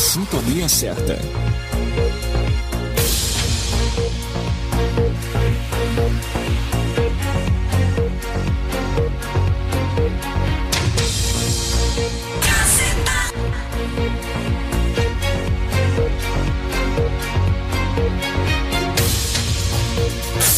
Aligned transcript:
Sintonia 0.00 0.66
certa. 0.66 1.18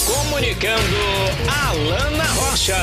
Comunicando 0.06 0.82
Alana 1.48 2.24
Rocha. 2.24 2.76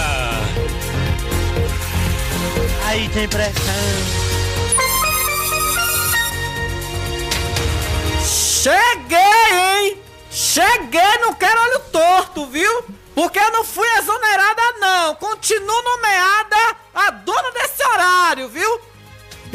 Aí 2.86 3.08
tem 3.10 3.28
pressão. 3.30 4.29
Cheguei, 8.62 9.18
hein? 9.54 9.98
Cheguei, 10.30 11.18
não 11.22 11.34
quero 11.34 11.62
olho 11.62 11.80
torto, 11.94 12.46
viu? 12.48 12.84
Porque 13.16 13.40
eu 13.40 13.52
não 13.54 13.64
fui 13.64 13.88
exonerada, 13.98 14.62
não. 14.82 15.16
Continuo 15.16 15.82
nomeada 15.82 16.76
a 16.94 17.10
dona 17.10 17.52
desse 17.52 17.82
horário, 17.82 18.50
viu? 18.50 18.82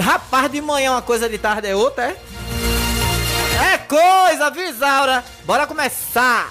Rapaz, 0.00 0.50
de 0.50 0.62
manhã 0.62 0.92
uma 0.92 1.02
coisa, 1.02 1.28
de 1.28 1.36
tarde 1.36 1.68
é 1.68 1.76
outra, 1.76 2.04
é? 2.04 3.74
É 3.74 3.76
coisa, 3.76 4.48
viu, 4.48 4.70
Isaura? 4.70 5.22
Bora 5.44 5.66
começar. 5.66 6.50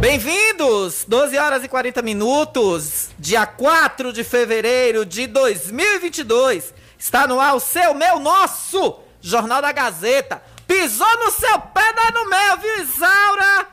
Bem-vindos! 0.00 1.04
12 1.06 1.36
horas 1.36 1.62
e 1.62 1.68
40 1.68 2.00
minutos, 2.00 3.10
dia 3.18 3.44
4 3.44 4.14
de 4.14 4.24
fevereiro 4.24 5.04
de 5.04 5.26
2022. 5.26 6.72
Está 6.98 7.26
no 7.26 7.38
ar 7.38 7.54
o 7.54 7.60
seu, 7.60 7.92
meu, 7.92 8.18
nosso 8.18 8.98
Jornal 9.20 9.60
da 9.60 9.72
Gazeta. 9.72 10.40
Pisou 10.66 11.18
no 11.18 11.30
seu 11.30 11.58
pé, 11.60 11.92
dói 11.92 12.10
no 12.12 12.28
meu, 12.28 12.56
viu, 12.58 12.82
Isaura? 12.82 13.66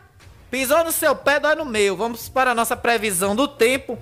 Pisou 0.52 0.84
no 0.84 0.92
seu 0.92 1.16
pé, 1.16 1.40
dói 1.40 1.56
no 1.56 1.66
meu. 1.66 1.98
Vamos 1.98 2.30
para 2.30 2.52
a 2.52 2.56
nossa 2.56 2.78
previsão 2.78 3.36
do 3.36 3.48
tempo. 3.48 3.98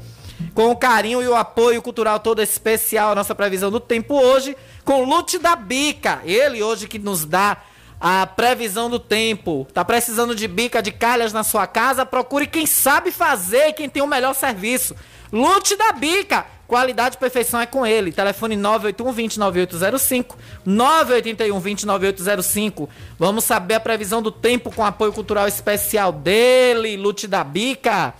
Com 0.53 0.71
o 0.71 0.75
carinho 0.75 1.21
e 1.21 1.27
o 1.27 1.35
apoio 1.35 1.81
cultural 1.81 2.19
todo 2.19 2.41
especial, 2.41 3.11
a 3.11 3.15
nossa 3.15 3.33
previsão 3.33 3.71
do 3.71 3.79
tempo 3.79 4.15
hoje, 4.15 4.57
com 4.83 5.03
Lute 5.03 5.37
da 5.37 5.55
Bica. 5.55 6.21
Ele 6.25 6.61
hoje 6.61 6.87
que 6.87 6.99
nos 6.99 7.23
dá 7.23 7.57
a 8.01 8.25
previsão 8.25 8.89
do 8.89 8.99
tempo. 8.99 9.67
Tá 9.73 9.85
precisando 9.85 10.35
de 10.35 10.47
bica 10.47 10.81
de 10.81 10.91
calhas 10.91 11.31
na 11.31 11.43
sua 11.43 11.67
casa? 11.67 12.05
Procure 12.05 12.47
quem 12.47 12.65
sabe 12.65 13.11
fazer 13.11 13.67
e 13.67 13.73
quem 13.73 13.87
tem 13.87 14.01
o 14.01 14.07
melhor 14.07 14.33
serviço. 14.33 14.95
Lute 15.31 15.77
da 15.77 15.91
Bica. 15.93 16.45
Qualidade 16.71 17.15
e 17.15 17.19
perfeição 17.19 17.59
é 17.59 17.65
com 17.65 17.85
ele. 17.85 18.13
Telefone 18.13 18.55
981 18.55 19.11
209805 19.11 20.37
981 20.65 21.59
209805. 21.59 22.89
Vamos 23.19 23.43
saber 23.43 23.73
a 23.73 23.79
previsão 23.81 24.21
do 24.21 24.31
tempo 24.31 24.73
com 24.73 24.85
apoio 24.85 25.11
cultural 25.11 25.49
especial 25.49 26.13
dele, 26.13 26.95
Lute 26.95 27.27
da 27.27 27.43
Bica. 27.43 28.13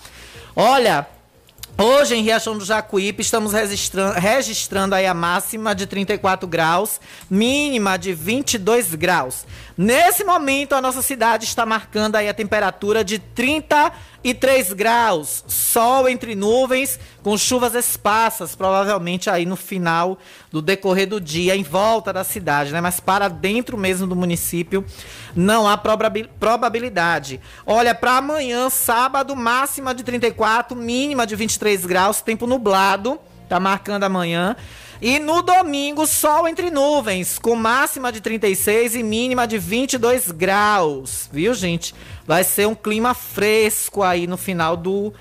Olha, 0.54 1.08
Hoje 1.78 2.16
em 2.16 2.22
Riachão 2.22 2.58
do 2.58 2.66
Jacuípe 2.66 3.22
estamos 3.22 3.54
registrando, 3.54 4.20
registrando 4.20 4.94
aí 4.94 5.08
a 5.08 5.14
máxima 5.14 5.74
de 5.74 5.88
34 5.88 6.48
graus, 6.48 7.00
mínima 7.30 7.98
de 7.98 8.14
22 8.14 8.94
graus. 8.94 9.46
Nesse 9.84 10.24
momento 10.24 10.76
a 10.76 10.82
nossa 10.82 11.02
cidade 11.02 11.46
está 11.46 11.66
marcando 11.66 12.16
aí 12.16 12.30
a 12.30 12.36
temperatura 12.36 13.04
de 13.04 13.18
33 13.18 14.74
graus, 14.74 15.44
sol 15.48 16.08
entre 16.08 16.36
nuvens, 16.36 17.00
com 17.24 17.36
chuvas 17.36 17.74
esparsas, 17.74 18.56
provavelmente 18.56 19.28
aí 19.28 19.44
no 19.44 19.56
final 19.56 20.20
do 20.52 20.62
decorrer 20.62 21.10
do 21.10 21.20
dia 21.20 21.56
em 21.56 21.64
volta 21.64 22.14
da 22.14 22.24
cidade, 22.24 22.72
né? 22.72 22.80
Mas 22.80 23.00
para 23.00 23.28
dentro 23.28 23.76
mesmo 23.76 24.06
do 24.06 24.16
município 24.16 24.86
não 25.36 25.68
há 25.68 25.76
probabil- 25.76 26.30
probabilidade. 26.40 27.42
Olha, 27.66 27.96
para 27.96 28.18
amanhã, 28.18 28.70
sábado, 28.70 29.36
máxima 29.36 29.96
de 29.96 30.04
34, 30.04 30.78
mínima 30.78 31.26
de 31.26 31.36
23 31.36 31.88
graus, 31.88 32.22
tempo 32.22 32.46
nublado, 32.46 33.20
tá 33.50 33.60
marcando 33.60 34.04
amanhã. 34.04 34.56
E 35.02 35.18
no 35.18 35.42
domingo, 35.42 36.06
sol 36.06 36.48
entre 36.48 36.70
nuvens, 36.70 37.40
com 37.40 37.56
máxima 37.56 38.12
de 38.12 38.22
36 38.22 38.94
e 38.94 39.02
mínima 39.02 39.48
de 39.48 39.58
22 39.58 40.30
graus. 40.30 41.28
Viu, 41.34 41.56
gente? 41.56 41.96
Vai 42.28 42.44
ser 42.44 42.68
um 42.68 42.76
clima 42.76 43.16
fresco 43.16 44.04
aí 44.04 44.28
no 44.28 44.38
final 44.38 44.78
do 44.78 45.12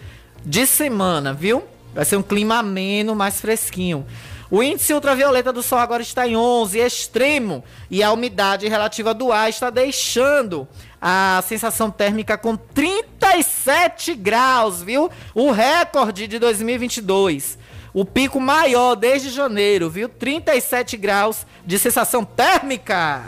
de 0.44 0.66
semana, 0.66 1.32
viu? 1.32 1.64
Vai 1.94 2.04
ser 2.04 2.16
um 2.16 2.22
clima 2.22 2.58
ameno, 2.58 3.14
mais 3.14 3.40
fresquinho. 3.40 4.06
O 4.50 4.62
índice 4.62 4.92
ultravioleta 4.92 5.50
do 5.50 5.62
sol 5.62 5.78
agora 5.78 6.02
está 6.02 6.28
em 6.28 6.36
11, 6.36 6.78
extremo, 6.78 7.64
e 7.90 8.02
a 8.02 8.12
umidade 8.12 8.68
relativa 8.68 9.14
do 9.14 9.32
ar 9.32 9.48
está 9.48 9.70
deixando 9.70 10.68
a 11.00 11.42
sensação 11.46 11.90
térmica 11.90 12.36
com 12.36 12.54
37 12.54 14.14
graus, 14.14 14.82
viu? 14.82 15.10
O 15.34 15.50
recorde 15.52 16.26
de 16.26 16.38
2022. 16.38 17.59
O 17.92 18.04
pico 18.04 18.38
maior 18.40 18.94
desde 18.94 19.30
janeiro, 19.30 19.90
viu? 19.90 20.08
37 20.08 20.96
graus 20.96 21.44
de 21.66 21.78
sensação 21.78 22.24
térmica. 22.24 23.24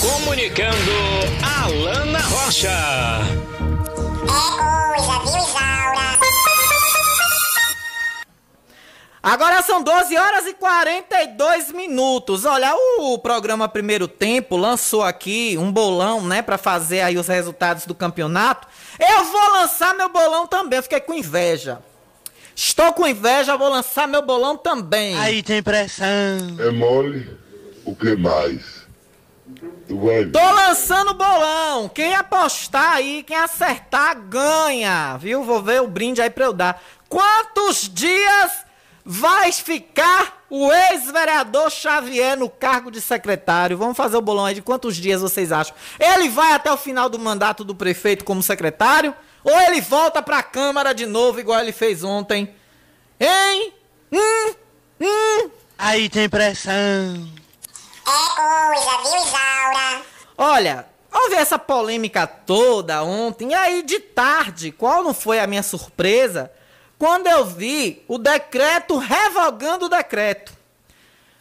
Comunicando 0.00 0.92
Alana 1.42 2.20
Rocha. 2.20 3.38
Agora 9.28 9.60
são 9.60 9.82
12 9.82 10.16
horas 10.16 10.46
e 10.46 10.54
42 10.54 11.70
minutos. 11.72 12.46
Olha, 12.46 12.74
o 12.98 13.18
programa 13.18 13.68
Primeiro 13.68 14.08
Tempo 14.08 14.56
lançou 14.56 15.02
aqui 15.02 15.54
um 15.58 15.70
bolão, 15.70 16.22
né, 16.22 16.40
Pra 16.40 16.56
fazer 16.56 17.02
aí 17.02 17.18
os 17.18 17.28
resultados 17.28 17.84
do 17.84 17.94
campeonato. 17.94 18.66
Eu 18.98 19.24
vou 19.24 19.52
lançar 19.52 19.94
meu 19.94 20.08
bolão 20.08 20.46
também, 20.46 20.78
eu 20.78 20.82
fiquei 20.82 21.00
com 21.00 21.12
inveja. 21.12 21.78
Estou 22.56 22.90
com 22.94 23.06
inveja, 23.06 23.54
vou 23.54 23.68
lançar 23.68 24.08
meu 24.08 24.22
bolão 24.22 24.56
também. 24.56 25.14
Aí 25.18 25.42
tem 25.42 25.62
pressão. 25.62 26.06
É 26.58 26.70
mole? 26.70 27.38
O 27.84 27.94
que 27.94 28.16
mais? 28.16 28.86
Tô 30.32 30.52
lançando 30.52 31.10
o 31.10 31.14
bolão. 31.14 31.86
Quem 31.90 32.14
apostar 32.14 32.94
aí, 32.94 33.22
quem 33.22 33.36
acertar, 33.36 34.18
ganha. 34.22 35.18
Viu? 35.18 35.44
Vou 35.44 35.62
ver 35.62 35.82
o 35.82 35.86
brinde 35.86 36.22
aí 36.22 36.30
pra 36.30 36.46
eu 36.46 36.54
dar. 36.54 36.82
Quantos 37.10 37.90
dias 37.92 38.67
vai 39.10 39.50
ficar 39.52 40.44
o 40.50 40.70
ex-vereador 40.70 41.70
Xavier 41.70 42.36
no 42.36 42.50
cargo 42.50 42.90
de 42.90 43.00
secretário. 43.00 43.78
Vamos 43.78 43.96
fazer 43.96 44.18
o 44.18 44.20
bolão 44.20 44.44
aí 44.44 44.54
de 44.54 44.60
quantos 44.60 44.96
dias 44.96 45.22
vocês 45.22 45.50
acham? 45.50 45.74
Ele 45.98 46.28
vai 46.28 46.52
até 46.52 46.70
o 46.70 46.76
final 46.76 47.08
do 47.08 47.18
mandato 47.18 47.64
do 47.64 47.74
prefeito 47.74 48.22
como 48.22 48.42
secretário? 48.42 49.14
Ou 49.42 49.58
ele 49.62 49.80
volta 49.80 50.20
pra 50.20 50.42
Câmara 50.42 50.92
de 50.92 51.06
novo, 51.06 51.40
igual 51.40 51.58
ele 51.58 51.72
fez 51.72 52.04
ontem? 52.04 52.54
Hein? 53.18 53.72
Hum? 54.12 54.54
Hum? 55.00 55.50
Aí 55.78 56.10
tem 56.10 56.28
pressão. 56.28 56.74
É 56.74 58.36
coisa, 58.36 59.02
viu, 59.04 59.22
Isaura? 59.22 60.02
Olha, 60.36 60.86
houve 61.10 61.34
essa 61.34 61.58
polêmica 61.58 62.26
toda 62.26 63.02
ontem, 63.02 63.52
e 63.52 63.54
aí 63.54 63.82
de 63.82 64.00
tarde, 64.00 64.70
qual 64.70 65.02
não 65.02 65.14
foi 65.14 65.40
a 65.40 65.46
minha 65.46 65.62
surpresa? 65.62 66.52
Quando 66.98 67.28
eu 67.28 67.46
vi 67.46 68.02
o 68.08 68.18
decreto 68.18 68.98
revogando 68.98 69.86
o 69.86 69.88
decreto. 69.88 70.52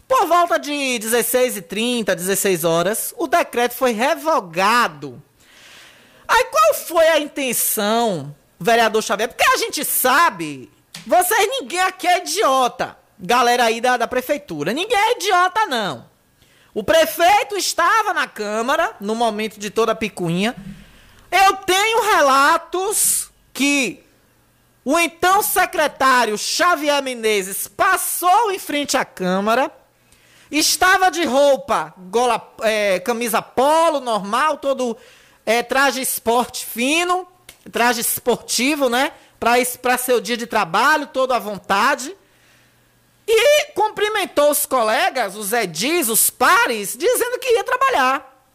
Por 0.07 0.25
volta 0.27 0.57
de 0.57 0.71
16h30, 0.71 2.15
16 2.15 2.63
horas, 2.63 3.13
o 3.17 3.27
decreto 3.27 3.73
foi 3.73 3.91
revogado. 3.91 5.21
Aí 6.27 6.45
qual 6.45 6.73
foi 6.75 7.07
a 7.09 7.19
intenção, 7.19 8.33
vereador 8.59 9.01
Xavier? 9.01 9.27
Porque 9.27 9.43
a 9.43 9.57
gente 9.57 9.83
sabe, 9.83 10.71
vocês 11.05 11.49
ninguém 11.59 11.81
aqui 11.81 12.07
é 12.07 12.19
idiota, 12.19 12.97
galera 13.19 13.65
aí 13.65 13.81
da, 13.81 13.97
da 13.97 14.07
prefeitura. 14.07 14.71
Ninguém 14.71 14.97
é 14.97 15.17
idiota, 15.17 15.65
não. 15.65 16.05
O 16.73 16.83
prefeito 16.83 17.57
estava 17.57 18.13
na 18.13 18.27
Câmara 18.27 18.95
no 19.01 19.15
momento 19.15 19.59
de 19.59 19.69
toda 19.69 19.93
a 19.93 19.95
picuinha. 19.95 20.55
Eu 21.31 21.57
tenho 21.57 22.03
relatos 22.03 23.29
que 23.51 24.03
o 24.89 24.97
então 24.97 25.43
secretário 25.43 26.37
Xavier 26.37 27.03
Menezes 27.03 27.67
passou 27.67 28.53
em 28.53 28.57
frente 28.57 28.95
à 28.95 29.03
Câmara, 29.03 29.69
estava 30.49 31.11
de 31.11 31.25
roupa, 31.25 31.93
gola, 31.97 32.55
é, 32.61 32.97
camisa 33.01 33.41
polo, 33.41 33.99
normal, 33.99 34.59
todo 34.59 34.95
é, 35.45 35.61
traje 35.61 35.99
esporte 35.99 36.65
fino, 36.65 37.27
traje 37.69 37.99
esportivo, 37.99 38.87
né? 38.87 39.11
Para 39.37 39.97
seu 39.97 40.21
dia 40.21 40.37
de 40.37 40.47
trabalho, 40.47 41.07
todo 41.07 41.33
à 41.33 41.39
vontade. 41.39 42.15
E 43.27 43.73
cumprimentou 43.73 44.51
os 44.51 44.65
colegas, 44.65 45.35
os 45.35 45.51
edis, 45.51 46.07
os 46.07 46.29
pares, 46.29 46.95
dizendo 46.97 47.37
que 47.39 47.55
ia 47.55 47.63
trabalhar. 47.65 48.47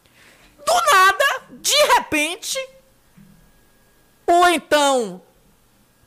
Do 0.64 0.74
nada, 0.92 1.42
de 1.50 1.76
repente, 1.94 2.58
o 4.26 4.46
então 4.46 5.20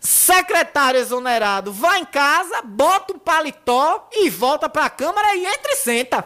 secretário 0.06 1.00
exonerado 1.00 1.74
vai 1.74 2.00
em 2.00 2.06
casa, 2.06 2.62
bota 2.62 3.14
um 3.14 3.20
paletó 3.20 4.08
e 4.14 4.30
volta 4.30 4.70
para 4.70 4.86
a 4.86 4.90
Câmara 4.90 5.36
e 5.36 5.46
entra 5.46 5.74
e 5.74 5.76
senta. 5.76 6.26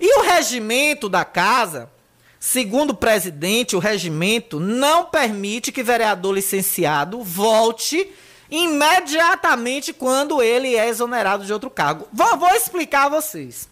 E 0.00 0.18
o 0.18 0.22
regimento 0.22 1.08
da 1.08 1.24
casa, 1.24 1.90
segundo 2.38 2.90
o 2.90 2.96
presidente, 2.96 3.76
o 3.76 3.80
regimento 3.80 4.58
não 4.58 5.04
permite 5.04 5.70
que 5.72 5.82
vereador 5.82 6.34
licenciado 6.34 7.22
volte 7.22 8.10
imediatamente 8.50 9.92
quando 9.92 10.40
ele 10.40 10.76
é 10.76 10.88
exonerado 10.88 11.44
de 11.44 11.52
outro 11.52 11.68
cargo. 11.68 12.08
Vou, 12.12 12.36
vou 12.38 12.54
explicar 12.54 13.06
a 13.06 13.08
vocês. 13.10 13.68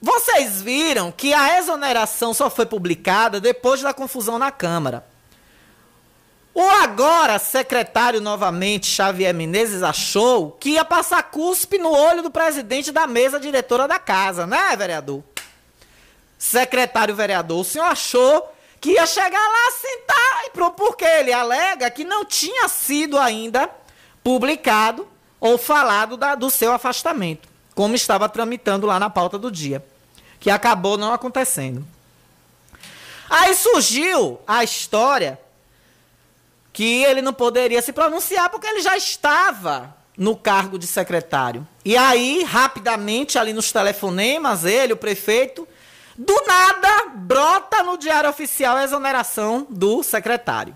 Vocês 0.00 0.62
viram 0.62 1.10
que 1.10 1.32
a 1.34 1.58
exoneração 1.58 2.32
só 2.32 2.48
foi 2.48 2.66
publicada 2.66 3.40
depois 3.40 3.82
da 3.82 3.92
confusão 3.92 4.38
na 4.38 4.50
Câmara. 4.50 5.13
O 6.54 6.62
agora 6.62 7.38
secretário 7.40 8.20
novamente, 8.20 8.86
Xavier 8.86 9.34
Menezes, 9.34 9.82
achou 9.82 10.52
que 10.52 10.70
ia 10.70 10.84
passar 10.84 11.20
cuspe 11.24 11.78
no 11.78 11.90
olho 11.90 12.22
do 12.22 12.30
presidente 12.30 12.92
da 12.92 13.08
mesa 13.08 13.40
diretora 13.40 13.88
da 13.88 13.98
casa, 13.98 14.46
né, 14.46 14.76
vereador? 14.76 15.22
Secretário 16.38 17.14
vereador, 17.14 17.60
o 17.60 17.64
senhor 17.64 17.86
achou 17.86 18.52
que 18.80 18.92
ia 18.92 19.06
chegar 19.06 19.40
lá, 19.40 19.70
sentar, 19.72 20.44
e 20.46 20.50
porque 20.76 21.04
ele 21.04 21.32
alega 21.32 21.90
que 21.90 22.04
não 22.04 22.24
tinha 22.24 22.68
sido 22.68 23.18
ainda 23.18 23.68
publicado 24.22 25.08
ou 25.40 25.58
falado 25.58 26.16
da- 26.16 26.34
do 26.34 26.50
seu 26.50 26.70
afastamento, 26.72 27.48
como 27.74 27.94
estava 27.96 28.28
tramitando 28.28 28.86
lá 28.86 29.00
na 29.00 29.10
pauta 29.10 29.38
do 29.38 29.50
dia, 29.50 29.84
que 30.38 30.50
acabou 30.50 30.96
não 30.96 31.12
acontecendo. 31.12 31.84
Aí 33.28 33.54
surgiu 33.54 34.38
a 34.46 34.62
história 34.62 35.40
que 36.74 37.04
ele 37.04 37.22
não 37.22 37.32
poderia 37.32 37.80
se 37.80 37.92
pronunciar 37.92 38.50
porque 38.50 38.66
ele 38.66 38.82
já 38.82 38.96
estava 38.96 39.96
no 40.18 40.36
cargo 40.36 40.76
de 40.76 40.88
secretário. 40.88 41.66
E 41.84 41.96
aí, 41.96 42.42
rapidamente, 42.42 43.38
ali 43.38 43.52
nos 43.52 43.70
telefonemas, 43.70 44.64
ele, 44.64 44.92
o 44.92 44.96
prefeito, 44.96 45.66
do 46.18 46.34
nada 46.44 47.10
brota 47.14 47.84
no 47.84 47.96
Diário 47.96 48.28
Oficial 48.28 48.76
a 48.76 48.82
exoneração 48.82 49.64
do 49.70 50.02
secretário. 50.02 50.74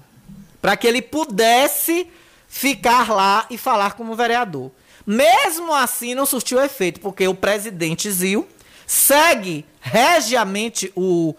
Para 0.62 0.76
que 0.76 0.86
ele 0.86 1.02
pudesse 1.02 2.08
ficar 2.48 3.12
lá 3.12 3.46
e 3.50 3.58
falar 3.58 3.94
como 3.94 4.14
vereador. 4.14 4.70
Mesmo 5.04 5.74
assim, 5.74 6.14
não 6.14 6.24
surtiu 6.24 6.62
efeito, 6.62 7.00
porque 7.00 7.26
o 7.26 7.34
presidente 7.34 8.08
Zil 8.08 8.46
segue 8.86 9.66
regiamente 9.80 10.92
o, 10.94 11.34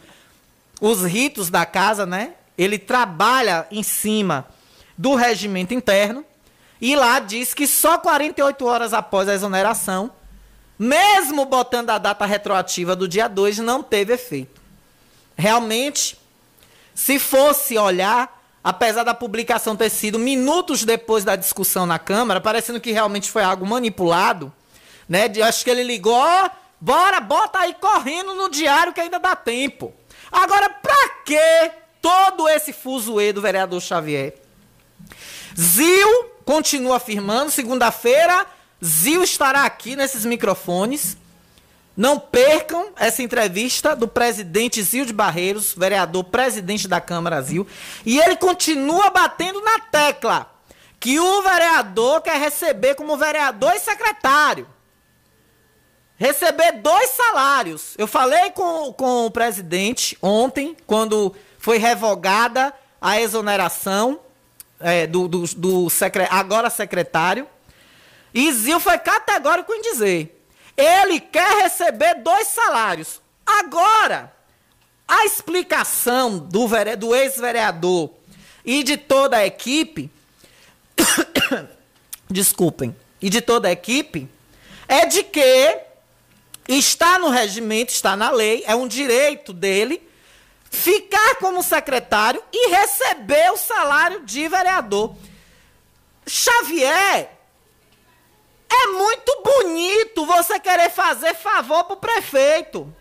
os 0.81 1.03
ritos 1.03 1.49
da 1.49 1.65
casa, 1.65 2.05
né? 2.05 2.33
Ele 2.59 2.77
trabalha 2.77 3.65
em 3.71 3.81
cima 3.81 4.45
do 4.97 5.15
regimento 5.15 5.73
interno 5.73 6.25
e 6.81 6.93
lá 6.95 7.19
diz 7.19 7.53
que 7.53 7.65
só 7.65 7.97
48 7.97 8.65
horas 8.65 8.93
após 8.93 9.29
a 9.29 9.33
exoneração, 9.33 10.11
mesmo 10.77 11.45
botando 11.45 11.89
a 11.89 11.97
data 11.97 12.25
retroativa 12.25 12.95
do 12.97 13.07
dia 13.07 13.29
2, 13.29 13.59
não 13.59 13.81
teve 13.81 14.13
efeito. 14.13 14.59
Realmente, 15.37 16.17
se 16.93 17.17
fosse 17.17 17.77
olhar, 17.77 18.41
apesar 18.61 19.03
da 19.03 19.13
publicação 19.13 19.75
ter 19.75 19.89
sido 19.89 20.19
minutos 20.19 20.83
depois 20.83 21.23
da 21.23 21.37
discussão 21.37 21.85
na 21.85 21.97
Câmara, 21.97 22.41
parecendo 22.41 22.81
que 22.81 22.91
realmente 22.91 23.31
foi 23.31 23.41
algo 23.43 23.65
manipulado, 23.65 24.51
né? 25.07 25.29
De- 25.29 25.41
Acho 25.41 25.63
que 25.63 25.69
ele 25.69 25.83
ligou, 25.83 26.13
ó, 26.13 26.49
bora, 26.79 27.21
bota 27.21 27.59
aí 27.59 27.73
correndo 27.79 28.33
no 28.35 28.49
diário 28.49 28.91
que 28.93 28.99
ainda 28.99 29.17
dá 29.17 29.33
tempo. 29.35 29.93
Agora, 30.29 30.69
pra 30.69 31.09
que 31.25 31.71
todo 32.01 32.47
esse 32.47 32.73
fuzuê 32.73 33.33
do 33.33 33.41
vereador 33.41 33.81
Xavier? 33.81 34.35
Zil 35.57 36.31
continua 36.45 36.97
afirmando, 36.97 37.51
segunda-feira, 37.51 38.45
Zil 38.83 39.23
estará 39.23 39.65
aqui 39.65 39.95
nesses 39.95 40.25
microfones. 40.25 41.17
Não 41.95 42.17
percam 42.17 42.93
essa 42.95 43.21
entrevista 43.21 43.93
do 43.93 44.07
presidente 44.07 44.81
Zil 44.81 45.05
de 45.05 45.11
Barreiros, 45.11 45.73
vereador 45.75 46.23
presidente 46.23 46.87
da 46.87 47.01
Câmara 47.01 47.41
Zil. 47.41 47.67
E 48.05 48.19
ele 48.19 48.37
continua 48.37 49.09
batendo 49.09 49.59
na 49.61 49.79
tecla 49.79 50.49
que 50.97 51.19
o 51.19 51.41
vereador 51.41 52.21
quer 52.21 52.39
receber 52.39 52.95
como 52.95 53.17
vereador 53.17 53.73
e 53.75 53.79
secretário. 53.79 54.67
Receber 56.15 56.73
dois 56.81 57.09
salários. 57.11 57.95
Eu 57.97 58.07
falei 58.07 58.51
com, 58.51 58.93
com 58.93 59.25
o 59.25 59.31
presidente 59.31 60.17
ontem, 60.21 60.75
quando 60.85 61.33
foi 61.59 61.77
revogada 61.77 62.73
a 62.99 63.21
exoneração 63.21 64.19
é, 64.79 65.05
do, 65.05 65.27
do, 65.27 65.43
do 65.55 65.89
secre- 65.89 66.27
agora 66.31 66.69
secretário. 66.69 67.45
E 68.33 68.51
Zil 68.51 68.79
foi 68.79 68.97
categórico 68.97 69.73
em 69.73 69.81
dizer: 69.81 70.43
ele 70.75 71.19
quer 71.19 71.63
receber 71.63 72.15
dois 72.23 72.47
salários. 72.47 73.21
Agora, 73.45 74.33
a 75.07 75.25
explicação 75.25 76.39
do, 76.39 76.67
do 76.97 77.15
ex-vereador 77.15 78.11
e 78.63 78.83
de 78.83 78.95
toda 78.95 79.37
a 79.37 79.45
equipe, 79.45 80.09
desculpem, 82.29 82.95
e 83.21 83.29
de 83.29 83.41
toda 83.41 83.67
a 83.67 83.71
equipe, 83.71 84.29
é 84.87 85.05
de 85.05 85.23
que 85.23 85.77
está 86.67 87.17
no 87.19 87.29
regimento, 87.29 87.91
está 87.91 88.15
na 88.15 88.29
lei, 88.29 88.63
é 88.65 88.75
um 88.75 88.87
direito 88.87 89.51
dele 89.51 90.08
ficar 90.69 91.35
como 91.35 91.63
secretário 91.63 92.43
e 92.53 92.69
receber 92.69 93.51
o 93.51 93.57
salário 93.57 94.21
de 94.25 94.47
vereador. 94.47 95.15
Xavier, 96.27 97.31
é 98.69 98.87
muito 98.87 99.41
bonito 99.43 100.25
você 100.25 100.59
querer 100.59 100.91
fazer 100.91 101.33
favor 101.35 101.85
pro 101.85 101.97
prefeito. 101.97 102.93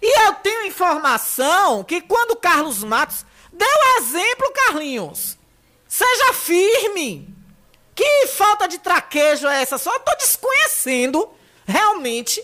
E 0.00 0.20
eu 0.26 0.34
tenho 0.34 0.66
informação 0.66 1.84
que 1.84 2.00
quando 2.00 2.32
o 2.32 2.36
Carlos 2.36 2.82
Matos 2.82 3.24
deu 3.52 3.68
exemplo, 3.98 4.52
Carlinhos, 4.52 5.38
seja 5.86 6.32
firme. 6.32 7.28
Que 7.94 8.26
falta 8.28 8.66
de 8.66 8.78
traquejo 8.78 9.46
é 9.46 9.62
essa? 9.62 9.76
Só 9.76 9.96
tô 9.98 10.16
desconhecendo 10.16 11.30
realmente 11.66 12.42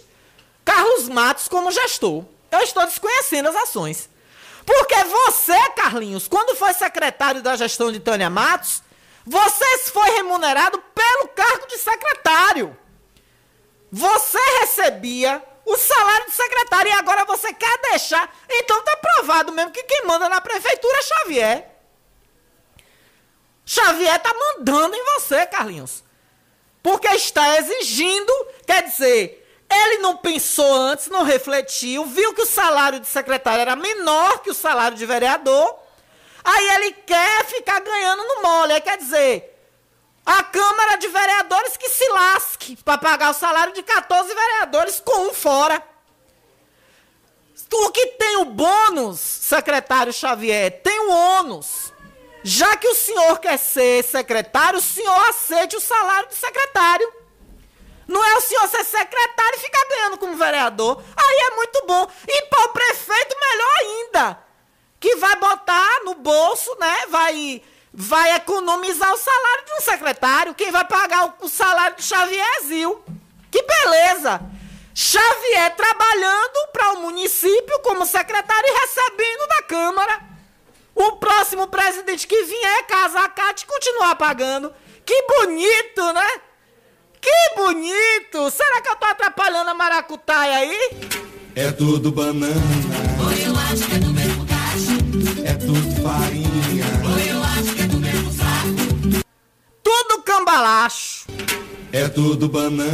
Carlos 0.64 1.08
Matos 1.08 1.48
como 1.48 1.72
gestor. 1.72 2.24
Eu 2.50 2.60
estou 2.60 2.84
desconhecendo 2.84 3.48
as 3.48 3.56
ações. 3.56 4.08
Porque 4.68 5.02
você, 5.04 5.58
Carlinhos, 5.70 6.28
quando 6.28 6.54
foi 6.54 6.74
secretário 6.74 7.40
da 7.40 7.56
gestão 7.56 7.90
de 7.90 7.98
Tânia 7.98 8.28
Matos, 8.28 8.82
Você 9.24 9.78
foi 9.92 10.08
remunerado 10.10 10.78
pelo 10.94 11.28
cargo 11.28 11.66
de 11.66 11.76
secretário. 11.76 12.76
Você 13.92 14.38
recebia 14.60 15.42
o 15.66 15.76
salário 15.76 16.26
de 16.26 16.32
secretário 16.32 16.90
e 16.90 16.94
agora 16.94 17.26
você 17.26 17.52
quer 17.52 17.78
deixar. 17.90 18.34
Então 18.48 18.82
tá 18.82 18.96
provado 18.96 19.52
mesmo 19.52 19.70
que 19.70 19.82
quem 19.82 20.06
manda 20.06 20.30
na 20.30 20.40
prefeitura 20.40 20.98
é 20.98 21.02
Xavier. 21.02 21.70
Xavier 23.66 24.18
tá 24.18 24.32
mandando 24.32 24.96
em 24.96 25.04
você, 25.14 25.44
Carlinhos. 25.46 26.02
Porque 26.82 27.08
está 27.08 27.58
exigindo, 27.58 28.32
quer 28.66 28.84
dizer, 28.84 29.37
ele 29.70 29.98
não 29.98 30.16
pensou 30.16 30.72
antes, 30.72 31.08
não 31.08 31.22
refletiu, 31.22 32.06
viu 32.06 32.32
que 32.34 32.42
o 32.42 32.46
salário 32.46 33.00
de 33.00 33.06
secretário 33.06 33.60
era 33.60 33.76
menor 33.76 34.40
que 34.40 34.50
o 34.50 34.54
salário 34.54 34.96
de 34.96 35.04
vereador. 35.04 35.78
Aí 36.42 36.68
ele 36.76 36.92
quer 36.92 37.44
ficar 37.44 37.80
ganhando 37.80 38.22
no 38.22 38.42
mole. 38.42 38.72
Aí 38.72 38.80
quer 38.80 38.96
dizer, 38.96 39.54
a 40.24 40.42
Câmara 40.42 40.96
de 40.96 41.08
Vereadores 41.08 41.76
que 41.76 41.88
se 41.88 42.08
lasque 42.08 42.76
para 42.76 42.96
pagar 42.96 43.30
o 43.30 43.34
salário 43.34 43.74
de 43.74 43.82
14 43.82 44.34
vereadores 44.34 45.00
com 45.00 45.28
um 45.28 45.34
fora. 45.34 45.82
O 47.70 47.90
que 47.90 48.06
tem 48.06 48.36
o 48.38 48.46
bônus, 48.46 49.20
secretário 49.20 50.12
Xavier, 50.12 50.80
tem 50.82 50.98
o 51.00 51.10
ônus. 51.10 51.92
Já 52.42 52.76
que 52.76 52.88
o 52.88 52.94
senhor 52.94 53.38
quer 53.40 53.58
ser 53.58 54.02
secretário, 54.04 54.78
o 54.78 54.82
senhor 54.82 55.28
aceite 55.28 55.76
o 55.76 55.80
salário 55.80 56.28
de 56.28 56.34
secretário. 56.34 57.12
Não 58.08 58.24
é 58.24 58.36
o 58.36 58.40
senhor 58.40 58.66
ser 58.68 58.84
secretário 58.84 59.56
e 59.56 59.60
ficar 59.60 59.86
ganhando 59.86 60.16
como 60.16 60.34
vereador. 60.34 61.02
Aí 61.14 61.38
é 61.52 61.56
muito 61.56 61.84
bom. 61.86 62.10
E 62.26 62.42
para 62.46 62.64
o 62.64 62.68
prefeito, 62.70 63.36
melhor 63.38 63.76
ainda. 63.80 64.38
Que 64.98 65.14
vai 65.16 65.36
botar 65.36 66.04
no 66.04 66.14
bolso, 66.14 66.74
né? 66.80 67.06
Vai, 67.10 67.62
vai 67.92 68.34
economizar 68.36 69.12
o 69.12 69.18
salário 69.18 69.66
de 69.66 69.72
um 69.74 69.80
secretário. 69.82 70.54
Quem 70.54 70.70
vai 70.70 70.86
pagar 70.86 71.26
o, 71.26 71.44
o 71.44 71.48
salário 71.50 71.96
de 71.96 72.02
Xavier 72.02 72.46
é 72.56 72.60
Zil. 72.62 73.04
Que 73.50 73.62
beleza! 73.62 74.40
Xavier 74.94 75.76
trabalhando 75.76 76.72
para 76.72 76.92
o 76.94 77.02
município 77.02 77.78
como 77.80 78.06
secretário 78.06 78.68
e 78.68 78.80
recebendo 78.80 79.48
da 79.48 79.62
Câmara. 79.64 80.20
O 80.94 81.12
próximo 81.12 81.68
presidente 81.68 82.26
que 82.26 82.42
vier 82.42 82.86
casar 82.86 83.26
a 83.26 83.28
Cátia 83.28 83.64
e 83.64 83.68
continuar 83.68 84.16
pagando. 84.16 84.74
Que 85.04 85.22
bonito, 85.22 86.12
né? 86.12 86.40
Que 87.20 87.54
bonito! 87.56 88.50
Será 88.50 88.80
que 88.82 88.88
eu 88.88 88.96
tô 88.96 89.06
atrapalhando 89.06 89.70
a 89.70 89.74
maracutaia 89.74 90.58
aí? 90.58 90.78
É 91.54 91.72
tudo 91.72 92.12
banana, 92.12 92.54
Oi, 93.26 93.46
eu 93.46 93.56
acho 93.56 93.84
que 93.88 93.94
é 93.96 93.98
do 93.98 94.12
mesmo 94.12 94.46
cacho. 94.46 95.44
é 95.44 95.54
tudo 95.54 96.02
farinha, 96.02 96.84
Oi, 97.14 97.30
eu 97.32 97.42
acho 97.42 97.74
que 97.74 97.82
é 97.82 97.86
do 97.86 97.98
mesmo 97.98 98.32
saco. 98.32 99.24
Tudo 99.82 100.22
cambalacho. 100.22 101.26
é 101.92 102.08
tudo 102.08 102.48
banana, 102.48 102.92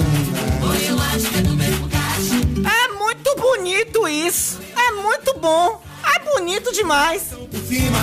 Oi, 0.71 0.91
eu 0.91 0.99
acho 0.99 1.29
que 1.31 1.39
é 1.39 1.43
do 1.43 1.55
mesmo 1.55 1.89
cacho. 1.91 2.35
É 2.67 2.93
muito 2.95 3.35
bonito 3.37 4.09
isso. 4.09 4.61
É 4.77 4.93
muito 5.03 5.35
bom. 5.39 5.83
É 6.17 6.19
bonito 6.21 6.73
demais. 6.73 7.23
por 7.51 7.61
cima, 7.61 7.99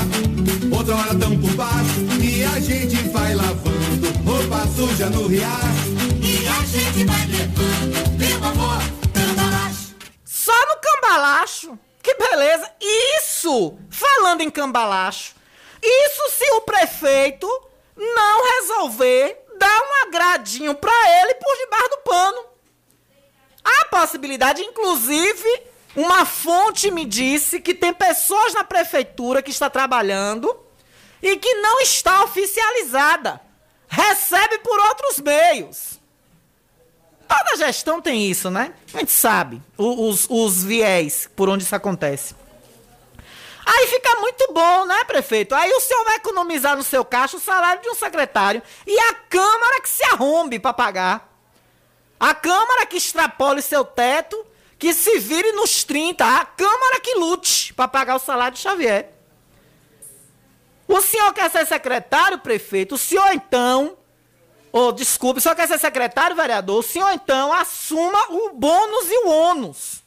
outra 0.75 0.95
hora 0.95 1.15
tão 1.15 1.37
por 1.39 1.51
baixo, 1.53 2.01
e 2.21 2.43
a 2.43 2.59
gente 2.59 2.95
vai 3.09 3.33
lavando 3.33 4.11
roupa 4.25 4.67
suja 4.75 5.09
no 5.09 5.27
riacho. 5.27 6.00
Meu 8.17 8.43
amor, 8.43 8.77
cambalacho. 9.13 9.95
Só 10.25 10.53
no 10.67 10.77
cambalacho. 10.81 11.79
Que 12.01 12.15
beleza. 12.15 12.71
Isso, 13.19 13.77
falando 13.89 14.41
em 14.41 14.49
cambalacho, 14.49 15.35
isso 15.81 16.29
se 16.37 16.51
o 16.53 16.61
prefeito 16.61 17.47
não 17.95 18.43
resolver 18.43 19.45
dar 19.57 19.81
um 19.81 20.07
agradinho 20.07 20.73
pra 20.73 20.91
ele 21.21 21.35
por 21.35 21.55
debaixo 21.57 21.89
do 21.89 21.97
pano. 21.97 22.45
Há 23.63 23.85
possibilidade, 23.85 24.63
inclusive, 24.63 25.63
uma 25.95 26.25
fonte 26.25 26.89
me 26.89 27.05
disse 27.05 27.61
que 27.61 27.75
tem 27.75 27.93
pessoas 27.93 28.53
na 28.53 28.63
prefeitura 28.63 29.41
que 29.43 29.51
está 29.51 29.69
trabalhando 29.69 30.59
e 31.21 31.37
que 31.37 31.53
não 31.55 31.79
está 31.81 32.23
oficializada. 32.23 33.39
Recebe 33.87 34.57
por 34.59 34.79
outros 34.79 35.19
meios. 35.19 36.00
Toda 37.31 37.65
gestão 37.65 38.01
tem 38.01 38.29
isso, 38.29 38.51
né? 38.51 38.73
A 38.93 38.97
gente 38.97 39.11
sabe 39.13 39.61
os, 39.77 40.27
os 40.29 40.65
viés 40.65 41.29
por 41.33 41.47
onde 41.47 41.63
isso 41.63 41.73
acontece. 41.73 42.35
Aí 43.65 43.87
fica 43.87 44.15
muito 44.19 44.51
bom, 44.51 44.85
né, 44.85 45.05
prefeito? 45.05 45.55
Aí 45.55 45.71
o 45.71 45.79
senhor 45.79 46.03
vai 46.03 46.15
economizar 46.15 46.75
no 46.75 46.83
seu 46.83 47.05
caixa 47.05 47.37
o 47.37 47.39
salário 47.39 47.81
de 47.81 47.89
um 47.89 47.95
secretário 47.95 48.61
e 48.85 48.99
a 48.99 49.13
Câmara 49.13 49.81
que 49.81 49.87
se 49.87 50.03
arrombe 50.11 50.59
para 50.59 50.73
pagar. 50.73 51.33
A 52.19 52.33
Câmara 52.33 52.85
que 52.85 52.97
extrapole 52.97 53.61
seu 53.61 53.85
teto, 53.85 54.45
que 54.77 54.93
se 54.93 55.17
vire 55.19 55.53
nos 55.53 55.85
30. 55.85 56.25
A 56.25 56.43
Câmara 56.43 56.99
que 56.99 57.15
lute 57.15 57.73
para 57.73 57.87
pagar 57.87 58.17
o 58.17 58.19
salário 58.19 58.55
de 58.55 58.61
Xavier. 58.61 59.09
O 60.85 60.99
senhor 60.99 61.33
quer 61.33 61.49
ser 61.49 61.65
secretário, 61.65 62.39
prefeito? 62.39 62.95
O 62.95 62.97
senhor 62.97 63.31
então 63.31 63.97
Ô, 64.71 64.91
desculpe, 64.91 65.39
o 65.39 65.41
senhor 65.41 65.55
quer 65.55 65.67
ser 65.67 65.77
secretário, 65.77 66.35
vereador? 66.35 66.79
O 66.79 66.83
senhor, 66.83 67.11
então, 67.11 67.51
assuma 67.51 68.19
o 68.29 68.53
bônus 68.53 69.09
e 69.09 69.25
o 69.25 69.29
ônus. 69.29 70.03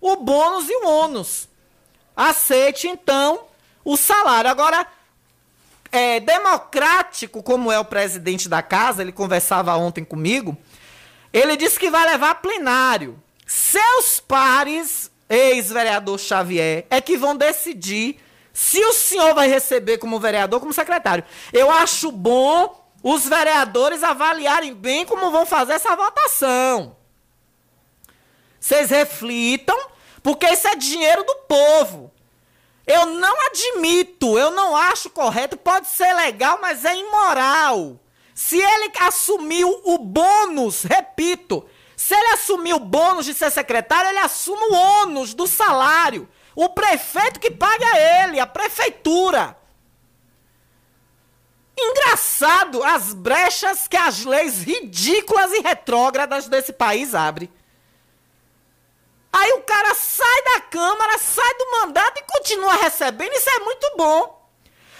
O 0.00 0.16
bônus 0.16 0.68
e 0.68 0.84
o 0.84 0.88
ônus. 0.88 1.48
Aceite, 2.14 2.86
então, 2.86 3.40
o 3.84 3.96
salário. 3.96 4.50
Agora, 4.50 4.86
é, 5.90 6.20
democrático, 6.20 7.42
como 7.42 7.72
é 7.72 7.78
o 7.78 7.84
presidente 7.84 8.48
da 8.48 8.60
casa, 8.60 9.00
ele 9.00 9.12
conversava 9.12 9.74
ontem 9.76 10.04
comigo, 10.04 10.56
ele 11.32 11.56
disse 11.56 11.78
que 11.78 11.90
vai 11.90 12.04
levar 12.04 12.36
plenário. 12.36 13.18
Seus 13.46 14.20
pares, 14.20 15.10
ex-vereador 15.28 16.18
Xavier, 16.18 16.86
é 16.90 17.00
que 17.00 17.16
vão 17.16 17.34
decidir 17.34 18.20
se 18.52 18.82
o 18.84 18.92
senhor 18.92 19.34
vai 19.34 19.48
receber 19.48 19.98
como 19.98 20.20
vereador, 20.20 20.60
como 20.60 20.72
secretário. 20.72 21.24
Eu 21.52 21.70
acho 21.70 22.10
bom 22.10 22.85
os 23.02 23.26
vereadores 23.26 24.02
avaliarem 24.02 24.74
bem 24.74 25.06
como 25.06 25.30
vão 25.30 25.46
fazer 25.46 25.74
essa 25.74 25.94
votação. 25.94 26.96
Vocês 28.58 28.90
reflitam, 28.90 29.78
porque 30.22 30.46
isso 30.46 30.66
é 30.66 30.74
dinheiro 30.74 31.22
do 31.24 31.34
povo. 31.48 32.12
Eu 32.86 33.06
não 33.06 33.34
admito, 33.46 34.38
eu 34.38 34.50
não 34.50 34.76
acho 34.76 35.10
correto, 35.10 35.56
pode 35.56 35.88
ser 35.88 36.12
legal, 36.14 36.58
mas 36.60 36.84
é 36.84 36.96
imoral. 36.96 38.00
Se 38.34 38.58
ele 38.58 38.92
assumiu 39.00 39.80
o 39.84 39.98
bônus, 39.98 40.82
repito, 40.82 41.64
se 41.96 42.14
ele 42.14 42.34
assumiu 42.34 42.76
o 42.76 42.80
bônus 42.80 43.24
de 43.24 43.34
ser 43.34 43.50
secretário, 43.50 44.10
ele 44.10 44.18
assume 44.18 44.62
o 44.62 44.74
ônus 44.74 45.32
do 45.32 45.46
salário. 45.46 46.28
O 46.54 46.68
prefeito 46.68 47.40
que 47.40 47.50
paga 47.50 47.86
ele, 48.22 48.38
a 48.38 48.46
prefeitura. 48.46 49.56
Engraçado 51.78 52.82
as 52.82 53.12
brechas 53.12 53.86
que 53.86 53.96
as 53.96 54.24
leis 54.24 54.62
ridículas 54.62 55.52
e 55.52 55.60
retrógradas 55.60 56.48
desse 56.48 56.72
país 56.72 57.14
abrem. 57.14 57.52
Aí 59.30 59.52
o 59.52 59.62
cara 59.62 59.94
sai 59.94 60.42
da 60.44 60.60
Câmara, 60.62 61.18
sai 61.18 61.54
do 61.58 61.70
mandato 61.72 62.18
e 62.18 62.22
continua 62.22 62.74
recebendo. 62.76 63.34
Isso 63.34 63.50
é 63.50 63.58
muito 63.58 63.92
bom. 63.94 64.50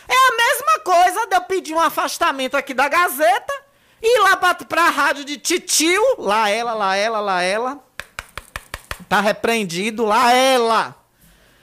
É 0.06 0.14
a 0.14 0.36
mesma 0.36 0.78
coisa 0.80 1.26
de 1.26 1.36
eu 1.36 1.40
pedir 1.42 1.72
um 1.72 1.80
afastamento 1.80 2.54
aqui 2.54 2.74
da 2.74 2.86
Gazeta 2.86 3.54
e 4.02 4.18
ir 4.18 4.20
lá 4.20 4.36
pra, 4.36 4.54
pra 4.54 4.90
rádio 4.90 5.24
de 5.24 5.38
Titio. 5.38 6.02
Lá 6.18 6.50
ela, 6.50 6.74
lá 6.74 6.94
ela, 6.94 7.20
lá 7.20 7.42
ela. 7.42 7.80
Tá 9.08 9.22
repreendido, 9.22 10.04
lá 10.04 10.30
ela. 10.32 10.94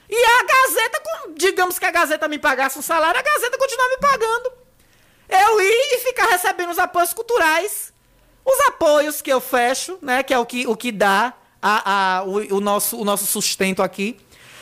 E 0.10 0.16
a 0.16 0.44
Gazeta, 0.44 1.02
digamos 1.36 1.78
que 1.78 1.86
a 1.86 1.92
Gazeta 1.92 2.28
me 2.28 2.40
pagasse 2.40 2.80
um 2.80 2.82
salário, 2.82 3.20
a 3.20 3.24
Gazeta 3.24 3.58
continua 3.58 3.90
me 3.90 3.98
pagando. 3.98 4.63
Eu 5.34 5.62
ir 5.62 5.88
e 5.94 6.00
ficar 6.00 6.28
recebendo 6.28 6.70
os 6.70 6.80
apoios 6.80 7.14
culturais. 7.14 7.92
Os 8.46 8.60
apoios 8.68 9.22
que 9.22 9.32
eu 9.32 9.42
fecho, 9.42 9.98
né? 10.02 10.22
Que 10.22 10.34
é 10.34 10.38
o 10.38 10.46
que, 10.46 10.68
o 10.68 10.76
que 10.76 10.92
dá 10.92 11.34
a, 11.62 12.18
a, 12.20 12.24
o, 12.24 12.58
o 12.58 12.60
nosso, 12.60 13.00
o 13.00 13.06
nosso 13.06 13.26
sustento 13.26 13.82
aqui. 13.82 14.20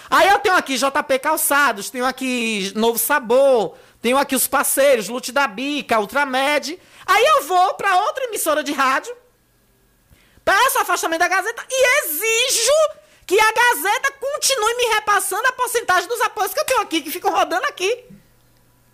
Aí 0.10 0.30
eu 0.30 0.40
tenho 0.40 0.56
aqui 0.56 0.78
JP 0.78 1.20
Calçados, 1.20 1.90
tenho 1.90 2.06
aqui 2.06 2.72
Novo 2.76 3.00
Sabor, 3.00 3.76
tenho 4.02 4.18
aqui 4.18 4.36
os 4.36 4.46
parceiros, 4.46 5.08
Lute 5.08 5.32
da 5.32 5.48
Bica, 5.48 6.00
Ultramed. 6.00 6.78
Aí 7.06 7.26
eu 7.26 7.44
vou 7.44 7.74
para 7.76 7.98
outra 7.98 8.26
emissora 8.26 8.62
de 8.64 8.74
rádio, 8.74 9.16
peço 10.44 10.80
afastamento 10.80 11.20
da 11.20 11.28
Gazeta 11.28 11.66
e 11.70 12.06
exijo 12.06 13.02
que 13.26 13.40
a 13.40 13.52
Gazeta 13.54 14.12
continue 14.20 14.76
me 14.76 14.96
repassando 14.96 15.48
a 15.48 15.54
porcentagem 15.54 16.10
dos 16.10 16.20
apoios 16.22 16.54
que 16.54 16.60
eu 16.60 16.66
tenho 16.66 16.82
aqui, 16.82 17.02
que 17.02 17.10
ficam 17.10 17.32
rodando 17.32 17.66
aqui. 17.68 18.04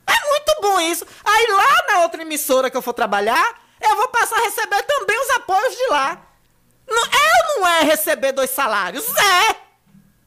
É 0.08 0.28
muito 0.30 0.62
bom 0.62 0.80
isso. 0.80 1.06
Aí 1.24 1.48
lá 1.48 1.94
na 1.94 2.00
outra 2.04 2.22
emissora 2.22 2.70
que 2.70 2.78
eu 2.78 2.82
for 2.82 2.94
trabalhar, 2.94 3.62
eu 3.82 3.96
vou 3.96 4.08
passar 4.08 4.38
a 4.38 4.44
receber 4.44 4.82
também 4.84 5.20
os 5.20 5.30
apoios 5.32 5.76
de 5.76 5.88
lá. 5.88 6.22
Não, 6.88 7.04
ou 7.04 7.60
não 7.60 7.68
é 7.68 7.82
receber 7.82 8.32
dois 8.32 8.50
salários? 8.50 9.06
É! 9.18 9.56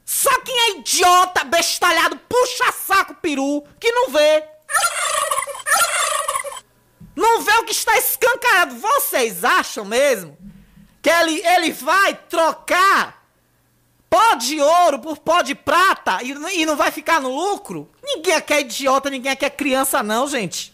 Só 0.05 0.29
quem 0.41 0.59
é 0.59 0.69
idiota, 0.77 1.43
bestalhado, 1.43 2.17
puxa 2.29 2.71
saco 2.71 3.15
peru, 3.15 3.63
que 3.79 3.91
não 3.91 4.09
vê. 4.09 4.43
Não 7.15 7.41
vê 7.41 7.51
o 7.53 7.65
que 7.65 7.71
está 7.71 7.97
escancarado. 7.97 8.75
Vocês 8.75 9.43
acham 9.43 9.85
mesmo 9.85 10.37
que 11.01 11.09
ele, 11.09 11.45
ele 11.45 11.71
vai 11.71 12.13
trocar 12.13 13.25
pó 14.09 14.35
de 14.35 14.61
ouro 14.61 14.99
por 14.99 15.17
pó 15.17 15.41
de 15.41 15.55
prata 15.55 16.19
e, 16.21 16.31
e 16.61 16.65
não 16.65 16.75
vai 16.75 16.91
ficar 16.91 17.19
no 17.19 17.29
lucro? 17.29 17.90
Ninguém 18.15 18.33
aqui 18.33 18.53
é 18.53 18.61
idiota, 18.61 19.09
ninguém 19.09 19.31
aqui 19.31 19.45
é 19.45 19.49
criança, 19.49 20.03
não, 20.03 20.27
gente. 20.27 20.73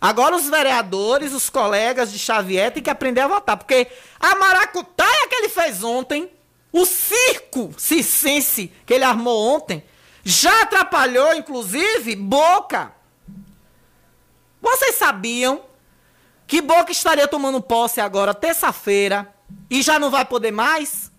Agora 0.00 0.36
os 0.36 0.48
vereadores, 0.48 1.32
os 1.32 1.48
colegas 1.48 2.12
de 2.12 2.18
Xavier 2.18 2.70
têm 2.70 2.82
que 2.82 2.90
aprender 2.90 3.22
a 3.22 3.26
votar, 3.28 3.56
porque 3.56 3.86
a 4.20 4.34
maracutaia 4.34 5.28
que 5.28 5.34
ele 5.34 5.48
fez 5.48 5.82
ontem, 5.82 6.30
o 6.70 6.84
circo 6.84 7.72
circense 7.76 8.72
que 8.84 8.94
ele 8.94 9.04
armou 9.04 9.56
ontem, 9.56 9.82
já 10.22 10.62
atrapalhou, 10.62 11.34
inclusive, 11.34 12.16
Boca. 12.16 12.92
Vocês 14.60 14.94
sabiam 14.96 15.62
que 16.46 16.60
Boca 16.60 16.92
estaria 16.92 17.26
tomando 17.26 17.60
posse 17.60 18.00
agora, 18.00 18.32
terça-feira, 18.32 19.32
e 19.68 19.82
já 19.82 19.98
não 19.98 20.10
vai 20.10 20.24
poder 20.24 20.50
mais? 20.50 21.10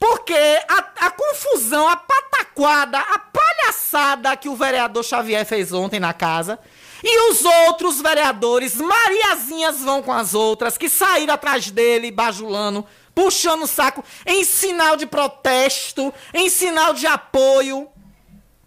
Porque 0.00 0.34
a, 0.66 1.06
a 1.06 1.10
confusão, 1.10 1.86
a 1.86 1.94
pataquada, 1.94 2.98
a 2.98 3.18
palhaçada 3.18 4.34
que 4.36 4.48
o 4.48 4.56
vereador 4.56 5.04
Xavier 5.04 5.44
fez 5.44 5.72
ontem 5.72 6.00
na 6.00 6.14
casa 6.14 6.58
e 7.02 7.30
os 7.30 7.44
outros 7.44 8.00
vereadores, 8.00 8.76
Mariazinhas 8.76 9.80
vão 9.80 10.02
com 10.02 10.12
as 10.12 10.34
outras, 10.34 10.76
que 10.76 10.88
saíram 10.88 11.34
atrás 11.34 11.70
dele, 11.70 12.10
bajulando, 12.10 12.86
puxando 13.14 13.62
o 13.62 13.66
saco, 13.66 14.04
em 14.26 14.44
sinal 14.44 14.96
de 14.96 15.06
protesto, 15.06 16.12
em 16.32 16.50
sinal 16.50 16.92
de 16.92 17.06
apoio. 17.06 17.88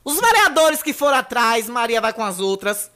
Os 0.03 0.19
vereadores 0.19 0.81
que 0.81 0.93
foram 0.93 1.17
atrás, 1.17 1.69
Maria 1.69 2.01
vai 2.01 2.13
com 2.13 2.23
as 2.23 2.39
outras. 2.39 2.91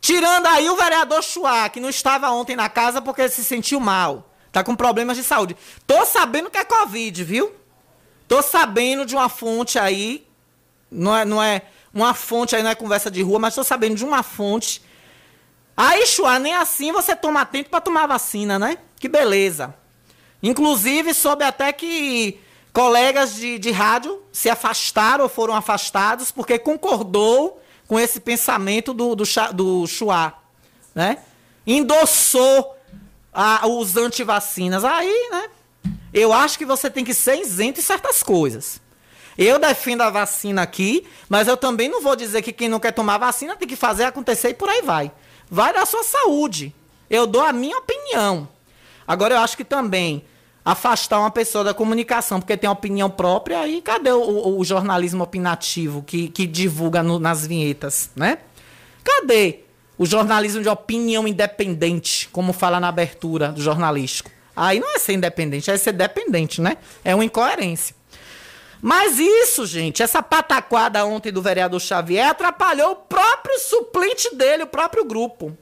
Tirando 0.00 0.46
aí 0.46 0.70
o 0.70 0.76
vereador 0.76 1.22
Chua, 1.22 1.68
que 1.68 1.80
não 1.80 1.90
estava 1.90 2.30
ontem 2.30 2.56
na 2.56 2.68
casa 2.68 3.02
porque 3.02 3.28
se 3.28 3.44
sentiu 3.44 3.78
mal. 3.80 4.29
Tá 4.52 4.64
com 4.64 4.74
problemas 4.74 5.16
de 5.16 5.22
saúde. 5.22 5.56
Tô 5.86 6.04
sabendo 6.04 6.50
que 6.50 6.58
é 6.58 6.64
Covid, 6.64 7.22
viu? 7.22 7.52
Tô 8.26 8.42
sabendo 8.42 9.06
de 9.06 9.14
uma 9.14 9.28
fonte 9.28 9.78
aí. 9.78 10.26
Não 10.90 11.16
é, 11.16 11.24
não 11.24 11.42
é 11.42 11.62
uma 11.94 12.14
fonte 12.14 12.56
aí, 12.56 12.62
não 12.62 12.70
é 12.70 12.74
conversa 12.74 13.10
de 13.10 13.22
rua, 13.22 13.38
mas 13.38 13.54
tô 13.54 13.62
sabendo 13.62 13.94
de 13.94 14.04
uma 14.04 14.22
fonte. 14.22 14.82
Aí, 15.76 16.06
Chua, 16.06 16.38
nem 16.38 16.54
assim 16.54 16.92
você 16.92 17.14
toma 17.14 17.44
tempo 17.46 17.70
para 17.70 17.80
tomar 17.80 18.06
vacina, 18.06 18.58
né? 18.58 18.78
Que 18.98 19.08
beleza. 19.08 19.74
Inclusive, 20.42 21.14
soube 21.14 21.44
até 21.44 21.72
que 21.72 22.40
colegas 22.72 23.34
de, 23.34 23.58
de 23.58 23.70
rádio 23.70 24.22
se 24.32 24.48
afastaram 24.48 25.24
ou 25.24 25.30
foram 25.30 25.54
afastados 25.54 26.30
porque 26.30 26.58
concordou 26.58 27.60
com 27.86 27.98
esse 27.98 28.20
pensamento 28.20 28.94
do, 28.94 29.14
do, 29.16 29.24
do 29.52 29.86
Chua, 29.86 30.34
né? 30.94 31.18
Endossou 31.66 32.76
a, 33.32 33.66
os 33.66 33.96
antivacinas. 33.96 34.84
Aí, 34.84 35.28
né? 35.30 35.48
Eu 36.12 36.32
acho 36.32 36.58
que 36.58 36.66
você 36.66 36.90
tem 36.90 37.04
que 37.04 37.14
ser 37.14 37.40
isento 37.40 37.80
em 37.80 37.82
certas 37.82 38.22
coisas. 38.22 38.80
Eu 39.38 39.58
defendo 39.58 40.02
a 40.02 40.10
vacina 40.10 40.62
aqui, 40.62 41.06
mas 41.28 41.48
eu 41.48 41.56
também 41.56 41.88
não 41.88 42.02
vou 42.02 42.16
dizer 42.16 42.42
que 42.42 42.52
quem 42.52 42.68
não 42.68 42.80
quer 42.80 42.92
tomar 42.92 43.18
vacina 43.18 43.56
tem 43.56 43.68
que 43.68 43.76
fazer 43.76 44.04
acontecer 44.04 44.50
e 44.50 44.54
por 44.54 44.68
aí 44.68 44.82
vai. 44.82 45.10
Vai 45.48 45.72
da 45.72 45.86
sua 45.86 46.02
saúde. 46.02 46.74
Eu 47.08 47.26
dou 47.26 47.42
a 47.42 47.52
minha 47.52 47.78
opinião. 47.78 48.48
Agora, 49.06 49.34
eu 49.34 49.38
acho 49.38 49.56
que 49.56 49.64
também 49.64 50.24
afastar 50.64 51.20
uma 51.20 51.30
pessoa 51.30 51.64
da 51.64 51.72
comunicação 51.72 52.40
porque 52.40 52.56
tem 52.56 52.68
opinião 52.68 53.08
própria, 53.08 53.60
aí 53.60 53.80
cadê 53.80 54.12
o, 54.12 54.20
o, 54.20 54.58
o 54.58 54.64
jornalismo 54.64 55.24
opinativo 55.24 56.02
que, 56.02 56.28
que 56.28 56.46
divulga 56.46 57.02
no, 57.02 57.18
nas 57.18 57.46
vinhetas, 57.46 58.10
né? 58.14 58.38
Cadê 59.02 59.60
o 60.00 60.06
jornalismo 60.06 60.62
de 60.62 60.68
opinião 60.70 61.28
independente, 61.28 62.26
como 62.32 62.54
fala 62.54 62.80
na 62.80 62.88
abertura 62.88 63.48
do 63.48 63.60
jornalístico? 63.60 64.30
Aí 64.56 64.80
não 64.80 64.96
é 64.96 64.98
ser 64.98 65.12
independente, 65.12 65.70
é 65.70 65.76
ser 65.76 65.92
dependente, 65.92 66.58
né? 66.58 66.78
É 67.04 67.14
uma 67.14 67.22
incoerência. 67.22 67.94
Mas 68.80 69.18
isso, 69.18 69.66
gente, 69.66 70.02
essa 70.02 70.22
pataquada 70.22 71.04
ontem 71.04 71.30
do 71.30 71.42
vereador 71.42 71.78
Xavier 71.78 72.30
atrapalhou 72.30 72.92
o 72.92 72.96
próprio 72.96 73.58
suplente 73.58 74.34
dele, 74.34 74.62
o 74.62 74.66
próprio 74.66 75.04
grupo. 75.04 75.54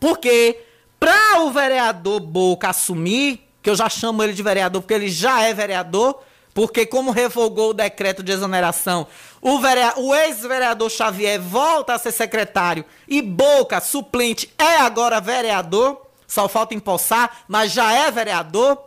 Porque 0.00 0.58
para 0.98 1.42
o 1.42 1.52
vereador 1.52 2.18
Boca 2.18 2.70
assumir, 2.70 3.48
que 3.62 3.70
eu 3.70 3.76
já 3.76 3.88
chamo 3.88 4.20
ele 4.24 4.32
de 4.32 4.42
vereador 4.42 4.82
porque 4.82 4.94
ele 4.94 5.08
já 5.08 5.42
é 5.42 5.54
vereador, 5.54 6.20
porque 6.54 6.86
como 6.86 7.10
revogou 7.10 7.70
o 7.70 7.74
decreto 7.74 8.22
de 8.22 8.30
exoneração, 8.30 9.08
o, 9.42 9.58
o 9.96 10.14
ex-vereador 10.14 10.88
Xavier 10.88 11.40
volta 11.40 11.94
a 11.94 11.98
ser 11.98 12.12
secretário 12.12 12.84
e 13.08 13.20
Boca, 13.20 13.80
suplente, 13.80 14.54
é 14.56 14.76
agora 14.76 15.20
vereador, 15.20 16.06
só 16.26 16.48
falta 16.48 16.72
empossar, 16.72 17.44
mas 17.48 17.72
já 17.72 17.92
é 17.92 18.10
vereador. 18.10 18.82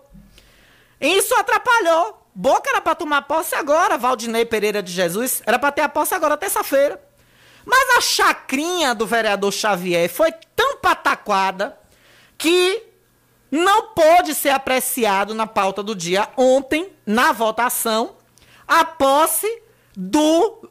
Isso 1.00 1.36
atrapalhou. 1.36 2.24
Boca 2.34 2.70
era 2.70 2.82
para 2.82 2.96
tomar 2.96 3.24
posse 3.24 3.56
agora, 3.56 3.98
Valdinei 3.98 4.46
Pereira 4.46 4.82
de 4.82 4.92
Jesus, 4.92 5.42
era 5.46 5.60
para 5.60 5.72
ter 5.72 5.82
a 5.82 5.90
posse 5.90 6.14
agora, 6.14 6.38
terça-feira. 6.38 7.02
Mas 7.66 7.98
a 7.98 8.02
chacrinha 8.02 8.96
do 8.96 9.06
vereador 9.06 9.52
Xavier 9.52 10.08
foi 10.08 10.32
tão 10.56 10.78
pataquada 10.78 11.78
que 12.38 12.82
não 13.52 13.94
pôde 13.94 14.34
ser 14.34 14.50
apreciado 14.50 15.34
na 15.34 15.48
pauta 15.48 15.82
do 15.82 15.96
dia 15.96 16.30
ontem, 16.36 16.92
na 17.06 17.32
votação, 17.32 18.16
a 18.68 18.84
posse 18.84 19.62
do 19.96 20.70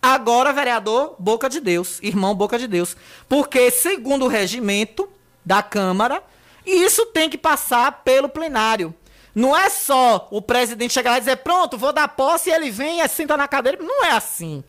agora 0.00 0.52
vereador 0.52 1.16
Boca 1.18 1.48
de 1.48 1.60
Deus, 1.60 1.98
irmão 2.02 2.34
Boca 2.34 2.58
de 2.58 2.66
Deus. 2.66 2.96
Porque, 3.28 3.70
segundo 3.70 4.26
o 4.26 4.28
regimento 4.28 5.08
da 5.44 5.62
Câmara, 5.62 6.22
isso 6.64 7.06
tem 7.06 7.30
que 7.30 7.38
passar 7.38 8.02
pelo 8.04 8.28
plenário. 8.28 8.94
Não 9.34 9.56
é 9.56 9.70
só 9.70 10.28
o 10.30 10.42
presidente 10.42 10.92
chegar 10.92 11.12
lá 11.12 11.16
e 11.16 11.20
dizer, 11.20 11.36
pronto, 11.36 11.78
vou 11.78 11.92
dar 11.92 12.08
posse 12.08 12.50
e 12.50 12.52
ele 12.52 12.70
vem 12.70 13.00
e 13.00 13.08
senta 13.08 13.36
na 13.36 13.48
cadeira. 13.48 13.78
Não 13.80 14.04
é 14.04 14.10
assim. 14.10 14.64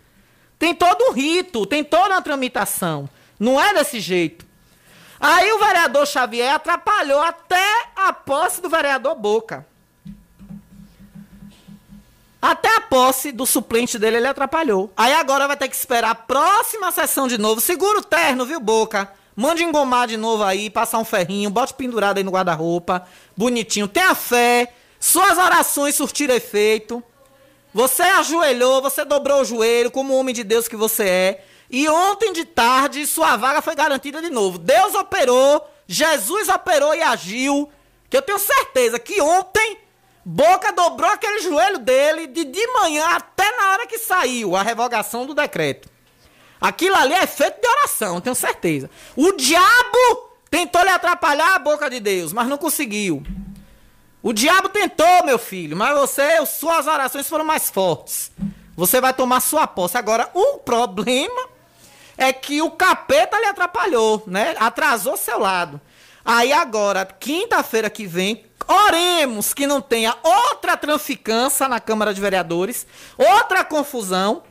Tem 0.58 0.76
todo 0.76 1.06
um 1.06 1.12
rito, 1.12 1.66
tem 1.66 1.84
toda 1.84 2.16
uma 2.16 2.22
tramitação. 2.22 3.10
Não 3.40 3.60
é 3.60 3.74
desse 3.74 4.00
jeito. 4.00 4.46
Aí 5.20 5.52
o 5.52 5.60
vereador 5.60 6.08
Xavier 6.08 6.54
atrapalhou 6.54 7.22
até 7.22 7.90
a 7.96 8.14
posse 8.14 8.62
do 8.62 8.70
vereador 8.70 9.16
Boca. 9.16 9.66
Até 12.42 12.74
a 12.78 12.82
posse 12.82 13.34
do 13.34 13.46
suplente 13.46 14.00
dele 14.00 14.18
ele 14.18 14.28
atrapalhou. 14.28 14.94
Aí 14.96 15.14
agora 15.14 15.46
vai 15.46 15.58
ter 15.58 15.68
que 15.68 15.76
esperar 15.76 16.12
a 16.12 16.16
próxima 16.16 16.90
sessão 16.92 17.28
de 17.28 17.38
novo. 17.38 17.60
Segura 17.60 18.00
o 18.00 18.04
terno, 18.04 18.46
viu, 18.46 18.62
Boca? 18.62 19.12
Mande 19.36 19.64
engomar 19.64 20.08
de 20.08 20.18
novo 20.18 20.44
aí, 20.44 20.70
passar 20.70 21.00
um 21.00 21.06
ferrinho, 21.06 21.50
bote 21.50 21.74
pendurado 21.74 22.18
aí 22.18 22.24
no 22.24 22.32
guarda-roupa, 22.32 23.08
bonitinho. 23.36 23.88
Tenha 23.88 24.14
fé, 24.14 24.74
suas 25.00 25.38
orações 25.38 25.96
surtiram 25.96 26.36
efeito. 26.36 27.02
Você 27.74 28.04
ajoelhou, 28.04 28.82
você 28.82 29.06
dobrou 29.06 29.42
o 29.42 29.46
joelho 29.46 29.92
como 29.92 30.14
homem 30.14 30.34
de 30.34 30.44
Deus 30.44 30.68
que 30.68 30.76
você 30.76 31.04
é. 31.04 31.46
E 31.70 31.88
ontem 31.88 32.34
de 32.34 32.46
tarde 32.46 33.06
sua 33.06 33.38
vaga 33.38 33.62
foi 33.62 33.76
garantida 33.76 34.22
de 34.22 34.30
novo. 34.30 34.58
Deus 34.58 34.96
operou, 34.96 35.70
Jesus 35.88 36.50
operou 36.50 36.96
e 36.96 37.02
agiu. 37.02 37.72
Que 38.10 38.18
eu 38.18 38.22
tenho 38.22 38.40
certeza 38.40 38.98
que 38.98 39.22
ontem 39.22 39.78
Boca 40.32 40.72
dobrou 40.72 41.10
aquele 41.10 41.40
joelho 41.40 41.80
dele 41.80 42.28
de 42.28 42.44
de 42.44 42.68
manhã 42.68 43.04
até 43.16 43.50
na 43.58 43.72
hora 43.72 43.88
que 43.88 43.98
saiu 43.98 44.56
a 44.56 44.62
revogação 44.62 45.26
do 45.26 45.34
decreto. 45.34 45.90
Aquilo 46.62 46.96
ali 46.96 47.14
é 47.14 47.26
feito 47.26 47.62
de 47.62 47.68
oração, 47.68 48.20
tenho 48.20 48.36
certeza. 48.36 48.90
O 49.16 49.32
diabo 49.32 50.30
tentou 50.52 50.84
lhe 50.84 50.90
atrapalhar 50.90 51.56
a 51.56 51.60
boca 51.60 51.90
de 51.90 52.00
Deus, 52.00 52.34
mas 52.34 52.48
não 52.48 52.58
conseguiu. 52.58 53.24
O 54.22 54.34
diabo 54.34 54.70
tentou, 54.70 55.26
meu 55.26 55.40
filho, 55.40 55.78
mas 55.78 55.98
você, 55.98 56.46
suas 56.46 56.86
orações 56.86 57.28
foram 57.28 57.46
mais 57.46 57.70
fortes. 57.70 58.32
Você 58.76 59.00
vai 59.00 59.14
tomar 59.14 59.40
sua 59.40 59.66
posse. 59.66 59.98
Agora, 59.98 60.30
o 60.34 60.58
problema 60.58 61.48
é 62.20 62.34
que 62.34 62.62
o 62.62 62.70
capeta 62.70 63.40
lhe 63.40 63.46
atrapalhou, 63.46 64.24
né? 64.28 64.56
Atrasou 64.60 65.16
seu 65.16 65.40
lado. 65.40 65.80
Aí 66.24 66.52
agora, 66.52 67.06
quinta-feira 67.06 67.90
que 67.90 68.06
vem, 68.06 68.46
oremos 68.68 69.54
que 69.54 69.66
não 69.66 69.82
tenha 69.82 70.16
outra 70.22 70.76
traficância 70.76 71.68
na 71.68 71.80
Câmara 71.80 72.14
de 72.14 72.22
Vereadores, 72.22 72.86
outra 73.18 73.64
confusão, 73.64 74.44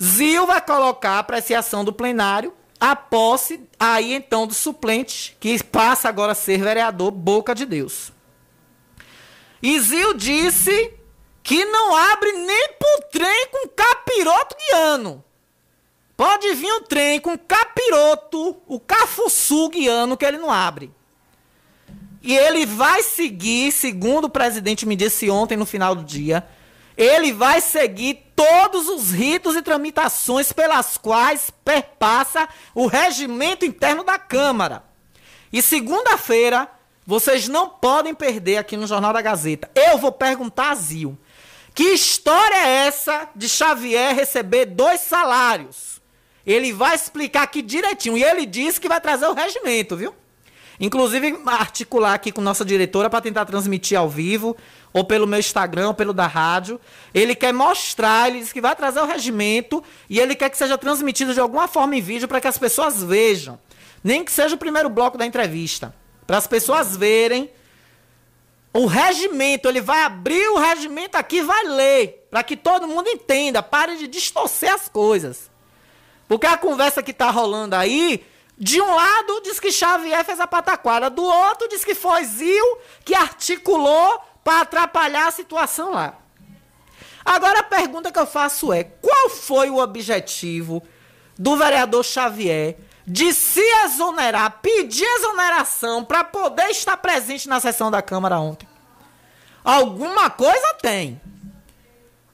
Zil 0.00 0.46
vai 0.46 0.60
colocar 0.60 1.12
a 1.12 1.18
apreciação 1.20 1.84
do 1.84 1.92
plenário 1.92 2.52
a 2.78 2.94
posse 2.94 3.66
aí 3.80 4.12
então 4.12 4.46
do 4.46 4.52
suplente, 4.52 5.36
que 5.40 5.62
passa 5.64 6.08
agora 6.08 6.32
a 6.32 6.34
ser 6.34 6.58
vereador 6.58 7.10
Boca 7.10 7.54
de 7.54 7.64
Deus. 7.64 8.12
E 9.62 9.80
Zil 9.80 10.12
disse 10.12 10.92
que 11.42 11.64
não 11.64 11.96
abre 11.96 12.32
nem 12.32 12.68
pro 12.78 13.08
trem 13.10 13.46
com 13.50 13.68
capiroto 13.68 14.56
guiano. 14.56 15.24
Pode 16.16 16.54
vir 16.54 16.72
um 16.72 16.82
trem 16.82 17.20
com 17.20 17.36
capiroto, 17.36 18.56
o 18.66 18.78
cafuçu 18.78 19.68
guiano, 19.68 20.16
que 20.16 20.24
ele 20.24 20.38
não 20.38 20.50
abre. 20.50 20.92
E 22.22 22.36
ele 22.36 22.64
vai 22.64 23.02
seguir, 23.02 23.72
segundo 23.72 24.26
o 24.26 24.30
presidente 24.30 24.86
me 24.86 24.96
disse 24.96 25.28
ontem 25.28 25.56
no 25.56 25.66
final 25.66 25.94
do 25.94 26.04
dia, 26.04 26.46
ele 26.96 27.32
vai 27.32 27.60
seguir 27.60 28.32
todos 28.36 28.88
os 28.88 29.10
ritos 29.10 29.56
e 29.56 29.62
tramitações 29.62 30.52
pelas 30.52 30.96
quais 30.96 31.50
perpassa 31.64 32.48
o 32.74 32.86
regimento 32.86 33.66
interno 33.66 34.04
da 34.04 34.18
Câmara. 34.18 34.84
E 35.52 35.60
segunda-feira, 35.60 36.68
vocês 37.06 37.48
não 37.48 37.68
podem 37.68 38.14
perder 38.14 38.56
aqui 38.56 38.76
no 38.76 38.86
Jornal 38.86 39.12
da 39.12 39.20
Gazeta. 39.20 39.70
Eu 39.74 39.98
vou 39.98 40.12
perguntar 40.12 40.70
a 40.70 40.74
Zil. 40.74 41.18
Que 41.74 41.92
história 41.92 42.56
é 42.56 42.86
essa 42.86 43.28
de 43.34 43.48
Xavier 43.48 44.14
receber 44.14 44.66
dois 44.66 45.00
salários? 45.00 45.93
Ele 46.46 46.72
vai 46.72 46.94
explicar 46.94 47.42
aqui 47.42 47.62
direitinho. 47.62 48.16
E 48.16 48.24
ele 48.24 48.46
disse 48.46 48.80
que 48.80 48.88
vai 48.88 49.00
trazer 49.00 49.26
o 49.26 49.34
regimento, 49.34 49.96
viu? 49.96 50.14
Inclusive, 50.78 51.40
articular 51.46 52.14
aqui 52.14 52.32
com 52.32 52.40
nossa 52.40 52.64
diretora 52.64 53.08
para 53.08 53.20
tentar 53.20 53.44
transmitir 53.44 53.98
ao 53.98 54.08
vivo, 54.08 54.56
ou 54.92 55.04
pelo 55.04 55.26
meu 55.26 55.38
Instagram, 55.38 55.88
ou 55.88 55.94
pelo 55.94 56.12
da 56.12 56.26
rádio. 56.26 56.80
Ele 57.12 57.34
quer 57.34 57.52
mostrar, 57.52 58.28
ele 58.28 58.40
disse 58.40 58.52
que 58.52 58.60
vai 58.60 58.74
trazer 58.74 59.00
o 59.00 59.06
regimento 59.06 59.82
e 60.10 60.18
ele 60.18 60.34
quer 60.34 60.50
que 60.50 60.58
seja 60.58 60.76
transmitido 60.76 61.32
de 61.32 61.40
alguma 61.40 61.68
forma 61.68 61.96
em 61.96 62.00
vídeo 62.00 62.26
para 62.26 62.40
que 62.40 62.48
as 62.48 62.58
pessoas 62.58 63.02
vejam. 63.02 63.58
Nem 64.02 64.24
que 64.24 64.32
seja 64.32 64.54
o 64.54 64.58
primeiro 64.58 64.88
bloco 64.88 65.16
da 65.16 65.24
entrevista. 65.24 65.94
Para 66.26 66.38
as 66.38 66.46
pessoas 66.46 66.96
verem 66.96 67.50
o 68.72 68.86
regimento. 68.86 69.68
Ele 69.68 69.80
vai 69.80 70.02
abrir 70.02 70.46
o 70.48 70.58
regimento 70.58 71.16
aqui 71.16 71.36
e 71.36 71.42
vai 71.42 71.64
ler. 71.64 72.26
Para 72.30 72.42
que 72.42 72.56
todo 72.56 72.86
mundo 72.86 73.08
entenda. 73.08 73.62
Pare 73.62 73.96
de 73.96 74.06
distorcer 74.06 74.74
as 74.74 74.88
coisas. 74.88 75.53
Porque 76.34 76.48
a 76.48 76.56
conversa 76.56 77.00
que 77.00 77.12
está 77.12 77.30
rolando 77.30 77.76
aí 77.76 78.26
de 78.58 78.80
um 78.80 78.92
lado 78.92 79.40
diz 79.44 79.60
que 79.60 79.70
Xavier 79.70 80.24
fez 80.24 80.40
a 80.40 80.48
pataquara, 80.48 81.08
do 81.08 81.22
outro 81.22 81.68
diz 81.68 81.84
que 81.84 81.94
foi 81.94 82.24
Zil 82.24 82.78
que 83.04 83.14
articulou 83.14 84.20
para 84.42 84.62
atrapalhar 84.62 85.28
a 85.28 85.30
situação 85.30 85.92
lá. 85.92 86.18
Agora 87.24 87.60
a 87.60 87.62
pergunta 87.62 88.10
que 88.10 88.18
eu 88.18 88.26
faço 88.26 88.72
é: 88.72 88.82
qual 88.82 89.30
foi 89.30 89.70
o 89.70 89.78
objetivo 89.78 90.82
do 91.38 91.56
vereador 91.56 92.04
Xavier 92.04 92.78
de 93.06 93.32
se 93.32 93.62
exonerar, 93.84 94.58
pedir 94.60 95.04
exoneração 95.04 96.04
para 96.04 96.24
poder 96.24 96.66
estar 96.70 96.96
presente 96.96 97.48
na 97.48 97.60
sessão 97.60 97.92
da 97.92 98.02
Câmara 98.02 98.40
ontem? 98.40 98.68
Alguma 99.62 100.28
coisa 100.30 100.74
tem. 100.82 101.20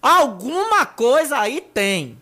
Alguma 0.00 0.86
coisa 0.86 1.38
aí 1.38 1.60
tem. 1.60 2.19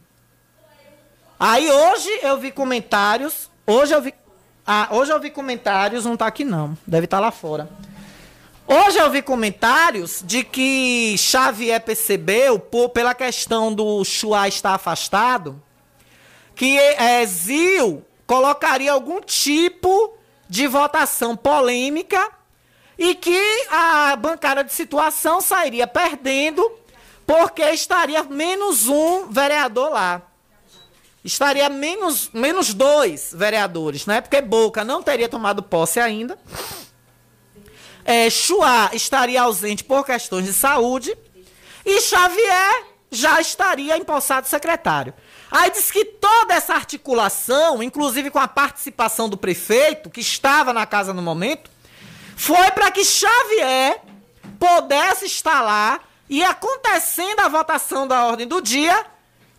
Aí 1.39 1.71
hoje 1.71 2.11
eu 2.23 2.39
vi 2.39 2.51
comentários 2.51 3.49
Hoje 3.71 3.95
eu 3.95 4.01
vi. 4.01 4.15
Ah, 4.67 4.89
hoje 4.93 5.13
eu 5.13 5.21
vi 5.21 5.29
comentários, 5.29 6.07
não 6.07 6.17
tá 6.17 6.27
aqui 6.27 6.43
não. 6.43 6.75
Deve 6.87 7.05
estar 7.05 7.19
tá 7.19 7.21
lá 7.21 7.31
fora. 7.31 7.69
Hoje 8.67 8.97
eu 8.97 9.11
vi 9.11 9.21
comentários 9.21 10.23
de 10.25 10.43
que 10.43 11.15
Xavier 11.19 11.79
percebeu, 11.83 12.59
por, 12.59 12.89
pela 12.89 13.15
questão 13.15 13.71
do 13.71 14.03
Chua 14.07 14.49
estar 14.49 14.73
afastado, 14.73 15.63
que 16.55 16.79
é, 16.79 17.27
Zil 17.27 18.03
colocaria 18.27 18.91
algum 18.91 19.21
tipo 19.21 20.17
de 20.49 20.67
votação 20.67 21.37
polêmica 21.37 22.31
e 22.99 23.15
que 23.15 23.67
a 23.71 24.17
bancada 24.17 24.65
de 24.65 24.73
situação 24.73 25.43
sairia 25.43 25.87
perdendo 25.87 26.73
porque 27.27 27.63
estaria 27.65 28.23
menos 28.23 28.89
um 28.89 29.27
vereador 29.29 29.91
lá 29.91 30.28
estaria 31.25 31.69
menos, 31.69 32.31
menos 32.33 32.73
dois 32.73 33.33
vereadores, 33.35 34.07
né? 34.07 34.21
Porque 34.21 34.41
Boca 34.41 34.85
não 34.85 35.03
teria 35.03 35.29
tomado 35.29 35.63
posse 35.63 36.01
ainda. 36.01 36.39
É, 38.05 38.31
Chua 38.31 38.91
estaria 38.93 39.43
ausente 39.43 39.85
por 39.85 40.05
questões 40.05 40.47
de 40.47 40.53
saúde. 40.53 41.17
E 41.85 42.01
Xavier 42.01 42.85
já 43.11 43.41
estaria 43.41 43.97
empossado 43.97 44.47
secretário. 44.47 45.15
Aí 45.51 45.71
diz 45.71 45.91
que 45.91 46.05
toda 46.05 46.55
essa 46.55 46.75
articulação, 46.75 47.83
inclusive 47.83 48.31
com 48.31 48.39
a 48.39 48.49
participação 48.49 49.29
do 49.29 49.37
prefeito, 49.37 50.11
que 50.11 50.21
estava 50.21 50.73
na 50.73 50.85
casa 50.85 51.15
no 51.15 51.23
momento, 51.23 51.71
foi 52.37 52.71
para 52.73 52.91
que 52.91 53.05
Xavier 53.05 54.03
pudesse 54.59 55.27
estar 55.27 55.63
lá 55.63 56.01
e 56.29 56.45
acontecendo 56.45 57.41
a 57.41 57.49
votação 57.49 58.07
da 58.07 58.27
ordem 58.27 58.47
do 58.47 58.61
dia, 58.61 59.07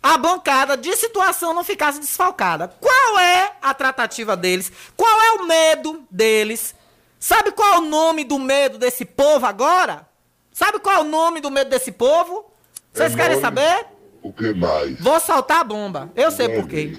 a 0.02 0.16
bancada 0.16 0.76
de 0.76 0.96
situação 0.96 1.52
não 1.52 1.62
ficasse 1.62 2.00
desfalcada. 2.00 2.74
Qual 2.80 3.18
é 3.18 3.52
a 3.60 3.74
tratativa 3.74 4.36
deles? 4.36 4.72
Qual 4.96 5.20
é 5.20 5.32
o 5.32 5.46
medo 5.46 6.04
deles? 6.10 6.74
Sabe 7.18 7.52
qual 7.52 7.74
é 7.74 7.78
o 7.78 7.82
nome 7.82 8.24
do 8.24 8.38
medo 8.38 8.78
desse 8.78 9.04
povo 9.04 9.44
agora? 9.44 10.08
Sabe 10.52 10.78
qual 10.78 10.96
é 10.96 11.00
o 11.00 11.04
nome 11.04 11.40
do 11.40 11.50
medo 11.50 11.70
desse 11.70 11.92
povo? 11.92 12.50
Vocês 12.92 13.12
é 13.12 13.16
querem 13.16 13.40
saber? 13.40 13.86
O 14.22 14.32
que 14.32 14.52
mais? 14.54 14.98
Vou 15.00 15.20
soltar 15.20 15.60
a 15.60 15.64
bomba. 15.64 16.10
Eu 16.16 16.30
sei 16.30 16.48
por 16.48 16.66
quê. 16.66 16.96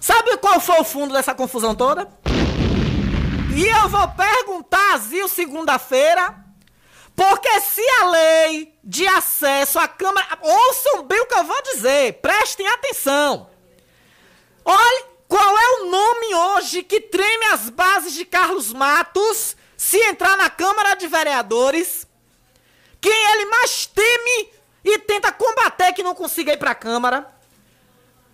Sabe 0.00 0.36
qual 0.38 0.60
foi 0.60 0.80
o 0.80 0.84
fundo 0.84 1.12
dessa 1.12 1.34
confusão 1.34 1.74
toda? 1.74 2.08
E 3.54 3.66
eu 3.66 3.88
vou 3.88 4.08
perguntar 4.08 4.94
a 4.94 4.98
Zil 4.98 5.28
segunda-feira 5.28 6.41
porque 7.14 7.60
se 7.60 7.82
a 8.00 8.04
lei 8.06 8.74
de 8.82 9.06
acesso 9.06 9.78
à 9.78 9.86
Câmara. 9.86 10.38
Ouçam 10.40 11.02
bem 11.04 11.20
o 11.20 11.26
que 11.26 11.34
eu 11.34 11.44
vou 11.44 11.62
dizer, 11.62 12.14
prestem 12.14 12.66
atenção. 12.66 13.50
Olhe 14.64 15.04
qual 15.28 15.58
é 15.58 15.68
o 15.80 15.90
nome 15.90 16.34
hoje 16.34 16.82
que 16.82 17.00
treme 17.00 17.46
as 17.46 17.70
bases 17.70 18.12
de 18.12 18.24
Carlos 18.24 18.72
Matos 18.72 19.56
se 19.76 19.98
entrar 19.98 20.36
na 20.36 20.48
Câmara 20.48 20.94
de 20.94 21.06
Vereadores. 21.08 22.06
Quem 23.00 23.32
ele 23.32 23.46
mais 23.46 23.86
teme 23.86 24.52
e 24.84 24.98
tenta 25.00 25.32
combater 25.32 25.92
que 25.92 26.02
não 26.02 26.14
consiga 26.14 26.52
ir 26.52 26.58
para 26.58 26.70
a 26.70 26.74
Câmara. 26.74 27.26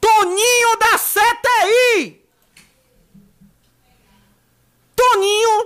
Toninho 0.00 0.76
da 0.78 0.98
CTI! 0.98 2.24
Toninho 4.94 5.64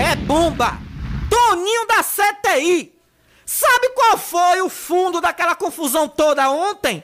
é 0.00 0.16
bomba! 0.16 0.89
Toninho 1.30 1.86
da 1.86 2.02
CTI. 2.02 3.00
Sabe 3.46 3.90
qual 3.90 4.18
foi 4.18 4.60
o 4.60 4.68
fundo 4.68 5.20
daquela 5.20 5.54
confusão 5.54 6.08
toda 6.08 6.50
ontem? 6.50 7.02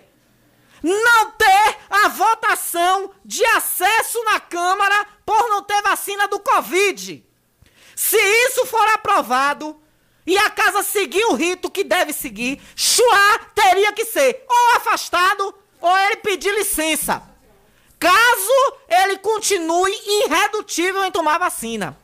Não 0.82 1.30
ter 1.32 1.78
a 1.88 2.08
votação 2.08 3.10
de 3.24 3.44
acesso 3.46 4.22
na 4.24 4.38
Câmara 4.38 5.06
por 5.24 5.48
não 5.48 5.62
ter 5.62 5.80
vacina 5.82 6.28
do 6.28 6.38
Covid. 6.38 7.24
Se 7.94 8.16
isso 8.16 8.66
for 8.66 8.86
aprovado 8.90 9.80
e 10.26 10.36
a 10.36 10.50
casa 10.50 10.82
seguir 10.82 11.24
o 11.24 11.34
rito 11.34 11.70
que 11.70 11.82
deve 11.82 12.12
seguir, 12.12 12.60
Chua 12.76 13.38
teria 13.54 13.92
que 13.92 14.04
ser 14.04 14.44
ou 14.48 14.76
afastado 14.76 15.54
ou 15.80 15.98
ele 15.98 16.16
pedir 16.16 16.54
licença. 16.54 17.22
Caso 17.98 18.76
ele 18.88 19.18
continue 19.18 19.92
irredutível 20.24 21.04
em 21.04 21.10
tomar 21.10 21.38
vacina. 21.38 21.98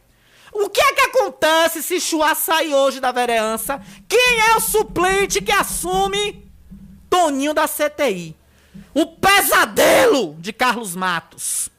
O 0.53 0.69
que 0.69 0.81
é 0.81 0.93
que 0.93 1.01
acontece 1.01 1.83
se 1.83 1.99
Chua 1.99 2.35
sai 2.35 2.75
hoje 2.75 3.01
da 3.01 3.11
vereança? 3.11 3.81
Quem 4.07 4.41
é 4.51 4.57
o 4.57 4.61
suplente 4.61 5.41
que 5.41 5.51
assume? 5.51 6.47
Toninho 7.09 7.55
da 7.55 7.67
CTI. 7.67 8.37
O 8.95 9.07
pesadelo 9.07 10.37
de 10.39 10.53
Carlos 10.53 10.95
Matos. 10.95 11.71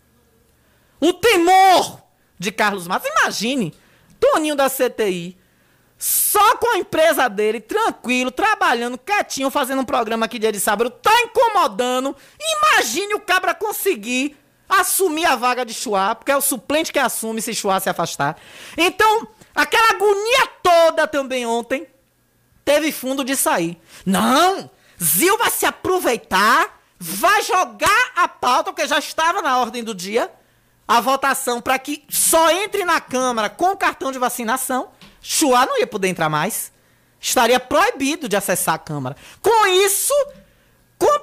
O 1.00 1.14
temor 1.14 2.02
de 2.40 2.52
Carlos 2.52 2.88
Matos. 2.88 3.10
Imagine, 3.10 3.74
Toninho 4.20 4.56
da 4.56 4.70
CTI. 4.70 5.38
Só 5.98 6.58
com 6.58 6.72
a 6.72 6.78
empresa 6.78 7.30
dele, 7.30 7.62
tranquilo, 7.62 8.30
trabalhando, 8.30 8.98
quietinho, 8.98 9.50
fazendo 9.50 9.82
um 9.82 9.86
programa 9.86 10.26
aqui 10.26 10.38
dia 10.38 10.52
de 10.52 10.60
sábado, 10.60 10.90
tá 10.90 11.14
incomodando. 11.22 12.16
Imagine 12.58 13.14
o 13.14 13.20
cabra 13.20 13.54
conseguir 13.54 14.36
assumir 14.80 15.26
a 15.26 15.36
vaga 15.36 15.66
de 15.66 15.74
Chua, 15.74 16.16
porque 16.16 16.32
é 16.32 16.38
o 16.38 16.42
suplente 16.42 16.92
que 16.92 17.00
assume 17.00 17.42
se 17.42 17.54
Chua 17.54 17.80
se 17.80 17.90
afastar. 17.90 18.38
Então, 18.78 19.28
aquela 19.54 19.92
agonia 19.92 20.48
toda 20.62 21.08
também 21.08 21.46
ontem 21.46 21.88
teve 22.64 22.92
fundo 22.92 23.24
de 23.24 23.36
sair. 23.36 23.80
Não! 24.06 24.70
Zil 25.02 25.38
vai 25.38 25.52
se 25.52 25.66
aproveitar, 25.66 26.80
vai 27.00 27.44
jogar 27.44 28.12
a 28.16 28.28
pauta, 28.28 28.72
porque 28.72 28.88
já 28.88 29.00
estava 29.00 29.42
na 29.42 29.60
ordem 29.60 29.84
do 29.84 29.94
dia, 29.94 30.32
a 30.88 31.02
votação 31.02 31.62
para 31.62 31.78
que 31.80 32.04
só 32.10 32.52
entre 32.52 32.86
na 32.86 33.02
Câmara 33.02 33.50
com 33.50 33.76
cartão 33.76 34.12
de 34.12 34.20
vacinação. 34.20 34.90
Chua 35.22 35.66
não 35.66 35.80
ia 35.80 35.88
poder 35.88 36.08
entrar 36.08 36.30
mais. 36.30 36.72
Estaria 37.20 37.60
proibido 37.60 38.28
de 38.28 38.36
acessar 38.36 38.76
a 38.76 38.80
Câmara. 38.80 39.16
Com 39.42 39.66
isso, 39.68 40.14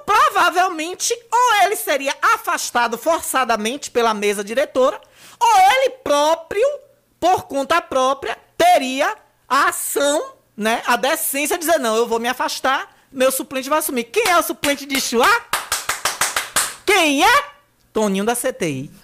provavelmente, 0.05 1.14
ou 1.31 1.55
ele 1.64 1.77
seria 1.77 2.14
afastado 2.21 2.99
forçadamente 2.99 3.90
pela 3.90 4.14
mesa 4.14 4.45
diretora, 4.45 5.01
ou 5.38 5.57
ele 5.73 5.90
próprio, 6.03 6.66
por 7.19 7.45
conta 7.45 7.81
própria, 7.81 8.37
teria 8.57 9.16
a 9.49 9.69
ação, 9.69 10.35
né, 10.57 10.83
a 10.87 10.97
decência 10.97 11.57
de 11.59 11.64
dizer, 11.66 11.79
não, 11.79 11.97
eu 11.97 12.07
vou 12.07 12.19
me 12.19 12.29
afastar, 12.29 12.95
meu 13.11 13.33
suplente 13.33 13.69
vai 13.69 13.81
assumir. 13.81 14.05
Quem 14.05 14.31
é 14.31 14.38
o 14.38 14.43
suplente 14.43 14.87
de 14.87 15.01
Chua? 15.01 15.27
Quem 16.87 17.25
é? 17.25 17.45
Toninho 17.93 18.25
da 18.25 18.37
CTI. 18.37 18.88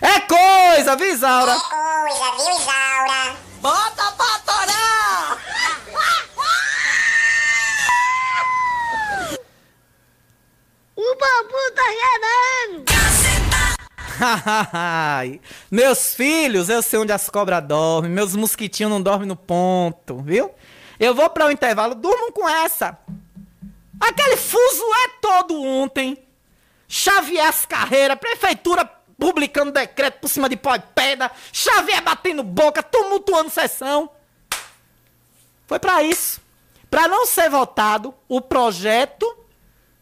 é 0.00 0.20
coisa, 0.20 0.96
viu, 0.96 1.12
Isaura? 1.12 1.52
É 1.52 1.58
coisa, 1.58 2.30
viu, 2.36 2.50
Isaura? 2.58 3.36
Bota 3.60 4.12
pra 4.12 4.38
torar! 4.38 5.38
O 10.96 11.14
bambu 11.14 11.74
tá 11.74 11.82
gerando! 12.02 12.96
meus 15.70 16.14
filhos, 16.14 16.68
eu 16.68 16.82
sei 16.82 16.98
onde 16.98 17.12
as 17.12 17.28
cobras 17.28 17.62
dormem. 17.62 18.10
Meus 18.10 18.34
mosquitinhos 18.34 18.90
não 18.90 19.02
dormem 19.02 19.28
no 19.28 19.36
ponto, 19.36 20.22
viu? 20.22 20.50
Eu 20.98 21.14
vou 21.14 21.28
para 21.28 21.44
o 21.44 21.48
um 21.48 21.50
intervalo, 21.50 21.94
durmam 21.94 22.32
com 22.32 22.48
essa. 22.48 22.98
Aquele 24.00 24.36
fuso 24.36 24.84
é 25.04 25.08
todo 25.20 25.62
ontem. 25.62 26.22
Xavier 26.88 27.46
as 27.46 27.66
carreiras, 27.66 28.18
prefeitura 28.18 28.84
publicando 29.18 29.72
decreto 29.72 30.20
por 30.20 30.28
cima 30.28 30.48
de 30.48 30.56
pó 30.56 30.74
e 30.74 30.80
pedra, 30.80 31.30
Xavier 31.52 32.02
batendo 32.02 32.42
boca, 32.42 32.82
tumultuando 32.82 33.50
sessão. 33.50 34.10
Foi 35.66 35.78
para 35.78 36.02
isso. 36.02 36.40
Para 36.96 37.08
não 37.08 37.26
ser 37.26 37.50
votado 37.50 38.14
o 38.26 38.40
projeto, 38.40 39.30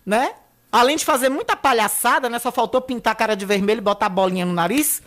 né? 0.07 0.33
Além 0.71 0.97
de 0.97 1.05
fazer 1.05 1.29
muita 1.29 1.57
palhaçada, 1.57 2.31
né? 2.31 2.39
Só 2.39 2.53
faltou 2.53 2.81
pintar 2.81 3.15
a 3.15 3.17
cara 3.17 3.35
de 3.35 3.45
vermelho 3.45 3.79
e 3.79 3.81
botar 3.81 4.07
a 4.07 4.09
bolinha 4.09 4.47
no 4.47 4.53
nariz. 4.53 5.03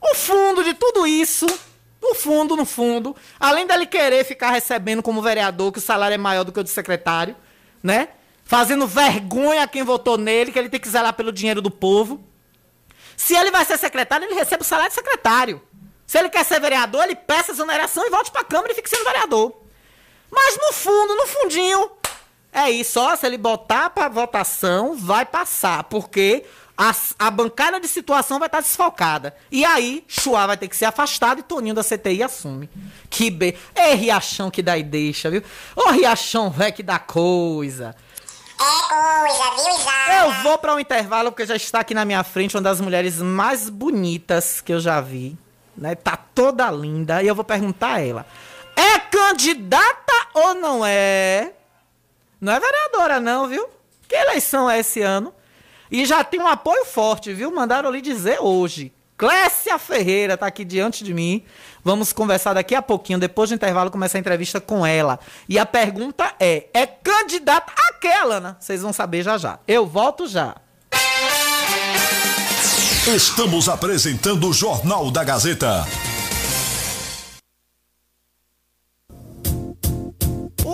O 0.00 0.14
fundo 0.14 0.62
de 0.62 0.74
tudo 0.74 1.08
isso, 1.08 1.44
no 2.00 2.14
fundo, 2.14 2.54
no 2.54 2.64
fundo, 2.64 3.16
além 3.40 3.66
dele 3.66 3.84
querer 3.84 4.24
ficar 4.24 4.52
recebendo 4.52 5.02
como 5.02 5.20
vereador, 5.20 5.72
que 5.72 5.80
o 5.80 5.82
salário 5.82 6.14
é 6.14 6.18
maior 6.18 6.44
do 6.44 6.52
que 6.52 6.60
o 6.60 6.62
de 6.62 6.70
secretário, 6.70 7.34
né? 7.82 8.10
Fazendo 8.44 8.86
vergonha 8.86 9.64
a 9.64 9.66
quem 9.66 9.82
votou 9.82 10.16
nele, 10.16 10.52
que 10.52 10.58
ele 10.60 10.68
tem 10.68 10.78
que 10.78 10.88
zelar 10.88 11.14
pelo 11.14 11.32
dinheiro 11.32 11.60
do 11.60 11.68
povo. 11.68 12.22
Se 13.16 13.34
ele 13.34 13.50
vai 13.50 13.64
ser 13.64 13.76
secretário, 13.76 14.24
ele 14.24 14.36
recebe 14.36 14.62
o 14.62 14.64
salário 14.64 14.90
de 14.90 14.94
secretário. 14.94 15.60
Se 16.06 16.16
ele 16.16 16.28
quer 16.28 16.44
ser 16.44 16.60
vereador, 16.60 17.02
ele 17.02 17.16
peça 17.16 17.50
exoneração 17.50 18.06
e 18.06 18.08
volte 18.08 18.30
para 18.30 18.42
a 18.42 18.44
Câmara 18.44 18.70
e 18.70 18.76
fique 18.76 18.88
sendo 18.88 19.02
vereador. 19.02 19.66
Mas 20.30 20.56
no 20.56 20.72
fundo, 20.72 21.14
no 21.14 21.26
fundinho, 21.26 21.90
é 22.52 22.70
isso. 22.70 23.00
Ó, 23.00 23.14
se 23.16 23.26
ele 23.26 23.38
botar 23.38 23.90
para 23.90 24.08
votação, 24.08 24.96
vai 24.96 25.24
passar. 25.24 25.84
Porque 25.84 26.44
a, 26.76 26.94
a 27.18 27.30
bancada 27.30 27.80
de 27.80 27.88
situação 27.88 28.38
vai 28.38 28.46
estar 28.46 28.60
desfalcada. 28.60 29.34
E 29.50 29.64
aí, 29.64 30.04
Chua 30.06 30.46
vai 30.46 30.56
ter 30.56 30.68
que 30.68 30.76
ser 30.76 30.84
afastado 30.84 31.40
e 31.40 31.42
Toninho 31.42 31.74
da 31.74 31.82
CTI 31.82 32.22
assume. 32.22 32.70
Que 33.10 33.30
be... 33.30 33.56
É 33.74 33.94
Riachão 33.94 34.50
que 34.50 34.62
dá 34.62 34.78
e 34.78 34.82
deixa, 34.82 35.28
viu? 35.30 35.42
Ô 35.74 35.90
Riachão, 35.90 36.50
velho, 36.50 36.72
que 36.72 36.82
dá 36.82 36.98
coisa. 36.98 37.96
É 38.60 38.88
coisa, 38.88 39.50
viu, 39.56 39.74
Isaura? 39.74 40.14
Eu 40.24 40.42
vou 40.42 40.58
para 40.58 40.74
um 40.74 40.78
intervalo 40.78 41.32
porque 41.32 41.46
já 41.46 41.56
está 41.56 41.80
aqui 41.80 41.94
na 41.94 42.04
minha 42.04 42.22
frente 42.22 42.56
uma 42.56 42.62
das 42.62 42.80
mulheres 42.80 43.20
mais 43.20 43.68
bonitas 43.68 44.60
que 44.60 44.72
eu 44.72 44.80
já 44.80 45.00
vi, 45.00 45.36
né? 45.76 45.94
Tá 45.94 46.16
toda 46.16 46.70
linda 46.70 47.22
e 47.22 47.26
eu 47.26 47.34
vou 47.34 47.44
perguntar 47.44 47.94
a 47.94 48.00
ela: 48.00 48.26
é 48.78 48.98
candidata 49.00 50.12
ou 50.34 50.54
não 50.54 50.86
é? 50.86 51.52
Não 52.40 52.52
é 52.52 52.60
vereadora 52.60 53.18
não, 53.18 53.48
viu? 53.48 53.68
Que 54.08 54.14
eleição 54.14 54.70
é 54.70 54.78
esse 54.78 55.02
ano? 55.02 55.34
E 55.90 56.06
já 56.06 56.22
tem 56.22 56.40
um 56.40 56.46
apoio 56.46 56.84
forte, 56.84 57.32
viu? 57.32 57.50
Mandaram 57.50 57.90
lhe 57.90 58.00
dizer 58.00 58.38
hoje. 58.40 58.92
Clécia 59.16 59.76
Ferreira 59.78 60.36
tá 60.36 60.46
aqui 60.46 60.64
diante 60.64 61.02
de 61.02 61.12
mim. 61.12 61.42
Vamos 61.82 62.12
conversar 62.12 62.54
daqui 62.54 62.74
a 62.74 62.82
pouquinho, 62.82 63.18
depois 63.18 63.50
do 63.50 63.56
intervalo, 63.56 63.90
começar 63.90 64.16
a 64.16 64.20
entrevista 64.20 64.60
com 64.60 64.86
ela. 64.86 65.18
E 65.48 65.58
a 65.58 65.66
pergunta 65.66 66.32
é: 66.38 66.66
é 66.72 66.86
candidata 66.86 67.72
a 67.76 67.94
quê, 67.94 68.08
Alana? 68.08 68.56
Vocês 68.60 68.80
vão 68.80 68.92
saber 68.92 69.24
já 69.24 69.36
já. 69.36 69.58
Eu 69.66 69.86
volto 69.86 70.28
já. 70.28 70.54
Estamos 73.08 73.68
apresentando 73.68 74.48
o 74.48 74.52
Jornal 74.52 75.10
da 75.10 75.24
Gazeta. 75.24 75.84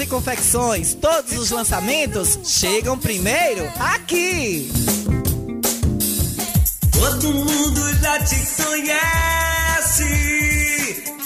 e 0.00 0.06
Confecções. 0.06 0.94
Todos 0.94 1.38
os 1.38 1.50
lançamentos 1.50 2.38
chegam 2.44 2.98
primeiro 2.98 3.70
aqui. 3.78 4.70
Todo 6.90 7.32
mundo 7.32 7.94
já 8.00 8.18
te 8.24 8.36
conhece. 8.62 10.04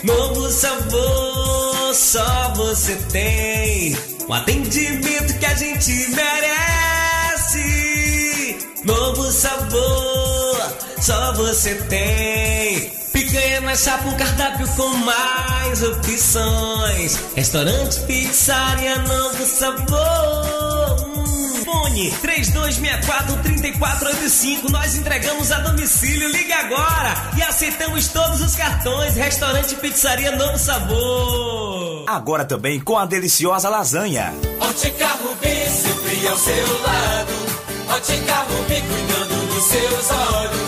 Novo 0.05 0.51
sabor, 0.51 1.95
só 1.95 2.53
você 2.55 2.97
tem. 3.11 3.97
Um 4.29 4.33
atendimento 4.35 5.39
que 5.39 5.47
a 5.47 5.55
gente 5.55 5.91
merece. 6.11 7.59
Novo 8.85 9.33
sabor, 9.33 10.77
só 11.01 11.33
você 11.33 11.75
tem. 11.89 12.93
Picanha 13.29 13.61
na 13.61 13.77
chapa, 13.77 14.09
um 14.09 14.17
cardápio 14.17 14.67
com 14.69 14.89
mais 14.89 15.83
opções. 15.83 17.19
Restaurante, 17.37 18.01
pizzaria, 18.07 18.97
novo 19.01 19.45
sabor. 19.45 20.97
Hum, 21.07 21.63
Fone 21.63 22.11
3264-3485. 22.23 24.71
Nós 24.71 24.97
entregamos 24.97 25.53
a 25.53 25.61
domicílio. 25.61 26.27
Liga 26.31 26.57
agora 26.57 27.15
e 27.37 27.43
aceitamos 27.43 28.09
todos 28.09 28.41
os 28.41 28.57
cartões. 28.57 29.15
Restaurante 29.15 29.75
Pizzaria 29.75 30.35
Novo 30.35 30.59
Sabor. 30.59 32.05
Agora 32.07 32.47
também 32.47 32.81
com 32.81 32.97
a 32.97 33.05
deliciosa 33.05 33.69
lasanha. 33.69 34.33
Ótica 34.59 35.07
Rubi, 35.07 35.69
sempre 35.69 36.27
ao 36.29 36.39
seu 36.39 36.81
lado. 36.81 37.35
Ótica 37.95 38.37
Rubi, 38.37 38.81
cuidando 38.81 39.55
dos 39.55 39.65
seus 39.65 40.11
olhos. 40.11 40.68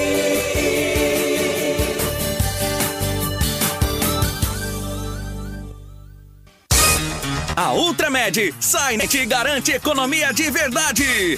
A 7.55 7.73
Ultramed 7.73 8.53
Signet 8.59 9.25
garante 9.25 9.73
economia 9.73 10.31
de 10.33 10.49
verdade. 10.49 11.37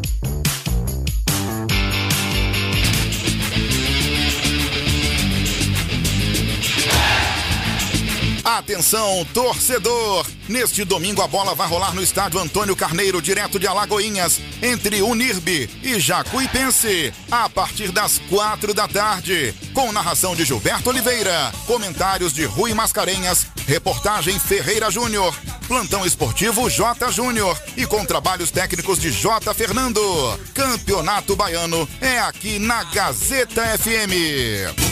Atenção, 8.43 9.25
torcedor! 9.33 10.25
Neste 10.49 10.83
domingo 10.83 11.21
a 11.21 11.27
bola 11.27 11.53
vai 11.53 11.67
rolar 11.67 11.93
no 11.93 12.01
estádio 12.01 12.39
Antônio 12.39 12.75
Carneiro, 12.75 13.21
direto 13.21 13.59
de 13.59 13.67
Alagoinhas, 13.67 14.39
entre 14.61 15.01
Unirbe 15.01 15.69
e 15.83 15.99
Jacuipense, 15.99 17.13
a 17.29 17.47
partir 17.47 17.91
das 17.91 18.19
quatro 18.29 18.73
da 18.73 18.87
tarde. 18.87 19.53
Com 19.73 19.91
narração 19.91 20.35
de 20.35 20.43
Gilberto 20.43 20.89
Oliveira, 20.89 21.51
comentários 21.67 22.33
de 22.33 22.43
Rui 22.45 22.73
Mascarenhas, 22.73 23.45
reportagem 23.67 24.37
Ferreira 24.39 24.89
Júnior, 24.89 25.35
plantão 25.67 26.03
esportivo 26.05 26.67
J 26.67 27.11
Júnior 27.11 27.57
e 27.77 27.85
com 27.85 28.03
trabalhos 28.03 28.49
técnicos 28.49 28.99
de 28.99 29.11
J 29.11 29.53
Fernando. 29.53 30.01
Campeonato 30.53 31.35
Baiano 31.35 31.87
é 32.01 32.19
aqui 32.19 32.57
na 32.57 32.83
Gazeta 32.85 33.61
FM. 33.77 34.90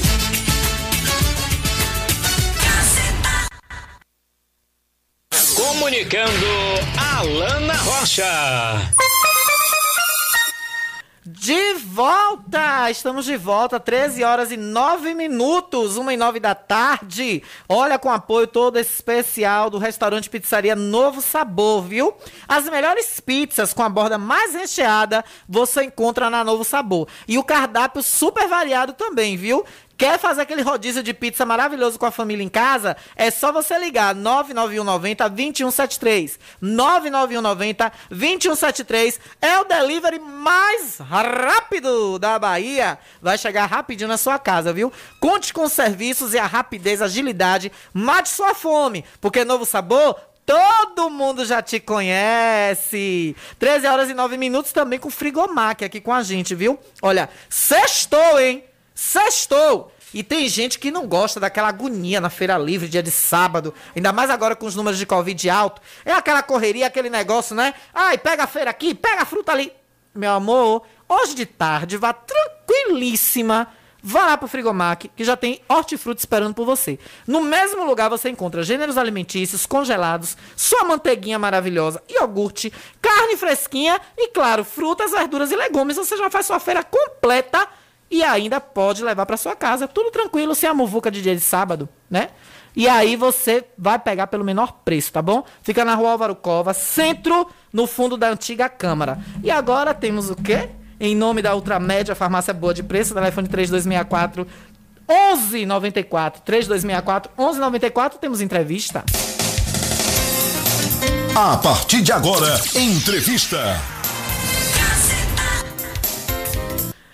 Comunicando 5.59 6.47
Alana 6.97 7.73
Rocha. 7.73 8.23
De 11.25 11.73
volta! 11.73 12.89
Estamos 12.89 13.25
de 13.25 13.35
volta, 13.35 13.77
13 13.77 14.23
horas 14.23 14.51
e 14.53 14.57
9 14.57 15.13
minutos, 15.13 15.97
1 15.97 16.11
e 16.11 16.17
9 16.17 16.39
da 16.39 16.55
tarde. 16.55 17.43
Olha, 17.67 17.99
com 17.99 18.09
apoio 18.09 18.47
todo 18.47 18.79
especial 18.79 19.69
do 19.69 19.77
restaurante 19.77 20.29
Pizzaria 20.29 20.77
Novo 20.77 21.21
Sabor, 21.21 21.83
viu? 21.83 22.15
As 22.47 22.63
melhores 22.69 23.19
pizzas 23.19 23.73
com 23.73 23.83
a 23.83 23.89
borda 23.89 24.17
mais 24.17 24.53
recheada 24.53 25.25
você 25.47 25.83
encontra 25.83 26.29
na 26.29 26.41
Novo 26.41 26.63
Sabor. 26.63 27.05
E 27.27 27.37
o 27.37 27.43
cardápio 27.43 28.01
super 28.01 28.47
variado 28.47 28.93
também, 28.93 29.35
viu? 29.35 29.65
Quer 29.99 30.17
fazer 30.17 30.43
aquele 30.43 30.62
rodízio 30.62 31.03
de 31.03 31.13
pizza 31.13 31.45
maravilhoso 31.45 31.99
com 31.99 32.05
a 32.05 32.12
família 32.12 32.41
em 32.41 32.47
casa? 32.47 32.95
É 33.17 33.29
só 33.29 33.51
você 33.51 33.77
ligar 33.77 34.15
99190 34.15 35.27
2173. 35.27 36.39
99190 36.62 37.91
2173 38.09 39.19
é 39.41 39.59
o 39.59 39.65
delivery 39.65 40.17
mais 40.19 40.99
rápido 40.99 42.17
da 42.17 42.39
Bahia. 42.39 42.97
Vai 43.21 43.38
chegar 43.38 43.65
rapidinho 43.65 44.07
na 44.07 44.17
sua 44.17 44.39
casa, 44.39 44.71
viu? 44.71 44.89
Conte 45.19 45.53
com 45.53 45.65
os 45.65 45.73
serviços 45.73 46.33
e 46.33 46.39
a 46.39 46.45
rapidez, 46.45 47.01
agilidade. 47.01 47.69
Mate 47.93 48.29
sua 48.29 48.55
fome, 48.55 49.03
porque 49.19 49.43
novo 49.43 49.65
sabor 49.65 50.15
Todo 50.45 51.12
mundo 51.12 51.45
já 51.45 51.62
te 51.62 51.79
conhece. 51.79 53.35
13 53.59 53.85
horas 53.85 54.09
e 54.09 54.15
9 54.15 54.35
minutos 54.35 54.71
também 54.71 54.97
com 54.97 55.12
Frigomac 55.12 55.85
aqui 55.85 56.01
com 56.01 56.12
a 56.12 56.23
gente, 56.23 56.55
viu? 56.55 56.79
Olha, 57.03 57.29
sextou, 57.47 58.39
hein? 58.39 58.63
Sextou! 58.99 59.93
E 60.13 60.21
tem 60.21 60.49
gente 60.49 60.77
que 60.77 60.91
não 60.91 61.07
gosta 61.07 61.39
daquela 61.39 61.69
agonia 61.69 62.19
na 62.19 62.29
feira 62.29 62.57
livre, 62.57 62.89
dia 62.89 63.01
de 63.01 63.09
sábado. 63.09 63.73
Ainda 63.95 64.12
mais 64.12 64.29
agora 64.29 64.57
com 64.57 64.65
os 64.65 64.75
números 64.75 64.99
de 64.99 65.05
Covid 65.05 65.49
alto. 65.49 65.81
É 66.03 66.12
aquela 66.12 66.43
correria, 66.43 66.85
aquele 66.85 67.09
negócio, 67.09 67.55
né? 67.55 67.73
Ai, 67.93 68.17
pega 68.17 68.43
a 68.43 68.47
feira 68.47 68.69
aqui, 68.69 68.93
pega 68.93 69.21
a 69.21 69.25
fruta 69.25 69.53
ali. 69.53 69.71
Meu 70.13 70.31
amor, 70.31 70.83
hoje 71.07 71.33
de 71.33 71.45
tarde, 71.45 71.95
vá 71.95 72.12
tranquilíssima. 72.12 73.69
Vá 74.03 74.25
lá 74.25 74.38
pro 74.38 74.49
Frigomac, 74.49 75.09
que 75.15 75.23
já 75.23 75.38
tem 75.38 75.62
hortifruti 75.69 76.19
esperando 76.19 76.53
por 76.53 76.65
você. 76.65 76.99
No 77.25 77.39
mesmo 77.39 77.85
lugar 77.85 78.09
você 78.09 78.29
encontra 78.29 78.63
gêneros 78.63 78.97
alimentícios 78.97 79.65
congelados, 79.65 80.35
sua 80.57 80.83
manteiguinha 80.83 81.39
maravilhosa, 81.39 82.03
iogurte, 82.09 82.71
carne 83.01 83.38
fresquinha 83.38 83.99
e, 84.17 84.27
claro, 84.29 84.65
frutas, 84.65 85.12
verduras 85.12 85.51
e 85.51 85.55
legumes. 85.55 85.95
Você 85.95 86.17
já 86.17 86.29
faz 86.29 86.45
sua 86.45 86.59
feira 86.59 86.83
completa 86.83 87.65
e 88.09 88.23
ainda 88.23 88.59
pode 88.59 89.03
levar 89.03 89.25
para 89.25 89.37
sua 89.37 89.55
casa, 89.55 89.87
tudo 89.87 90.11
tranquilo, 90.11 90.55
sem 90.55 90.69
a 90.69 90.73
muvuca 90.73 91.11
de 91.11 91.21
dia 91.21 91.35
de 91.35 91.41
sábado, 91.41 91.87
né? 92.09 92.29
E 92.75 92.87
aí 92.87 93.15
você 93.15 93.65
vai 93.77 93.99
pegar 93.99 94.27
pelo 94.27 94.43
menor 94.43 94.73
preço, 94.85 95.11
tá 95.11 95.21
bom? 95.21 95.43
Fica 95.61 95.83
na 95.83 95.95
rua 95.95 96.11
Álvaro 96.11 96.35
Cova, 96.35 96.73
centro, 96.73 97.47
no 97.73 97.87
fundo 97.87 98.15
da 98.15 98.29
antiga 98.29 98.69
Câmara. 98.69 99.19
E 99.43 99.51
agora 99.51 99.93
temos 99.93 100.29
o 100.29 100.35
quê? 100.35 100.69
Em 100.99 101.15
nome 101.15 101.41
da 101.41 101.55
Ultramédia, 101.55 102.15
farmácia 102.15 102.53
boa 102.53 102.73
de 102.73 102.83
preço, 102.83 103.13
telefone 103.13 103.47
3264 103.47 104.47
1194. 105.07 106.41
3264 106.43 107.31
1194, 107.37 108.19
temos 108.19 108.41
entrevista. 108.41 109.03
A 111.35 111.57
partir 111.57 112.01
de 112.01 112.11
agora, 112.11 112.59
entrevista. 112.75 113.98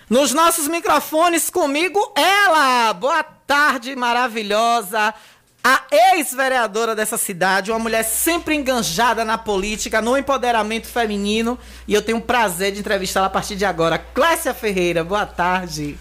Nos 0.08 0.34
nossos 0.34 0.68
microfones 0.68 1.50
comigo, 1.50 2.00
ela! 2.16 2.94
Boa 2.94 3.24
tarde, 3.24 3.96
maravilhosa! 3.96 5.12
A 5.64 5.82
ex-vereadora 5.92 6.94
dessa 6.94 7.18
cidade, 7.18 7.72
uma 7.72 7.80
mulher 7.80 8.04
sempre 8.04 8.54
enganjada 8.54 9.26
na 9.26 9.36
política, 9.36 10.04
no 10.04 10.16
empoderamento 10.16 10.86
feminino. 10.86 11.58
E 11.88 11.94
eu 11.96 12.04
tenho 12.04 12.20
o 12.20 12.22
prazer 12.22 12.72
de 12.72 12.82
entrevistá-la 12.82 13.26
a 13.26 13.32
partir 13.32 13.56
de 13.56 13.66
agora. 13.66 13.98
Clécia 13.98 14.54
Ferreira, 14.54 15.04
boa 15.04 15.26
tarde. 15.26 15.98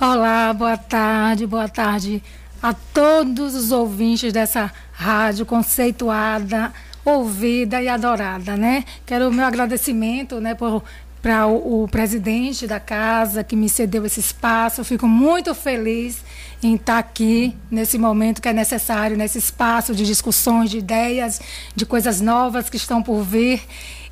Olá, 0.00 0.50
boa 0.54 0.78
tarde, 0.78 1.46
boa 1.46 1.68
tarde 1.68 2.22
a 2.62 2.72
todos 2.72 3.54
os 3.54 3.70
ouvintes 3.70 4.32
dessa 4.32 4.72
rádio 4.92 5.44
conceituada, 5.44 6.72
ouvida 7.04 7.82
e 7.82 7.88
adorada, 7.88 8.56
né? 8.56 8.84
Quero 9.04 9.28
o 9.28 9.32
meu 9.32 9.44
agradecimento, 9.44 10.40
né, 10.40 10.54
por 10.54 10.82
para 11.22 11.46
o, 11.46 11.84
o, 11.84 11.88
presidente 11.88 12.66
da 12.66 12.80
casa 12.80 13.44
que 13.44 13.54
me 13.54 13.68
cedeu 13.68 14.04
esse 14.04 14.18
espaço. 14.18 14.80
Eu 14.80 14.84
fico 14.84 15.06
muito 15.06 15.54
feliz 15.54 16.24
em 16.60 16.74
estar 16.74 16.98
aqui 16.98 17.56
nesse 17.70 17.96
momento 17.96 18.42
que 18.42 18.48
é 18.48 18.52
necessário, 18.52 19.16
nesse 19.16 19.38
espaço 19.38 19.94
de 19.94 20.04
discussões, 20.04 20.68
de 20.68 20.78
ideias, 20.78 21.40
de 21.76 21.86
coisas 21.86 22.20
novas 22.20 22.68
que 22.68 22.76
estão 22.76 23.00
por 23.00 23.22
vir. 23.22 23.62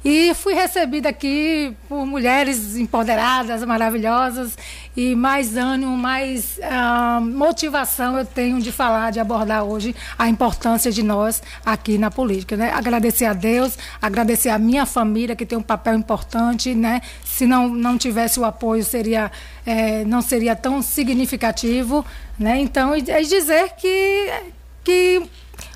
E 0.02 0.32
fui 0.32 0.54
recebida 0.54 1.10
aqui 1.10 1.76
por 1.86 2.06
mulheres 2.06 2.76
empoderadas, 2.76 3.62
maravilhosas, 3.64 4.56
e 4.96 5.14
mais 5.14 5.58
ânimo, 5.58 5.94
mais 5.96 6.58
uh, 6.58 7.20
motivação 7.20 8.16
eu 8.16 8.24
tenho 8.24 8.60
de 8.62 8.72
falar, 8.72 9.10
de 9.10 9.20
abordar 9.20 9.62
hoje 9.62 9.94
a 10.18 10.26
importância 10.26 10.90
de 10.90 11.02
nós 11.02 11.42
aqui 11.64 11.98
na 11.98 12.10
política. 12.10 12.56
Né? 12.56 12.72
Agradecer 12.72 13.26
a 13.26 13.34
Deus, 13.34 13.78
agradecer 14.00 14.48
a 14.48 14.58
minha 14.58 14.86
família, 14.86 15.36
que 15.36 15.44
tem 15.44 15.58
um 15.58 15.62
papel 15.62 15.94
importante. 15.94 16.74
Né? 16.74 17.02
Se 17.22 17.46
não, 17.46 17.68
não 17.68 17.98
tivesse 17.98 18.40
o 18.40 18.44
apoio, 18.46 18.82
seria, 18.82 19.30
é, 19.66 20.02
não 20.06 20.22
seria 20.22 20.56
tão 20.56 20.80
significativo. 20.80 22.06
Né? 22.38 22.58
Então, 22.58 22.94
é 22.94 23.20
dizer 23.20 23.74
que, 23.76 24.32
que 24.82 25.22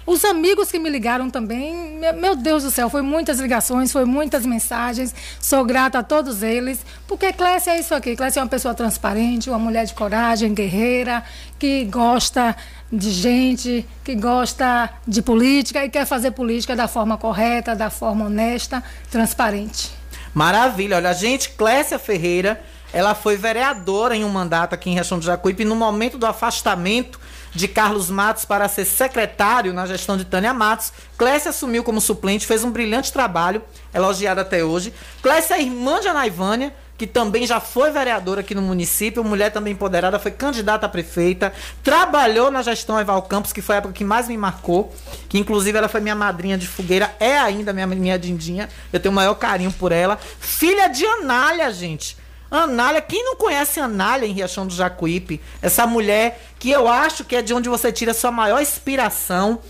os 0.07 0.25
amigos 0.25 0.71
que 0.71 0.79
me 0.79 0.91
ligaram 0.91 1.31
também, 1.31 1.99
meu 2.19 2.37
Deus 2.37 2.63
do 2.63 2.71
céu, 2.71 2.91
foi 2.91 3.01
muitas 3.01 3.41
ligações, 3.41 3.91
foi 3.91 4.05
muitas 4.05 4.45
mensagens. 4.45 5.15
Sou 5.41 5.65
grata 5.65 6.01
a 6.01 6.03
todos 6.03 6.43
eles, 6.43 6.81
porque 7.09 7.33
Clécia 7.33 7.71
é 7.71 7.81
isso 7.81 7.95
aqui. 7.95 8.15
Clécia 8.15 8.41
é 8.41 8.43
uma 8.43 8.49
pessoa 8.49 8.75
transparente, 8.75 9.49
uma 9.49 9.59
mulher 9.59 9.87
de 9.87 9.95
coragem, 9.95 10.53
guerreira, 10.53 11.25
que 11.59 11.85
gosta 11.87 12.55
de 12.93 13.11
gente, 13.11 13.87
que 14.05 14.15
gosta 14.15 14.91
de 15.09 15.23
política 15.23 15.83
e 15.85 15.89
quer 15.89 16.05
fazer 16.07 16.33
política 16.33 16.77
da 16.77 16.87
forma 16.87 17.17
correta, 17.17 17.75
da 17.75 17.89
forma 17.89 18.27
honesta, 18.27 18.85
transparente. 19.11 19.91
Maravilha. 20.35 20.97
Olha, 20.97 21.11
a 21.11 21.15
gente, 21.15 21.51
Clécia 21.51 21.99
Ferreira, 21.99 22.63
ela 22.93 23.15
foi 23.15 23.37
vereadora 23.37 24.15
em 24.15 24.23
um 24.25 24.29
mandato 24.29 24.75
aqui 24.75 24.91
em 24.91 24.93
Riachão 24.93 25.19
do 25.19 25.25
Jacuípe 25.25 25.65
no 25.65 25.75
momento 25.75 26.19
do 26.19 26.27
afastamento 26.27 27.19
de 27.55 27.69
Carlos 27.69 28.11
Matos 28.11 28.45
para 28.45 28.69
ser 28.69 28.85
secretário 28.85 29.73
na 29.73 29.87
gestão 29.87 30.17
de 30.17 30.25
Tânia 30.25 30.53
Matos. 30.53 30.93
Clécia 31.17 31.51
assumiu 31.51 31.85
como 31.85 32.01
suplente, 32.01 32.47
fez 32.47 32.65
um 32.65 32.71
brilhante 32.71 33.13
trabalho, 33.13 33.63
elogiado 33.93 34.41
até 34.41 34.65
hoje. 34.65 34.93
Clécia 35.23 35.55
é 35.55 35.63
irmã 35.63 36.01
de 36.01 36.09
Anaivânia, 36.09 36.75
que 36.97 37.07
também 37.07 37.47
já 37.47 37.61
foi 37.61 37.91
vereadora 37.91 38.41
aqui 38.41 38.55
no 38.55 38.63
município, 38.63 39.25
mulher 39.25 39.51
também 39.51 39.73
empoderada, 39.73 40.19
foi 40.19 40.31
candidata 40.31 40.87
a 40.87 40.89
prefeita, 40.89 41.53
trabalhou 41.83 42.51
na 42.51 42.63
gestão 42.63 43.01
Eval 43.01 43.23
Campos, 43.23 43.53
que 43.53 43.61
foi 43.61 43.77
a 43.77 43.79
época 43.79 43.95
que 43.95 44.05
mais 44.05 44.29
me 44.29 44.37
marcou, 44.37 44.95
que 45.29 45.39
inclusive 45.39 45.77
ela 45.77 45.89
foi 45.89 46.01
minha 46.01 46.15
madrinha 46.15 46.57
de 46.57 46.69
fogueira, 46.69 47.15
é 47.19 47.37
ainda 47.39 47.73
minha, 47.73 47.87
minha 47.87 48.19
dindinha, 48.19 48.69
eu 48.93 49.01
tenho 49.01 49.13
o 49.13 49.15
maior 49.15 49.35
carinho 49.35 49.73
por 49.73 49.91
ela. 49.91 50.19
Filha 50.39 50.89
de 50.89 51.05
Anália, 51.05 51.73
gente. 51.73 52.17
Anália, 52.63 53.01
quem 53.01 53.25
não 53.25 53.37
conhece 53.37 53.81
Anália 53.81 54.27
em 54.27 54.33
Riachão 54.33 54.67
do 54.67 54.75
Jacuípe? 54.75 55.41
Essa 55.61 55.87
mulher 55.87 56.41
que 56.59 56.71
eu 56.71 56.89
acho 56.89 57.25
que 57.25 57.37
é 57.37 57.43
de 57.43 57.53
onde 57.53 57.69
você 57.69 57.93
tira 57.93 58.15
sua 58.15 58.31
maior 58.31 58.61
inspiração 58.61 59.61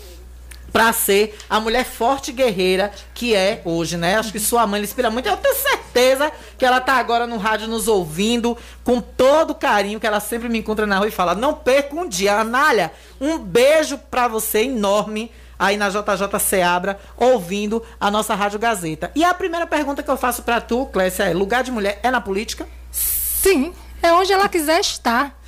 pra 0.75 0.93
ser 0.93 1.39
a 1.49 1.61
mulher 1.61 1.85
forte 1.85 2.33
guerreira 2.33 2.91
que 3.15 3.33
é 3.33 3.63
hoje, 3.65 3.97
né? 3.97 4.17
Acho 4.17 4.33
que 4.33 4.41
sua 4.41 4.67
mãe 4.67 4.81
lhe 4.81 4.87
inspira 4.87 5.09
muito. 5.09 5.29
Eu 5.29 5.37
tenho 5.37 5.55
certeza 5.55 6.33
que 6.59 6.67
ela 6.67 6.81
tá 6.81 6.95
agora 6.95 7.29
no 7.29 7.37
rádio 7.37 7.69
nos 7.69 7.87
ouvindo 7.87 8.59
com 8.83 9.01
todo 9.01 9.51
o 9.51 9.55
carinho 9.55 10.01
que 10.01 10.07
ela 10.07 10.19
sempre 10.19 10.49
me 10.49 10.59
encontra 10.59 10.85
na 10.85 10.99
rua 10.99 11.07
e 11.07 11.13
fala: 11.13 11.33
"Não 11.33 11.55
perca 11.55 11.95
um 11.95 12.09
dia, 12.09 12.41
Anália. 12.41 12.91
Um 13.21 13.39
beijo 13.39 13.99
pra 14.11 14.27
você 14.27 14.65
enorme." 14.65 15.31
Aí 15.59 15.77
na 15.77 15.89
JJ 15.89 16.39
Seabra, 16.41 16.99
ouvindo 17.17 17.83
a 18.01 18.11
nossa 18.11 18.35
Rádio 18.35 18.59
Gazeta. 18.59 19.11
E 19.15 19.23
a 19.25 19.33
primeira 19.35 19.67
pergunta 19.67 20.03
que 20.03 20.11
eu 20.11 20.17
faço 20.17 20.43
pra 20.43 20.61
tu, 20.61 20.87
Clécia, 20.87 21.25
é: 21.25 21.33
lugar 21.35 21.63
de 21.63 21.71
mulher 21.71 21.99
é 22.03 22.11
na 22.11 22.21
política? 22.21 22.67
Sim, 22.91 23.73
é 24.03 24.13
onde 24.13 24.33
ela 24.33 24.49
quiser 24.49 24.81
estar. 24.81 25.39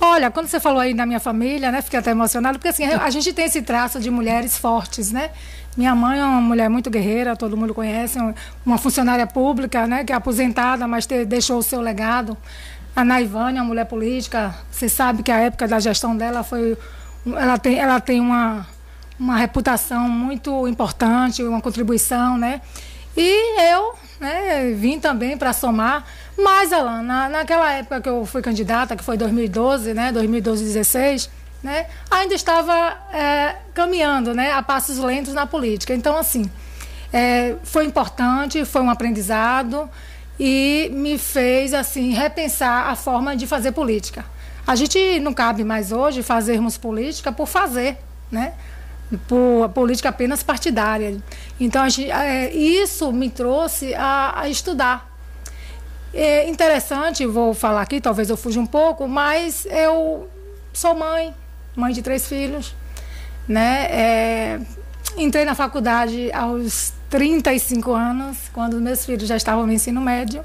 Olha, 0.00 0.30
quando 0.30 0.46
você 0.46 0.58
falou 0.58 0.80
aí 0.80 0.94
da 0.94 1.04
minha 1.04 1.20
família, 1.20 1.70
né? 1.70 1.82
Fiquei 1.82 1.98
até 1.98 2.10
emocionada, 2.12 2.58
porque 2.58 2.68
assim, 2.68 2.84
a 2.84 3.10
gente 3.10 3.32
tem 3.34 3.44
esse 3.44 3.60
traço 3.60 4.00
de 4.00 4.10
mulheres 4.10 4.56
fortes, 4.56 5.12
né? 5.12 5.30
Minha 5.76 5.94
mãe 5.94 6.18
é 6.18 6.24
uma 6.24 6.40
mulher 6.40 6.70
muito 6.70 6.88
guerreira, 6.88 7.36
todo 7.36 7.54
mundo 7.56 7.74
conhece, 7.74 8.18
um- 8.18 8.32
uma 8.64 8.78
funcionária 8.78 9.26
pública, 9.26 9.86
né? 9.86 10.02
Que 10.02 10.12
é 10.12 10.16
aposentada, 10.16 10.88
mas 10.88 11.04
te- 11.06 11.26
deixou 11.26 11.58
o 11.58 11.62
seu 11.62 11.80
legado. 11.82 12.36
A 12.96 13.04
Naivane 13.04 13.58
é 13.58 13.60
uma 13.60 13.68
mulher 13.68 13.84
política. 13.84 14.54
Você 14.70 14.88
sabe 14.88 15.22
que 15.22 15.30
a 15.30 15.36
época 15.38 15.68
da 15.68 15.78
gestão 15.78 16.16
dela 16.16 16.42
foi. 16.42 16.76
Ela 17.26 17.58
tem, 17.58 17.78
ela 17.78 18.00
tem 18.00 18.20
uma, 18.20 18.66
uma 19.20 19.36
reputação 19.36 20.08
muito 20.08 20.66
importante, 20.66 21.42
uma 21.42 21.60
contribuição, 21.60 22.38
né? 22.38 22.62
E 23.14 23.60
eu 23.70 23.94
né, 24.18 24.72
vim 24.74 24.98
também 24.98 25.36
para 25.36 25.52
somar. 25.52 26.06
Mas, 26.38 26.72
Alan, 26.72 27.02
na, 27.02 27.28
naquela 27.28 27.70
época 27.70 28.00
que 28.00 28.08
eu 28.08 28.24
fui 28.24 28.40
candidata, 28.40 28.96
que 28.96 29.04
foi 29.04 29.18
2012, 29.18 29.92
né, 29.92 30.10
2012, 30.10 30.64
16, 30.64 31.30
né, 31.62 31.86
ainda 32.10 32.34
estava 32.34 32.96
é, 33.12 33.56
caminhando 33.74 34.34
né, 34.34 34.52
a 34.52 34.62
passos 34.62 34.96
lentos 34.96 35.34
na 35.34 35.44
política. 35.44 35.94
Então, 35.94 36.16
assim, 36.16 36.50
é, 37.12 37.56
foi 37.62 37.84
importante, 37.84 38.64
foi 38.64 38.80
um 38.80 38.88
aprendizado 38.88 39.90
e 40.38 40.90
me 40.94 41.18
fez 41.18 41.74
assim 41.74 42.12
repensar 42.12 42.88
a 42.88 42.96
forma 42.96 43.36
de 43.36 43.46
fazer 43.46 43.72
política. 43.72 44.24
A 44.66 44.74
gente 44.74 45.20
não 45.20 45.34
cabe 45.34 45.62
mais 45.62 45.92
hoje 45.92 46.22
fazermos 46.22 46.78
política 46.78 47.30
por 47.30 47.46
fazer, 47.46 47.98
né? 48.30 48.54
Por 49.26 49.68
política 49.70 50.08
apenas 50.08 50.42
partidária. 50.42 51.16
Então, 51.58 51.88
gente, 51.88 52.10
é, 52.10 52.54
isso 52.54 53.12
me 53.12 53.28
trouxe 53.28 53.94
a, 53.94 54.40
a 54.42 54.48
estudar. 54.48 55.10
É 56.12 56.48
interessante, 56.48 57.24
vou 57.26 57.54
falar 57.54 57.82
aqui, 57.82 58.00
talvez 58.00 58.28
eu 58.30 58.36
fuja 58.36 58.58
um 58.58 58.66
pouco, 58.66 59.06
mas 59.06 59.66
eu 59.66 60.28
sou 60.72 60.94
mãe, 60.94 61.32
mãe 61.76 61.92
de 61.92 62.02
três 62.02 62.26
filhos, 62.26 62.74
né? 63.46 63.86
É, 63.90 64.60
entrei 65.16 65.44
na 65.44 65.54
faculdade 65.54 66.30
aos 66.32 66.92
35 67.08 67.92
anos, 67.92 68.38
quando 68.52 68.80
meus 68.80 69.04
filhos 69.04 69.28
já 69.28 69.36
estavam 69.36 69.66
no 69.66 69.72
ensino 69.72 70.00
médio. 70.00 70.44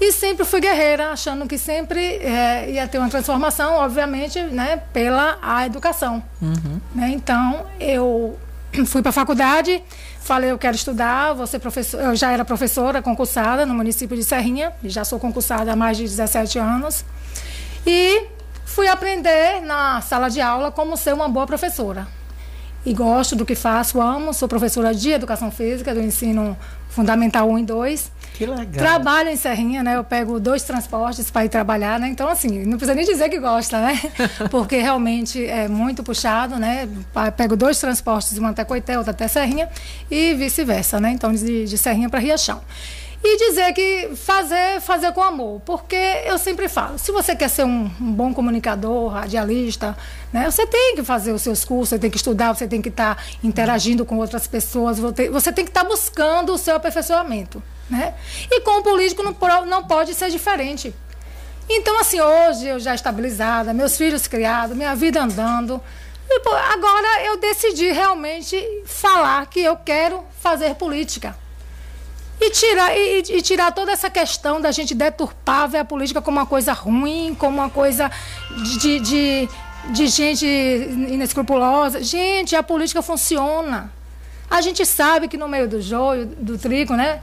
E 0.00 0.12
sempre 0.12 0.44
fui 0.44 0.60
guerreira, 0.60 1.10
achando 1.10 1.46
que 1.46 1.56
sempre 1.56 2.00
é, 2.16 2.70
ia 2.70 2.86
ter 2.86 2.98
uma 2.98 3.08
transformação, 3.08 3.74
obviamente, 3.74 4.40
né, 4.40 4.82
pela 4.92 5.38
a 5.40 5.64
educação. 5.64 6.22
né? 6.94 7.10
Então, 7.10 7.66
eu 7.80 8.38
fui 8.86 9.00
para 9.00 9.08
a 9.08 9.12
faculdade, 9.12 9.82
falei, 10.20 10.50
eu 10.50 10.58
quero 10.58 10.76
estudar, 10.76 11.34
ser 11.46 11.60
professor, 11.60 12.00
eu 12.00 12.14
já 12.14 12.30
era 12.30 12.44
professora 12.44 13.00
concursada 13.00 13.64
no 13.64 13.72
município 13.72 14.16
de 14.16 14.22
Serrinha, 14.22 14.72
e 14.82 14.90
já 14.90 15.02
sou 15.02 15.18
concursada 15.18 15.72
há 15.72 15.76
mais 15.76 15.96
de 15.96 16.04
17 16.04 16.58
anos. 16.58 17.02
E 17.86 18.26
fui 18.66 18.88
aprender 18.88 19.62
na 19.62 20.02
sala 20.02 20.28
de 20.28 20.42
aula 20.42 20.70
como 20.70 20.96
ser 20.96 21.14
uma 21.14 21.28
boa 21.28 21.46
professora. 21.46 22.06
E 22.84 22.92
gosto 22.92 23.34
do 23.34 23.44
que 23.44 23.54
faço, 23.54 24.00
amo, 24.00 24.32
sou 24.32 24.46
professora 24.46 24.94
de 24.94 25.10
educação 25.10 25.50
física, 25.50 25.92
do 25.94 26.00
ensino 26.00 26.56
fundamental 26.88 27.48
1 27.50 27.58
e 27.58 27.64
2. 27.64 28.12
Que 28.36 28.44
legal. 28.44 28.66
Trabalho 28.72 29.30
em 29.30 29.36
Serrinha, 29.36 29.82
né? 29.82 29.96
Eu 29.96 30.04
pego 30.04 30.38
dois 30.38 30.62
transportes 30.62 31.30
para 31.30 31.44
ir 31.44 31.48
trabalhar, 31.48 31.98
né? 31.98 32.08
Então, 32.08 32.28
assim, 32.28 32.64
não 32.64 32.76
precisa 32.76 32.94
nem 32.94 33.04
dizer 33.04 33.28
que 33.30 33.38
gosta, 33.38 33.80
né? 33.80 33.98
Porque 34.50 34.76
realmente 34.76 35.44
é 35.46 35.66
muito 35.68 36.02
puxado, 36.02 36.56
né? 36.56 36.88
Pego 37.36 37.56
dois 37.56 37.78
transportes, 37.80 38.36
um 38.38 38.46
até 38.46 38.64
Coité, 38.64 38.96
outro 38.98 39.10
até 39.12 39.26
Serrinha, 39.26 39.68
e 40.10 40.34
vice-versa, 40.34 41.00
né? 41.00 41.10
Então, 41.12 41.32
de, 41.32 41.64
de 41.64 41.78
Serrinha 41.78 42.08
para 42.10 42.18
Riachão. 42.20 42.60
E 43.24 43.38
dizer 43.38 43.72
que 43.72 44.10
fazer, 44.14 44.80
fazer 44.82 45.10
com 45.12 45.22
amor. 45.22 45.60
Porque 45.64 45.96
eu 46.26 46.36
sempre 46.38 46.68
falo, 46.68 46.98
se 46.98 47.10
você 47.10 47.34
quer 47.34 47.48
ser 47.48 47.64
um, 47.64 47.90
um 48.00 48.12
bom 48.12 48.34
comunicador, 48.34 49.08
radialista, 49.12 49.96
né? 50.30 50.48
Você 50.50 50.66
tem 50.66 50.94
que 50.94 51.02
fazer 51.02 51.32
os 51.32 51.40
seus 51.40 51.64
cursos, 51.64 51.88
você 51.88 51.98
tem 51.98 52.10
que 52.10 52.18
estudar, 52.18 52.54
você 52.54 52.68
tem 52.68 52.82
que 52.82 52.90
estar 52.90 53.16
interagindo 53.42 54.04
com 54.04 54.18
outras 54.18 54.46
pessoas, 54.46 54.98
você- 54.98 55.30
você 55.30 55.50
tem 55.50 55.64
que 55.64 55.70
estar 55.70 55.84
buscando 55.84 56.52
o 56.52 56.58
seu 56.58 56.76
aperfeiçoamento. 56.76 57.62
Né? 57.88 58.14
E 58.50 58.60
com 58.62 58.80
o 58.80 58.82
político 58.82 59.22
não, 59.22 59.34
não 59.66 59.84
pode 59.84 60.12
ser 60.14 60.30
diferente. 60.30 60.92
Então, 61.68 61.98
assim, 62.00 62.20
hoje 62.20 62.66
eu 62.66 62.78
já 62.80 62.94
estabilizada, 62.94 63.72
meus 63.72 63.96
filhos 63.96 64.26
criados, 64.26 64.76
minha 64.76 64.94
vida 64.94 65.22
andando. 65.22 65.80
E, 66.28 66.40
pô, 66.40 66.50
agora 66.52 67.24
eu 67.24 67.38
decidi 67.38 67.90
realmente 67.92 68.56
falar 68.84 69.46
que 69.46 69.60
eu 69.60 69.76
quero 69.76 70.22
fazer 70.40 70.74
política. 70.74 71.36
E 72.40 72.50
tirar, 72.50 72.96
e- 72.96 73.22
e 73.30 73.40
tirar 73.42 73.72
toda 73.72 73.92
essa 73.92 74.10
questão 74.10 74.60
da 74.60 74.70
gente 74.70 74.94
deturpar 74.94 75.68
ver 75.68 75.78
a 75.78 75.84
política 75.84 76.20
como 76.20 76.38
uma 76.38 76.46
coisa 76.46 76.72
ruim, 76.72 77.34
como 77.38 77.58
uma 77.58 77.70
coisa 77.70 78.10
de, 78.80 79.00
de, 79.00 79.48
de 79.90 80.06
gente 80.08 80.44
inescrupulosa. 80.46 82.02
Gente, 82.02 82.54
a 82.54 82.62
política 82.62 83.00
funciona. 83.00 83.92
A 84.50 84.60
gente 84.60 84.84
sabe 84.84 85.28
que 85.28 85.36
no 85.36 85.48
meio 85.48 85.66
do 85.68 85.80
joio, 85.80 86.26
do 86.26 86.58
trigo, 86.58 86.94
né? 86.94 87.20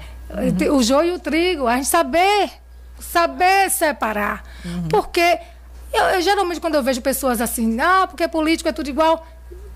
O 0.71 0.83
joio 0.83 1.09
e 1.09 1.15
o 1.15 1.19
trigo, 1.19 1.67
a 1.67 1.75
gente 1.75 1.87
saber, 1.87 2.51
saber 2.99 3.69
separar. 3.69 4.43
Porque 4.89 5.39
eu, 5.93 6.03
eu, 6.05 6.21
geralmente 6.21 6.59
quando 6.59 6.75
eu 6.75 6.83
vejo 6.83 7.01
pessoas 7.01 7.39
assim, 7.39 7.79
ah, 7.79 8.07
porque 8.07 8.27
político 8.27 8.67
é 8.67 8.71
tudo 8.71 8.89
igual. 8.89 9.25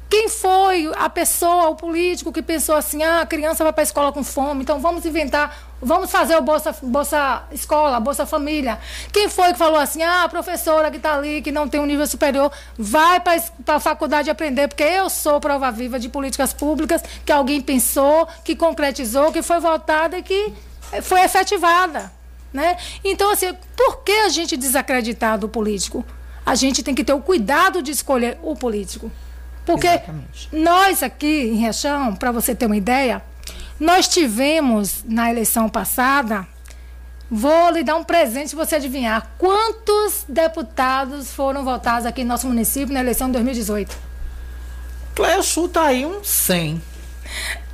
Quem 0.10 0.30
foi 0.30 0.90
a 0.96 1.10
pessoa, 1.10 1.70
o 1.70 1.76
político 1.76 2.32
que 2.32 2.42
pensou 2.42 2.76
assim, 2.76 3.04
ah, 3.04 3.22
a 3.22 3.26
criança 3.26 3.62
vai 3.64 3.74
para 3.74 3.82
a 3.82 3.84
escola 3.84 4.12
com 4.14 4.24
fome, 4.24 4.62
então 4.62 4.80
vamos 4.80 5.06
inventar, 5.06 5.76
vamos 5.82 6.10
fazer 6.10 6.38
o 6.38 6.42
Bolsa, 6.42 6.74
Bolsa 6.82 7.44
Escola, 7.52 8.00
Bolsa 8.00 8.26
Família. 8.26 8.80
Quem 9.12 9.28
foi 9.28 9.52
que 9.52 9.60
falou 9.60 9.78
assim, 9.78 10.02
ah, 10.02 10.24
a 10.24 10.30
professora 10.30 10.90
que 10.90 10.96
está 10.96 11.16
ali, 11.16 11.42
que 11.42 11.52
não 11.52 11.68
tem 11.68 11.82
um 11.82 11.86
nível 11.86 12.08
superior, 12.08 12.50
vai 12.78 13.20
para 13.20 13.42
a 13.76 13.80
faculdade 13.82 14.30
aprender, 14.30 14.70
porque 14.70 14.84
eu 14.84 15.10
sou 15.10 15.42
prova 15.42 15.70
viva 15.72 16.00
de 16.00 16.08
políticas 16.08 16.54
públicas 16.54 17.04
que 17.26 17.32
alguém 17.32 17.60
pensou, 17.60 18.30
que 18.46 18.56
concretizou, 18.56 19.34
que 19.34 19.42
foi 19.42 19.60
votada 19.60 20.18
e 20.18 20.24
que 20.24 20.54
eh, 20.94 21.02
foi 21.02 21.20
efetivada. 21.22 22.14
Né? 22.54 22.78
Então, 23.04 23.30
assim, 23.30 23.54
por 23.76 24.04
que 24.04 24.14
a 24.14 24.30
gente 24.30 24.56
desacreditar 24.56 25.38
do 25.38 25.50
político? 25.50 26.06
A 26.46 26.56
gente 26.56 26.82
tem 26.82 26.96
que 26.96 27.04
ter 27.04 27.12
o 27.12 27.20
cuidado 27.20 27.82
de 27.82 27.92
escolher 27.92 28.40
o 28.42 28.56
político. 28.56 29.12
Porque 29.68 30.02
nós 30.50 31.04
aqui 31.04 31.50
em 31.50 31.56
Riachão, 31.56 32.16
para 32.16 32.32
você 32.32 32.56
ter 32.56 32.68
uma 32.68 32.78
ideia, 32.78 33.22
nós 33.78 34.08
tivemos 34.08 35.04
na 35.06 35.30
eleição 35.30 35.68
passada, 35.68 36.48
vou 37.30 37.72
lhe 37.72 37.84
dar 37.84 37.98
um 37.98 38.04
presente 38.04 38.52
se 38.52 38.56
você 38.56 38.78
adivinhar, 38.78 39.30
quantos 39.38 40.24
deputados 40.30 41.34
foram 41.34 41.66
votados 41.66 42.06
aqui 42.06 42.24
no 42.24 42.30
nosso 42.30 42.48
município 42.48 42.94
na 42.94 43.02
eleição 43.02 43.28
de 43.28 43.34
2018? 43.34 43.94
Cléo 45.14 45.44
chuta 45.44 45.82
aí 45.82 46.06
um 46.06 46.24
100. 46.24 46.82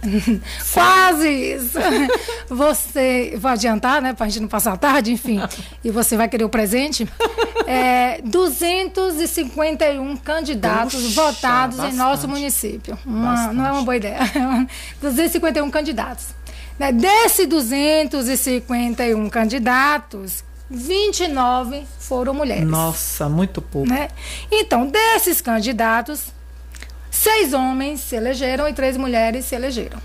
Quase 0.74 1.30
isso. 1.30 1.78
Você, 2.50 3.36
vou 3.38 3.50
adiantar, 3.52 4.02
né, 4.02 4.14
para 4.14 4.26
a 4.26 4.30
gente 4.30 4.42
não 4.42 4.48
passar 4.50 4.74
a 4.74 4.78
tarde, 4.78 5.12
enfim, 5.12 5.40
e 5.84 5.90
você 5.90 6.16
vai 6.18 6.28
querer 6.28 6.44
o 6.44 6.50
presente. 6.50 7.08
É, 7.66 8.22
251 8.24 10.18
candidatos 10.18 11.14
votados 11.16 11.80
em 11.80 11.94
nosso 11.94 12.28
bastante. 12.28 12.28
município. 12.28 12.98
Uma- 13.06 13.54
não 13.54 13.66
é 13.66 13.72
uma 13.72 13.82
boa 13.84 13.96
ideia. 13.96 14.20
251 15.02 15.70
candidatos. 15.72 16.26
Né, 16.78 16.92
Desses 16.92 17.48
251 17.48 19.30
candidatos, 19.30 20.44
29 20.70 21.84
foram 22.00 22.34
mulheres. 22.34 22.66
Nossa, 22.68 23.30
muito 23.30 23.62
pouco. 23.62 23.88
né? 23.88 24.10
Então, 24.52 24.88
desses 24.88 25.40
candidatos, 25.40 26.26
seis 27.14 27.54
homens 27.54 28.02
se 28.02 28.16
elegeram 28.16 28.68
e 28.68 28.74
três 28.74 28.98
mulheres 28.98 29.46
se 29.46 29.54
elegeram. 29.54 30.00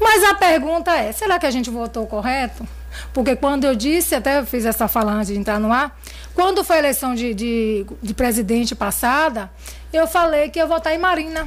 Mas 0.00 0.24
a 0.24 0.34
pergunta 0.34 0.92
é: 0.92 1.12
será 1.12 1.38
que 1.38 1.46
a 1.46 1.50
gente 1.50 1.70
votou 1.70 2.06
correto? 2.06 2.66
Porque 3.12 3.36
quando 3.36 3.64
eu 3.64 3.76
disse, 3.76 4.16
até 4.16 4.44
fiz 4.44 4.64
essa 4.64 4.88
fala 4.88 5.12
antes 5.12 5.28
de 5.28 5.38
entrar 5.38 5.60
no 5.60 5.72
ar, 5.72 5.96
quando 6.34 6.64
foi 6.64 6.76
a 6.76 6.78
eleição 6.80 7.14
de, 7.14 7.32
de, 7.32 7.86
de 8.02 8.14
presidente 8.14 8.74
passada, 8.74 9.48
eu 9.92 10.08
falei 10.08 10.50
que 10.50 10.58
ia 10.58 10.66
votar 10.66 10.92
em 10.92 10.98
Marina, 10.98 11.46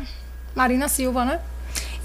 Marina 0.55 0.87
Silva, 0.87 1.25
né? 1.25 1.41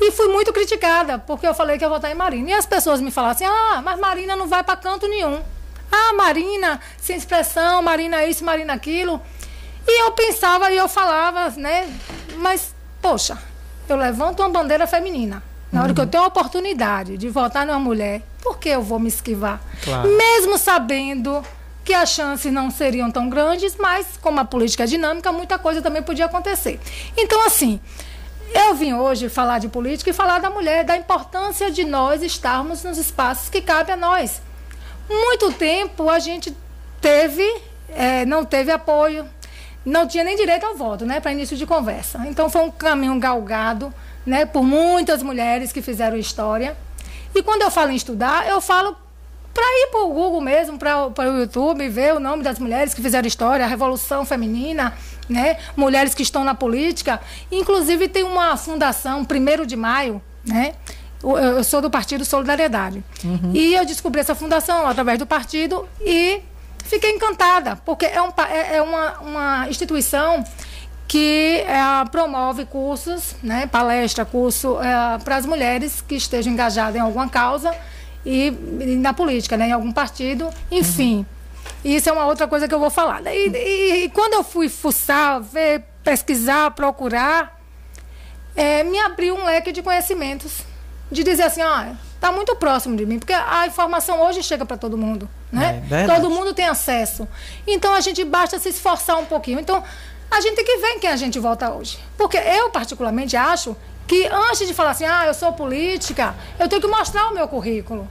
E 0.01 0.11
fui 0.11 0.27
muito 0.29 0.53
criticada, 0.53 1.19
porque 1.19 1.47
eu 1.47 1.55
falei 1.55 1.79
que 1.79 1.85
ia 1.85 1.89
votar 1.89 2.11
em 2.11 2.15
Marina. 2.15 2.51
E 2.51 2.53
as 2.53 2.67
pessoas 2.67 3.01
me 3.01 3.13
falaram 3.13 3.35
assim: 3.35 3.45
ah, 3.45 3.81
mas 3.83 3.99
Marina 4.01 4.35
não 4.35 4.49
vai 4.49 4.65
para 4.65 4.77
canto 4.77 5.07
nenhum. 5.07 5.41
Ah, 5.91 6.13
Marina, 6.15 6.81
sem 6.99 7.17
expressão, 7.17 7.81
Marina 7.81 8.25
isso, 8.25 8.45
Marina 8.45 8.73
aquilo. 8.73 9.23
E 9.87 10.03
eu 10.03 10.13
pensava 10.13 10.71
e 10.71 10.77
eu 10.77 10.89
falava, 10.89 11.51
né? 11.57 11.89
Mas, 12.39 12.75
poxa, 13.01 13.39
eu 13.89 13.97
levanto 13.97 14.41
uma 14.41 14.49
bandeira 14.49 14.87
feminina. 14.87 15.43
Na 15.71 15.83
hora 15.83 15.95
que 15.95 16.01
eu 16.01 16.07
tenho 16.07 16.25
a 16.25 16.27
oportunidade 16.27 17.17
de 17.17 17.29
votar 17.29 17.67
numa 17.67 17.79
mulher, 17.79 18.23
por 18.43 18.59
que 18.59 18.69
eu 18.69 18.83
vou 18.83 18.99
me 18.99 19.09
esquivar? 19.09 19.61
Claro. 19.83 20.09
Mesmo 20.09 20.59
sabendo 20.59 21.45
que 21.85 21.95
as 21.95 22.11
chances 22.11 22.53
não 22.53 22.71
seriam 22.71 23.11
tão 23.11 23.29
grandes, 23.29 23.77
mas 23.77 24.19
como 24.21 24.41
a 24.41 24.45
política 24.45 24.85
é 24.85 24.87
dinâmica, 24.87 25.31
muita 25.31 25.59
coisa 25.59 25.81
também 25.81 26.03
podia 26.03 26.25
acontecer. 26.25 26.81
Então, 27.17 27.47
assim, 27.47 27.81
eu 28.53 28.75
vim 28.75 28.95
hoje 28.95 29.29
falar 29.29 29.59
de 29.59 29.69
política 29.69 30.11
e 30.11 30.13
falar 30.13 30.41
da 30.41 30.51
mulher, 30.51 30.85
da 30.85 30.97
importância 30.97 31.71
de 31.71 31.85
nós 31.85 32.23
estarmos 32.23 32.83
nos 32.83 32.99
espaços 32.99 33.49
que 33.49 33.61
cabe 33.61 33.93
a 33.93 33.97
nós. 33.97 34.41
Muito 35.09 35.53
tempo 35.53 36.09
a 36.09 36.19
gente 36.19 36.57
teve, 37.01 37.45
eh, 37.91 38.25
não 38.25 38.45
teve 38.45 38.73
apoio, 38.73 39.29
não 39.87 40.07
tinha 40.09 40.25
nem 40.25 40.37
direito 40.37 40.67
ao 40.67 40.77
voto, 40.77 41.07
né, 41.07 41.21
para 41.21 41.33
início 41.33 41.57
de 41.57 41.65
conversa. 41.65 42.27
Então 42.27 42.51
foi 42.51 42.63
um 42.63 42.71
caminho 42.73 43.17
galgado, 43.21 43.95
né, 44.27 44.45
por 44.45 44.65
muitas 44.65 45.23
mulheres 45.23 45.73
que 45.73 45.81
fizeram 45.81 46.17
história. 46.17 46.77
E 47.33 47.41
quando 47.41 47.63
eu 47.63 47.71
falo 47.71 47.93
em 47.93 47.95
estudar, 47.95 48.49
eu 48.49 48.61
falo 48.61 48.97
para 49.55 49.65
ir 49.65 49.89
para 49.91 50.01
o 50.01 50.09
Google 50.09 50.41
mesmo, 50.41 50.77
para 50.77 51.09
o 51.09 51.39
YouTube, 51.39 51.89
ver 51.89 52.15
o 52.15 52.21
nome 52.21 52.43
das 52.43 52.59
mulheres 52.59 52.93
que 52.93 53.01
fizeram 53.01 53.27
história, 53.27 53.65
a 53.65 53.69
Revolução 53.69 54.27
Feminina, 54.27 54.93
né? 55.29 55.57
mulheres 55.77 56.15
que 56.15 56.23
estão 56.23 56.45
na 56.45 56.55
política. 56.55 57.21
Inclusive 57.51 58.09
tem 58.09 58.25
uma 58.25 58.57
fundação, 58.57 59.23
1 59.23 59.65
de 59.65 59.77
maio, 59.77 60.21
né? 60.45 60.75
Eu 61.23 61.39
eu 61.39 61.65
sou 61.65 61.81
do 61.81 61.91
Partido 61.91 62.25
Solidariedade. 62.25 63.03
E 63.55 63.75
eu 63.75 63.85
descobri 63.87 64.21
essa 64.21 64.35
fundação 64.35 64.87
através 64.87 65.19
do 65.19 65.27
partido 65.27 65.89
e 66.05 66.43
fiquei 66.87 67.11
encantada, 67.15 67.77
porque 67.85 68.07
é, 68.07 68.21
um, 68.23 68.31
é 68.49 68.77
é 68.77 68.83
uma, 68.83 69.19
uma 69.21 69.69
instituição 69.69 70.45
que 71.09 71.65
eh, 71.67 72.05
promove 72.11 72.65
cursos, 72.65 73.37
né, 73.43 73.67
palestra, 73.67 74.25
curso 74.25 74.77
para 75.25 75.37
as 75.37 75.47
mulheres 75.47 76.01
que 76.01 76.17
estejam 76.17 76.53
engajadas 76.53 76.97
em 76.97 77.01
alguma 77.01 77.29
causa 77.29 77.73
e, 78.25 78.49
e 78.81 78.97
na 78.97 79.13
política, 79.13 79.57
né, 79.57 79.69
em 79.69 79.73
algum 79.73 79.93
partido, 79.93 80.49
enfim. 80.71 81.25
Isso 81.85 82.09
é 82.09 82.13
uma 82.13 82.27
outra 82.27 82.49
coisa 82.49 82.67
que 82.67 82.75
eu 82.75 82.81
vou 82.81 82.91
falar. 82.91 83.23
E, 83.27 83.49
e- 83.51 84.05
e 84.05 84.09
quando 84.11 84.35
eu 84.35 84.43
fui 84.43 84.69
fuçar, 84.69 85.41
ver, 85.41 85.85
pesquisar, 86.03 86.73
procurar, 86.73 87.57
eh, 88.57 88.83
me 88.83 88.99
abriu 88.99 89.37
um 89.37 89.45
leque 89.45 89.71
de 89.71 89.83
conhecimentos. 89.83 90.63
De 91.11 91.23
dizer 91.23 91.45
assim, 91.45 91.63
ó, 91.63 91.85
tá 92.21 92.33
muito 92.33 92.57
próximo 92.57 92.97
de 92.97 93.07
mim, 93.07 93.21
porque 93.21 93.33
a 93.33 93.65
informação 93.69 94.21
hoje 94.23 94.43
chega 94.43 94.67
para 94.67 94.77
todo 94.77 94.97
mundo, 94.99 95.29
né? 95.51 95.83
É 95.91 96.07
todo 96.07 96.31
mundo 96.31 96.53
tem 96.53 96.67
acesso. 96.67 97.27
Então 97.67 97.95
a 97.95 98.01
gente 98.01 98.25
basta 98.25 98.59
se 98.59 98.69
esforçar 98.69 99.19
um 99.19 99.25
pouquinho. 99.25 99.61
Então 99.61 99.83
a 100.31 100.41
gente 100.41 100.57
tem 100.57 100.65
que 100.65 100.77
ver 100.79 100.89
em 100.89 100.99
quem 100.99 101.11
a 101.11 101.17
gente 101.17 101.39
vota 101.39 101.71
hoje. 101.71 101.99
Porque 102.17 102.37
eu, 102.37 102.71
particularmente, 102.71 103.37
acho 103.37 103.77
que 104.07 104.27
antes 104.27 104.67
de 104.67 104.75
falar 104.75 104.91
assim, 104.91 105.05
ah, 105.05 105.27
eu 105.27 105.35
sou 105.35 105.53
política, 105.53 106.35
eu 106.59 106.69
tenho 106.69 106.81
que 106.81 106.89
mostrar 106.89 107.29
o 107.29 107.35
meu 107.35 107.49
currículo. 107.49 108.09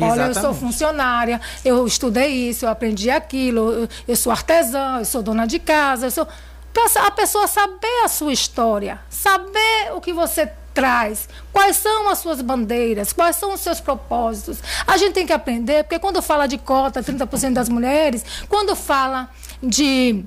Olha, 0.00 0.08
eu 0.08 0.16
sou 0.16 0.28
Exatamente. 0.30 0.60
funcionária, 0.60 1.40
eu 1.64 1.86
estudei 1.86 2.28
isso, 2.28 2.64
eu 2.64 2.70
aprendi 2.70 3.10
aquilo, 3.10 3.72
eu, 3.72 3.88
eu 4.08 4.16
sou 4.16 4.32
artesã, 4.32 4.98
eu 5.00 5.04
sou 5.04 5.22
dona 5.22 5.46
de 5.46 5.58
casa, 5.58 6.06
eu 6.06 6.10
sou. 6.10 6.26
Pra 6.72 7.06
a 7.06 7.10
pessoa 7.10 7.46
saber 7.46 8.02
a 8.02 8.08
sua 8.08 8.32
história, 8.32 8.98
saber 9.10 9.92
o 9.94 10.00
que 10.00 10.10
você 10.10 10.50
traz, 10.74 11.28
quais 11.52 11.76
são 11.76 12.08
as 12.08 12.18
suas 12.18 12.40
bandeiras, 12.40 13.12
quais 13.12 13.36
são 13.36 13.52
os 13.54 13.60
seus 13.60 13.80
propósitos. 13.80 14.58
A 14.86 14.96
gente 14.96 15.12
tem 15.12 15.26
que 15.26 15.32
aprender, 15.32 15.84
porque 15.84 15.98
quando 15.98 16.20
fala 16.22 16.46
de 16.46 16.58
cota, 16.58 17.02
30% 17.02 17.52
das 17.52 17.68
mulheres, 17.68 18.24
quando 18.48 18.74
fala 18.74 19.28
de 19.62 20.24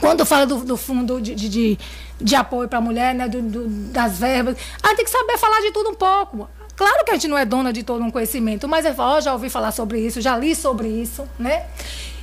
quando 0.00 0.26
fala 0.26 0.44
do, 0.46 0.64
do 0.64 0.76
fundo 0.76 1.20
de, 1.20 1.34
de, 1.36 1.48
de, 1.48 1.78
de 2.20 2.34
apoio 2.34 2.68
para 2.68 2.78
a 2.78 2.80
mulher, 2.80 3.14
né, 3.14 3.28
do- 3.28 3.42
do- 3.42 3.68
das 3.92 4.18
verbas, 4.18 4.56
a 4.82 4.88
gente 4.88 4.96
tem 4.96 5.04
que 5.04 5.10
saber 5.10 5.38
falar 5.38 5.60
de 5.60 5.70
tudo 5.70 5.90
um 5.90 5.94
pouco. 5.94 6.48
Claro 6.74 7.04
que 7.04 7.10
a 7.12 7.14
gente 7.14 7.28
não 7.28 7.38
é 7.38 7.44
dona 7.44 7.72
de 7.72 7.84
todo 7.84 8.02
um 8.02 8.10
conhecimento, 8.10 8.66
mas 8.66 8.84
é, 8.84 8.92
ó, 8.98 9.20
já 9.20 9.32
ouvi 9.32 9.48
falar 9.48 9.70
sobre 9.70 10.00
isso, 10.00 10.20
já 10.20 10.36
li 10.36 10.56
sobre 10.56 10.88
isso, 10.88 11.24
né? 11.38 11.66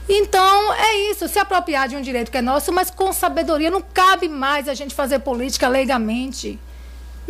Então, 0.09 0.74
é 0.74 1.09
isso, 1.11 1.26
se 1.30 1.39
apropriar 1.39 1.88
de 1.88 1.95
um 1.95 2.01
direito 2.01 2.30
que 2.30 2.38
é 2.38 2.41
nosso, 2.41 2.74
mas 2.74 2.91
com 2.91 3.13
sabedoria. 3.13 3.72
Não 3.72 3.82
cabe 3.82 4.28
mais 4.28 4.67
a 4.67 4.74
gente 4.74 4.93
fazer 4.93 5.19
política 5.19 5.69
leigamente. 5.69 6.59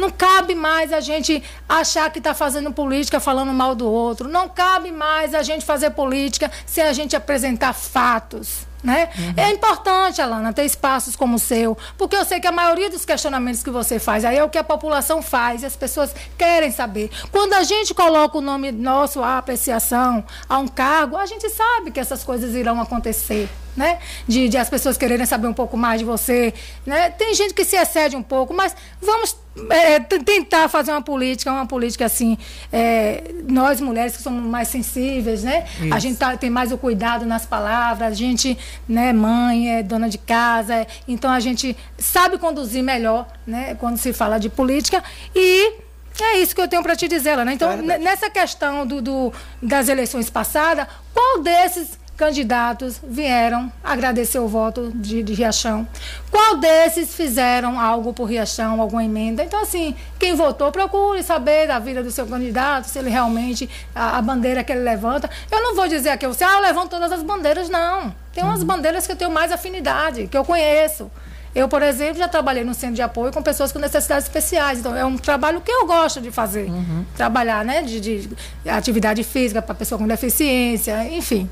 Não 0.02 0.10
cabe 0.10 0.56
mais 0.56 0.92
a 0.92 1.00
gente 1.00 1.44
achar 1.70 2.10
que 2.12 2.18
está 2.18 2.34
fazendo 2.34 2.74
política 2.74 3.20
falando 3.20 3.54
mal 3.54 3.76
do 3.76 3.88
outro. 3.88 4.28
Não 4.28 4.50
cabe 4.50 4.92
mais 4.92 5.36
a 5.36 5.44
gente 5.44 5.64
fazer 5.64 5.92
política 5.92 6.50
sem 6.66 6.84
a 6.84 6.92
gente 6.92 7.16
apresentar 7.16 7.72
fatos. 7.72 8.66
Né? 8.84 9.10
É 9.38 9.52
importante, 9.52 10.20
Alana, 10.20 10.52
ter 10.52 10.66
espaços 10.66 11.16
como 11.16 11.36
o 11.36 11.40
seu, 11.40 11.78
porque 12.00 12.16
eu 12.16 12.26
sei 12.26 12.40
que 12.40 12.48
a 12.48 12.52
maioria 12.52 12.90
dos 12.90 13.06
questionamentos 13.06 13.62
que 13.62 13.70
você 13.70 14.00
faz 14.00 14.26
aí 14.26 14.38
é 14.38 14.44
o 14.44 14.50
que 14.50 14.58
a 14.58 14.64
população 14.64 15.22
faz 15.22 15.62
e 15.62 15.68
as 15.68 15.76
pessoas 15.76 16.16
querem 16.36 16.72
saber. 16.72 17.12
Quando 17.32 17.54
a 17.54 17.62
gente 17.62 17.94
coloca 17.94 18.40
o 18.40 18.42
nome 18.42 18.72
nosso 18.72 19.22
à 19.22 19.38
apreciação, 19.38 20.26
a 20.50 20.58
um 20.58 20.68
cargo, 20.68 21.16
a 21.16 21.28
gente 21.28 21.48
sabe 21.52 21.92
que 21.92 22.00
essas 22.00 22.24
coisas 22.24 22.56
irão 22.56 22.82
acontecer. 22.82 23.48
Né? 23.76 24.00
De, 24.28 24.50
de 24.50 24.58
as 24.58 24.70
pessoas 24.70 24.98
quererem 24.98 25.26
saber 25.26 25.48
um 25.48 25.54
pouco 25.54 25.78
mais 25.78 26.00
de 26.00 26.06
você. 26.06 26.54
Né? 26.86 27.10
Tem 27.12 27.34
gente 27.34 27.54
que 27.54 27.64
se 27.64 27.78
excede 27.78 28.16
um 28.18 28.24
pouco, 28.24 28.54
mas 28.54 28.76
vamos 29.02 29.38
é, 29.70 30.00
tentar 30.00 30.68
fazer 30.70 30.92
uma 30.92 31.02
política, 31.02 31.52
uma 31.52 31.66
política 31.66 32.06
assim, 32.06 32.38
é, 32.72 33.24
nós 33.48 33.80
mulheres 33.80 34.16
que 34.18 34.22
somos 34.24 34.44
mais 34.44 34.68
sensíveis, 34.70 35.44
né? 35.44 35.66
A 35.82 35.86
Isso. 35.86 36.00
gente 36.00 36.18
tá- 36.18 36.36
tem 36.38 36.50
mais 36.50 36.72
o 36.72 36.78
cuidado 36.78 37.26
nas 37.26 37.46
palavras, 37.46 38.12
a 38.12 38.14
gente, 38.16 38.58
né, 38.88 39.12
mãe, 39.14 39.78
é 39.78 39.84
dona 39.84 40.10
de 40.10 40.18
casa, 40.18 40.76
é- 40.76 40.88
então 41.08 41.30
a 41.32 41.40
gente 41.40 41.76
sabe 41.98 42.38
conduzir 42.38 42.82
melhor, 42.84 43.26
né, 43.46 43.76
quando 43.80 43.98
se 43.98 44.14
fala 44.14 44.38
de 44.38 44.50
política 44.50 45.04
e 45.36 45.74
é 46.22 46.38
isso 46.40 46.54
que 46.56 46.62
eu 46.62 46.68
tenho 46.68 46.84
para 46.84 46.96
te 46.96 47.08
dizer, 47.08 47.38
Ana. 47.40 47.54
Então, 47.54 47.76
ne- 47.78 47.98
nessa 47.98 48.30
questão 48.30 48.86
do, 48.86 49.02
do- 49.02 49.34
das 49.62 49.90
eleições 49.90 50.30
passadas, 50.30 50.88
qual 51.14 51.40
desses 51.42 52.00
candidatos 52.22 53.02
vieram 53.04 53.72
agradecer 53.84 54.38
o 54.38 54.48
voto 54.48 54.92
de, 54.94 55.24
de 55.24 55.34
Riachão? 55.34 55.88
Qual 56.30 56.58
desses 56.58 57.16
fizeram 57.16 57.80
algo 57.80 58.14
por 58.14 58.26
Riachão, 58.26 58.80
alguma 58.80 59.04
emenda? 59.04 59.44
Então, 59.44 59.60
assim, 59.60 59.96
quem 60.20 60.36
votou, 60.36 60.72
procure 60.72 61.24
saber 61.24 61.68
da 61.68 61.80
vida 61.80 62.04
do 62.04 62.12
seu 62.12 62.28
candidato, 62.28 62.86
se 62.86 63.00
ele 63.00 63.10
realmente, 63.10 63.68
a, 63.96 64.20
a 64.20 64.22
bandeira 64.22 64.64
que 64.64 64.72
ele 64.72 64.82
levanta. 64.82 65.28
Eu 65.50 65.64
não 65.64 65.76
vou 65.76 65.88
dizer 65.88 66.10
aqui, 66.10 66.28
você, 66.28 66.44
ah, 66.44 66.58
eu 66.58 66.62
levanto 66.62 66.92
todas 66.92 67.12
as 67.12 67.24
bandeiras, 67.24 67.70
não. 67.70 68.14
Tem 68.32 68.44
umas 68.44 68.62
bandeiras 68.62 69.08
que 69.08 69.14
eu 69.14 69.16
tenho 69.16 69.32
mais 69.32 69.52
afinidade, 69.52 70.28
que 70.28 70.38
eu 70.38 70.46
conheço. 70.46 71.10
Eu, 71.54 71.68
por 71.68 71.82
exemplo, 71.82 72.18
já 72.18 72.30
trabalhei 72.30 72.64
no 72.64 72.74
centro 72.74 72.96
de 72.96 73.02
apoio 73.02 73.34
com 73.34 73.42
pessoas 73.42 73.74
com 73.74 73.80
necessidades 73.80 74.26
especiais. 74.26 74.80
Então, 74.80 74.96
é 74.96 75.04
um 75.04 75.18
trabalho 75.18 75.60
que 75.60 75.70
eu 75.72 75.86
gosto 75.86 76.22
de 76.22 76.32
fazer. 76.32 76.70
Trabalhar, 77.16 77.66
né? 77.66 77.82
De, 77.82 78.00
de 78.00 78.30
atividade 78.66 79.22
física 79.24 79.62
para 79.62 79.76
pessoa 79.76 80.00
com 80.00 80.08
deficiência, 80.08 81.06
enfim. 81.12 81.50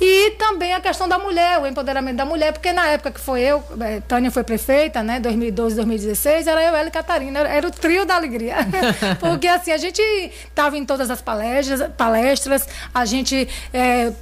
E 0.00 0.30
também 0.32 0.72
a 0.74 0.80
questão 0.80 1.08
da 1.08 1.18
mulher, 1.18 1.58
o 1.58 1.66
empoderamento 1.66 2.16
da 2.16 2.24
mulher, 2.24 2.52
porque 2.52 2.72
na 2.72 2.86
época 2.86 3.10
que 3.10 3.18
foi 3.20 3.40
eu, 3.40 3.62
eh, 3.80 4.00
Tânia 4.06 4.30
foi 4.30 4.44
prefeita, 4.44 5.02
né? 5.02 5.18
2012, 5.18 5.74
2016, 5.74 6.46
era 6.46 6.62
eu, 6.62 6.74
ela 6.76 6.86
e 6.86 6.90
Catarina, 6.90 7.40
era, 7.40 7.66
o 7.66 7.70
trio 7.70 8.04
da 8.06 8.14
alegria. 8.14 8.56
porque 9.18 9.48
assim, 9.48 9.72
a 9.72 9.76
gente 9.76 10.00
estava 10.00 10.78
em 10.78 10.84
todas 10.84 11.10
as 11.10 11.20
palestras, 11.20 11.90
palestras 11.96 12.68
a 12.94 13.04
gente. 13.04 13.48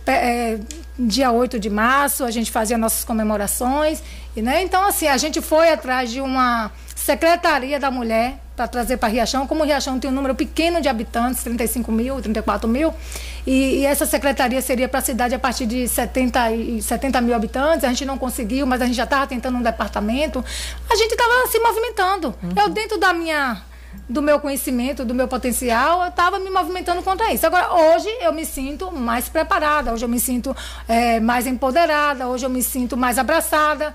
pe- 0.04 0.12
eh, 0.12 0.58
dia 0.98 1.30
8 1.30 1.58
de 1.60 1.68
março, 1.68 2.24
a 2.24 2.30
gente 2.30 2.50
fazia 2.50 2.78
nossas 2.78 3.04
comemorações. 3.04 4.02
E, 4.34 4.40
né? 4.40 4.62
Então, 4.62 4.82
assim, 4.88 5.06
a 5.08 5.16
gente 5.18 5.42
foi 5.42 5.68
atrás 5.70 6.10
de 6.10 6.22
uma 6.22 6.70
secretaria 7.06 7.78
da 7.78 7.88
mulher 7.88 8.36
para 8.56 8.66
trazer 8.66 8.96
para 8.96 9.08
Riachão. 9.08 9.46
Como 9.46 9.62
Riachão 9.62 10.00
tem 10.00 10.10
um 10.10 10.12
número 10.12 10.34
pequeno 10.34 10.80
de 10.80 10.88
habitantes, 10.88 11.40
35 11.44 11.92
mil, 11.92 12.20
34 12.20 12.68
mil, 12.68 12.92
e, 13.46 13.76
e 13.78 13.86
essa 13.86 14.04
secretaria 14.04 14.60
seria 14.60 14.88
para 14.88 14.98
a 14.98 15.02
cidade 15.02 15.32
a 15.32 15.38
partir 15.38 15.66
de 15.66 15.86
70, 15.86 16.50
e 16.50 16.82
70 16.82 17.20
mil 17.20 17.32
habitantes. 17.32 17.84
A 17.84 17.88
gente 17.90 18.04
não 18.04 18.18
conseguiu, 18.18 18.66
mas 18.66 18.82
a 18.82 18.86
gente 18.86 18.96
já 18.96 19.04
estava 19.04 19.24
tentando 19.24 19.56
um 19.56 19.62
departamento. 19.62 20.44
A 20.90 20.96
gente 20.96 21.12
estava 21.12 21.46
se 21.46 21.60
movimentando. 21.60 22.34
Eu, 22.60 22.68
dentro 22.70 22.98
da 22.98 23.12
minha 23.12 23.62
do 24.08 24.20
meu 24.20 24.40
conhecimento, 24.40 25.04
do 25.04 25.14
meu 25.14 25.28
potencial, 25.28 26.02
eu 26.02 26.08
estava 26.08 26.40
me 26.40 26.50
movimentando 26.50 27.04
contra 27.04 27.32
isso. 27.32 27.46
Agora, 27.46 27.72
hoje 27.72 28.08
eu 28.20 28.32
me 28.32 28.44
sinto 28.44 28.90
mais 28.90 29.28
preparada, 29.28 29.92
hoje 29.92 30.04
eu 30.04 30.08
me 30.08 30.18
sinto 30.18 30.56
eh, 30.88 31.20
mais 31.20 31.46
empoderada, 31.46 32.26
hoje 32.26 32.44
eu 32.44 32.50
me 32.50 32.62
sinto 32.62 32.96
mais 32.96 33.16
abraçada. 33.16 33.94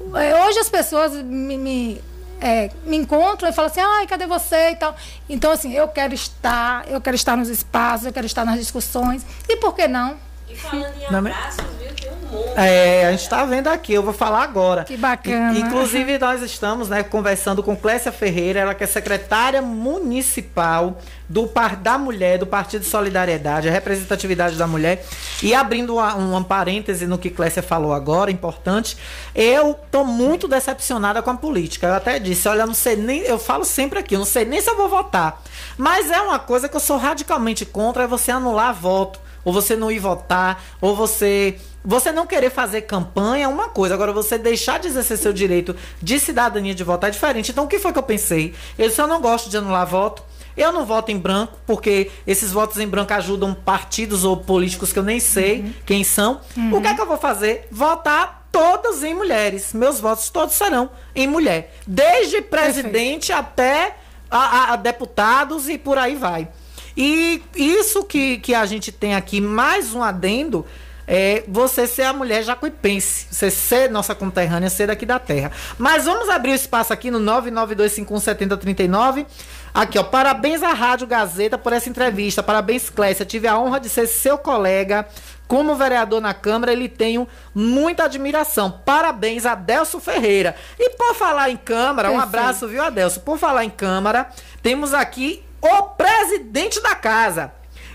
Eh, 0.00 0.44
hoje 0.46 0.58
as 0.58 0.68
pessoas 0.68 1.12
me, 1.12 1.56
me, 1.56 2.02
eh, 2.40 2.70
me 2.84 2.96
encontram 2.96 3.48
e 3.48 3.52
falam 3.52 3.70
assim, 3.70 3.80
ai, 3.80 4.06
cadê 4.06 4.26
você 4.26 4.70
e 4.70 4.76
tal. 4.76 4.94
Então, 5.28 5.50
assim, 5.52 5.72
eu 5.72 5.88
quero 5.88 6.14
estar, 6.14 6.88
eu 6.88 7.00
quero 7.00 7.16
estar 7.16 7.36
nos 7.36 7.48
espaços, 7.48 8.06
eu 8.06 8.12
quero 8.12 8.26
estar 8.26 8.44
nas 8.44 8.58
discussões. 8.58 9.24
E 9.48 9.56
por 9.56 9.74
que 9.74 9.88
não? 9.88 10.16
E 10.48 10.54
falando 10.54 10.92
em 11.00 11.14
abraços, 11.14 11.64
viu? 11.78 11.92
Tem 11.94 12.10
um 12.10 12.60
É, 12.60 13.06
a 13.06 13.10
gente 13.10 13.22
está 13.22 13.44
vendo 13.44 13.66
aqui, 13.66 13.92
eu 13.92 14.02
vou 14.02 14.12
falar 14.12 14.42
agora. 14.42 14.84
Que 14.84 14.96
bacana. 14.96 15.58
Inclusive, 15.58 16.18
nós 16.18 16.40
estamos 16.40 16.88
né, 16.88 17.02
conversando 17.02 17.62
com 17.62 17.76
Clécia 17.76 18.12
Ferreira, 18.12 18.60
ela 18.60 18.74
que 18.74 18.84
é 18.84 18.86
secretária 18.86 19.60
municipal 19.60 20.98
do 21.28 21.48
par 21.48 21.74
da 21.74 21.98
mulher, 21.98 22.38
do 22.38 22.46
Partido 22.46 22.84
Solidariedade, 22.84 23.68
a 23.68 23.72
representatividade 23.72 24.56
da 24.56 24.68
mulher. 24.68 25.04
E 25.42 25.52
abrindo 25.52 25.94
uma, 25.94 26.14
uma 26.14 26.44
parêntese 26.44 27.06
no 27.06 27.18
que 27.18 27.28
Clécia 27.28 27.62
falou 27.62 27.92
agora, 27.92 28.30
importante, 28.30 28.96
eu 29.34 29.74
tô 29.90 30.04
muito 30.04 30.46
decepcionada 30.46 31.20
com 31.22 31.30
a 31.30 31.36
política. 31.36 31.88
Eu 31.88 31.94
até 31.94 32.20
disse, 32.20 32.48
olha, 32.48 32.62
eu 32.62 32.66
não 32.68 32.74
sei 32.74 32.94
nem, 32.94 33.22
eu 33.22 33.38
falo 33.38 33.64
sempre 33.64 33.98
aqui, 33.98 34.14
eu 34.14 34.20
não 34.20 34.26
sei 34.26 34.44
nem 34.44 34.60
se 34.60 34.70
eu 34.70 34.76
vou 34.76 34.88
votar. 34.88 35.42
Mas 35.76 36.08
é 36.08 36.20
uma 36.20 36.38
coisa 36.38 36.68
que 36.68 36.76
eu 36.76 36.80
sou 36.80 36.96
radicalmente 36.96 37.66
contra, 37.66 38.04
é 38.04 38.06
você 38.06 38.30
anular 38.30 38.72
voto 38.72 39.25
ou 39.46 39.52
você 39.52 39.74
não 39.74 39.90
ir 39.90 39.98
votar, 39.98 40.62
ou 40.80 40.94
você 40.94 41.56
você 41.82 42.10
não 42.10 42.26
querer 42.26 42.50
fazer 42.50 42.80
campanha 42.82 43.44
é 43.44 43.48
uma 43.48 43.68
coisa, 43.68 43.94
agora 43.94 44.12
você 44.12 44.36
deixar 44.36 44.80
de 44.80 44.88
exercer 44.88 45.16
seu 45.16 45.32
direito 45.32 45.74
de 46.02 46.18
cidadania 46.18 46.74
de 46.74 46.82
votar 46.82 47.08
é 47.08 47.12
diferente. 47.12 47.52
Então 47.52 47.64
o 47.64 47.68
que 47.68 47.78
foi 47.78 47.92
que 47.92 47.98
eu 47.98 48.02
pensei? 48.02 48.52
Eu 48.76 48.88
disse, 48.88 49.00
eu 49.00 49.06
não 49.06 49.20
gosto 49.20 49.48
de 49.48 49.56
anular 49.56 49.86
voto. 49.86 50.20
Eu 50.56 50.72
não 50.72 50.84
voto 50.86 51.12
em 51.12 51.18
branco, 51.18 51.52
porque 51.66 52.10
esses 52.26 52.50
votos 52.50 52.78
em 52.78 52.88
branco 52.88 53.12
ajudam 53.12 53.54
partidos 53.54 54.24
ou 54.24 54.36
políticos 54.38 54.90
que 54.92 54.98
eu 54.98 55.02
nem 55.04 55.20
sei 55.20 55.74
quem 55.84 56.02
são. 56.02 56.40
O 56.72 56.80
que 56.80 56.88
é 56.88 56.94
que 56.94 57.00
eu 57.00 57.06
vou 57.06 57.18
fazer? 57.18 57.68
Votar 57.70 58.48
todos 58.50 59.04
em 59.04 59.14
mulheres. 59.14 59.72
Meus 59.74 60.00
votos 60.00 60.28
todos 60.30 60.54
serão 60.56 60.88
em 61.14 61.26
mulher. 61.28 61.76
Desde 61.86 62.40
presidente 62.40 63.32
até 63.32 63.96
a, 64.30 64.38
a- 64.38 64.72
a 64.72 64.76
deputados 64.76 65.68
e 65.68 65.76
por 65.78 65.98
aí 65.98 66.16
vai. 66.16 66.48
E 66.96 67.42
isso 67.54 68.04
que, 68.04 68.38
que 68.38 68.54
a 68.54 68.64
gente 68.64 68.90
tem 68.90 69.14
aqui, 69.14 69.40
mais 69.40 69.94
um 69.94 70.02
adendo, 70.02 70.64
é 71.06 71.44
você 71.46 71.86
ser 71.86 72.02
a 72.02 72.12
mulher 72.12 72.42
jacuipense. 72.42 73.28
Você 73.30 73.50
ser 73.50 73.88
nossa 73.90 74.14
conterrânea, 74.14 74.68
ser 74.68 74.88
daqui 74.88 75.06
da 75.06 75.18
terra. 75.18 75.52
Mas 75.78 76.04
vamos 76.06 76.28
abrir 76.28 76.52
o 76.52 76.54
espaço 76.54 76.92
aqui 76.92 77.10
no 77.10 77.20
992517039. 77.20 79.26
Aqui, 79.72 79.98
ó. 79.98 80.02
Parabéns 80.02 80.62
à 80.62 80.72
Rádio 80.72 81.06
Gazeta 81.06 81.58
por 81.58 81.72
essa 81.72 81.88
entrevista. 81.88 82.42
Parabéns, 82.42 82.90
Clécia. 82.90 83.24
Tive 83.24 83.46
a 83.46 83.58
honra 83.58 83.78
de 83.78 83.88
ser 83.88 84.06
seu 84.06 84.36
colega. 84.38 85.06
Como 85.46 85.76
vereador 85.76 86.20
na 86.20 86.34
Câmara, 86.34 86.72
ele 86.72 86.88
tenho 86.88 87.28
muita 87.54 88.04
admiração. 88.04 88.80
Parabéns, 88.84 89.46
Adelso 89.46 90.00
Ferreira. 90.00 90.56
E 90.76 90.90
por 90.90 91.14
falar 91.14 91.50
em 91.50 91.56
Câmara, 91.56 92.10
um 92.10 92.14
Perfeito. 92.14 92.36
abraço, 92.36 92.66
viu, 92.66 92.82
Adelso? 92.82 93.20
Por 93.20 93.38
falar 93.38 93.64
em 93.64 93.70
Câmara, 93.70 94.28
temos 94.60 94.92
aqui 94.92 95.45
o 95.66 95.82
presidente 95.82 96.80
da 96.82 96.94
casa. 96.94 97.52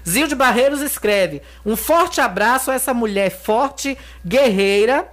Zilde 0.07 0.36
Barreiros 0.36 0.82
escreve: 0.82 1.41
Um 1.65 1.76
forte 1.76 2.22
abraço 2.22 2.72
a 2.72 2.74
essa 2.74 2.93
mulher 2.93 3.30
forte, 3.30 3.97
guerreira, 4.26 5.07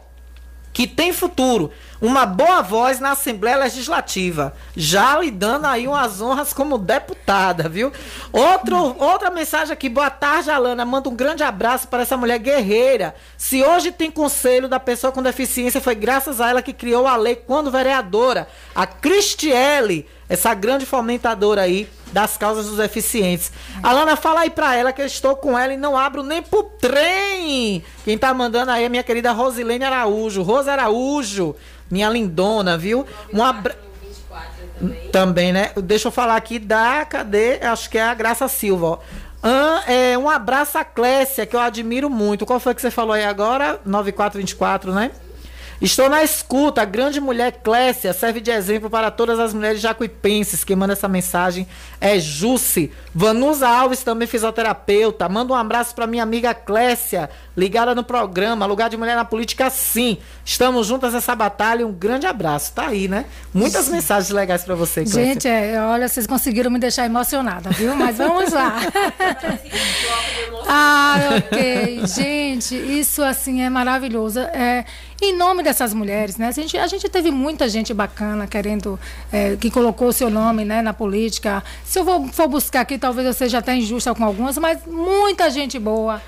que 0.72 0.86
tem 0.86 1.12
futuro. 1.12 1.72
Uma 2.00 2.24
boa 2.24 2.62
voz 2.62 3.00
na 3.00 3.10
Assembleia 3.10 3.56
Legislativa. 3.56 4.54
Já 4.76 5.18
lhe 5.18 5.32
dando 5.32 5.64
aí 5.64 5.88
umas 5.88 6.20
honras 6.20 6.52
como 6.52 6.78
deputada, 6.78 7.68
viu? 7.68 7.92
Outro, 8.32 8.94
outra 9.00 9.30
mensagem 9.30 9.72
aqui. 9.72 9.88
Boa 9.88 10.08
tarde, 10.08 10.48
Alana. 10.48 10.84
Manda 10.84 11.08
um 11.08 11.16
grande 11.16 11.42
abraço 11.42 11.88
para 11.88 12.02
essa 12.02 12.16
mulher 12.16 12.38
guerreira. 12.38 13.16
Se 13.36 13.64
hoje 13.64 13.90
tem 13.90 14.12
conselho 14.12 14.68
da 14.68 14.78
pessoa 14.78 15.12
com 15.12 15.20
deficiência, 15.20 15.80
foi 15.80 15.96
graças 15.96 16.40
a 16.40 16.48
ela 16.48 16.62
que 16.62 16.72
criou 16.72 17.08
a 17.08 17.16
lei 17.16 17.34
quando 17.34 17.68
vereadora. 17.68 18.46
A 18.72 18.86
Cristiele, 18.86 20.08
essa 20.28 20.54
grande 20.54 20.86
fomentadora 20.86 21.62
aí 21.62 21.88
das 22.12 22.36
causas 22.36 22.66
dos 22.66 22.76
deficientes. 22.78 23.52
Alana, 23.82 24.16
fala 24.16 24.40
aí 24.40 24.50
pra 24.50 24.74
ela 24.74 24.92
que 24.92 25.02
eu 25.02 25.06
estou 25.06 25.36
com 25.36 25.58
ela 25.58 25.72
e 25.72 25.76
não 25.76 25.96
abro 25.96 26.22
nem 26.22 26.42
pro 26.42 26.62
trem. 26.62 27.82
Quem 28.04 28.16
tá 28.16 28.32
mandando 28.32 28.70
aí 28.70 28.84
é 28.84 28.88
minha 28.88 29.02
querida 29.02 29.32
Rosilene 29.32 29.84
Araújo. 29.84 30.42
Rosa 30.42 30.72
Araújo, 30.72 31.54
minha 31.90 32.08
lindona, 32.08 32.76
viu? 32.76 33.06
Um 33.32 33.42
abra... 33.42 33.76
Também, 35.10 35.52
né? 35.52 35.72
Deixa 35.82 36.06
eu 36.06 36.12
falar 36.12 36.36
aqui 36.36 36.58
da. 36.58 37.04
Cadê? 37.04 37.58
Acho 37.62 37.90
que 37.90 37.98
é 37.98 38.02
a 38.02 38.14
Graça 38.14 38.46
Silva. 38.46 38.86
ó. 38.86 38.98
É, 39.86 40.16
um 40.16 40.28
abraço 40.28 40.78
a 40.78 40.84
Clécia, 40.84 41.46
que 41.46 41.56
eu 41.56 41.60
admiro 41.60 42.08
muito. 42.08 42.46
Qual 42.46 42.60
foi 42.60 42.74
que 42.74 42.80
você 42.80 42.90
falou 42.90 43.12
aí 43.12 43.24
agora? 43.24 43.80
9424, 43.84 44.92
né? 44.92 45.10
Estou 45.80 46.08
na 46.08 46.24
escuta. 46.24 46.82
A 46.82 46.84
grande 46.84 47.20
mulher 47.20 47.60
Clécia 47.62 48.12
serve 48.12 48.40
de 48.40 48.50
exemplo 48.50 48.90
para 48.90 49.12
todas 49.12 49.38
as 49.38 49.54
mulheres 49.54 49.80
jacuipenses. 49.80 50.64
Quem 50.64 50.74
manda 50.74 50.92
essa 50.92 51.06
mensagem 51.06 51.68
é 52.00 52.18
Jusce. 52.18 52.92
Vanusa 53.14 53.68
Alves, 53.68 54.02
também 54.02 54.26
fisioterapeuta. 54.26 55.28
Manda 55.28 55.52
um 55.52 55.56
abraço 55.56 55.94
para 55.94 56.06
minha 56.06 56.22
amiga 56.24 56.52
Clécia, 56.52 57.30
ligada 57.58 57.92
no 57.92 58.04
programa. 58.04 58.64
Lugar 58.66 58.88
de 58.88 58.96
mulher 58.96 59.16
na 59.16 59.24
política, 59.24 59.68
sim. 59.68 60.18
Estamos 60.44 60.86
juntas 60.86 61.12
nessa 61.12 61.34
batalha. 61.34 61.84
Um 61.84 61.92
grande 61.92 62.24
abraço. 62.24 62.72
Tá 62.72 62.86
aí, 62.86 63.08
né? 63.08 63.24
Muitas 63.52 63.88
mensagens 63.88 64.30
legais 64.30 64.62
para 64.62 64.76
você, 64.76 65.02
Clécia. 65.02 65.24
Gente, 65.24 65.48
é, 65.48 65.80
olha, 65.82 66.06
vocês 66.06 66.24
conseguiram 66.26 66.70
me 66.70 66.78
deixar 66.78 67.04
emocionada, 67.04 67.70
viu? 67.70 67.96
Mas 67.96 68.16
vamos 68.16 68.52
lá. 68.52 68.76
ah, 70.68 71.16
ok. 71.36 72.06
Gente, 72.06 72.76
isso 72.76 73.24
assim 73.24 73.62
é 73.62 73.68
maravilhoso. 73.68 74.38
É, 74.38 74.84
em 75.20 75.36
nome 75.36 75.64
dessas 75.64 75.92
mulheres, 75.92 76.36
né? 76.36 76.46
A 76.46 76.52
gente, 76.52 76.78
a 76.78 76.86
gente 76.86 77.08
teve 77.08 77.32
muita 77.32 77.68
gente 77.68 77.92
bacana 77.92 78.46
querendo, 78.46 79.00
é, 79.32 79.56
que 79.56 79.68
colocou 79.68 80.08
o 80.08 80.12
seu 80.12 80.30
nome 80.30 80.64
né, 80.64 80.80
na 80.80 80.92
política. 80.92 81.64
Se 81.84 81.98
eu 81.98 82.04
vou, 82.04 82.28
for 82.28 82.46
buscar 82.46 82.82
aqui, 82.82 82.96
talvez 82.96 83.26
eu 83.26 83.32
seja 83.32 83.58
até 83.58 83.74
injusta 83.74 84.14
com 84.14 84.24
algumas, 84.24 84.56
mas 84.58 84.78
muita 84.86 85.50
gente 85.50 85.76
boa. 85.76 86.22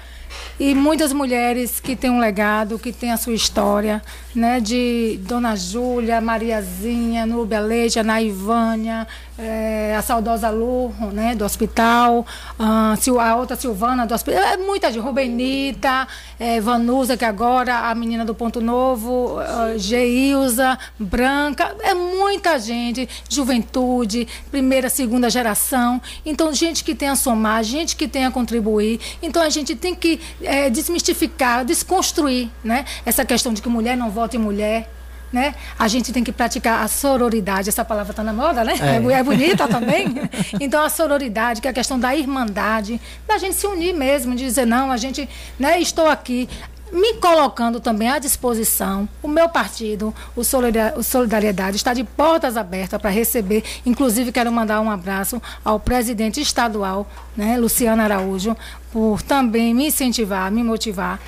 E 0.58 0.74
muitas 0.74 1.12
mulheres 1.12 1.80
que 1.80 1.96
têm 1.96 2.10
um 2.10 2.20
legado, 2.20 2.78
que 2.78 2.92
têm 2.92 3.12
a 3.12 3.16
sua 3.16 3.34
história, 3.34 4.02
né? 4.34 4.60
De 4.60 5.18
Dona 5.22 5.56
Júlia, 5.56 6.20
Mariazinha, 6.20 7.26
Núbia 7.26 7.60
Leite, 7.60 7.98
a 7.98 8.04
Naivânia, 8.04 9.06
eh, 9.38 9.94
a 9.96 10.02
saudosa 10.02 10.50
Lu, 10.50 10.92
né? 11.12 11.34
Do 11.34 11.44
hospital, 11.44 12.26
a 12.58 13.36
outra 13.36 13.56
Silvana 13.56 14.06
do 14.06 14.14
hospital, 14.14 14.42
é 14.42 14.56
muita 14.56 14.92
gente, 14.92 15.02
Rubenita, 15.02 16.06
eh, 16.38 16.60
Vanusa, 16.60 17.16
que 17.16 17.24
agora 17.24 17.90
a 17.90 17.94
menina 17.94 18.24
do 18.24 18.34
Ponto 18.34 18.60
Novo, 18.60 19.38
ah, 19.38 19.76
Geilza, 19.76 20.78
Branca, 20.98 21.74
é 21.80 21.94
muita 21.94 22.58
gente, 22.58 23.08
juventude, 23.28 24.28
primeira, 24.50 24.88
segunda 24.88 25.30
geração. 25.30 26.00
Então, 26.24 26.52
gente 26.52 26.84
que 26.84 26.94
tem 26.94 27.08
a 27.08 27.16
somar, 27.16 27.64
gente 27.64 27.96
que 27.96 28.06
tem 28.06 28.26
a 28.26 28.30
contribuir. 28.30 29.00
Então, 29.22 29.42
a 29.42 29.50
gente 29.50 29.74
tem 29.74 29.94
que 29.94 30.20
eh, 30.42 30.70
desmistificar, 30.70 31.64
desconstruir 31.64 32.50
né? 32.62 32.84
essa 33.04 33.24
questão 33.24 33.52
de 33.52 33.62
que 33.62 33.68
mulher 33.68 33.96
não 33.96 34.10
vota 34.20 34.36
em 34.36 34.40
mulher. 34.40 34.88
Né? 35.32 35.54
A 35.78 35.86
gente 35.86 36.12
tem 36.12 36.24
que 36.24 36.32
praticar 36.32 36.82
a 36.82 36.88
sororidade, 36.88 37.68
essa 37.68 37.84
palavra 37.84 38.10
está 38.10 38.24
na 38.24 38.32
moda, 38.32 38.64
né? 38.64 38.74
É. 38.80 38.96
É, 38.96 39.20
é 39.20 39.22
bonita 39.22 39.68
também. 39.68 40.14
Então, 40.58 40.82
a 40.82 40.90
sororidade, 40.90 41.60
que 41.60 41.68
é 41.68 41.70
a 41.70 41.74
questão 41.74 41.98
da 41.98 42.14
irmandade, 42.14 43.00
da 43.28 43.38
gente 43.38 43.54
se 43.54 43.66
unir 43.66 43.94
mesmo, 43.94 44.34
de 44.34 44.44
dizer, 44.44 44.66
não, 44.66 44.90
a 44.90 44.96
gente, 44.96 45.28
né, 45.58 45.80
estou 45.80 46.08
aqui 46.08 46.48
me 46.92 47.14
colocando 47.14 47.78
também 47.78 48.08
à 48.10 48.18
disposição. 48.18 49.08
O 49.22 49.28
meu 49.28 49.48
partido, 49.48 50.12
o 50.34 50.42
Solidariedade, 50.42 51.76
está 51.76 51.94
de 51.94 52.02
portas 52.02 52.56
abertas 52.56 53.00
para 53.00 53.10
receber. 53.10 53.62
Inclusive, 53.86 54.32
quero 54.32 54.50
mandar 54.50 54.80
um 54.80 54.90
abraço 54.90 55.40
ao 55.64 55.78
presidente 55.78 56.40
estadual, 56.40 57.08
né, 57.36 57.56
Luciano 57.56 58.02
Araújo, 58.02 58.56
por 58.92 59.22
também 59.22 59.72
me 59.72 59.86
incentivar, 59.86 60.50
me 60.50 60.64
motivar. 60.64 61.20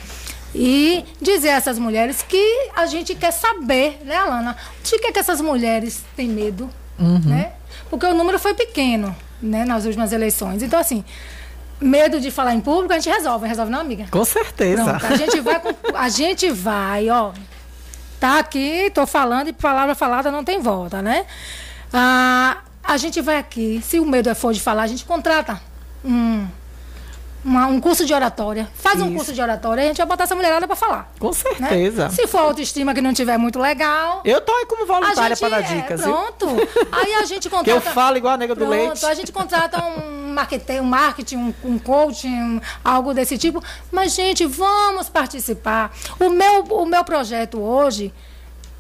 E 0.55 1.05
dizer 1.21 1.51
a 1.51 1.55
essas 1.57 1.79
mulheres 1.79 2.23
que 2.23 2.69
a 2.77 2.87
gente 2.87 3.15
quer 3.15 3.31
saber, 3.31 4.01
né, 4.05 4.17
Alana? 4.17 4.57
De 4.85 4.99
que, 4.99 5.13
que 5.13 5.19
essas 5.19 5.41
mulheres 5.41 6.03
têm 6.15 6.29
medo, 6.29 6.69
né? 6.99 7.53
Porque 7.89 8.05
o 8.07 8.15
número 8.15 8.39
foi 8.39 8.55
pequeno, 8.55 9.15
né, 9.41 9.65
nas 9.65 9.85
últimas 9.87 10.13
eleições. 10.13 10.63
Então, 10.63 10.79
assim, 10.79 11.05
medo 11.81 12.21
de 12.21 12.31
falar 12.31 12.55
em 12.55 12.61
público, 12.61 12.93
a 12.93 12.99
gente 12.99 13.09
resolve. 13.13 13.47
Resolve 13.49 13.71
não, 13.73 13.81
amiga? 13.81 14.07
Com 14.11 14.25
certeza. 14.25 14.85
Pronto, 14.85 15.07
a 15.07 15.17
gente 15.17 15.41
vai, 15.41 15.61
com- 15.61 15.75
a 15.97 16.09
gente 16.09 16.51
vai, 16.51 17.09
ó. 17.11 17.33
Tá 18.21 18.39
aqui, 18.39 18.91
tô 18.95 19.07
falando 19.07 19.49
e 19.49 19.53
palavra 19.53 19.95
falada 19.95 20.31
não 20.31 20.45
tem 20.45 20.61
volta, 20.61 21.03
né? 21.03 21.27
Ah, 21.93 22.59
a 22.85 22.97
gente 22.97 23.21
vai 23.21 23.37
aqui, 23.37 23.81
se 23.83 23.99
o 23.99 24.05
medo 24.07 24.29
é 24.29 24.35
for 24.35 24.53
de 24.53 24.61
falar, 24.61 24.83
a 24.85 24.87
gente 24.87 25.05
contrata 25.05 25.61
um, 26.05 26.47
uma- 27.45 27.67
um 27.67 27.81
curso 27.81 28.05
de 28.05 28.13
oratória. 28.15 28.69
Faz 28.75 29.01
um 29.01 29.07
Isso. 29.07 29.15
curso 29.17 29.33
de 29.33 29.41
oratória 29.41 29.83
e 29.83 29.85
a 29.85 29.89
gente 29.89 29.97
vai 29.99 30.07
botar 30.07 30.25
essa 30.25 30.35
mulherada 30.35 30.67
pra 30.67 30.77
falar. 30.77 31.11
Com 31.19 31.33
certeza. 31.33 32.11
Se 32.11 32.27
for 32.27 32.39
autoestima 32.39 32.95
que 32.95 33.01
não 33.01 33.13
tiver 33.13 33.37
muito 33.39 33.59
legal. 33.59 34.21
Eu 34.25 34.41
tô 34.41 34.53
aí 34.53 34.67
como 34.67 34.87
voluntária 34.87 35.37
para 35.37 35.49
dar 35.49 35.61
é, 35.61 35.63
dicas, 35.63 36.01
viu? 36.05 36.13
Pronto. 36.13 36.47
Aí 36.93 37.15
a 37.15 37.25
gente 37.25 37.49
Que 37.51 37.57
contrata. 37.57 37.71
eu 37.71 37.81
falo 37.81 38.17
igual 38.17 38.35
a 38.35 38.37
nega 38.37 38.55
do 38.55 38.65
Pronto, 38.67 38.71
leite. 38.71 39.05
a 39.07 39.15
gente 39.15 39.33
contrata 39.33 39.83
um 39.85 40.33
marketing, 40.35 40.81
um, 40.81 40.85
marketing, 40.85 41.37
um, 41.37 41.55
um 41.65 41.79
coaching, 41.79 42.61
algo 42.85 43.13
desse 43.13 43.37
tipo. 43.37 43.63
Mas, 43.91 44.15
gente, 44.15 44.47
vamos 44.47 45.09
participar. 45.09 45.93
O 46.21 46.31
meu, 46.31 46.63
o 46.65 46.87
meu 46.87 47.05
projeto 47.05 47.61
hoje, 47.61 48.13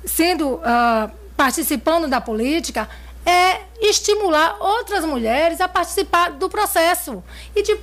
sendo 0.04 0.60
ah, 0.64 1.10
participando 1.36 2.08
da 2.08 2.20
política, 2.20 2.88
é 3.24 3.60
estimular 3.80 4.56
outras 4.60 5.04
mulheres 5.04 5.60
a 5.60 5.68
participar 5.68 6.30
do 6.32 6.48
processo 6.48 7.22
e 7.54 7.62
de, 7.62 7.78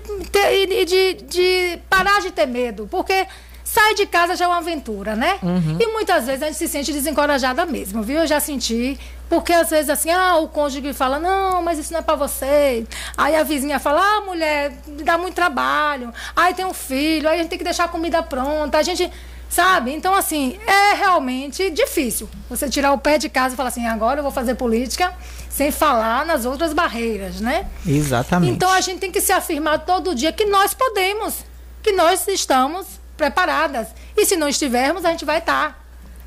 e 0.51 0.85
de, 0.85 1.13
de 1.13 1.79
parar 1.89 2.21
de 2.21 2.31
ter 2.31 2.45
medo. 2.45 2.87
Porque 2.89 3.27
Sai 3.69 3.93
de 3.93 4.07
casa 4.07 4.35
já 4.35 4.45
é 4.45 4.47
uma 4.47 4.57
aventura, 4.57 5.15
né? 5.15 5.37
Uhum. 5.43 5.77
E 5.79 5.85
muitas 5.93 6.25
vezes 6.25 6.41
a 6.41 6.47
gente 6.47 6.57
se 6.57 6.67
sente 6.67 6.91
desencorajada 6.91 7.67
mesmo, 7.67 8.01
viu? 8.01 8.21
Eu 8.21 8.25
já 8.25 8.39
senti. 8.39 8.99
Porque 9.29 9.53
às 9.53 9.69
vezes 9.69 9.91
assim, 9.91 10.09
ah, 10.09 10.37
o 10.37 10.47
cônjuge 10.47 10.91
fala, 10.91 11.19
não, 11.19 11.61
mas 11.61 11.77
isso 11.77 11.93
não 11.93 11.99
é 11.99 12.01
pra 12.01 12.15
você. 12.15 12.83
Aí 13.15 13.35
a 13.35 13.43
vizinha 13.43 13.77
fala, 13.77 14.01
ah, 14.01 14.21
mulher, 14.21 14.73
dá 15.03 15.19
muito 15.19 15.35
trabalho. 15.35 16.11
Aí 16.35 16.55
tem 16.55 16.65
um 16.65 16.73
filho, 16.73 17.29
aí 17.29 17.35
a 17.35 17.37
gente 17.43 17.49
tem 17.49 17.59
que 17.59 17.63
deixar 17.63 17.83
a 17.83 17.87
comida 17.87 18.23
pronta. 18.23 18.79
A 18.79 18.81
gente, 18.81 19.07
sabe? 19.49 19.91
Então, 19.93 20.13
assim, 20.13 20.57
é 20.65 20.93
realmente 20.95 21.69
difícil 21.71 22.29
você 22.49 22.69
tirar 22.69 22.93
o 22.93 22.97
pé 22.97 23.17
de 23.17 23.27
casa 23.29 23.53
e 23.53 23.57
falar 23.57 23.69
assim, 23.69 23.85
agora 23.87 24.19
eu 24.19 24.23
vou 24.23 24.31
fazer 24.31 24.55
política 24.55 25.13
sem 25.49 25.71
falar 25.71 26.25
nas 26.25 26.45
outras 26.45 26.71
barreiras, 26.73 27.41
né? 27.41 27.67
Exatamente. 27.85 28.53
Então 28.53 28.71
a 28.71 28.79
gente 28.79 28.99
tem 28.99 29.11
que 29.11 29.19
se 29.19 29.31
afirmar 29.31 29.79
todo 29.79 30.13
dia 30.15 30.31
que 30.31 30.45
nós 30.45 30.73
podemos, 30.73 31.43
que 31.83 31.91
nós 31.91 32.27
estamos 32.27 32.85
preparadas. 33.17 33.87
E 34.15 34.25
se 34.25 34.35
não 34.37 34.47
estivermos, 34.47 35.03
a 35.03 35.09
gente 35.11 35.25
vai 35.25 35.39
estar. 35.39 35.77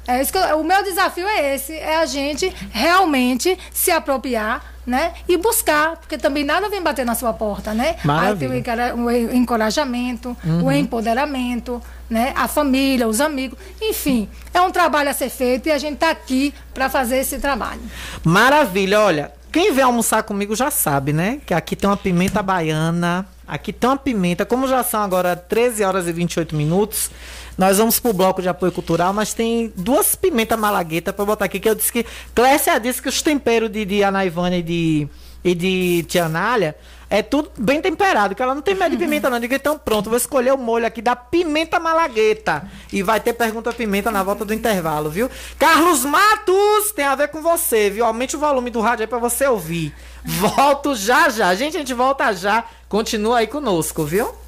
É 0.06 0.20
isso 0.20 0.32
que 0.32 0.38
eu- 0.38 0.60
o 0.60 0.64
meu 0.64 0.82
desafio 0.82 1.26
é 1.28 1.54
esse, 1.54 1.72
é 1.74 1.96
a 1.98 2.06
gente 2.06 2.52
realmente 2.72 3.56
se 3.72 3.90
apropriar, 3.92 4.71
né? 4.86 5.12
E 5.28 5.36
buscar, 5.36 5.96
porque 5.96 6.18
também 6.18 6.44
nada 6.44 6.68
vem 6.68 6.82
bater 6.82 7.04
na 7.06 7.14
sua 7.14 7.32
porta, 7.32 7.72
né? 7.72 7.96
Aí 8.00 8.06
Maravilha. 8.06 8.36
tem 8.36 8.48
o 8.48 8.54
encara- 8.58 8.94
o 8.96 9.10
encorajamento, 9.10 10.36
Uhum. 10.44 10.64
o 10.64 10.72
empoderamento, 10.72 11.80
né? 12.10 12.32
A 12.36 12.48
família, 12.48 13.06
os 13.06 13.20
amigos, 13.20 13.58
enfim, 13.80 14.28
é 14.52 14.60
um 14.60 14.70
trabalho 14.70 15.08
a 15.10 15.14
ser 15.14 15.28
feito 15.30 15.68
e 15.68 15.72
a 15.72 15.78
gente 15.78 15.94
está 15.94 16.10
aqui 16.10 16.52
para 16.74 16.88
fazer 16.90 17.18
esse 17.18 17.38
trabalho. 17.38 17.80
Maravilha, 18.24 19.00
olha. 19.00 19.32
Quem 19.52 19.70
vem 19.74 19.84
almoçar 19.84 20.22
comigo 20.22 20.56
já 20.56 20.70
sabe, 20.70 21.12
né? 21.12 21.38
Que 21.44 21.52
aqui 21.52 21.76
tem 21.76 21.88
uma 21.88 21.96
pimenta 21.96 22.42
baiana. 22.42 23.26
Aqui 23.46 23.70
tem 23.70 23.90
uma 23.90 23.98
pimenta. 23.98 24.46
Como 24.46 24.66
já 24.66 24.82
são 24.82 25.02
agora 25.02 25.36
13 25.36 25.84
horas 25.84 26.08
e 26.08 26.12
28 26.12 26.56
minutos, 26.56 27.10
nós 27.56 27.78
vamos 27.78 28.00
pro 28.00 28.12
bloco 28.12 28.40
de 28.40 28.48
apoio 28.48 28.72
cultural, 28.72 29.12
mas 29.12 29.34
tem 29.34 29.72
duas 29.76 30.14
pimentas 30.14 30.58
malaguetas 30.58 31.14
pra 31.14 31.24
botar 31.24 31.44
aqui. 31.44 31.60
Que 31.60 31.68
eu 31.68 31.74
disse 31.74 31.92
que. 31.92 32.06
Clécia 32.34 32.78
disse 32.78 33.00
que 33.00 33.08
os 33.08 33.22
temperos 33.22 33.70
de, 33.70 33.84
de 33.84 34.02
Ana 34.02 34.24
Ivana 34.24 34.56
e 34.56 34.62
de, 34.62 35.08
e 35.44 35.54
de 35.54 36.04
Tia 36.08 36.28
Nália 36.28 36.76
é 37.12 37.20
tudo 37.20 37.50
bem 37.58 37.78
temperado, 37.78 38.34
que 38.34 38.42
ela 38.42 38.54
não 38.54 38.62
tem 38.62 38.74
medo 38.74 38.92
de 38.92 38.96
pimenta, 38.96 39.28
não. 39.28 39.36
Eu 39.36 39.44
então 39.44 39.76
pronto, 39.76 40.08
vou 40.08 40.16
escolher 40.16 40.50
o 40.50 40.56
molho 40.56 40.86
aqui 40.86 41.02
da 41.02 41.14
pimenta 41.14 41.78
malagueta. 41.78 42.66
E 42.90 43.02
vai 43.02 43.20
ter 43.20 43.34
pergunta 43.34 43.70
pimenta 43.70 44.10
na 44.10 44.22
volta 44.22 44.46
do 44.46 44.54
intervalo, 44.54 45.10
viu? 45.10 45.28
Carlos 45.58 46.06
Matos, 46.06 46.90
tem 46.96 47.04
a 47.04 47.14
ver 47.14 47.28
com 47.28 47.42
você, 47.42 47.90
viu? 47.90 48.06
Aumente 48.06 48.34
o 48.34 48.38
volume 48.38 48.70
do 48.70 48.80
rádio 48.80 49.02
aí 49.02 49.06
pra 49.06 49.18
você 49.18 49.46
ouvir. 49.46 49.94
Volto 50.24 50.94
já 50.94 51.28
já. 51.28 51.54
Gente, 51.54 51.76
a 51.76 51.80
gente 51.80 51.92
volta 51.92 52.32
já. 52.32 52.64
Continua 52.88 53.40
aí 53.40 53.46
conosco, 53.46 54.06
viu? 54.06 54.41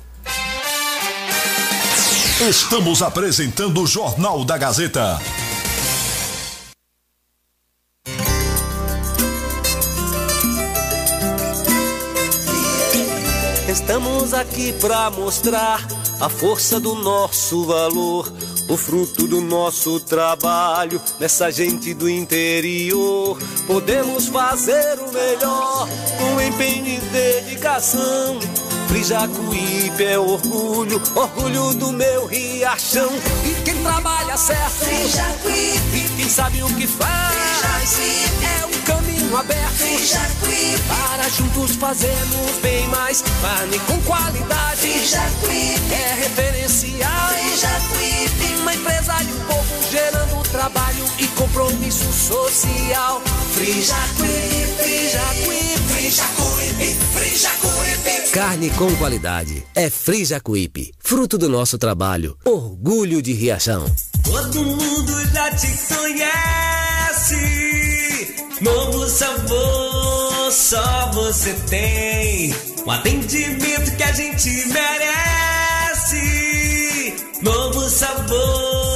Estamos 2.48 3.00
apresentando 3.00 3.80
o 3.80 3.86
Jornal 3.86 4.44
da 4.44 4.58
Gazeta. 4.58 5.18
Estamos 13.66 14.34
aqui 14.34 14.74
pra 14.74 15.10
mostrar 15.10 15.88
a 16.20 16.28
força 16.28 16.78
do 16.78 16.94
nosso 16.96 17.64
valor, 17.64 18.30
o 18.68 18.76
fruto 18.76 19.26
do 19.26 19.40
nosso 19.40 19.98
trabalho 20.00 21.00
nessa 21.18 21.50
gente 21.50 21.94
do 21.94 22.10
interior. 22.10 23.38
Podemos 23.66 24.28
fazer 24.28 24.98
o 24.98 25.10
melhor 25.10 25.88
com 26.18 26.42
empenho 26.42 26.88
e 26.88 27.00
dedicação. 27.00 28.38
Frijacuípe 28.88 30.04
é 30.04 30.18
orgulho, 30.18 31.00
orgulho 31.14 31.74
do 31.74 31.92
meu 31.92 32.26
riachão. 32.26 33.10
E 33.44 33.54
quem 33.64 33.82
trabalha 33.82 34.36
certo, 34.36 34.84
e 35.92 36.08
quem 36.16 36.28
sabe 36.28 36.62
o 36.62 36.66
que 36.74 36.86
faz, 36.86 37.98
é 38.42 38.66
um 38.66 38.82
caminho 38.82 39.36
aberto. 39.36 39.84
Para 40.88 41.28
juntos 41.28 41.76
fazermos 41.76 42.58
bem 42.62 42.86
mais. 42.88 43.22
Carne 43.42 43.78
com 43.80 44.00
qualidade. 44.02 44.88
É 45.90 46.14
referencial. 46.14 47.30
Uma 48.60 48.74
empresa 48.74 49.14
e 49.22 49.32
um 49.32 49.40
povo 49.46 49.90
gerando 49.90 50.23
trabalho 50.54 51.04
e 51.18 51.26
compromisso 51.28 52.12
social. 52.12 53.20
Frijacuípe, 53.54 54.28
Frijacuípe, 54.78 55.80
Frijacuípe, 55.92 56.96
Frijacuípe. 57.12 58.30
Carne 58.30 58.70
com 58.70 58.94
qualidade. 58.94 59.66
É 59.74 59.90
Frijacuípe, 59.90 60.92
fruto 61.00 61.36
do 61.36 61.48
nosso 61.48 61.76
trabalho. 61.76 62.38
Orgulho 62.44 63.20
de 63.20 63.32
Riachão. 63.32 63.84
Todo 64.22 64.62
mundo 64.62 65.24
já 65.32 65.50
te 65.56 65.76
conhece. 65.92 67.34
Novo 68.60 69.08
sabor, 69.08 70.52
só 70.52 71.10
você 71.14 71.52
tem. 71.68 72.54
O 72.86 72.90
atendimento 72.92 73.96
que 73.96 74.02
a 74.04 74.12
gente 74.12 74.68
merece. 74.68 76.24
Novo 77.42 77.90
sabor, 77.90 78.93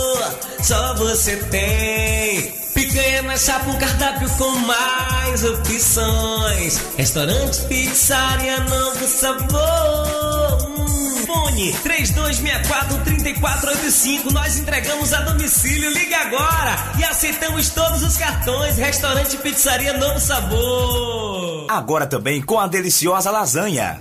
só 0.63 0.95
você 0.95 1.37
tem. 1.37 2.53
Picanha 2.75 3.23
na 3.23 3.37
chapa, 3.37 3.69
um 3.71 3.79
cardápio 3.79 4.29
com 4.31 4.51
mais 4.61 5.45
opções. 5.45 6.81
Restaurante, 6.97 7.61
pizzaria, 7.63 8.61
novo 8.61 9.07
sabor. 9.07 10.69
Hum, 10.79 11.27
Fone 11.27 11.73
3264-3485. 11.85 14.31
Nós 14.31 14.57
entregamos 14.59 15.13
a 15.13 15.21
domicílio. 15.23 15.91
Liga 15.91 16.17
agora 16.19 16.77
e 16.99 17.05
aceitamos 17.05 17.71
todos 17.71 18.03
os 18.03 18.17
cartões. 18.17 18.77
Restaurante, 18.77 19.37
pizzaria, 19.39 19.93
novo 19.95 20.21
sabor. 20.21 21.67
Agora 21.69 22.07
também 22.07 22.41
com 22.41 22.59
a 22.61 22.67
deliciosa 22.69 23.31
lasanha. 23.31 24.01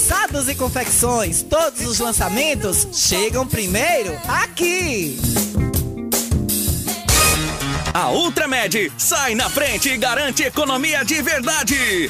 e 0.47 0.55
Confecções. 0.55 1.43
Todos 1.43 1.85
os 1.85 1.99
lançamentos 1.99 2.87
chegam 2.91 3.45
primeiro 3.45 4.17
aqui. 4.27 5.19
A 7.93 8.09
Ultramed 8.09 8.91
sai 8.97 9.35
na 9.35 9.49
frente 9.49 9.89
e 9.89 9.97
garante 9.97 10.43
economia 10.43 11.03
de 11.05 11.21
verdade. 11.21 12.09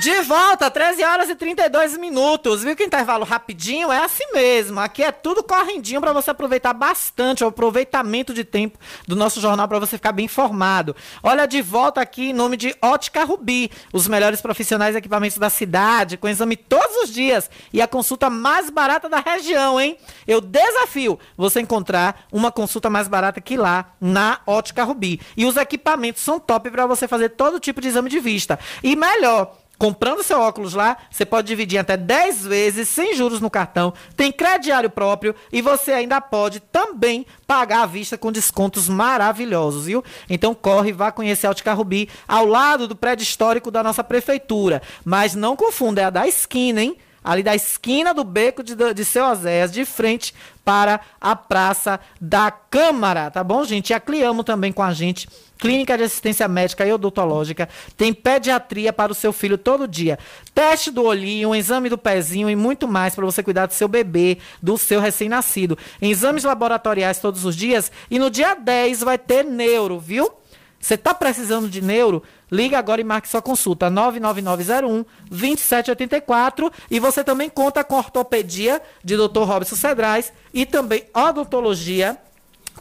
De 0.00 0.22
volta, 0.22 0.70
13 0.70 1.02
horas 1.02 1.28
e 1.28 1.34
32 1.34 1.98
minutos. 1.98 2.62
Viu 2.62 2.76
que 2.76 2.84
intervalo 2.84 3.24
rapidinho? 3.24 3.90
É 3.90 4.04
assim 4.04 4.22
mesmo. 4.32 4.78
Aqui 4.78 5.02
é 5.02 5.10
tudo 5.10 5.42
correndinho 5.42 6.00
para 6.00 6.12
você 6.12 6.30
aproveitar 6.30 6.72
bastante 6.72 7.42
o 7.42 7.48
aproveitamento 7.48 8.32
de 8.32 8.44
tempo 8.44 8.78
do 9.08 9.16
nosso 9.16 9.40
jornal 9.40 9.66
para 9.66 9.80
você 9.80 9.96
ficar 9.96 10.12
bem 10.12 10.26
informado. 10.26 10.94
Olha, 11.20 11.46
de 11.46 11.60
volta 11.60 12.00
aqui 12.00 12.30
em 12.30 12.32
nome 12.32 12.56
de 12.56 12.76
Ótica 12.80 13.24
Rubi, 13.24 13.72
os 13.92 14.06
melhores 14.06 14.40
profissionais 14.40 14.94
e 14.94 14.98
equipamentos 14.98 15.36
da 15.36 15.50
cidade, 15.50 16.16
com 16.16 16.28
exame 16.28 16.56
todos 16.56 16.96
os 17.02 17.12
dias 17.12 17.50
e 17.72 17.82
a 17.82 17.88
consulta 17.88 18.30
mais 18.30 18.70
barata 18.70 19.08
da 19.08 19.18
região, 19.18 19.80
hein? 19.80 19.98
Eu 20.28 20.40
desafio 20.40 21.18
você 21.36 21.60
encontrar 21.60 22.24
uma 22.30 22.52
consulta 22.52 22.88
mais 22.88 23.08
barata 23.08 23.40
que 23.40 23.56
lá 23.56 23.94
na 24.00 24.38
Ótica 24.46 24.84
Rubi. 24.84 25.20
E 25.36 25.44
os 25.44 25.56
equipamentos 25.56 26.22
são 26.22 26.38
top 26.38 26.70
para 26.70 26.86
você 26.86 27.08
fazer 27.08 27.30
todo 27.30 27.58
tipo 27.58 27.80
de 27.80 27.88
exame 27.88 28.08
de 28.08 28.20
vista. 28.20 28.60
E 28.80 28.94
melhor, 28.94 29.56
Comprando 29.78 30.24
seu 30.24 30.40
óculos 30.40 30.74
lá, 30.74 30.96
você 31.08 31.24
pode 31.24 31.46
dividir 31.46 31.78
até 31.78 31.96
10 31.96 32.46
vezes 32.46 32.88
sem 32.88 33.14
juros 33.14 33.40
no 33.40 33.48
cartão, 33.48 33.94
tem 34.16 34.32
crediário 34.32 34.90
próprio 34.90 35.34
e 35.52 35.62
você 35.62 35.92
ainda 35.92 36.20
pode 36.20 36.58
também 36.58 37.24
pagar 37.46 37.82
à 37.82 37.86
vista 37.86 38.18
com 38.18 38.32
descontos 38.32 38.88
maravilhosos, 38.88 39.86
viu? 39.86 40.02
Então 40.28 40.52
corre, 40.52 40.92
vá 40.92 41.12
conhecer 41.12 41.46
a 41.46 41.50
Ótica 41.50 41.72
Rubi 41.72 42.08
ao 42.26 42.44
lado 42.44 42.88
do 42.88 42.96
prédio 42.96 43.22
histórico 43.22 43.70
da 43.70 43.82
nossa 43.82 44.02
prefeitura. 44.02 44.82
Mas 45.04 45.36
não 45.36 45.54
confunda, 45.54 46.00
é 46.00 46.04
a 46.06 46.10
da 46.10 46.26
esquina, 46.26 46.82
hein? 46.82 46.96
Ali 47.28 47.42
da 47.42 47.54
esquina 47.54 48.14
do 48.14 48.24
beco 48.24 48.62
de, 48.62 48.74
de 48.94 49.04
seu 49.04 49.26
Oséias, 49.26 49.70
de 49.70 49.84
frente 49.84 50.32
para 50.64 50.98
a 51.20 51.36
Praça 51.36 52.00
da 52.18 52.50
Câmara, 52.50 53.30
tá 53.30 53.44
bom, 53.44 53.62
gente? 53.64 53.90
E 53.90 53.94
a 53.94 54.00
Cliamo 54.00 54.42
também 54.42 54.72
com 54.72 54.82
a 54.82 54.94
gente, 54.94 55.28
clínica 55.58 55.98
de 55.98 56.04
assistência 56.04 56.48
médica 56.48 56.86
e 56.86 56.92
odontológica, 56.92 57.68
tem 57.98 58.14
pediatria 58.14 58.94
para 58.94 59.12
o 59.12 59.14
seu 59.14 59.30
filho 59.30 59.58
todo 59.58 59.86
dia, 59.86 60.18
teste 60.54 60.90
do 60.90 61.04
olhinho, 61.04 61.54
exame 61.54 61.90
do 61.90 61.98
pezinho 61.98 62.48
e 62.48 62.56
muito 62.56 62.88
mais 62.88 63.14
para 63.14 63.26
você 63.26 63.42
cuidar 63.42 63.66
do 63.66 63.74
seu 63.74 63.88
bebê, 63.88 64.38
do 64.62 64.78
seu 64.78 64.98
recém-nascido. 64.98 65.76
Exames 66.00 66.44
laboratoriais 66.44 67.18
todos 67.18 67.44
os 67.44 67.54
dias 67.54 67.92
e 68.10 68.18
no 68.18 68.30
dia 68.30 68.54
10 68.54 69.00
vai 69.00 69.18
ter 69.18 69.44
neuro, 69.44 70.00
viu? 70.00 70.32
Você 70.80 70.94
está 70.94 71.12
precisando 71.12 71.68
de 71.68 71.80
neuro? 71.80 72.22
Liga 72.50 72.78
agora 72.78 73.00
e 73.00 73.04
marque 73.04 73.28
sua 73.28 73.42
consulta 73.42 73.90
99901 73.90 75.04
2784 75.30 76.72
e 76.90 77.00
você 77.00 77.22
também 77.24 77.50
conta 77.50 77.84
com 77.84 77.96
ortopedia 77.96 78.80
de 79.02 79.16
Dr. 79.16 79.42
Robson 79.42 79.76
Cedrais 79.76 80.32
e 80.54 80.64
também 80.64 81.04
odontologia 81.12 82.16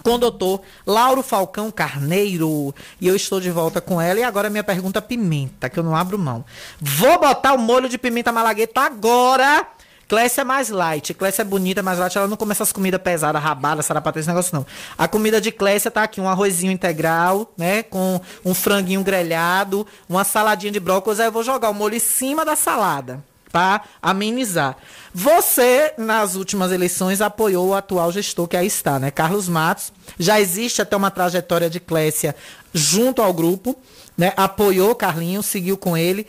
com 0.04 0.14
o 0.14 0.18
doutor 0.18 0.62
Lauro 0.86 1.24
Falcão 1.24 1.72
Carneiro. 1.72 2.74
E 3.02 3.08
eu 3.08 3.16
estou 3.16 3.39
de 3.39 3.50
volta 3.50 3.82
com 3.82 4.00
ela. 4.00 4.20
E 4.20 4.24
agora 4.24 4.50
minha 4.50 4.64
pergunta 4.64 5.02
pimenta, 5.02 5.70
que 5.70 5.80
eu 5.80 5.84
não 5.84 5.95
abro 5.95 6.18
mão. 6.20 6.45
Vou 6.80 7.20
botar 7.20 7.54
o 7.54 7.58
molho 7.58 7.89
de 7.89 7.98
pimenta 7.98 8.32
malagueta 8.32 8.82
agora 8.82 9.68
Clécia 10.08 10.41
é 10.41 10.43
mais 10.43 10.70
light. 10.70 11.14
Clécia 11.14 11.41
é 11.41 11.45
bonita, 11.45 11.84
mais 11.84 11.99
light. 11.99 12.18
Ela 12.18 12.28
não 12.28 12.38
come 12.38 12.51
essas 12.51 12.72
comidas 12.72 13.01
pesadas, 13.01 13.41
rabada, 13.41 13.82
sarapaté, 13.82 14.20
esse 14.20 14.30
negócio 14.30 14.55
não. 14.55 14.66
A 14.97 15.08
comida 15.08 15.41
de 15.41 15.51
Clécia 15.51 15.91
tá 15.91 16.03
aqui, 16.03 16.22
um 16.22 16.30
arrozinho 16.30 16.72
integral, 16.72 17.51
né? 17.58 17.84
Com 17.84 18.22
um 18.45 18.53
franguinho 18.53 19.03
grelhado, 19.03 19.86
uma 20.08 20.24
saladinha 20.24 20.72
de 20.72 20.80
brócolis. 20.80 21.20
Aí 21.20 21.28
eu 21.28 21.32
vou 21.32 21.43
jogar 21.43 21.70
o 21.70 21.74
molho 21.74 21.95
em 21.95 21.99
cima 21.99 22.45
da 22.45 22.55
salada 22.55 23.24
para 23.51 23.82
amenizar. 24.01 24.78
Você, 25.14 25.93
nas 25.97 26.36
últimas 26.36 26.72
eleições, 26.72 27.22
apoiou 27.22 27.70
o 27.70 27.76
atual 27.76 28.12
gestor 28.12 28.47
que 28.47 28.55
aí 28.55 28.68
está, 28.68 28.99
né? 28.99 29.12
Carlos 29.12 29.49
Matos. 29.49 29.91
Já 30.18 30.39
existe 30.39 30.82
até 30.82 30.95
uma 30.95 31.12
trajetória 31.12 31.70
de 31.70 31.80
Clécia 31.80 32.36
junto 32.74 33.22
ao 33.22 33.34
grupo, 33.34 33.76
né? 34.18 34.32
Apoiou 34.38 34.95
Carlinhos, 34.95 35.47
seguiu 35.47 35.78
com 35.78 35.97
ele. 35.97 36.28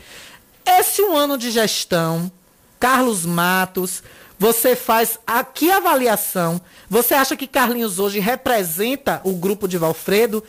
Esse 0.66 1.02
um 1.02 1.16
ano 1.16 1.38
de 1.38 1.50
gestão, 1.50 2.30
Carlos 2.78 3.24
Matos. 3.24 4.02
Você 4.38 4.76
faz 4.76 5.18
aqui 5.26 5.70
a 5.70 5.78
avaliação. 5.78 6.60
Você 6.88 7.14
acha 7.14 7.36
que 7.36 7.46
Carlinhos 7.46 7.98
hoje 7.98 8.20
representa 8.20 9.20
o 9.24 9.32
grupo 9.32 9.66
de 9.66 9.76
Valfredo? 9.76 10.44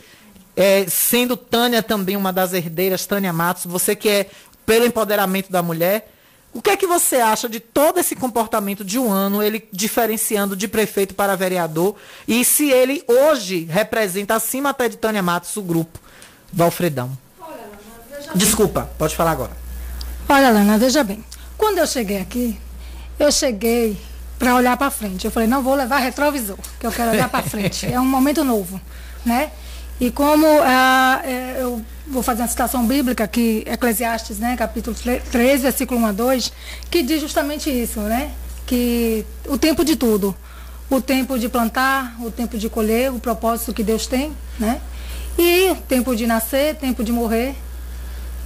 É, 0.56 0.86
sendo 0.88 1.36
Tânia 1.36 1.82
também 1.82 2.16
uma 2.16 2.32
das 2.32 2.52
herdeiras, 2.52 3.06
Tânia 3.06 3.32
Matos, 3.32 3.64
você 3.66 3.96
que 3.96 4.08
é 4.08 4.30
pelo 4.66 4.86
empoderamento 4.86 5.50
da 5.50 5.62
mulher. 5.62 6.12
O 6.52 6.60
que 6.60 6.70
é 6.70 6.76
que 6.76 6.86
você 6.86 7.16
acha 7.16 7.48
de 7.48 7.60
todo 7.60 7.98
esse 7.98 8.16
comportamento 8.16 8.84
de 8.84 8.98
um 8.98 9.10
ano, 9.10 9.42
ele 9.42 9.68
diferenciando 9.72 10.56
de 10.56 10.66
prefeito 10.66 11.14
para 11.14 11.36
vereador, 11.36 11.94
e 12.26 12.44
se 12.44 12.70
ele 12.70 13.04
hoje 13.06 13.64
representa, 13.70 14.34
acima 14.34 14.70
até 14.70 14.88
de 14.88 14.96
Tânia 14.96 15.22
Matos, 15.22 15.56
o 15.56 15.62
grupo 15.62 15.98
Valfredão? 16.52 17.16
Desculpa, 18.34 18.90
pode 18.98 19.14
falar 19.14 19.30
agora. 19.30 19.52
Olha, 20.28 20.50
Lana, 20.50 20.76
veja 20.76 21.04
bem. 21.04 21.24
Quando 21.60 21.76
eu 21.76 21.86
cheguei 21.86 22.18
aqui, 22.18 22.58
eu 23.18 23.30
cheguei 23.30 23.94
para 24.38 24.54
olhar 24.54 24.78
para 24.78 24.90
frente. 24.90 25.26
Eu 25.26 25.30
falei, 25.30 25.46
não 25.46 25.62
vou 25.62 25.74
levar 25.74 25.98
retrovisor, 25.98 26.56
que 26.80 26.86
eu 26.86 26.90
quero 26.90 27.10
olhar 27.10 27.28
para 27.28 27.42
frente. 27.42 27.84
É 27.92 28.00
um 28.00 28.06
momento 28.06 28.42
novo, 28.42 28.80
né? 29.26 29.50
E 30.00 30.10
como 30.10 30.46
ah, 30.62 31.20
é, 31.22 31.58
eu 31.60 31.84
vou 32.06 32.22
fazer 32.22 32.40
uma 32.40 32.48
citação 32.48 32.86
bíblica 32.86 33.28
que 33.28 33.62
Eclesiastes, 33.66 34.38
né, 34.38 34.56
capítulo 34.56 34.96
3, 35.30 35.60
versículo 35.60 36.00
1 36.00 36.06
a 36.06 36.12
2, 36.12 36.52
que 36.90 37.02
diz 37.02 37.20
justamente 37.20 37.68
isso, 37.68 38.00
né? 38.00 38.30
Que 38.64 39.26
o 39.46 39.58
tempo 39.58 39.84
de 39.84 39.96
tudo, 39.96 40.34
o 40.88 40.98
tempo 40.98 41.38
de 41.38 41.50
plantar, 41.50 42.16
o 42.22 42.30
tempo 42.30 42.56
de 42.56 42.70
colher, 42.70 43.12
o 43.12 43.18
propósito 43.18 43.74
que 43.74 43.82
Deus 43.82 44.06
tem, 44.06 44.32
né? 44.58 44.80
E 45.38 45.74
tempo 45.86 46.16
de 46.16 46.26
nascer, 46.26 46.76
tempo 46.76 47.04
de 47.04 47.12
morrer, 47.12 47.54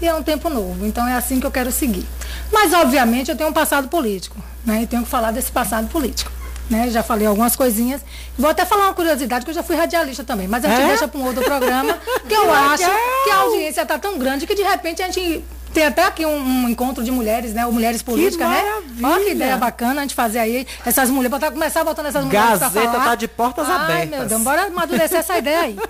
e 0.05 0.09
é 0.09 0.15
um 0.15 0.23
tempo 0.23 0.49
novo. 0.49 0.87
Então 0.87 1.07
é 1.07 1.15
assim 1.15 1.41
que 1.41 1.47
eu 1.47 1.51
quero 1.51 1.73
seguir. 1.73 2.07
Mas, 2.53 2.73
obviamente, 2.73 3.31
eu 3.31 3.37
tenho 3.37 3.51
um 3.51 3.53
passado 3.53 3.89
político, 3.89 4.37
né? 4.65 4.83
E 4.83 4.87
tenho 4.87 5.03
que 5.03 5.09
falar 5.09 5.31
desse 5.31 5.51
passado 5.51 5.89
político. 5.89 6.31
Né? 6.69 6.89
Já 6.91 7.03
falei 7.03 7.27
algumas 7.27 7.57
coisinhas. 7.57 8.01
Vou 8.39 8.51
até 8.51 8.65
falar 8.65 8.85
uma 8.85 8.95
curiosidade, 8.95 9.45
que 9.45 9.51
eu 9.51 9.55
já 9.55 9.63
fui 9.63 9.77
radialista 9.77 10.25
também, 10.25 10.49
mas 10.49 10.65
a 10.65 10.69
gente 10.69 10.83
é? 10.83 10.87
deixa 10.89 11.09
para 11.09 11.21
um 11.21 11.25
outro 11.25 11.43
programa, 11.43 11.99
que 12.27 12.35
eu 12.35 12.49
acho 12.53 12.85
que 13.25 13.31
a 13.31 13.37
audiência 13.37 13.83
está 13.83 13.99
tão 13.99 14.19
grande 14.19 14.47
que 14.47 14.55
de 14.55 14.63
repente 14.63 15.03
a 15.03 15.07
gente 15.07 15.45
tem 15.75 15.85
até 15.85 16.05
aqui 16.05 16.25
um, 16.25 16.37
um, 16.37 16.69
encontro 16.69 17.03
de 17.03 17.11
mulheres, 17.11 17.53
né? 17.53 17.67
Ou 17.67 17.73
mulheres 17.73 18.01
políticas, 18.01 18.49
né? 18.49 18.63
Olha 19.03 19.25
que 19.25 19.33
ideia 19.33 19.57
bacana 19.57 20.01
a 20.01 20.03
gente 20.03 20.15
fazer 20.15 20.39
aí. 20.39 20.67
Essas 20.87 21.11
mulheres, 21.11 21.33
botar, 21.33 21.51
começar 21.51 21.83
botando 21.83 22.07
essas 22.07 22.25
mulheres 22.25 22.61
Gazeta 22.61 23.01
tá 23.01 23.15
de 23.17 23.27
portas 23.27 23.69
Ai, 23.69 23.75
abertas. 23.75 24.09
meu 24.09 24.27
Deus, 24.27 24.43
bora 24.43 24.67
amadurecer 24.67 25.19
essa 25.19 25.37
ideia 25.37 25.61
aí. 25.61 25.77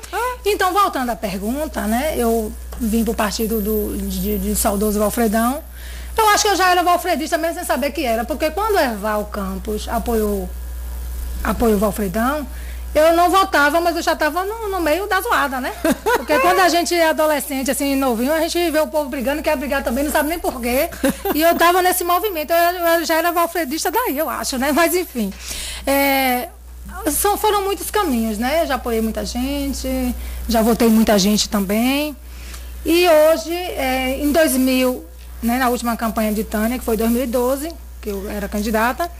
Então, 0.47 0.75
voltando 0.75 1.09
à 1.09 1.17
pergunta, 1.17 1.83
né? 1.87 2.15
Eu 2.19 2.53
vim 2.79 3.03
pro 3.03 3.15
partido 3.15 3.63
do, 3.63 3.97
de, 3.97 4.39
de 4.39 4.57
saudoso 4.57 4.99
Valfredão. 4.99 5.63
Eu 6.17 6.29
acho 6.29 6.45
que 6.45 6.51
eu 6.51 6.57
já 6.57 6.71
era 6.71 6.83
valfredista 6.83 7.39
mesmo 7.39 7.57
sem 7.57 7.65
saber 7.65 7.91
que 7.91 8.05
era, 8.05 8.25
porque 8.25 8.51
quando 8.51 8.77
o 8.77 8.79
Erval 8.79 9.25
Campos 9.27 9.89
apoiou, 9.89 10.49
apoiou 11.43 11.77
o 11.77 11.79
Valfredão, 11.79 12.47
eu 12.95 13.13
não 13.15 13.29
votava, 13.29 13.81
mas 13.81 13.97
eu 13.97 14.03
já 14.03 14.13
estava 14.13 14.45
no, 14.45 14.69
no, 14.69 14.81
meio 14.81 15.07
da 15.09 15.21
zoada, 15.21 15.61
né? 15.61 15.73
Porque 16.05 16.39
quando 16.39 16.61
a 16.61 16.69
gente 16.69 16.95
é 16.95 17.09
adolescente, 17.09 17.71
assim, 17.71 17.97
novinho, 17.97 18.33
a 18.33 18.41
gente 18.41 18.71
vê 18.71 18.79
o 18.79 18.87
povo 18.87 19.11
brigando, 19.11 19.43
quer 19.43 19.57
brigar 19.57 19.83
também, 19.83 20.05
não 20.05 20.13
sabe 20.13 20.29
nem 20.29 20.39
porquê. 20.39 20.89
E 21.35 21.43
eu 21.43 21.51
estava 21.51 21.83
nesse 21.83 22.05
movimento, 22.05 22.53
eu, 22.53 22.57
eu, 22.57 23.05
já 23.05 23.17
era 23.17 23.33
valfredista 23.33 23.91
daí, 23.91 24.17
eu 24.17 24.31
acho, 24.31 24.59
né? 24.59 24.71
Mas 24.71 24.95
enfim. 24.95 25.33
É, 25.85 26.49
são, 27.11 27.37
foram 27.37 27.63
muitos 27.65 27.91
caminhos, 27.91 28.39
né? 28.39 28.65
Já 28.65 28.77
apoiei 28.77 29.01
muita 29.01 29.25
gente, 29.25 30.15
já 30.49 30.63
votei 30.63 30.89
muita 30.89 31.19
gente 31.19 31.49
também. 31.49 32.17
E 32.85 33.09
hoje, 33.09 33.53
é, 33.53 34.19
em 34.21 34.31
2000, 34.31 35.05
né, 35.43 35.59
na 35.59 35.69
última 35.69 35.97
campanha 35.97 36.33
de 36.33 36.45
Tânia, 36.45 36.79
que 36.79 36.85
foi 36.85 36.97
2012, 36.97 37.73
que 38.01 38.11
eu 38.11 38.31
era 38.31 38.49
candidata, 38.49 39.11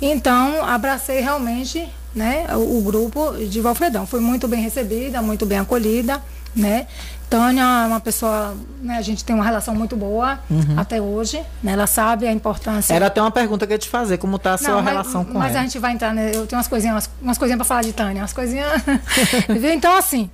então 0.00 0.64
abracei 0.64 1.20
realmente 1.20 1.88
né, 2.14 2.46
o, 2.54 2.78
o 2.78 2.82
grupo 2.82 3.32
de 3.48 3.60
Valfredão. 3.60 4.06
Foi 4.06 4.20
muito 4.20 4.46
bem 4.46 4.60
recebida, 4.62 5.22
muito 5.22 5.46
bem 5.46 5.58
acolhida, 5.58 6.20
né? 6.54 6.86
Tânia 7.30 7.62
é 7.62 7.86
uma 7.86 8.00
pessoa, 8.00 8.54
né, 8.82 8.98
a 8.98 9.00
gente 9.00 9.24
tem 9.24 9.34
uma 9.34 9.44
relação 9.44 9.74
muito 9.74 9.96
boa 9.96 10.38
uhum. 10.50 10.78
até 10.78 11.00
hoje, 11.00 11.42
né? 11.62 11.72
Ela 11.72 11.86
sabe 11.86 12.26
a 12.26 12.32
importância. 12.32 12.92
Era 12.92 13.06
até 13.06 13.22
uma 13.22 13.30
pergunta 13.30 13.66
que 13.66 13.72
eu 13.72 13.76
ia 13.76 13.78
te 13.78 13.88
fazer, 13.88 14.18
como 14.18 14.36
está 14.36 14.52
a 14.52 14.58
sua 14.58 14.68
Não, 14.68 14.82
relação 14.82 15.24
com 15.24 15.38
mas 15.38 15.44
ela. 15.44 15.48
Mas 15.48 15.56
a 15.56 15.62
gente 15.62 15.78
vai 15.78 15.92
entrar, 15.92 16.12
né? 16.12 16.28
Eu 16.34 16.46
tenho 16.46 16.58
umas 16.58 16.68
coisinhas, 16.68 16.94
umas, 16.94 17.10
umas 17.22 17.38
coisinhas 17.38 17.56
para 17.56 17.64
falar 17.64 17.82
de 17.82 17.94
Tânia, 17.94 18.20
umas 18.20 18.34
coisinhas. 18.34 18.70
então, 19.72 19.96
assim, 19.96 20.30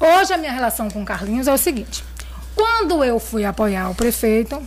hoje 0.00 0.32
a 0.32 0.36
minha 0.36 0.50
relação 0.50 0.90
com 0.90 1.02
o 1.02 1.04
Carlinhos 1.04 1.46
é 1.46 1.52
o 1.52 1.58
seguinte. 1.58 2.02
Quando 2.56 3.04
eu 3.04 3.20
fui 3.20 3.44
apoiar 3.44 3.88
o 3.88 3.94
prefeito, 3.94 4.60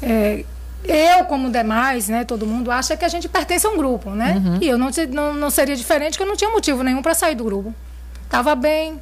é, 0.00 0.44
eu, 0.84 1.24
como 1.26 1.50
demais, 1.50 2.08
né, 2.08 2.24
todo 2.24 2.46
mundo 2.46 2.70
acha 2.70 2.96
que 2.96 3.04
a 3.04 3.08
gente 3.08 3.28
pertence 3.28 3.66
a 3.66 3.70
um 3.70 3.76
grupo, 3.76 4.10
né? 4.10 4.42
Uhum. 4.44 4.58
E 4.60 4.68
eu 4.68 4.76
não, 4.76 4.90
não, 5.10 5.34
não 5.34 5.50
seria 5.50 5.76
diferente, 5.76 6.16
que 6.16 6.22
eu 6.22 6.26
não 6.26 6.36
tinha 6.36 6.50
motivo 6.50 6.82
nenhum 6.82 7.02
para 7.02 7.14
sair 7.14 7.34
do 7.34 7.44
grupo. 7.44 7.74
Tava 8.28 8.54
bem, 8.54 9.00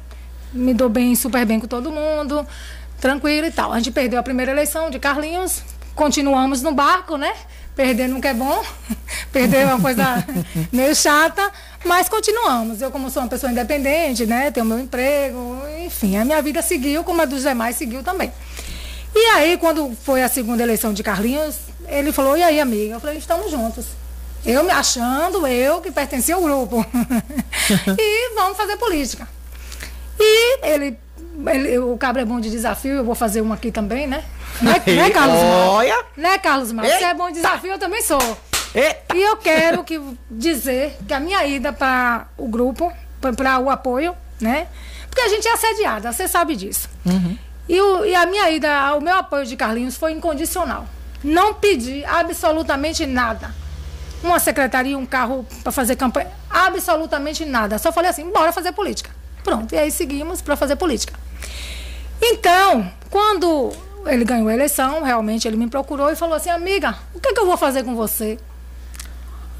me 0.53 0.73
dou 0.73 0.89
bem, 0.89 1.15
super 1.15 1.45
bem 1.45 1.59
com 1.59 1.67
todo 1.67 1.89
mundo, 1.89 2.45
tranquilo 2.99 3.47
e 3.47 3.51
tal. 3.51 3.73
A 3.73 3.77
gente 3.77 3.91
perdeu 3.91 4.19
a 4.19 4.23
primeira 4.23 4.51
eleição 4.51 4.89
de 4.89 4.99
Carlinhos, 4.99 5.63
continuamos 5.95 6.61
no 6.61 6.71
barco, 6.71 7.17
né? 7.17 7.33
Perder 7.75 8.07
nunca 8.09 8.29
é 8.29 8.33
bom, 8.33 8.63
perder 9.31 9.61
é 9.61 9.65
uma 9.65 9.81
coisa 9.81 10.03
meio 10.71 10.95
chata, 10.95 11.51
mas 11.83 12.07
continuamos. 12.07 12.81
Eu, 12.81 12.91
como 12.91 13.09
sou 13.09 13.23
uma 13.23 13.29
pessoa 13.29 13.51
independente, 13.51 14.25
né? 14.25 14.51
Tenho 14.51 14.65
meu 14.65 14.79
emprego, 14.79 15.63
enfim, 15.83 16.17
a 16.17 16.25
minha 16.25 16.41
vida 16.41 16.61
seguiu, 16.61 17.03
como 17.03 17.21
a 17.21 17.25
dos 17.25 17.41
demais 17.41 17.75
seguiu 17.75 18.03
também. 18.03 18.31
E 19.13 19.25
aí, 19.35 19.57
quando 19.57 19.95
foi 20.03 20.23
a 20.23 20.29
segunda 20.29 20.63
eleição 20.63 20.93
de 20.93 21.03
Carlinhos, 21.03 21.57
ele 21.87 22.11
falou, 22.11 22.37
e 22.37 22.43
aí, 22.43 22.59
amiga? 22.59 22.93
Eu 22.95 22.99
falei, 22.99 23.17
estamos 23.17 23.51
juntos. 23.51 23.85
Eu 24.45 24.63
me 24.63 24.71
achando, 24.71 25.45
eu 25.45 25.81
que 25.81 25.91
pertencia 25.91 26.35
ao 26.35 26.41
grupo. 26.41 26.83
e 27.99 28.35
vamos 28.35 28.57
fazer 28.57 28.77
política. 28.77 29.27
E 30.19 30.65
ele, 30.65 30.97
ele- 31.47 31.79
o 31.79 31.97
cabra 31.97 32.21
é 32.21 32.25
bom 32.25 32.39
de 32.39 32.49
desafio, 32.49 32.93
eu 32.93 33.03
vou 33.03 33.15
fazer 33.15 33.41
uma 33.41 33.55
aqui 33.55 33.71
também, 33.71 34.07
né? 34.07 34.23
Né, 34.61 34.81
né 34.85 35.09
Carlos 35.09 35.41
Mar? 35.41 35.67
Olha. 35.69 36.05
Né, 36.17 36.37
Carlos 36.37 36.71
Mar? 36.71 36.85
Você 36.85 37.03
é 37.03 37.13
bom 37.13 37.27
de 37.27 37.35
desafio, 37.35 37.71
eu 37.71 37.79
também 37.79 38.01
sou. 38.01 38.19
E 39.13 39.21
eu 39.21 39.37
quero 39.37 39.83
que, 39.83 39.99
dizer 40.29 40.97
que 41.07 41.13
a 41.13 41.19
minha 41.19 41.45
ida 41.45 41.73
para 41.73 42.27
o 42.37 42.47
grupo, 42.47 42.91
para 43.19 43.59
o 43.59 43.69
apoio, 43.69 44.15
né? 44.39 44.67
Porque 45.07 45.21
a 45.21 45.29
gente 45.29 45.47
é 45.47 45.51
assediada, 45.53 46.11
você 46.11 46.27
sabe 46.27 46.55
disso. 46.55 46.89
E, 47.69 47.79
o- 47.79 48.05
e 48.05 48.13
a 48.15 48.25
minha 48.25 48.49
ida, 48.49 48.95
o 48.95 49.01
meu 49.01 49.15
apoio 49.15 49.45
de 49.45 49.55
Carlinhos 49.55 49.95
foi 49.95 50.11
incondicional. 50.11 50.85
Não 51.23 51.53
pedi 51.53 52.03
absolutamente 52.05 53.05
nada. 53.05 53.53
Uma 54.23 54.39
secretaria, 54.39 54.97
um 54.97 55.05
carro 55.05 55.45
para 55.63 55.71
fazer 55.71 55.95
campanha, 55.95 56.29
absolutamente 56.49 57.45
nada. 57.45 57.77
Só 57.79 57.91
falei 57.91 58.09
assim, 58.09 58.29
bora 58.31 58.51
fazer 58.51 58.71
política. 58.71 59.09
Pronto, 59.43 59.73
e 59.73 59.77
aí 59.77 59.91
seguimos 59.91 60.41
para 60.41 60.55
fazer 60.55 60.75
política. 60.75 61.13
Então, 62.21 62.91
quando 63.09 63.71
ele 64.05 64.23
ganhou 64.23 64.47
a 64.47 64.53
eleição, 64.53 65.01
realmente 65.03 65.47
ele 65.47 65.57
me 65.57 65.67
procurou 65.67 66.11
e 66.11 66.15
falou 66.15 66.35
assim, 66.35 66.49
amiga, 66.49 66.95
o 67.13 67.19
que, 67.19 67.29
é 67.29 67.33
que 67.33 67.39
eu 67.39 67.45
vou 67.47 67.57
fazer 67.57 67.83
com 67.83 67.95
você? 67.95 68.37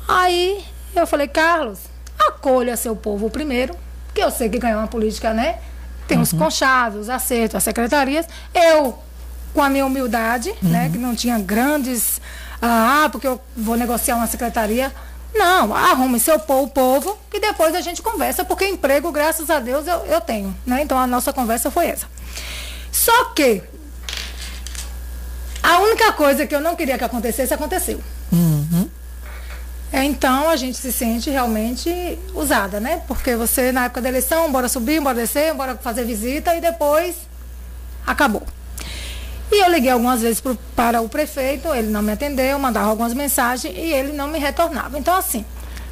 Aí 0.07 0.63
eu 0.95 1.07
falei, 1.07 1.27
Carlos, 1.27 1.79
acolha 2.19 2.75
seu 2.77 2.95
povo 2.95 3.29
primeiro, 3.29 3.75
que 4.13 4.21
eu 4.21 4.29
sei 4.29 4.49
que 4.49 4.59
ganhou 4.59 4.79
uma 4.79 4.87
política, 4.87 5.33
né? 5.33 5.59
Tem 6.07 6.19
os 6.19 6.33
conchados, 6.33 7.01
os 7.01 7.09
acertos, 7.09 7.55
as 7.55 7.63
secretarias. 7.63 8.25
Eu, 8.53 8.97
com 9.53 9.61
a 9.61 9.69
minha 9.69 9.85
humildade, 9.85 10.53
né? 10.61 10.89
Que 10.89 10.97
não 10.97 11.15
tinha 11.15 11.39
grandes. 11.39 12.21
Ah, 12.61 13.09
porque 13.11 13.27
eu 13.27 13.39
vou 13.55 13.75
negociar 13.75 14.15
uma 14.15 14.27
secretaria. 14.27 14.91
Não, 15.33 15.73
arrume 15.73 16.19
seu 16.19 16.37
povo, 16.39 16.69
povo, 16.69 17.17
que 17.29 17.39
depois 17.39 17.73
a 17.73 17.81
gente 17.81 18.01
conversa, 18.01 18.43
porque 18.43 18.67
emprego, 18.67 19.11
graças 19.11 19.49
a 19.49 19.59
Deus, 19.59 19.87
eu, 19.87 20.05
eu 20.05 20.19
tenho. 20.19 20.55
Né? 20.65 20.81
Então 20.81 20.97
a 20.97 21.07
nossa 21.07 21.31
conversa 21.31 21.71
foi 21.71 21.87
essa. 21.87 22.05
Só 22.91 23.25
que 23.33 23.63
a 25.63 25.79
única 25.79 26.11
coisa 26.13 26.45
que 26.45 26.53
eu 26.53 26.59
não 26.59 26.75
queria 26.75 26.97
que 26.97 27.03
acontecesse, 27.03 27.53
aconteceu. 27.53 28.01
É, 29.93 30.03
então 30.05 30.49
a 30.49 30.55
gente 30.55 30.77
se 30.77 30.91
sente 30.91 31.29
realmente 31.29 32.17
usada, 32.33 32.79
né? 32.79 33.01
Porque 33.07 33.35
você, 33.35 33.71
na 33.73 33.85
época 33.85 34.01
da 34.01 34.07
eleição, 34.09 34.49
bora 34.51 34.69
subir, 34.69 35.01
bora 35.01 35.15
descer, 35.15 35.53
bora 35.53 35.75
fazer 35.75 36.05
visita 36.05 36.55
e 36.55 36.61
depois 36.61 37.15
acabou. 38.07 38.43
E 39.51 39.61
eu 39.65 39.69
liguei 39.69 39.89
algumas 39.91 40.21
vezes 40.21 40.39
pro- 40.39 40.57
para 40.77 41.01
o 41.01 41.09
prefeito, 41.09 41.73
ele 41.73 41.89
não 41.89 42.01
me 42.01 42.13
atendeu, 42.13 42.57
mandava 42.57 42.89
algumas 42.89 43.13
mensagens 43.13 43.75
e 43.75 43.79
ele 43.91 44.13
não 44.13 44.27
me 44.29 44.39
retornava. 44.39 44.97
Então, 44.97 45.13
assim, 45.13 45.43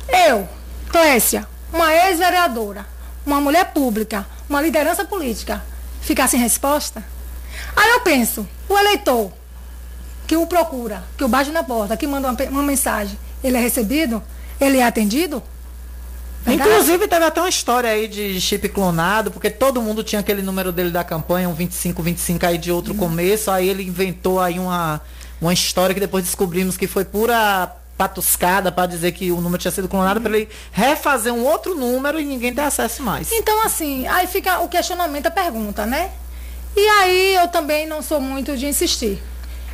eu, 0.07 0.47
Clécia, 0.89 1.45
uma 1.73 1.93
ex-vereadora, 1.93 2.85
uma 3.25 3.41
mulher 3.41 3.65
pública, 3.73 4.25
uma 4.49 4.61
liderança 4.61 5.03
política, 5.03 5.61
ficar 5.99 6.29
sem 6.29 6.39
resposta? 6.39 7.03
Aí 7.75 7.89
eu 7.89 7.99
penso, 7.99 8.47
o 8.69 8.77
eleitor 8.77 9.29
que 10.29 10.37
o 10.37 10.45
procura, 10.45 11.03
que 11.17 11.23
o 11.23 11.27
bate 11.27 11.49
na 11.49 11.63
porta, 11.63 11.97
que 11.97 12.05
manda 12.05 12.29
uma, 12.29 12.43
uma 12.51 12.61
mensagem, 12.61 13.17
ele 13.43 13.57
é 13.57 13.59
recebido? 13.59 14.21
Ele 14.61 14.77
é 14.77 14.83
atendido? 14.85 15.41
Verdade? 16.45 16.69
Inclusive, 16.69 17.07
teve 17.07 17.25
até 17.25 17.41
uma 17.41 17.49
história 17.49 17.89
aí 17.89 18.07
de 18.07 18.39
chip 18.39 18.69
clonado, 18.69 19.31
porque 19.31 19.49
todo 19.49 19.81
mundo 19.81 20.03
tinha 20.03 20.19
aquele 20.19 20.43
número 20.43 20.71
dele 20.71 20.91
da 20.91 21.03
campanha, 21.03 21.49
um 21.49 21.55
25, 21.55 22.03
25 22.03 22.45
aí 22.45 22.59
de 22.59 22.71
outro 22.71 22.93
começo. 22.93 23.49
Aí 23.49 23.67
ele 23.67 23.81
inventou 23.81 24.39
aí 24.39 24.59
uma, 24.59 25.01
uma 25.41 25.51
história 25.51 25.95
que 25.95 25.99
depois 25.99 26.23
descobrimos 26.23 26.77
que 26.77 26.85
foi 26.85 27.03
pura 27.03 27.75
patuscada 27.97 28.71
para 28.71 28.85
dizer 28.85 29.13
que 29.13 29.31
o 29.31 29.41
número 29.41 29.57
tinha 29.57 29.71
sido 29.71 29.87
clonado, 29.87 30.21
para 30.21 30.37
ele 30.37 30.47
refazer 30.71 31.33
um 31.33 31.43
outro 31.43 31.73
número 31.73 32.19
e 32.19 32.23
ninguém 32.23 32.53
ter 32.53 32.61
acesso 32.61 33.01
mais. 33.01 33.31
Então, 33.31 33.65
assim, 33.65 34.05
aí 34.05 34.27
fica 34.27 34.59
o 34.59 34.69
questionamento, 34.69 35.25
a 35.25 35.31
pergunta, 35.31 35.87
né? 35.87 36.11
E 36.77 36.87
aí 36.87 37.35
eu 37.35 37.47
também 37.47 37.87
não 37.87 38.03
sou 38.03 38.21
muito 38.21 38.55
de 38.55 38.67
insistir. 38.67 39.19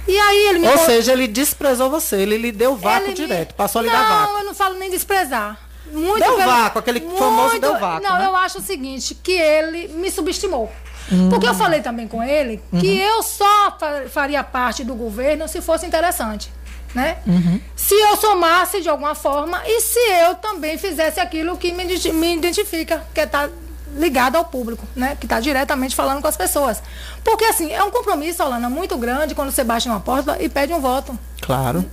E 0.07 0.17
aí 0.17 0.47
ele 0.49 0.59
me 0.59 0.67
Ou 0.67 0.77
seja, 0.77 1.13
ele 1.13 1.27
desprezou 1.27 1.89
você, 1.89 2.17
ele 2.17 2.37
lhe 2.37 2.51
deu 2.51 2.75
vácuo 2.75 3.07
Ele 3.07 3.07
me- 3.09 3.13
direto, 3.15 3.55
passou 3.55 3.79
a 3.79 3.83
lhe 3.83 3.89
dar 3.89 4.07
Não, 4.09 4.19
vácuo. 4.19 4.37
eu 4.39 4.43
não 4.45 4.53
falo 4.53 4.75
nem 4.75 4.89
desprezar. 4.89 5.59
Muito 5.91 6.19
Deu 6.19 6.35
pelo- 6.35 6.49
vácuo, 6.49 6.79
aquele 6.79 6.99
famoso 6.99 7.59
deu 7.59 7.77
vácuo, 7.79 8.03
Não, 8.07 8.17
né? 8.17 8.25
eu 8.25 8.35
acho 8.35 8.57
o 8.57 8.61
seguinte, 8.61 9.15
que 9.15 9.31
ele 9.31 9.87
me 9.89 10.09
subestimou. 10.11 10.71
Hum. 11.11 11.29
Porque 11.29 11.47
eu 11.47 11.53
falei 11.53 11.81
também 11.81 12.07
com 12.07 12.21
ele 12.23 12.61
que 12.79 12.87
Uhum. 12.87 13.07
eu 13.17 13.23
só 13.23 13.77
fa- 13.79 14.03
faria 14.09 14.43
parte 14.43 14.83
do 14.83 14.95
governo 14.95 15.47
se 15.47 15.61
fosse 15.61 15.85
interessante. 15.85 16.51
Né? 16.95 17.17
Uhum. 17.27 17.59
Se 17.75 17.93
eu 17.93 18.15
somasse 18.15 18.79
de 18.81 18.87
alguma 18.87 19.13
forma 19.15 19.61
e 19.67 19.81
se 19.81 19.99
eu 19.99 20.33
também 20.35 20.77
fizesse 20.77 21.19
aquilo 21.19 21.57
que 21.57 21.73
me, 21.73 21.83
me 22.13 22.33
identifica, 22.37 23.05
que 23.13 23.19
é 23.19 23.23
estar 23.25 23.49
ligado 23.95 24.35
ao 24.35 24.45
público, 24.45 24.85
né? 24.95 25.17
Que 25.19 25.25
está 25.25 25.39
diretamente 25.39 25.95
falando 25.95 26.21
com 26.21 26.27
as 26.27 26.37
pessoas. 26.37 26.81
Porque 27.23 27.45
assim, 27.45 27.71
é 27.71 27.83
um 27.83 27.89
compromisso, 27.89 28.43
Alana, 28.43 28.69
muito 28.69 28.97
grande 28.97 29.33
quando 29.33 29.51
você 29.51 29.63
baixa 29.63 29.89
uma 29.89 29.99
porta 29.99 30.37
e 30.41 30.49
pede 30.49 30.73
um 30.73 30.79
voto. 30.79 31.17
Claro. 31.41 31.85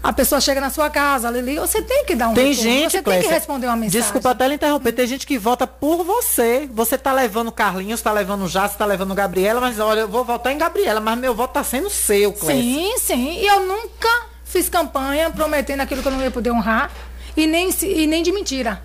A 0.00 0.12
pessoa 0.12 0.40
chega 0.40 0.60
na 0.60 0.70
sua 0.70 0.88
casa, 0.88 1.28
Lili, 1.28 1.56
você 1.56 1.82
tem 1.82 2.04
que 2.04 2.14
dar 2.14 2.28
um 2.28 2.34
Tem 2.34 2.52
retorno, 2.52 2.70
gente, 2.70 2.90
você 2.92 3.02
tem 3.02 3.02
Clécia, 3.02 3.28
que 3.28 3.34
responder 3.34 3.66
uma 3.66 3.76
mensagem. 3.76 4.00
Desculpa 4.00 4.30
até 4.30 4.46
lhe 4.46 4.54
interromper, 4.54 4.92
tem 4.92 5.06
gente 5.06 5.26
que 5.26 5.36
vota 5.36 5.66
por 5.66 6.04
você. 6.04 6.70
Você 6.72 6.96
tá 6.96 7.12
levando 7.12 7.50
Carlinhos, 7.50 8.00
tá 8.00 8.12
levando 8.12 8.46
Jace, 8.46 8.78
tá 8.78 8.86
levando 8.86 9.12
Gabriela, 9.14 9.60
mas 9.60 9.80
olha, 9.80 10.00
eu 10.00 10.08
vou 10.08 10.24
votar 10.24 10.52
em 10.52 10.58
Gabriela, 10.58 11.00
mas 11.00 11.18
meu 11.18 11.34
voto 11.34 11.54
tá 11.54 11.64
sendo 11.64 11.90
seu, 11.90 12.32
Clécia. 12.32 12.62
Sim, 12.62 12.98
sim. 12.98 13.38
E 13.40 13.46
eu 13.46 13.66
nunca 13.66 14.08
fiz 14.44 14.68
campanha 14.68 15.30
prometendo 15.30 15.80
aquilo 15.80 16.00
que 16.00 16.08
eu 16.08 16.12
não 16.12 16.22
ia 16.22 16.30
poder 16.30 16.52
honrar 16.52 16.92
e 17.36 17.46
nem, 17.46 17.68
e 17.82 18.06
nem 18.06 18.22
de 18.22 18.30
mentira. 18.30 18.80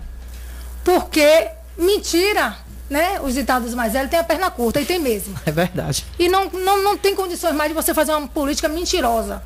Porque 0.84 1.48
mentira, 1.78 2.56
né? 2.88 3.20
Os 3.20 3.34
ditados 3.34 3.74
mais 3.74 3.92
velhos 3.92 4.10
têm 4.10 4.18
a 4.18 4.24
perna 4.24 4.50
curta 4.50 4.80
e 4.80 4.84
tem 4.84 4.98
mesmo. 4.98 5.34
É 5.46 5.50
verdade. 5.50 6.04
E 6.18 6.28
não, 6.28 6.46
não, 6.46 6.82
não 6.82 6.96
tem 6.96 7.14
condições 7.14 7.54
mais 7.54 7.70
de 7.70 7.74
você 7.74 7.94
fazer 7.94 8.12
uma 8.12 8.28
política 8.28 8.68
mentirosa. 8.68 9.42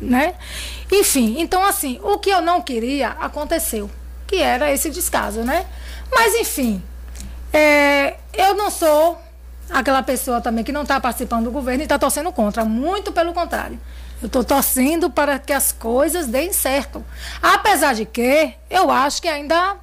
Né? 0.00 0.34
Enfim, 0.90 1.36
então 1.38 1.64
assim, 1.64 2.00
o 2.02 2.18
que 2.18 2.30
eu 2.30 2.40
não 2.40 2.60
queria 2.60 3.10
aconteceu. 3.10 3.90
Que 4.26 4.36
era 4.36 4.72
esse 4.72 4.90
descaso, 4.90 5.42
né? 5.42 5.66
Mas 6.10 6.34
enfim, 6.34 6.82
é, 7.52 8.16
eu 8.32 8.54
não 8.54 8.70
sou 8.70 9.20
aquela 9.70 10.02
pessoa 10.02 10.40
também 10.40 10.64
que 10.64 10.72
não 10.72 10.82
está 10.82 11.00
participando 11.00 11.44
do 11.44 11.50
governo 11.50 11.82
e 11.82 11.84
está 11.84 11.98
torcendo 11.98 12.32
contra. 12.32 12.64
Muito 12.64 13.12
pelo 13.12 13.32
contrário. 13.32 13.78
Eu 14.20 14.26
estou 14.26 14.42
torcendo 14.42 15.10
para 15.10 15.38
que 15.38 15.52
as 15.52 15.70
coisas 15.70 16.26
deem 16.26 16.52
certo. 16.52 17.04
Apesar 17.42 17.94
de 17.94 18.06
que 18.06 18.54
eu 18.70 18.90
acho 18.90 19.20
que 19.20 19.28
ainda 19.28 19.76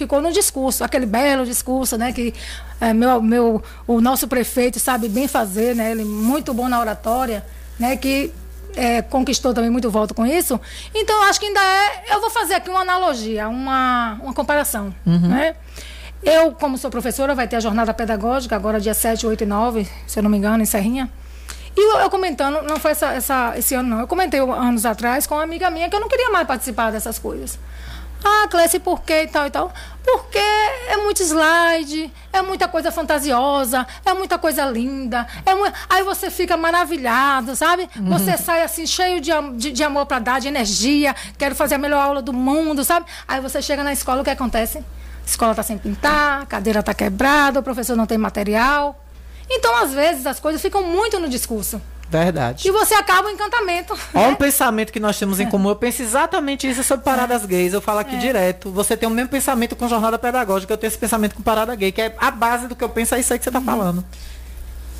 ficou 0.00 0.20
no 0.22 0.32
discurso, 0.32 0.82
aquele 0.82 1.06
belo 1.06 1.44
discurso, 1.44 1.96
né? 1.98 2.12
Que 2.12 2.32
é, 2.80 2.92
meu, 2.92 3.20
meu, 3.22 3.62
o 3.86 4.00
nosso 4.00 4.26
prefeito 4.26 4.78
sabe 4.80 5.08
bem 5.08 5.28
fazer, 5.28 5.74
né? 5.76 5.90
Ele 5.90 6.04
muito 6.04 6.54
bom 6.54 6.68
na 6.68 6.80
oratória, 6.80 7.44
né? 7.78 7.96
Que 7.96 8.32
é, 8.74 9.02
conquistou 9.02 9.52
também 9.52 9.70
muito 9.70 9.90
voto 9.90 10.14
com 10.14 10.24
isso. 10.26 10.58
Então, 10.94 11.22
acho 11.24 11.38
que 11.38 11.46
ainda 11.46 11.60
é. 11.60 12.14
Eu 12.14 12.20
vou 12.20 12.30
fazer 12.30 12.54
aqui 12.54 12.70
uma 12.70 12.80
analogia, 12.80 13.48
uma, 13.48 14.18
uma 14.22 14.32
comparação. 14.32 14.94
Uhum. 15.06 15.28
Né? 15.28 15.54
Eu, 16.22 16.52
como 16.52 16.76
sou 16.78 16.90
professora, 16.90 17.34
vai 17.34 17.46
ter 17.48 17.56
a 17.56 17.60
jornada 17.60 17.92
pedagógica, 17.94 18.54
agora 18.56 18.80
dia 18.80 18.94
7, 18.94 19.26
8 19.26 19.42
e 19.44 19.46
9, 19.46 19.88
se 20.06 20.18
eu 20.18 20.22
não 20.22 20.30
me 20.30 20.36
engano, 20.38 20.62
em 20.62 20.66
Serrinha. 20.66 21.10
E 21.76 21.92
eu, 21.94 21.98
eu 22.00 22.10
comentando, 22.10 22.62
não 22.62 22.78
foi 22.78 22.90
essa, 22.92 23.12
essa- 23.12 23.52
esse 23.56 23.74
ano 23.74 23.88
não, 23.88 24.00
eu 24.00 24.06
comentei 24.06 24.40
anos 24.40 24.84
atrás 24.84 25.26
com 25.26 25.34
uma 25.36 25.44
amiga 25.44 25.70
minha 25.70 25.88
que 25.88 25.94
eu 25.96 26.00
não 26.00 26.08
queria 26.08 26.28
mais 26.30 26.46
participar 26.46 26.90
dessas 26.90 27.18
coisas. 27.18 27.58
Ah, 28.24 28.46
Clécia, 28.48 28.78
por 28.78 29.02
quê 29.02 29.22
e 29.22 29.28
tal 29.28 29.46
e 29.46 29.50
tal? 29.50 29.72
Porque 30.04 30.38
é 30.38 30.96
muito 30.96 31.22
slide, 31.22 32.12
é 32.32 32.42
muita 32.42 32.68
coisa 32.68 32.90
fantasiosa, 32.90 33.86
é 34.04 34.12
muita 34.12 34.38
coisa 34.38 34.64
linda. 34.64 35.26
É 35.46 35.50
Aí 35.88 36.02
você 36.02 36.30
fica 36.30 36.56
maravilhado, 36.56 37.54
sabe? 37.54 37.88
Uhum. 37.96 38.10
Você 38.10 38.36
sai 38.36 38.62
assim, 38.62 38.86
cheio 38.86 39.20
de, 39.20 39.30
de, 39.56 39.72
de 39.72 39.82
amor 39.84 40.06
para 40.06 40.18
dar, 40.18 40.40
de 40.40 40.48
energia, 40.48 41.14
quero 41.38 41.54
fazer 41.54 41.76
a 41.76 41.78
melhor 41.78 42.02
aula 42.02 42.22
do 42.22 42.32
mundo, 42.32 42.84
sabe? 42.84 43.06
Aí 43.26 43.40
você 43.40 43.62
chega 43.62 43.82
na 43.82 43.92
escola, 43.92 44.20
o 44.20 44.24
que 44.24 44.30
acontece? 44.30 44.78
A 44.78 45.26
escola 45.26 45.52
está 45.52 45.62
sem 45.62 45.78
pintar, 45.78 46.42
a 46.42 46.46
cadeira 46.46 46.80
está 46.80 46.94
quebrada, 46.94 47.60
o 47.60 47.62
professor 47.62 47.96
não 47.96 48.06
tem 48.06 48.18
material. 48.18 49.04
Então, 49.48 49.76
às 49.76 49.92
vezes, 49.92 50.26
as 50.26 50.38
coisas 50.38 50.60
ficam 50.60 50.82
muito 50.82 51.18
no 51.18 51.28
discurso. 51.28 51.80
Verdade. 52.10 52.66
E 52.66 52.70
você 52.72 52.94
acaba 52.94 53.28
o 53.28 53.30
encantamento. 53.30 53.96
Olha 54.12 54.28
um 54.28 54.34
pensamento 54.34 54.92
que 54.92 54.98
nós 54.98 55.16
temos 55.18 55.38
em 55.38 55.48
comum. 55.48 55.68
Eu 55.68 55.76
penso 55.76 56.02
exatamente 56.02 56.68
isso 56.68 56.82
sobre 56.82 57.04
paradas 57.04 57.46
gays. 57.46 57.72
Eu 57.72 57.80
falo 57.80 58.00
aqui 58.00 58.16
É. 58.16 58.18
direto. 58.18 58.70
Você 58.72 58.96
tem 58.96 59.08
o 59.08 59.12
mesmo 59.12 59.28
pensamento 59.30 59.76
com 59.76 59.88
jornada 59.88 60.18
pedagógica. 60.18 60.72
Eu 60.72 60.76
tenho 60.76 60.88
esse 60.88 60.98
pensamento 60.98 61.34
com 61.36 61.42
parada 61.42 61.74
gay, 61.74 61.92
que 61.92 62.02
é 62.02 62.14
a 62.18 62.30
base 62.30 62.66
do 62.66 62.74
que 62.74 62.82
eu 62.82 62.88
penso, 62.88 63.14
é 63.14 63.20
isso 63.20 63.32
aí 63.32 63.38
que 63.38 63.44
você 63.44 63.50
tá 63.50 63.60
falando. 63.60 64.04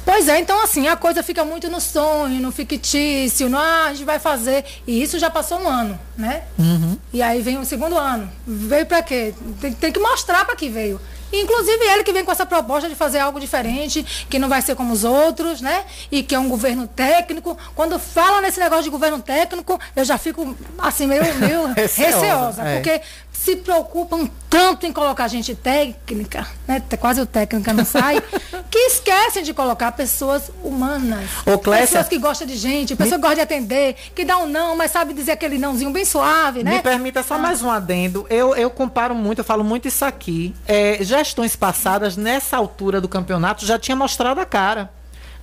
Pois 0.04 0.28
é, 0.28 0.40
então 0.40 0.62
assim, 0.64 0.88
a 0.88 0.96
coisa 0.96 1.22
fica 1.22 1.44
muito 1.44 1.68
no 1.68 1.80
sonho, 1.80 2.40
no 2.40 2.50
fictício, 2.50 3.48
no 3.50 3.58
ah, 3.58 3.86
a 3.88 3.92
gente 3.92 4.04
vai 4.06 4.18
fazer. 4.18 4.64
E 4.86 5.02
isso 5.02 5.18
já 5.18 5.28
passou 5.28 5.60
um 5.60 5.68
ano, 5.68 5.98
né? 6.16 6.42
Uhum. 6.58 6.96
E 7.12 7.20
aí 7.22 7.42
vem 7.42 7.58
o 7.58 7.64
segundo 7.64 7.96
ano. 7.98 8.30
Veio 8.46 8.86
pra 8.86 9.02
quê? 9.02 9.34
Tem, 9.60 9.72
tem 9.72 9.92
que 9.92 10.00
mostrar 10.00 10.44
pra 10.44 10.56
que 10.56 10.68
veio. 10.68 11.00
Inclusive 11.32 11.84
ele 11.84 12.04
que 12.04 12.12
vem 12.12 12.24
com 12.24 12.32
essa 12.32 12.46
proposta 12.46 12.88
de 12.88 12.94
fazer 12.94 13.18
algo 13.18 13.38
diferente, 13.38 14.04
que 14.28 14.38
não 14.38 14.48
vai 14.48 14.62
ser 14.62 14.74
como 14.74 14.92
os 14.92 15.04
outros, 15.04 15.60
né? 15.60 15.84
E 16.10 16.22
que 16.22 16.34
é 16.34 16.38
um 16.38 16.48
governo 16.48 16.86
técnico. 16.86 17.56
Quando 17.74 17.98
fala 17.98 18.40
nesse 18.40 18.58
negócio 18.58 18.84
de 18.84 18.90
governo 18.90 19.20
técnico, 19.20 19.78
eu 19.94 20.04
já 20.04 20.18
fico 20.18 20.56
assim 20.78 21.06
meio, 21.06 21.22
meio 21.36 21.66
Receosa, 21.74 22.62
é. 22.62 22.74
porque 22.76 23.00
se 23.42 23.56
preocupam 23.56 24.28
tanto 24.50 24.84
em 24.84 24.92
colocar 24.92 25.26
gente 25.26 25.54
técnica, 25.54 26.46
né? 26.68 26.82
Quase 27.00 27.22
o 27.22 27.26
técnica 27.26 27.72
não 27.72 27.86
sai, 27.86 28.22
que 28.70 28.78
esquecem 28.78 29.42
de 29.42 29.54
colocar 29.54 29.92
pessoas 29.92 30.50
humanas. 30.62 31.24
Ô, 31.46 31.58
Clécia, 31.58 31.86
pessoas 31.86 32.08
que 32.08 32.18
gostam 32.18 32.46
de 32.46 32.54
gente, 32.56 32.94
pessoas 32.94 33.16
que 33.16 33.22
gostam 33.22 33.36
de 33.36 33.40
atender, 33.40 33.96
que 34.14 34.26
dá 34.26 34.36
um 34.36 34.46
não, 34.46 34.76
mas 34.76 34.90
sabe 34.90 35.14
dizer 35.14 35.32
aquele 35.32 35.56
nãozinho 35.56 35.90
bem 35.90 36.04
suave, 36.04 36.62
né? 36.62 36.72
Me 36.72 36.82
permita 36.82 37.22
só 37.22 37.38
mais 37.38 37.62
um 37.62 37.70
adendo. 37.70 38.26
Eu, 38.28 38.54
eu 38.54 38.68
comparo 38.68 39.14
muito, 39.14 39.38
eu 39.38 39.44
falo 39.44 39.64
muito 39.64 39.88
isso 39.88 40.04
aqui. 40.04 40.54
É, 40.68 40.98
gestões 41.00 41.56
passadas, 41.56 42.18
nessa 42.18 42.58
altura 42.58 43.00
do 43.00 43.08
campeonato, 43.08 43.64
já 43.64 43.78
tinha 43.78 43.96
mostrado 43.96 44.38
a 44.38 44.44
cara. 44.44 44.90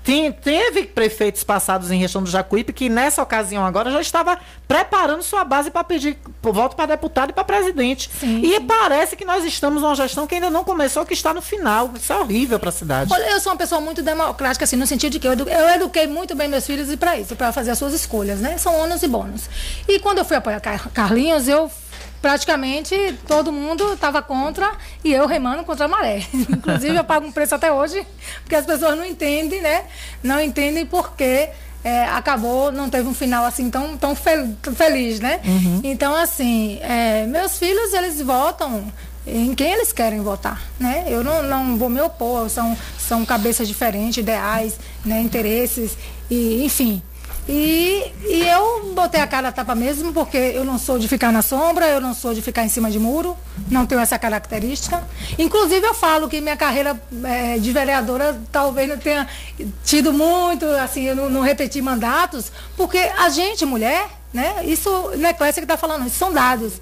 Tem- 0.08 0.32
teve 0.32 0.84
prefeitos 0.86 1.44
passados 1.44 1.92
em 1.92 2.00
região 2.00 2.24
do 2.24 2.30
Jacuípe 2.30 2.72
que 2.72 2.88
nessa 2.88 3.22
ocasião 3.22 3.66
agora 3.66 3.92
já 3.92 4.00
estava 4.00 4.40
preparando 4.66 5.22
sua 5.22 5.44
base 5.44 5.70
para 5.70 5.84
pedir 5.84 6.18
voto 6.42 6.78
para 6.78 6.86
deputado 6.86 7.32
e 7.32 7.34
para 7.34 7.44
presidente. 7.44 8.10
e 8.24 8.58
parece 8.62 9.18
que 9.18 9.26
nós 9.26 9.44
estamos 9.44 9.82
numa 9.82 9.94
gestão 9.96 10.26
que 10.26 10.36
ainda 10.36 10.50
não 10.50 10.64
começou, 10.64 11.06
que 11.06 11.14
está 11.14 11.34
no 11.34 11.42
final. 11.42 11.92
Isso 11.94 12.14
é 12.14 12.18
horrível 12.18 12.58
para 12.58 12.70
a 12.70 12.72
cidade. 12.72 13.12
Olha, 13.14 13.32
eu 13.32 13.40
sou 13.42 13.52
uma 13.52 13.58
pessoa 13.58 13.82
muito 13.82 14.02
democrática, 14.02 14.64
assim, 14.64 14.78
no 14.78 14.88
sentido 14.88 15.12
de 15.12 15.20
que 15.20 15.28
eu, 15.28 15.34
edu- 15.34 15.50
eu 15.50 15.70
eduquei 15.72 16.08
muito 16.08 16.34
bem 16.36 16.48
meus 16.48 16.66
filhos 16.66 16.90
e 16.90 16.96
para 16.96 17.20
isso, 17.20 17.36
para 17.36 17.52
fazer 17.52 17.72
as 17.72 17.78
suas 17.78 17.94
escolhas, 17.94 18.40
né? 18.40 18.58
São 18.58 18.74
ônus 18.80 19.04
e 19.04 19.10
bônus. 19.10 19.50
E 19.90 20.00
quando 20.00 20.20
eu 20.20 20.26
fui 20.26 20.38
apoiar 20.38 20.62
Car- 20.62 20.90
Carlinhos, 20.94 21.50
eu 21.50 21.70
praticamente 22.22 22.96
todo 23.28 23.52
mundo 23.52 23.94
estava 23.94 24.22
contra 24.22 24.72
e 25.04 25.14
eu 25.14 25.26
remando 25.28 25.64
contra 25.64 25.86
a 25.86 25.88
maré. 25.88 26.24
Inclusive, 26.34 26.96
eu 26.96 27.04
pago 27.04 27.26
um 27.28 27.32
preço 27.32 27.56
até 27.56 27.72
hoje, 27.72 28.06
porque 28.44 28.56
as 28.56 28.66
pessoas 28.66 28.98
não 28.98 29.06
entendem, 29.06 29.62
né? 29.62 29.86
Não 30.24 30.42
entendem 30.42 30.86
porque 30.86 31.50
é, 31.84 32.06
acabou, 32.06 32.72
não 32.72 32.90
teve 32.90 33.08
um 33.08 33.14
final 33.14 33.46
assim 33.46 33.70
tão, 33.70 33.96
tão 33.98 34.16
fel- 34.16 34.50
feliz, 34.76 35.20
né? 35.20 35.40
Então, 35.84 36.16
assim, 36.16 36.80
é, 36.82 37.26
meus 37.28 37.58
filhos, 37.58 37.94
eles 37.94 38.22
votam 38.22 38.92
em 39.26 39.54
quem 39.54 39.74
eles 39.74 39.92
querem 39.92 40.22
votar, 40.22 40.62
né? 40.80 41.06
Eu 41.08 41.24
não, 41.24 41.44
não 41.44 41.78
vou 41.78 41.90
me 41.90 42.00
opor, 42.02 42.50
são, 42.50 42.76
são 42.98 43.26
cabeças 43.26 43.68
diferentes, 43.68 44.18
ideais, 44.18 44.78
né? 45.06 45.22
interesses, 45.22 45.98
e, 46.30 46.64
enfim. 46.64 47.02
E, 47.50 48.12
e 48.26 48.44
eu 48.46 48.94
botei 48.94 49.22
a 49.22 49.28
cara 49.28 49.48
a 49.48 49.52
tapa 49.52 49.74
mesmo, 49.74 50.12
porque 50.12 50.38
eu 50.38 50.66
não 50.66 50.78
sou 50.78 51.00
de 51.00 51.08
ficar 51.08 51.32
na 51.32 51.42
sombra, 51.42 51.88
eu 51.88 52.02
não 52.02 52.14
sou 52.14 52.34
de 52.34 52.42
ficar 52.42 52.66
em 52.66 52.70
cima 52.70 52.92
de 52.92 53.00
muro, 53.00 53.38
não 53.72 53.86
tenho 53.86 54.02
essa 54.02 54.20
característica. 54.20 55.02
Inclusive, 55.40 55.86
eu 55.86 55.94
falo 55.94 56.28
que 56.28 56.42
minha 56.42 56.58
carreira 56.58 57.02
eh, 57.24 57.58
de 57.58 57.72
vereadora 57.72 58.40
talvez 58.52 58.90
não 58.90 58.98
tenha 58.98 59.28
tido 59.86 60.12
muito, 60.12 60.66
assim, 60.66 61.04
eu 61.04 61.16
não, 61.16 61.30
não 61.30 61.42
repeti 61.42 61.82
mandatos, 61.82 62.52
porque 62.76 62.98
a 62.98 63.30
gente, 63.30 63.66
mulher, 63.66 64.08
né? 64.34 64.66
Isso 64.66 64.90
não 65.18 65.30
é 65.30 65.34
Clécia 65.34 65.62
que 65.62 65.66
está 65.66 65.78
falando, 65.78 66.06
isso 66.06 66.18
são 66.18 66.34
dados. 66.34 66.74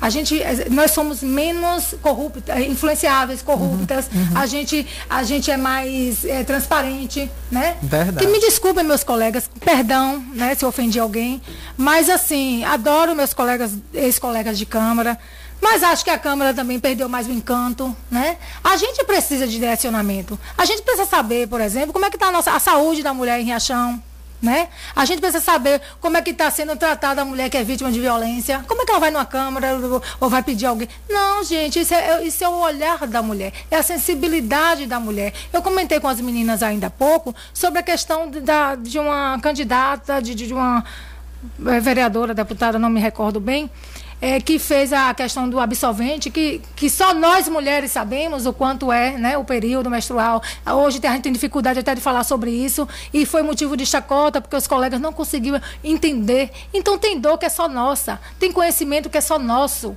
A 0.00 0.08
gente, 0.08 0.40
eh, 0.40 0.66
nós 0.70 0.92
somos 0.92 1.22
menos 1.22 1.94
corruptas, 2.00 2.56
eh, 2.56 2.62
influenciáveis, 2.62 3.42
corruptas. 3.42 4.08
A 4.34 4.46
gente, 4.46 4.86
a 5.08 5.22
gente 5.22 5.50
é 5.50 5.56
mais 5.56 6.24
eh, 6.24 6.42
transparente, 6.42 7.30
né? 7.50 7.76
Verdade. 7.82 8.24
Que 8.24 8.32
me 8.32 8.40
desculpem 8.40 8.82
meus 8.82 9.04
colegas, 9.04 9.50
perdão, 9.60 10.24
né, 10.34 10.54
se 10.54 10.64
eu 10.64 10.68
ofendi 10.68 10.98
alguém, 10.98 11.42
mas 11.76 12.08
assim, 12.08 12.64
adoro 12.64 13.14
meus 13.14 13.34
colegas, 13.34 13.72
ex-colegas 13.92 14.56
de 14.56 14.64
câmara, 14.64 15.18
mas 15.60 15.82
acho 15.82 16.02
que 16.02 16.10
a 16.10 16.18
câmara 16.18 16.54
também 16.54 16.80
perdeu 16.80 17.08
mais 17.08 17.26
o 17.26 17.32
encanto, 17.32 17.94
né? 18.10 18.38
A 18.64 18.76
gente 18.76 19.04
precisa 19.04 19.46
de 19.46 19.58
direcionamento. 19.58 20.38
A 20.56 20.64
gente 20.64 20.80
precisa 20.82 21.06
saber, 21.06 21.46
por 21.48 21.60
exemplo, 21.60 21.92
como 21.92 22.06
é 22.06 22.10
que 22.10 22.16
está 22.16 22.28
a 22.28 22.32
nossa 22.32 22.52
a 22.52 22.58
saúde 22.58 23.02
da 23.02 23.12
mulher 23.12 23.38
em 23.38 23.44
Riachão, 23.44 24.02
né? 24.40 24.68
A 24.96 25.04
gente 25.04 25.20
precisa 25.20 25.42
saber 25.44 25.80
como 26.00 26.16
é 26.16 26.22
que 26.22 26.30
está 26.30 26.50
sendo 26.50 26.74
tratada 26.76 27.22
a 27.22 27.24
mulher 27.24 27.50
que 27.50 27.56
é 27.56 27.62
vítima 27.64 27.90
de 27.92 28.00
violência. 28.00 28.64
Como 28.66 28.82
é 28.82 28.84
que 28.84 28.90
ela 28.90 29.00
vai 29.00 29.10
numa 29.10 29.24
câmara 29.26 29.76
ou- 30.20 30.28
vai 30.30 30.42
pedir 30.42 30.66
alguém? 30.66 30.88
Não, 31.08 31.44
gente, 31.44 31.80
isso 31.80 31.94
é, 31.94 32.24
isso 32.24 32.42
é 32.42 32.48
o 32.48 32.58
olhar 32.60 33.06
da 33.06 33.22
mulher, 33.22 33.52
é 33.70 33.76
a 33.76 33.82
sensibilidade 33.82 34.86
da 34.86 34.98
mulher. 35.00 35.32
Eu 35.52 35.62
comentei 35.62 36.00
com 36.00 36.08
as 36.08 36.20
meninas 36.20 36.62
ainda 36.62 36.86
há 36.86 36.90
pouco 36.90 37.34
sobre 37.52 37.78
a 37.78 37.82
questão 37.82 38.30
da, 38.30 38.74
de 38.74 38.98
uma 38.98 39.38
candidata, 39.40 40.20
de, 40.22 40.34
de 40.34 40.52
uma 40.52 40.84
eh, 41.66 41.80
vereadora, 41.80 42.34
deputada, 42.34 42.78
não 42.78 42.90
me 42.90 43.00
recordo 43.00 43.40
bem, 43.40 43.70
eh, 44.20 44.40
que 44.40 44.58
fez 44.58 44.92
a 44.92 45.12
questão 45.14 45.48
do 45.48 45.58
absolvente, 45.58 46.30
que, 46.30 46.60
que 46.76 46.90
só 46.90 47.14
nós 47.14 47.48
mulheres 47.48 47.92
sabemos 47.92 48.46
o 48.46 48.52
quanto 48.52 48.92
é 48.92 49.16
né, 49.16 49.38
o 49.38 49.44
período 49.44 49.90
menstrual. 49.90 50.42
Hoje 50.66 51.00
a 51.02 51.12
gente 51.12 51.22
tem 51.22 51.32
dificuldade 51.32 51.78
até 51.78 51.94
de 51.94 52.00
falar 52.00 52.24
sobre 52.24 52.50
isso, 52.50 52.86
e 53.12 53.24
foi 53.24 53.42
motivo 53.42 53.76
de 53.76 53.86
chacota, 53.86 54.40
porque 54.40 54.56
os 54.56 54.66
colegas 54.66 55.00
não 55.00 55.12
conseguiam 55.12 55.60
entender. 55.82 56.50
Então 56.72 56.98
tem 56.98 57.18
dor 57.18 57.38
que 57.38 57.46
é 57.46 57.48
só 57.48 57.68
nossa, 57.68 58.20
tem 58.38 58.52
conhecimento 58.52 59.08
que 59.08 59.18
é 59.18 59.20
só 59.20 59.38
nosso. 59.38 59.96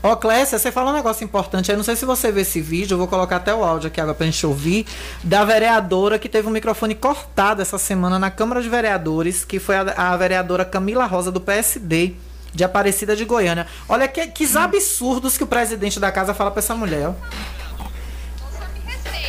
Ó, 0.00 0.14
Clécia, 0.14 0.58
você 0.58 0.70
falou 0.70 0.92
um 0.92 0.94
negócio 0.94 1.24
importante. 1.24 1.70
Eu 1.72 1.76
não 1.76 1.82
sei 1.82 1.96
se 1.96 2.04
você 2.04 2.30
vê 2.30 2.42
esse 2.42 2.60
vídeo, 2.60 2.94
eu 2.94 2.98
vou 2.98 3.08
colocar 3.08 3.36
até 3.36 3.52
o 3.52 3.64
áudio 3.64 3.88
aqui 3.88 4.00
agora 4.00 4.14
pra 4.14 4.26
gente 4.26 4.46
ouvir, 4.46 4.86
da 5.24 5.44
vereadora 5.44 6.20
que 6.20 6.28
teve 6.28 6.46
o 6.46 6.50
microfone 6.50 6.94
cortado 6.94 7.60
essa 7.60 7.78
semana 7.78 8.16
na 8.16 8.30
Câmara 8.30 8.62
de 8.62 8.68
Vereadores, 8.68 9.44
que 9.44 9.58
foi 9.58 9.74
a, 9.74 10.12
a 10.12 10.16
vereadora 10.16 10.64
Camila 10.64 11.04
Rosa, 11.04 11.32
do 11.32 11.40
PSD, 11.40 12.14
de 12.52 12.64
Aparecida 12.64 13.14
de 13.14 13.24
Goiânia. 13.24 13.66
Olha 13.88 14.08
que, 14.08 14.26
que 14.28 14.56
absurdos 14.56 15.36
que 15.36 15.44
o 15.44 15.46
presidente 15.46 16.00
da 16.00 16.10
casa 16.10 16.34
fala 16.34 16.50
pra 16.50 16.60
essa 16.60 16.74
mulher, 16.74 17.08
ó. 17.08 17.14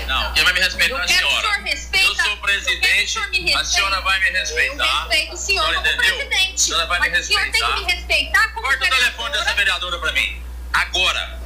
Não, 0.07 0.33
quem 0.33 0.43
vai 0.43 0.53
me 0.53 0.59
respeitar 0.59 0.97
é 0.97 1.03
a 1.03 1.07
senhora. 1.07 1.47
eu 1.93 2.15
sou 2.15 2.33
o 2.33 2.37
presidente, 2.37 3.19
a 3.55 3.63
senhora 3.63 4.01
vai 4.01 4.19
me 4.19 4.31
respeitar. 4.31 4.83
Eu 4.83 5.09
respeito 5.09 5.33
o 5.33 5.37
senhor 5.37 5.65
como 5.65 5.79
entendeu? 5.79 6.15
presidente. 6.17 6.53
A 6.53 6.57
senhora 6.57 6.85
vai 6.87 6.99
me 6.99 7.09
Mas 7.09 7.19
o 7.19 7.27
senhor 7.27 7.41
tem 7.41 7.51
respeitar. 7.51 7.75
que 7.75 7.85
me 7.85 7.91
respeitar 7.93 8.53
como 8.53 8.67
Corta 8.67 8.85
o 8.85 8.89
telefone 8.89 9.31
dessa 9.31 9.53
vereadora 9.53 9.99
pra 9.99 10.11
mim. 10.13 10.41
Agora. 10.73 11.39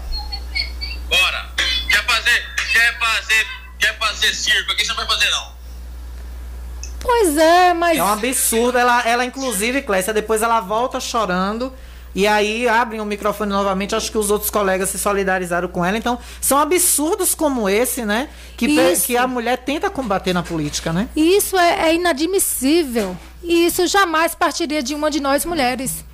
Bora. 1.09 1.49
Quer 1.89 2.05
fazer, 2.05 2.55
quer 2.71 2.99
fazer, 2.99 3.47
quer 3.79 3.97
fazer 3.97 4.33
circo 4.33 4.71
aqui, 4.71 4.83
você 4.85 4.89
não 4.89 4.95
vai 4.95 5.07
fazer 5.07 5.29
não. 5.29 5.53
Pois 7.03 7.37
é, 7.37 7.73
mas. 7.73 7.97
É 7.97 8.03
um 8.03 8.07
absurdo. 8.07 8.77
Ela, 8.77 9.01
ela 9.05 9.25
inclusive, 9.25 9.81
Clécia, 9.81 10.13
depois 10.13 10.41
ela 10.41 10.61
volta 10.61 10.99
chorando. 10.99 11.71
E 12.15 12.27
aí 12.27 12.67
abrem 12.67 13.01
o 13.01 13.05
microfone 13.05 13.51
novamente. 13.51 13.95
Acho 13.95 14.11
que 14.11 14.17
os 14.17 14.31
outros 14.31 14.49
colegas 14.49 14.89
se 14.89 14.97
solidarizaram 14.97 15.67
com 15.67 15.83
ela. 15.83 15.97
Então, 15.97 16.17
são 16.39 16.57
absurdos 16.57 17.35
como 17.35 17.67
esse, 17.67 18.05
né? 18.05 18.29
Que, 18.55 18.67
Isso. 18.67 19.07
que 19.07 19.17
a 19.17 19.27
mulher 19.27 19.57
tenta 19.57 19.89
combater 19.89 20.31
na 20.31 20.43
política, 20.43 20.93
né? 20.93 21.09
Isso 21.15 21.57
é, 21.57 21.89
é 21.89 21.95
inadmissível. 21.95 23.17
E 23.43 23.65
isso 23.65 23.85
jamais 23.87 24.33
partiria 24.33 24.81
de 24.81 24.95
uma 24.95 25.11
de 25.11 25.19
nós 25.19 25.43
mulheres. 25.43 26.05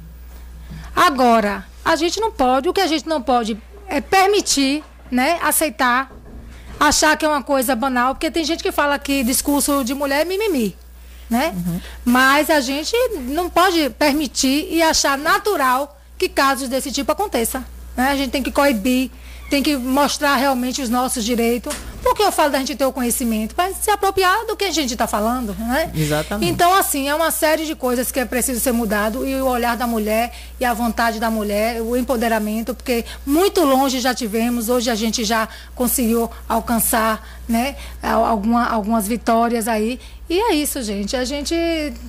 Agora, 0.95 1.65
a 1.85 1.95
gente 1.95 2.19
não 2.19 2.31
pode, 2.31 2.67
o 2.67 2.73
que 2.73 2.81
a 2.81 2.87
gente 2.87 3.07
não 3.07 3.21
pode 3.21 3.57
é 3.87 4.01
permitir, 4.01 4.83
né, 5.11 5.39
aceitar, 5.41 6.11
achar 6.79 7.17
que 7.17 7.25
é 7.25 7.27
uma 7.27 7.43
coisa 7.43 7.75
banal, 7.75 8.15
porque 8.15 8.31
tem 8.31 8.43
gente 8.43 8.63
que 8.63 8.71
fala 8.71 8.97
que 8.97 9.23
discurso 9.23 9.83
de 9.83 9.93
mulher 9.93 10.21
é 10.21 10.25
mimimi, 10.25 10.75
né? 11.29 11.53
Mas 12.05 12.49
a 12.49 12.61
gente 12.61 12.95
não 13.27 13.49
pode 13.49 13.89
permitir 13.91 14.67
e 14.71 14.81
achar 14.81 15.17
natural 15.17 15.99
que 16.17 16.29
casos 16.29 16.69
desse 16.69 16.91
tipo 16.91 17.11
aconteçam. 17.11 17.63
Né? 17.95 18.09
A 18.09 18.15
gente 18.15 18.31
tem 18.31 18.41
que 18.41 18.51
coibir, 18.51 19.11
tem 19.49 19.61
que 19.63 19.75
mostrar 19.75 20.35
realmente 20.35 20.81
os 20.81 20.89
nossos 20.89 21.23
direitos. 21.25 21.73
Porque 22.01 22.23
eu 22.23 22.31
falo 22.31 22.49
da 22.51 22.59
gente 22.59 22.75
ter 22.77 22.85
o 22.85 22.93
conhecimento, 22.93 23.53
para 23.53 23.73
se 23.73 23.91
apropriar 23.91 24.45
do 24.45 24.55
que 24.55 24.63
a 24.63 24.71
gente 24.71 24.93
está 24.93 25.05
falando, 25.05 25.53
né? 25.59 25.91
Exatamente. 25.93 26.49
Então, 26.49 26.73
assim, 26.73 27.09
é 27.09 27.13
uma 27.13 27.29
série 27.29 27.65
de 27.65 27.75
coisas 27.75 28.09
que 28.09 28.19
é 28.21 28.25
preciso 28.25 28.59
ser 28.61 28.71
mudado 28.71 29.27
e 29.27 29.35
o 29.35 29.45
olhar 29.45 29.75
da 29.75 29.85
mulher 29.85 30.31
e 30.61 30.63
a 30.63 30.73
vontade 30.73 31.19
da 31.19 31.29
mulher, 31.29 31.81
o 31.81 31.97
empoderamento, 31.97 32.73
porque 32.73 33.03
muito 33.25 33.61
longe 33.65 33.99
já 33.99 34.13
tivemos, 34.15 34.69
hoje 34.69 34.89
a 34.89 34.95
gente 34.95 35.25
já 35.25 35.49
conseguiu 35.75 36.31
alcançar, 36.47 37.21
né, 37.47 37.75
al- 38.01 38.25
alguma, 38.25 38.65
algumas 38.65 39.05
vitórias 39.05 39.67
aí. 39.67 39.99
E 40.29 40.39
é 40.39 40.53
isso, 40.55 40.81
gente. 40.81 41.17
A 41.17 41.25
gente 41.25 41.53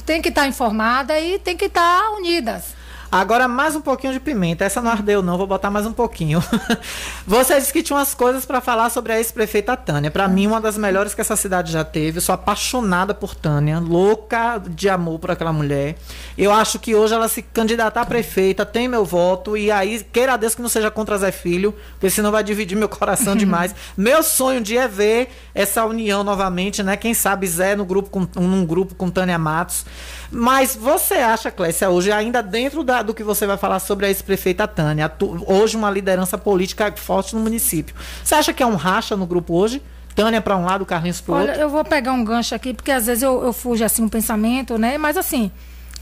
tem 0.07 0.23
que 0.23 0.29
estar 0.29 0.47
informada 0.47 1.19
e 1.19 1.37
tem 1.39 1.57
que 1.57 1.65
estar 1.65 2.11
unidas. 2.13 2.79
Agora 3.13 3.49
mais 3.49 3.75
um 3.75 3.81
pouquinho 3.81 4.13
de 4.13 4.21
pimenta. 4.21 4.65
Essa 4.65 4.81
não 4.81 4.89
ardeu 4.89 5.21
não, 5.21 5.37
vou 5.37 5.47
botar 5.47 5.69
mais 5.69 5.85
um 5.85 5.93
pouquinho. 5.93 6.41
Você 7.27 7.59
disse 7.59 7.73
que 7.73 7.83
tinha 7.83 7.97
umas 7.97 8.15
coisas 8.15 8.47
pra 8.47 8.61
falar 8.61 8.89
sobre 8.89 9.13
a 9.13 9.19
ex-prefeita 9.19 9.77
Tânia. 9.77 10.13
Pra 10.13 10.29
mim, 10.29 10.47
uma 10.47 10.61
das 10.61 10.79
melhores 10.79 11.13
que 11.13 11.21
essa 11.21 11.35
cidade 11.35 11.73
já 11.73 11.83
teve. 11.83 12.19
Eu 12.19 12.23
sou 12.23 12.33
apaixonada 12.33 13.13
por 13.13 13.35
Tânia, 13.35 13.81
louca 13.81 14.63
de 14.65 14.89
amor 14.89 15.19
por 15.19 15.33
aquela 15.33 15.53
mulher. 15.53 15.97
Eu 16.39 16.53
acho 16.53 16.79
que 16.79 16.95
hoje 16.95 17.13
ela 17.13 17.27
se 17.27 17.43
candidatar 17.43 18.03
a 18.03 18.07
prefeita, 18.07 18.65
tem 18.65 18.87
meu 18.87 19.05
voto 19.05 19.57
e 19.57 19.73
aí 19.73 20.07
queira 20.13 20.39
Deus 20.39 20.55
que 20.55 20.63
não 20.63 20.69
seja 20.69 20.89
contra 20.89 21.19
Zé 21.19 21.33
Filho, 21.33 21.75
porque 21.93 22.11
senão 22.11 22.31
vai 22.31 22.45
dividir 22.45 22.79
meu 22.79 22.89
coração 22.89 23.35
demais. 23.37 23.75
meu 23.97 24.23
sonho 24.23 24.61
dia 24.61 24.85
é 24.85 24.89
ver 24.89 25.31
essa 25.53 25.85
união 25.85 26.23
novamente, 26.23 26.81
né? 26.81 26.97
Quem 26.97 27.13
sabe 27.13 27.47
Zé 27.49 27.75
no 27.75 27.85
grupo 27.85 28.09
com, 28.09 28.41
num 28.41 28.65
grupo 28.65 28.95
com 28.95 29.11
Tânia 29.11 29.37
Matos. 29.37 29.85
Mas 30.31 30.77
você 30.77 31.15
acha, 31.15 31.51
Clécia, 31.51 31.91
hoje 31.91 32.13
ainda 32.13 32.41
dentro 32.41 32.85
da, 32.85 33.00
da- 33.01 33.03
do 33.03 33.15
que 33.15 33.23
você 33.23 33.47
vai 33.47 33.57
falar 33.57 33.79
sobre 33.81 34.07
a 34.07 34.09
ex-prefeita 34.09 34.67
Tânia. 34.69 35.11
Hoje 35.47 35.77
uma 35.77 35.91
liderança 35.91 36.37
política 36.39 36.93
forte 36.97 37.35
no 37.35 37.41
município. 37.43 37.95
Você 38.23 38.35
acha 38.35 38.53
que 38.53 38.63
é 38.63 38.67
um 38.67 38.77
racha 38.77 39.17
no 39.17 39.27
grupo 39.27 39.55
hoje? 39.55 39.83
Tânia 40.15 40.41
para 40.41 40.57
um 40.57 40.65
lado, 40.65 40.85
Carlinhos 40.85 41.21
para 41.21 41.33
o 41.33 41.37
Olha, 41.37 41.47
outro? 41.49 41.61
eu 41.63 41.69
vou 41.71 41.85
pegar 41.85 42.13
um 42.13 42.25
gancho 42.25 42.55
aqui, 42.55 42.75
porque 42.75 42.91
às 42.91 43.07
vezes 43.07 43.23
eu, 43.23 43.43
eu 43.45 43.53
fujo 43.53 43.85
assim 43.85 44.03
um 44.03 44.09
pensamento, 44.09 44.77
né? 44.77 44.99
Mas 44.99 45.17
assim, 45.17 45.51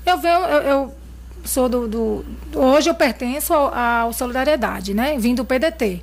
eu 0.04 0.18
venho, 0.18 0.38
eu, 0.40 0.62
eu 0.62 0.94
sou 1.44 1.68
do, 1.68 1.86
do- 1.86 2.24
Hoje 2.54 2.88
eu 2.90 2.94
pertenço 2.94 3.52
ao, 3.52 3.72
ao 3.74 4.12
Solidariedade, 4.12 4.94
né? 4.94 5.16
Vim 5.18 5.34
do 5.34 5.44
PDT. 5.44 6.02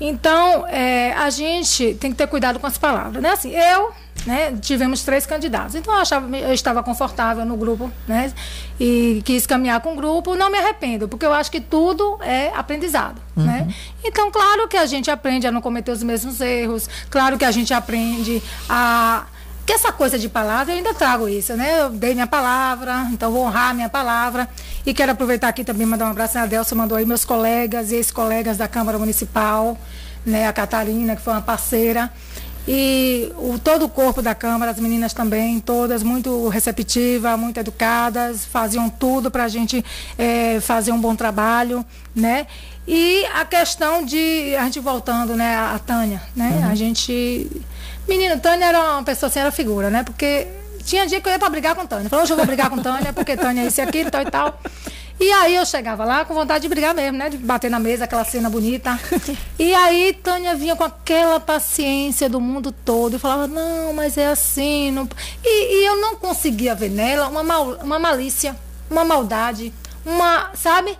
Então, 0.00 0.66
é, 0.68 1.12
a 1.14 1.30
gente 1.30 1.94
tem 1.94 2.10
que 2.12 2.16
ter 2.16 2.26
cuidado 2.28 2.60
com 2.60 2.66
as 2.66 2.76
palavras, 2.78 3.22
né? 3.22 3.30
Assim, 3.30 3.50
eu, 3.52 3.92
né, 4.26 4.56
tivemos 4.60 5.02
três 5.02 5.24
candidatos. 5.24 5.74
Então, 5.74 5.94
eu, 5.94 6.00
achava, 6.00 6.36
eu 6.36 6.52
estava 6.52 6.82
confortável 6.82 7.44
no 7.44 7.56
grupo, 7.56 7.90
né? 8.06 8.32
E 8.78 9.22
quis 9.24 9.46
caminhar 9.46 9.80
com 9.80 9.92
o 9.92 9.96
grupo. 9.96 10.34
Não 10.34 10.50
me 10.50 10.58
arrependo, 10.58 11.08
porque 11.08 11.24
eu 11.24 11.32
acho 11.32 11.50
que 11.50 11.60
tudo 11.60 12.18
é 12.22 12.52
aprendizado, 12.54 13.20
né? 13.36 13.68
Então, 14.04 14.30
claro 14.30 14.68
que 14.68 14.76
a 14.76 14.86
gente 14.86 15.10
aprende 15.10 15.46
a 15.46 15.52
não 15.52 15.60
cometer 15.60 15.90
os 15.90 16.02
mesmos 16.02 16.40
erros. 16.40 16.88
Claro 17.10 17.38
que 17.38 17.44
a 17.44 17.50
gente 17.50 17.72
aprende 17.72 18.42
a... 18.68 19.24
Que 19.64 19.74
essa 19.74 19.92
coisa 19.92 20.18
de 20.18 20.30
palavra, 20.30 20.72
eu 20.72 20.78
ainda 20.78 20.94
trago 20.94 21.28
isso, 21.28 21.54
né? 21.54 21.82
Eu 21.82 21.90
dei 21.90 22.14
minha 22.14 22.26
palavra, 22.26 23.06
então 23.12 23.30
vou 23.30 23.44
honrar 23.44 23.74
minha 23.74 23.88
palavra. 23.90 24.48
E 24.86 24.94
quero 24.94 25.12
aproveitar 25.12 25.48
aqui 25.48 25.62
também 25.62 25.86
mandar 25.86 26.06
um 26.06 26.10
abraço. 26.10 26.38
A 26.38 26.44
Adelson 26.44 26.74
mandou 26.74 26.96
aí 26.96 27.04
meus 27.04 27.22
colegas 27.22 27.92
e 27.92 27.96
ex-colegas 27.96 28.56
da 28.56 28.66
Câmara 28.66 28.98
Municipal, 28.98 29.76
né? 30.24 30.48
A 30.48 30.54
Catarina, 30.54 31.14
que 31.14 31.20
foi 31.20 31.34
uma 31.34 31.42
parceira. 31.42 32.10
E 32.70 33.32
o, 33.38 33.58
todo 33.58 33.86
o 33.86 33.88
corpo 33.88 34.20
da 34.20 34.34
Câmara, 34.34 34.72
as 34.72 34.78
meninas 34.78 35.14
também, 35.14 35.58
todas 35.58 36.02
muito 36.02 36.48
receptivas, 36.48 37.38
muito 37.38 37.58
educadas, 37.58 38.44
faziam 38.44 38.90
tudo 38.90 39.30
para 39.30 39.44
a 39.44 39.48
gente 39.48 39.82
eh, 40.18 40.58
fazer 40.60 40.92
um 40.92 41.00
bom 41.00 41.16
trabalho, 41.16 41.82
né? 42.14 42.46
E 42.86 43.24
a 43.34 43.46
questão 43.46 44.04
de, 44.04 44.54
a 44.54 44.64
gente 44.64 44.80
voltando, 44.80 45.34
né, 45.34 45.56
a, 45.56 45.78
Tânia, 45.78 46.20
né? 46.36 46.68
A 46.70 46.74
gente. 46.74 47.50
Menino, 48.06 48.38
Tânia 48.38 48.66
era 48.66 48.80
uma 48.96 49.02
pessoa 49.02 49.28
assim, 49.28 49.40
era 49.40 49.50
figura, 49.50 49.88
né? 49.88 50.02
Porque 50.02 50.46
tinha 50.84 51.06
dia 51.06 51.22
que 51.22 51.28
eu 51.28 51.32
ia 51.32 51.38
para 51.38 51.48
brigar 51.48 51.74
com 51.74 51.86
Tânia. 51.86 52.10
Falei, 52.10 52.22
hoje 52.24 52.34
eu 52.34 52.36
vou 52.36 52.44
brigar 52.44 52.68
com 52.68 52.76
Tânia, 52.82 53.14
porque 53.14 53.34
Tânia 53.34 53.62
é 53.62 53.66
isso 53.68 53.80
e 53.80 53.82
aquilo, 53.82 54.10
tal 54.10 54.20
e 54.20 54.30
tal. 54.30 54.60
E 55.20 55.32
aí 55.32 55.56
eu 55.56 55.66
chegava 55.66 56.04
lá 56.04 56.24
com 56.24 56.32
vontade 56.32 56.62
de 56.62 56.68
brigar 56.68 56.94
mesmo, 56.94 57.18
né? 57.18 57.28
De 57.28 57.36
bater 57.36 57.68
na 57.68 57.80
mesa, 57.80 58.04
aquela 58.04 58.24
cena 58.24 58.48
bonita. 58.48 58.98
E 59.58 59.74
aí 59.74 60.12
Tânia 60.22 60.54
vinha 60.54 60.76
com 60.76 60.84
aquela 60.84 61.40
paciência 61.40 62.28
do 62.28 62.40
mundo 62.40 62.70
todo 62.70 63.16
e 63.16 63.18
falava, 63.18 63.48
não, 63.48 63.92
mas 63.92 64.16
é 64.16 64.28
assim. 64.28 64.92
Não... 64.92 65.08
E, 65.44 65.82
e 65.82 65.86
eu 65.86 66.00
não 66.00 66.14
conseguia 66.14 66.76
ver 66.76 66.90
nela 66.90 67.26
uma, 67.26 67.42
mal, 67.42 67.70
uma 67.82 67.98
malícia, 67.98 68.56
uma 68.88 69.04
maldade, 69.04 69.72
uma, 70.06 70.52
sabe? 70.54 70.96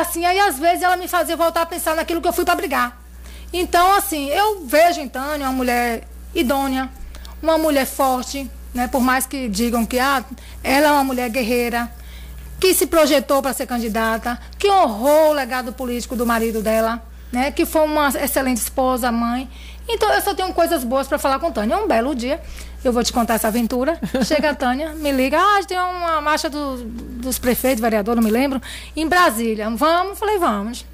Assim, 0.00 0.24
aí 0.24 0.40
às 0.40 0.58
vezes 0.58 0.82
ela 0.82 0.96
me 0.96 1.06
fazia 1.06 1.36
voltar 1.36 1.62
a 1.62 1.66
pensar 1.66 1.94
naquilo 1.94 2.22
que 2.22 2.28
eu 2.28 2.32
fui 2.32 2.46
para 2.46 2.54
brigar. 2.54 2.98
Então, 3.52 3.94
assim, 3.94 4.28
eu 4.30 4.64
vejo 4.64 5.00
em 5.00 5.08
Tânia 5.08 5.46
uma 5.46 5.52
mulher 5.52 6.08
idônea, 6.34 6.88
uma 7.42 7.58
mulher 7.58 7.86
forte, 7.86 8.50
né? 8.72 8.88
Por 8.88 9.02
mais 9.02 9.26
que 9.26 9.48
digam 9.48 9.84
que 9.84 9.98
ah, 9.98 10.24
ela 10.64 10.88
é 10.88 10.92
uma 10.92 11.04
mulher 11.04 11.28
guerreira, 11.28 11.90
que 12.60 12.72
se 12.74 12.86
projetou 12.86 13.42
para 13.42 13.52
ser 13.52 13.66
candidata, 13.66 14.38
que 14.58 14.70
honrou 14.70 15.30
o 15.30 15.32
legado 15.32 15.72
político 15.72 16.16
do 16.16 16.24
marido 16.26 16.62
dela, 16.62 17.02
né? 17.32 17.50
Que 17.50 17.66
foi 17.66 17.82
uma 17.82 18.08
excelente 18.08 18.58
esposa, 18.58 19.10
mãe. 19.12 19.48
Então 19.88 20.12
eu 20.12 20.20
só 20.22 20.34
tenho 20.34 20.52
coisas 20.52 20.82
boas 20.82 21.06
para 21.06 21.18
falar 21.18 21.38
com 21.38 21.52
Tânia. 21.52 21.76
Um 21.78 21.86
belo 21.86 22.14
dia, 22.14 22.40
eu 22.82 22.92
vou 22.92 23.04
te 23.04 23.12
contar 23.12 23.34
essa 23.34 23.48
aventura. 23.48 24.00
Chega 24.24 24.50
a 24.50 24.54
Tânia, 24.54 24.90
me 24.94 25.12
liga, 25.12 25.38
ah, 25.38 25.60
tem 25.66 25.78
uma 25.78 26.20
marcha 26.20 26.48
do- 26.50 26.82
dos 26.84 27.38
prefeitos, 27.38 27.80
vereador, 27.80 28.16
não 28.16 28.22
me 28.22 28.30
lembro, 28.30 28.60
em 28.96 29.06
Brasília. 29.06 29.68
Vamos? 29.70 30.18
Falei, 30.18 30.38
vamos. 30.38 30.84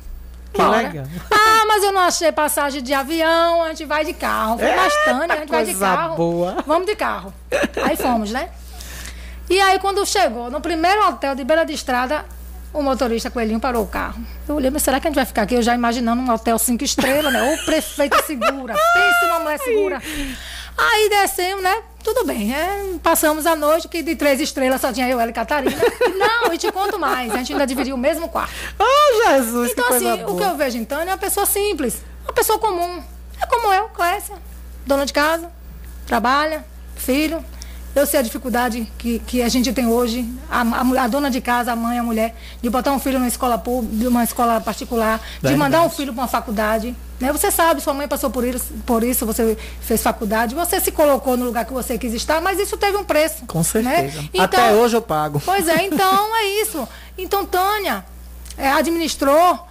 Que 0.53 0.61
Bora. 0.61 1.09
Ah, 1.31 1.65
mas 1.67 1.83
eu 1.83 1.93
não 1.93 2.03
achei 2.03 2.31
passagem 2.31 2.83
de 2.83 2.93
avião, 2.93 3.63
a 3.63 3.69
gente 3.69 3.87
vai 3.87 4.05
de 4.05 4.13
carro. 4.13 4.59
Falei, 4.59 4.77
mas 4.77 4.95
Tânia, 5.07 5.35
a 5.35 5.39
gente 5.39 5.49
vai 5.49 5.65
de 5.65 5.75
carro. 5.75 6.17
boa. 6.17 6.57
Vamos 6.67 6.87
de 6.87 6.95
carro. 6.95 7.33
Aí 7.83 7.97
fomos, 7.97 8.31
né? 8.31 8.51
E 9.53 9.61
aí, 9.61 9.79
quando 9.79 10.07
chegou 10.07 10.51
no 10.51 10.63
primeiro 10.63 11.07
hotel 11.07 11.35
de 11.35 11.45
beira 11.45 11.63
de 11.63 11.75
estrada, 11.75 12.25
o 12.73 12.81
motorista 12.81 13.31
Coelhinho 13.31 13.61
parou 13.61 13.85
o 13.85 13.87
carro. 13.87 14.19
Eu 14.49 14.55
olhei, 14.55 14.71
mas 14.71 14.83
será 14.83 14.99
que 14.99 15.07
a 15.07 15.11
gente 15.11 15.17
vai 15.17 15.27
ficar 15.27 15.43
aqui? 15.43 15.55
Eu 15.55 15.61
já 15.61 15.75
imaginando 15.75 16.23
um 16.23 16.31
hotel 16.33 16.59
cinco 16.59 16.83
estrelas, 16.85 17.31
né? 17.31 17.43
Ou 17.43 17.59
prefeita 17.67 18.23
segura. 18.23 18.73
Pense 18.73 19.27
uma 19.27 19.41
mulher 19.41 19.59
segura. 19.59 20.03
Aí 20.79 21.11
descemos, 21.11 21.63
né? 21.63 21.83
Tudo 22.03 22.25
bem, 22.25 22.55
é, 22.55 22.95
passamos 23.03 23.45
a 23.45 23.55
noite, 23.55 23.89
que 23.89 24.03
de 24.03 24.17
três 24.17 24.41
estrelas 24.41 24.81
só 24.81 24.91
tinha 24.91 25.07
eu, 25.07 25.21
ela 25.21 25.31
e 25.31 25.35
Catarina. 25.35 25.77
Não, 26.17 26.51
e 26.55 26.57
te 26.57 26.73
conto 26.73 26.99
mais, 26.99 27.31
a 27.31 27.37
gente 27.37 27.53
ainda 27.53 27.67
dividiu 27.67 27.95
o 27.95 27.99
mesmo 27.99 28.31
quarto. 28.31 28.55
Oh, 28.79 29.29
Jesus, 29.29 29.73
Então, 29.73 29.85
assim, 29.85 30.05
coisa 30.07 30.15
o 30.25 30.27
boa. 30.29 30.39
que 30.41 30.45
eu 30.49 30.57
vejo 30.57 30.79
em 30.79 30.85
Tânia 30.87 31.11
é 31.11 31.13
uma 31.13 31.19
pessoa 31.19 31.45
simples, 31.45 32.03
uma 32.25 32.33
pessoa 32.33 32.59
comum. 32.59 33.03
É 33.39 33.45
como 33.47 33.71
eu, 33.71 33.91
Clécia, 33.91 34.35
dona 34.87 35.05
de 35.05 35.13
casa, 35.13 35.53
trabalha, 36.07 36.65
filho. 36.97 37.45
Eu 37.95 38.07
sei 38.07 38.21
a 38.21 38.23
dificuldade 38.23 38.91
que, 38.97 39.19
que 39.21 39.43
a 39.43 39.49
gente 39.49 39.71
tem 39.73 39.87
hoje, 39.87 40.27
a, 40.51 40.63
a 40.63 41.05
a 41.05 41.09
dona 41.09 41.31
de 41.31 41.41
casa, 41.41 41.73
a 41.73 41.77
mãe, 41.77 41.99
a 41.99 42.03
mulher, 42.03 42.35
de 42.63 42.71
botar 42.71 42.93
um 42.93 42.99
filho 42.99 43.19
numa 43.19 43.29
escola 43.29 43.59
pública, 43.59 44.09
uma 44.09 44.25
escola 44.25 44.61
particular, 44.61 45.21
de 45.43 45.55
mandar 45.55 45.83
um 45.83 45.91
filho 45.91 46.13
para 46.13 46.23
uma 46.23 46.29
faculdade. 46.29 46.97
Né? 47.21 47.31
Você 47.33 47.51
sabe, 47.51 47.83
sua 47.83 47.93
mãe 47.93 48.09
passou 48.09 48.31
por 48.31 48.45
isso, 48.45 48.73
por 48.87 49.05
isso, 49.05 49.27
você 49.27 49.57
fez 49.81 50.03
faculdade, 50.03 50.55
você 50.55 50.81
se 50.81 50.91
colocou 50.91 51.37
no 51.37 51.45
lugar 51.45 51.65
que 51.67 51.73
você 51.73 51.99
quis 51.99 52.15
estar, 52.15 52.41
mas 52.41 52.59
isso 52.59 52.77
teve 52.79 52.97
um 52.97 53.05
preço. 53.05 53.45
Com 53.47 53.63
certeza. 53.63 54.23
Né? 54.23 54.29
Até 54.39 54.73
hoje 54.73 54.97
eu 54.97 55.03
pago. 55.03 55.41
Pois 55.45 55.69
é, 55.69 55.85
então 55.85 56.37
é 56.37 56.63
isso. 56.63 56.89
Então, 57.19 57.45
Tânia 57.45 58.05
é, 58.57 58.71
administrou, 58.71 59.69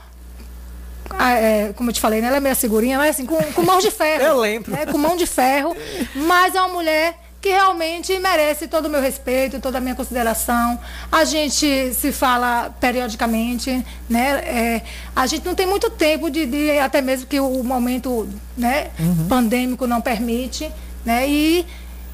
ah, 1.10 1.31
é, 1.31 1.73
como 1.73 1.89
eu 1.89 1.93
te 1.93 1.99
falei, 1.99 2.22
né, 2.22 2.27
ela 2.27 2.38
é 2.38 2.39
meio 2.39 2.56
segurinha, 2.56 2.98
mas 2.98 3.15
assim, 3.15 3.26
com, 3.26 3.38
com 3.52 3.64
mãos 3.64 3.84
de 3.84 3.91
ferro. 3.91 4.23
Eu 4.23 4.39
lembro. 4.39 4.72
né, 4.72 4.85
com 4.85 4.98
mão 4.98 5.18
de 5.18 5.26
ferro, 5.26 5.76
mas 6.15 6.56
é 6.56 6.61
uma 6.61 6.73
mulher 6.73 7.15
que 7.41 7.49
realmente 7.49 8.18
merece 8.19 8.68
todo 8.68 8.85
o 8.85 8.89
meu 8.89 9.01
respeito, 9.01 9.59
toda 9.59 9.80
a 9.80 9.81
minha 9.81 9.95
consideração. 9.95 10.80
A 11.11 11.23
gente 11.23 11.93
se 11.93 12.11
fala 12.11 12.69
periodicamente, 12.80 13.84
né? 14.09 14.30
é, 14.45 14.81
a 15.15 15.26
gente 15.26 15.43
não 15.45 15.55
tem 15.55 15.65
muito 15.65 15.89
tempo 15.89 16.30
de, 16.30 16.45
de- 16.45 16.77
até 16.80 17.01
mesmo 17.01 17.26
que 17.26 17.39
o 17.39 17.63
momento 17.63 18.30
né, 18.55 18.91
Uhum. 18.99 19.27
pandêmico 19.27 19.88
não 19.88 19.99
permite, 20.01 20.72
né? 21.03 21.27
E 21.27 21.65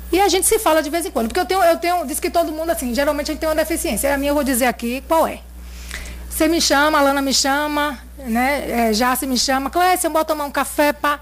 e 0.10 0.22
a 0.22 0.30
gente 0.30 0.48
se 0.48 0.58
fala 0.58 0.82
de 0.82 0.90
vez 0.90 1.06
em 1.06 1.12
quando. 1.12 1.28
Porque 1.28 1.40
eu 1.42 1.46
tenho, 1.46 1.62
eu 1.62 1.78
tenho, 1.78 2.06
diz 2.08 2.18
que 2.18 2.30
todo 2.30 2.50
mundo, 2.50 2.70
assim, 2.70 2.96
geralmente 2.96 3.30
a 3.30 3.34
gente 3.34 3.42
tem 3.42 3.50
uma 3.50 3.56
deficiência. 3.56 4.14
A 4.14 4.18
minha 4.18 4.30
eu 4.32 4.36
vou 4.36 4.44
dizer 4.46 4.64
aqui 4.66 5.04
qual 5.06 5.28
é. 5.28 5.40
Você 6.30 6.48
me 6.48 6.62
chama, 6.62 6.98
a 6.98 7.02
Lana 7.02 7.22
me 7.22 7.34
chama, 7.34 8.00
né? 8.20 8.90
É, 8.90 8.94
Jace 8.94 9.28
me 9.28 9.38
chama, 9.38 9.70
Clécia, 9.70 10.10
bora 10.10 10.24
tomar 10.24 10.46
um 10.46 10.52
café, 10.52 10.94
pá. 10.94 11.20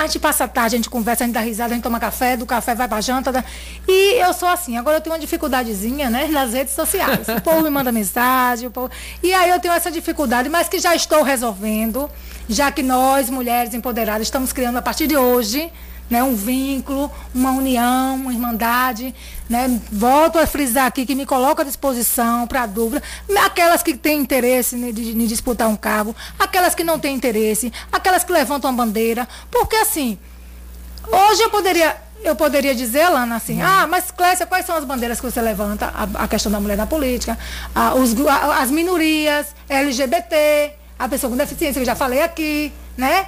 A 0.00 0.06
gente 0.06 0.18
passa 0.18 0.44
a 0.44 0.48
tarde, 0.48 0.76
a 0.76 0.78
gente 0.78 0.88
conversa, 0.88 1.24
a 1.24 1.26
gente 1.26 1.34
dá 1.34 1.40
risada, 1.40 1.72
a 1.72 1.74
gente 1.74 1.82
toma 1.82 2.00
café, 2.00 2.34
do 2.34 2.46
café 2.46 2.74
vai 2.74 2.88
pra 2.88 3.02
janta. 3.02 3.30
dá- 3.30 3.44
E 3.86 4.14
eu 4.14 4.32
sou 4.32 4.48
assim, 4.48 4.78
agora 4.78 4.96
eu 4.96 5.00
tenho 5.02 5.12
uma 5.14 5.20
dificuldadezinha, 5.20 6.08
né, 6.08 6.26
nas 6.28 6.54
redes 6.54 6.72
sociais. 6.72 7.28
O 7.28 7.38
povo 7.42 7.60
me 7.60 7.68
manda 7.68 7.92
mensagem, 7.92 8.66
o 8.66 8.70
povo... 8.70 8.90
E 9.22 9.34
aí 9.34 9.50
eu 9.50 9.60
tenho 9.60 9.74
essa 9.74 9.90
dificuldade, 9.90 10.48
mas 10.48 10.70
que 10.70 10.78
já 10.78 10.94
estou 10.94 11.22
resolvendo, 11.22 12.10
já 12.48 12.72
que 12.72 12.82
nós, 12.82 13.28
mulheres 13.28 13.74
empoderadas, 13.74 14.22
estamos 14.26 14.54
criando 14.54 14.78
a 14.78 14.82
partir 14.82 15.06
de 15.06 15.18
hoje 15.18 15.70
né, 16.10 16.22
um 16.24 16.34
vínculo, 16.34 17.10
uma 17.32 17.52
união, 17.52 18.16
uma 18.16 18.32
irmandade. 18.32 19.14
Né? 19.48 19.80
Volto 19.90 20.38
a 20.38 20.46
frisar 20.46 20.86
aqui 20.86 21.06
que 21.06 21.14
me 21.14 21.24
coloco 21.24 21.60
à 21.62 21.64
disposição 21.64 22.46
para 22.46 22.66
dúvida. 22.66 23.02
Aquelas 23.44 23.82
que 23.82 23.94
têm 23.96 24.18
interesse 24.20 24.76
de, 24.76 24.92
de 25.14 25.26
disputar 25.26 25.68
um 25.68 25.76
cargo, 25.76 26.14
aquelas 26.38 26.74
que 26.74 26.82
não 26.84 26.98
têm 26.98 27.14
interesse, 27.14 27.72
aquelas 27.92 28.24
que 28.24 28.32
levantam 28.32 28.68
a 28.70 28.72
bandeira. 28.72 29.28
Porque 29.50 29.76
assim, 29.76 30.18
hoje 31.10 31.42
eu 31.42 31.50
poderia. 31.50 31.96
Eu 32.22 32.36
poderia 32.36 32.74
dizer, 32.74 33.08
Lana, 33.08 33.36
assim, 33.36 33.62
ah, 33.62 33.86
mas 33.88 34.10
Clécia, 34.10 34.44
quais 34.44 34.66
são 34.66 34.76
as 34.76 34.84
bandeiras 34.84 35.18
que 35.18 35.24
você 35.24 35.40
levanta? 35.40 35.86
A, 35.86 36.24
a 36.24 36.28
questão 36.28 36.52
da 36.52 36.60
mulher 36.60 36.76
na 36.76 36.86
política, 36.86 37.38
a- 37.74 37.94
os 37.94 38.14
a- 38.26 38.60
as 38.60 38.70
minorias, 38.70 39.46
LGBT, 39.66 40.74
a 40.98 41.08
pessoa 41.08 41.30
com 41.30 41.36
deficiência, 41.38 41.74
que 41.74 41.80
eu 41.80 41.86
já 41.86 41.94
falei 41.94 42.20
aqui, 42.22 42.70
né? 42.94 43.24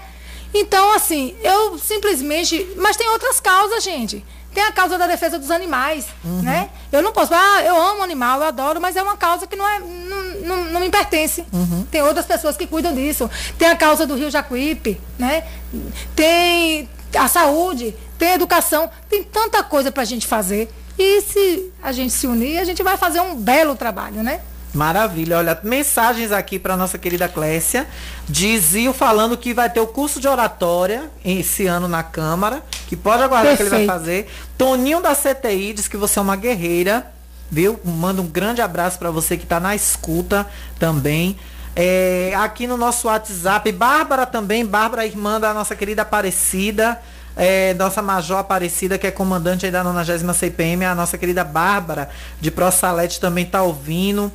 Então, 0.54 0.92
assim, 0.92 1.34
eu 1.42 1.78
simplesmente. 1.78 2.68
Mas 2.76 2.96
tem 2.96 3.08
outras 3.08 3.40
causas, 3.40 3.82
gente. 3.82 4.24
Tem 4.52 4.62
a 4.64 4.70
causa 4.72 4.98
da 4.98 5.06
defesa 5.06 5.38
dos 5.38 5.50
animais, 5.50 6.06
né? 6.42 6.68
Eu 6.92 7.00
não 7.00 7.10
posso. 7.10 7.32
Ah, 7.32 7.62
eu 7.64 7.74
amo 7.74 8.02
animal, 8.02 8.40
eu 8.40 8.46
adoro, 8.48 8.80
mas 8.82 8.96
é 8.96 9.02
uma 9.02 9.16
causa 9.16 9.46
que 9.46 9.56
não, 9.56 9.66
é, 9.66 9.78
não, 9.80 10.22
não, 10.42 10.64
não 10.64 10.80
me 10.80 10.90
pertence. 10.90 11.42
Tem 11.90 12.02
outras 12.02 12.26
pessoas 12.26 12.54
que 12.54 12.66
cuidam 12.66 12.94
disso. 12.94 13.30
Tem 13.56 13.68
a 13.68 13.76
causa 13.76 14.06
do 14.06 14.14
Rio 14.14 14.30
Jacuípe, 14.30 15.00
né? 15.18 15.44
Tem 16.14 16.86
a 17.18 17.28
saúde, 17.28 17.96
tem 18.18 18.32
a 18.32 18.34
educação, 18.34 18.90
tem 19.08 19.22
tanta 19.22 19.62
coisa 19.62 19.90
pra 19.90 20.04
gente 20.04 20.26
fazer. 20.26 20.70
E 20.98 21.22
se 21.22 21.72
a 21.82 21.90
gente 21.90 22.12
se 22.12 22.26
unir, 22.26 22.58
a 22.58 22.64
gente 22.64 22.82
vai 22.82 22.98
fazer 22.98 23.20
um 23.20 23.34
belo 23.34 23.74
trabalho, 23.74 24.22
né? 24.22 24.42
Maravilha. 24.74 25.38
Olha, 25.38 25.58
mensagens 25.62 26.32
aqui 26.32 26.58
para 26.58 26.76
nossa 26.76 26.96
querida 26.96 27.28
Clécia. 27.28 27.86
Dizio 28.28 28.92
falando 28.92 29.36
que 29.36 29.52
vai 29.52 29.68
ter 29.68 29.80
o 29.80 29.86
curso 29.86 30.18
de 30.18 30.26
oratória 30.26 31.10
esse 31.24 31.66
ano 31.66 31.86
na 31.86 32.02
Câmara, 32.02 32.62
que 32.86 32.96
pode 32.96 33.22
aguardar 33.22 33.56
que 33.56 33.62
ele 33.62 33.70
vai 33.70 33.86
Perfeito. 33.86 33.98
fazer. 33.98 34.30
Toninho 34.56 35.00
da 35.02 35.14
CTI 35.14 35.74
diz 35.74 35.88
que 35.88 35.96
você 35.96 36.18
é 36.18 36.22
uma 36.22 36.36
guerreira. 36.36 37.06
viu? 37.50 37.78
Manda 37.84 38.22
um 38.22 38.26
grande 38.26 38.62
abraço 38.62 38.98
para 38.98 39.10
você 39.10 39.36
que 39.36 39.44
tá 39.44 39.60
na 39.60 39.74
escuta 39.74 40.46
também. 40.78 41.36
É, 41.76 42.32
aqui 42.36 42.66
no 42.66 42.76
nosso 42.76 43.08
WhatsApp, 43.08 43.70
Bárbara 43.72 44.24
também, 44.26 44.64
Bárbara, 44.64 45.06
irmã 45.06 45.38
da 45.40 45.54
nossa 45.54 45.74
querida 45.74 46.02
Aparecida, 46.02 47.00
é, 47.36 47.72
nossa 47.74 48.02
Major 48.02 48.38
Aparecida, 48.38 48.98
que 48.98 49.06
é 49.06 49.10
comandante 49.10 49.64
aí 49.64 49.72
da 49.72 49.82
90 49.82 50.34
CPM, 50.34 50.84
a 50.84 50.94
nossa 50.94 51.16
querida 51.16 51.42
Bárbara 51.44 52.10
de 52.40 52.50
Prossalete 52.50 53.18
também 53.20 53.46
tá 53.46 53.62
ouvindo. 53.62 54.30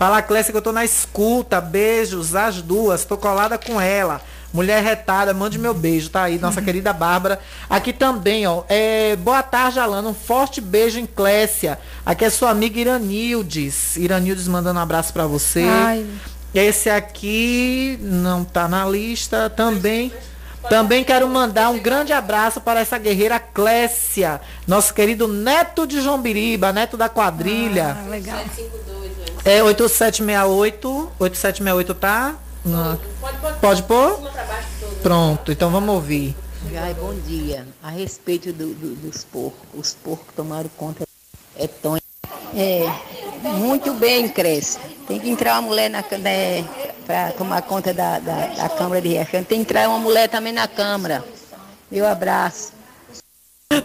Fala, 0.00 0.22
Clécia, 0.22 0.50
que 0.50 0.56
eu 0.56 0.62
tô 0.62 0.72
na 0.72 0.82
escuta. 0.82 1.60
Beijos, 1.60 2.34
as 2.34 2.62
duas. 2.62 3.04
Tô 3.04 3.18
colada 3.18 3.58
com 3.58 3.78
ela. 3.78 4.22
Mulher 4.50 4.82
retada, 4.82 5.34
mande 5.34 5.58
meu 5.58 5.74
beijo, 5.74 6.08
tá 6.08 6.22
aí, 6.22 6.38
nossa 6.38 6.62
querida 6.62 6.90
Bárbara. 6.90 7.38
Aqui 7.68 7.92
também, 7.92 8.46
ó. 8.46 8.62
É, 8.66 9.14
boa 9.16 9.42
tarde, 9.42 9.78
Alana. 9.78 10.08
Um 10.08 10.14
forte 10.14 10.58
beijo 10.58 10.98
em 10.98 11.04
Clécia. 11.04 11.78
Aqui 12.04 12.24
é 12.24 12.30
sua 12.30 12.48
amiga 12.48 12.80
Iranildes. 12.80 13.98
Iranildes 13.98 14.48
mandando 14.48 14.78
um 14.78 14.82
abraço 14.82 15.12
para 15.12 15.26
você. 15.26 15.64
Ai. 15.64 16.06
Esse 16.54 16.88
aqui 16.88 17.98
não 18.00 18.42
tá 18.42 18.66
na 18.66 18.86
lista 18.86 19.50
também. 19.50 20.10
Também 20.70 21.04
quero 21.04 21.28
mandar 21.28 21.68
um 21.68 21.78
grande 21.78 22.14
abraço 22.14 22.58
para 22.58 22.80
essa 22.80 22.96
guerreira 22.96 23.38
Clécia, 23.38 24.40
nosso 24.66 24.92
querido 24.92 25.26
neto 25.26 25.86
de 25.86 26.00
João 26.00 26.20
Biriba, 26.20 26.72
neto 26.72 26.96
da 26.96 27.08
quadrilha. 27.08 27.98
Ah, 28.02 28.08
legal. 28.08 28.38
É 29.44 29.62
8768. 29.62 31.12
8768 31.18 31.94
tá? 31.94 32.36
Não. 32.64 32.98
Pode 33.60 33.82
pôr? 33.84 34.20
Pronto, 35.02 35.50
então 35.50 35.70
vamos 35.70 35.94
ouvir. 35.94 36.36
Ai, 36.76 36.94
bom 36.94 37.14
dia. 37.26 37.66
A 37.82 37.88
respeito 37.90 38.52
do- 38.52 38.74
do- 38.74 38.94
dos 38.96 39.24
porcos, 39.24 39.58
os 39.74 39.94
porcos 39.94 40.34
tomaram 40.36 40.70
conta. 40.76 41.04
É 41.56 41.66
Tonho. 41.66 42.00
É, 42.54 42.84
muito 43.54 43.94
bem, 43.94 44.28
cresce. 44.28 44.78
Tem 45.06 45.18
que 45.18 45.30
entrar 45.30 45.54
uma 45.54 45.62
mulher 45.62 45.88
na 45.88 46.04
né, 46.18 46.64
para 47.06 47.32
tomar 47.32 47.62
conta 47.62 47.94
da, 47.94 48.18
da, 48.18 48.46
da 48.48 48.68
Câmara 48.68 49.00
de 49.00 49.08
Riachão. 49.08 49.42
Tem 49.42 49.58
que 49.64 49.70
entrar 49.70 49.88
uma 49.88 49.98
mulher 49.98 50.28
também 50.28 50.52
na 50.52 50.68
Câmara. 50.68 51.24
Meu 51.90 52.06
abraço. 52.06 52.72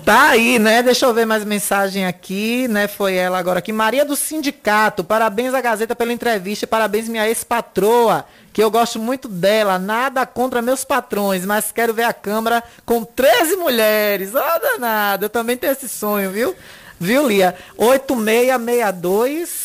Tá 0.04 0.30
aí, 0.30 0.60
né? 0.60 0.82
Deixa 0.84 1.06
eu 1.06 1.14
ver 1.14 1.26
mais 1.26 1.46
mensagem 1.46 2.06
aqui, 2.06 2.68
né? 2.68 2.88
Foi 2.88 3.16
ela 3.16 3.38
agora 3.38 3.60
aqui. 3.60 3.72
Maria 3.72 4.04
do 4.04 4.16
Sindicato, 4.16 5.04
parabéns 5.04 5.54
à 5.54 5.62
Gazeta 5.62 5.96
pela 5.96 6.12
entrevista 6.12 6.66
parabéns 6.68 7.08
minha 7.08 7.28
ex-patroa, 7.28 8.26
que 8.52 8.62
eu 8.62 8.72
gosto 8.72 9.00
muito 9.00 9.28
dela. 9.28 9.80
Nada 9.80 10.26
contra 10.26 10.62
meus 10.62 10.84
patrões, 10.84 11.46
mas 11.46 11.72
quero 11.72 11.94
ver 11.94 12.04
a 12.04 12.14
Câmara 12.14 12.64
com 12.86 13.04
13 13.04 13.56
mulheres. 13.58 14.34
Ó, 14.36 14.60
danada, 14.60 15.26
eu 15.26 15.30
também 15.30 15.56
tenho 15.58 15.74
esse 15.74 15.88
sonho, 15.88 16.32
viu? 16.32 16.56
Viu, 17.00 17.28
Lia? 17.28 17.56
8662. 17.78 19.65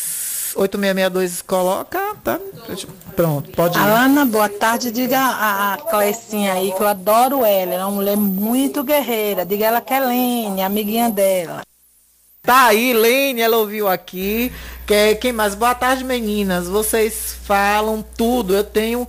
8662 0.55 1.41
coloca, 1.41 2.15
tá? 2.23 2.39
Pronto, 3.15 3.51
pode 3.51 3.77
ir. 3.77 3.81
Alana, 3.81 4.25
boa 4.25 4.49
tarde. 4.49 4.91
Diga 4.91 5.19
a, 5.19 5.73
a 5.73 5.77
Clecinha 5.77 6.53
aí 6.53 6.71
que 6.71 6.81
eu 6.81 6.87
adoro 6.87 7.45
ela. 7.45 7.73
Ela 7.73 7.83
é 7.83 7.85
uma 7.85 7.91
mulher 7.91 8.17
muito 8.17 8.83
guerreira. 8.83 9.45
Diga 9.45 9.65
ela 9.65 9.81
que 9.81 9.93
é 9.93 9.99
Lene, 9.99 10.61
amiguinha 10.61 11.09
dela. 11.09 11.61
Tá 12.43 12.67
aí, 12.67 12.91
Lene, 12.93 13.41
ela 13.41 13.57
ouviu 13.57 13.87
aqui. 13.87 14.51
Que, 14.87 15.15
quem 15.15 15.31
mais? 15.31 15.53
Boa 15.53 15.75
tarde, 15.75 16.03
meninas. 16.03 16.67
Vocês 16.67 17.35
falam 17.43 18.03
tudo. 18.17 18.55
Eu 18.55 18.63
tenho 18.63 19.07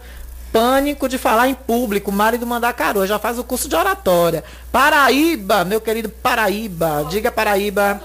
pânico 0.52 1.08
de 1.08 1.16
falar 1.16 1.48
em 1.48 1.54
público. 1.54 2.12
Marido 2.12 2.46
Mandacaru 2.46 3.06
já 3.06 3.18
faz 3.18 3.38
o 3.38 3.44
curso 3.44 3.68
de 3.68 3.74
oratória. 3.74 4.44
Paraíba, 4.70 5.64
meu 5.64 5.80
querido 5.80 6.10
Paraíba. 6.10 7.06
Diga 7.08 7.32
Paraíba. 7.32 8.00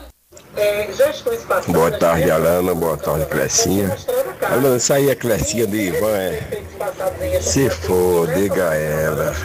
Boa 1.67 1.91
tarde, 1.91 2.31
Alana. 2.31 2.73
Boa 2.73 2.97
tarde, 2.97 3.25
Clecinha. 3.25 3.95
Alana, 4.41 4.77
isso 4.77 4.93
aí 4.93 5.09
é 5.09 5.15
Clecinha 5.15 5.67
de 5.67 5.77
Ivan, 5.77 6.17
é? 6.17 6.41
Se 7.41 7.69
for, 7.69 8.27
diga 8.33 8.69
a 8.69 8.75
ela. 8.75 9.35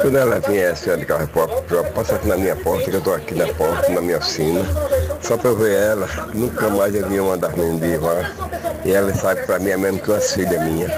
Quando 0.00 0.16
ela 0.16 0.38
vier 0.40 0.72
assim, 0.72 0.96
de 0.96 1.04
carro, 1.04 1.28
pode 1.28 1.90
passar 1.92 2.16
aqui 2.16 2.28
na 2.28 2.36
minha 2.36 2.54
porta, 2.54 2.90
que 2.90 2.96
eu 2.96 3.00
tô 3.00 3.12
aqui 3.12 3.34
na 3.34 3.46
porta, 3.54 3.88
na 3.90 4.00
minha 4.00 4.18
oficina. 4.18 4.64
Só 5.20 5.36
pra 5.36 5.50
eu 5.50 5.56
ver 5.56 5.76
ela. 5.76 6.08
Nunca 6.32 6.68
mais 6.68 6.94
eu 6.94 7.08
vi 7.08 7.18
uma 7.18 7.36
das 7.36 7.54
meninas 7.54 7.80
de 7.80 7.94
Ivan. 7.94 8.30
E 8.84 8.92
ela 8.92 9.12
sabe 9.14 9.44
pra 9.44 9.58
mim 9.58 9.70
é 9.70 9.76
mesmo 9.76 9.98
que 9.98 10.10
uma 10.10 10.20
filha 10.20 10.60
minha. 10.60 10.88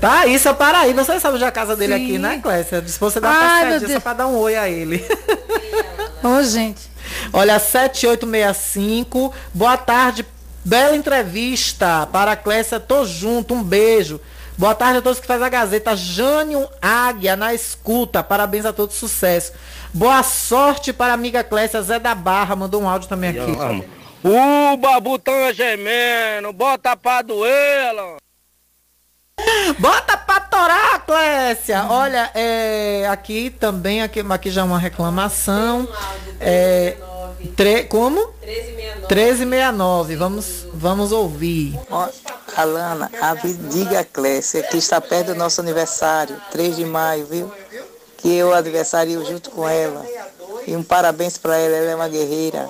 Tá 0.00 0.20
aí, 0.20 0.38
seu 0.38 0.54
Paraíba. 0.54 1.04
Você 1.04 1.18
sabe 1.18 1.38
já 1.38 1.48
a 1.48 1.52
casa 1.52 1.74
dele 1.74 1.96
Sim. 1.96 2.04
aqui, 2.04 2.18
né, 2.18 2.40
Clécia? 2.42 2.82
Se 2.86 2.98
você 2.98 3.20
dá 3.20 3.30
Ai, 3.30 3.36
uma 3.36 3.72
passadinha 3.72 3.96
só 3.96 4.00
pra 4.00 4.12
dar 4.12 4.26
um 4.26 4.36
oi 4.36 4.56
a 4.56 4.68
ele. 4.68 5.04
Ô, 6.24 6.42
gente. 6.42 6.90
Olha, 7.32 7.58
7865. 7.58 9.32
Boa 9.52 9.76
tarde. 9.76 10.26
Bela 10.64 10.96
entrevista 10.96 12.08
para 12.10 12.32
a 12.32 12.36
Clécia. 12.36 12.80
Tô 12.80 13.04
junto. 13.04 13.52
Um 13.52 13.62
beijo. 13.62 14.18
Boa 14.56 14.74
tarde 14.74 14.98
a 14.98 15.02
todos 15.02 15.20
que 15.20 15.26
fazem 15.26 15.46
a 15.46 15.50
Gazeta. 15.50 15.94
Jânio 15.94 16.66
Águia 16.80 17.36
na 17.36 17.52
escuta. 17.52 18.22
Parabéns 18.22 18.64
a 18.64 18.72
todos. 18.72 18.96
Sucesso. 18.96 19.52
Boa 19.92 20.22
sorte 20.22 20.92
para 20.92 21.12
a 21.12 21.14
amiga 21.14 21.44
Clécia. 21.44 21.82
Zé 21.82 21.98
da 21.98 22.14
Barra 22.14 22.56
mandou 22.56 22.80
um 22.80 22.88
áudio 22.88 23.08
também 23.08 23.30
aqui. 23.30 23.84
O 24.24 24.76
babu 24.78 25.18
tá 25.18 25.52
gemendo, 25.52 26.50
bota 26.50 26.96
pra 26.96 27.20
doer. 27.20 27.92
Bota 29.78 30.16
pra 30.16 30.40
torar, 30.40 31.04
Clécia! 31.04 31.86
Olha, 31.88 32.30
é, 32.34 33.06
aqui 33.10 33.50
também, 33.50 34.02
aqui, 34.02 34.24
aqui 34.28 34.50
já 34.50 34.60
é 34.62 34.64
uma 34.64 34.78
reclamação. 34.78 35.88
É, 36.40 36.96
tre, 37.56 37.84
como? 37.84 38.32
1369. 38.42 40.16
Vamos, 40.16 40.66
vamos 40.72 41.12
ouvir. 41.12 41.78
Alana, 42.56 43.10
avi- 43.20 43.54
diga 43.54 44.00
a 44.00 44.04
Clécia 44.04 44.62
que 44.62 44.76
está 44.76 45.00
perto 45.00 45.28
do 45.28 45.34
nosso 45.34 45.60
aniversário, 45.60 46.36
3 46.52 46.76
de 46.76 46.84
maio, 46.84 47.26
viu? 47.26 47.52
Que 48.18 48.34
eu 48.36 48.54
aniversario 48.54 49.24
junto 49.26 49.50
com 49.50 49.68
ela. 49.68 50.04
E 50.66 50.74
um 50.76 50.82
parabéns 50.82 51.36
pra 51.36 51.56
ela, 51.58 51.74
ela 51.76 51.90
é 51.90 51.94
uma 51.94 52.08
guerreira. 52.08 52.68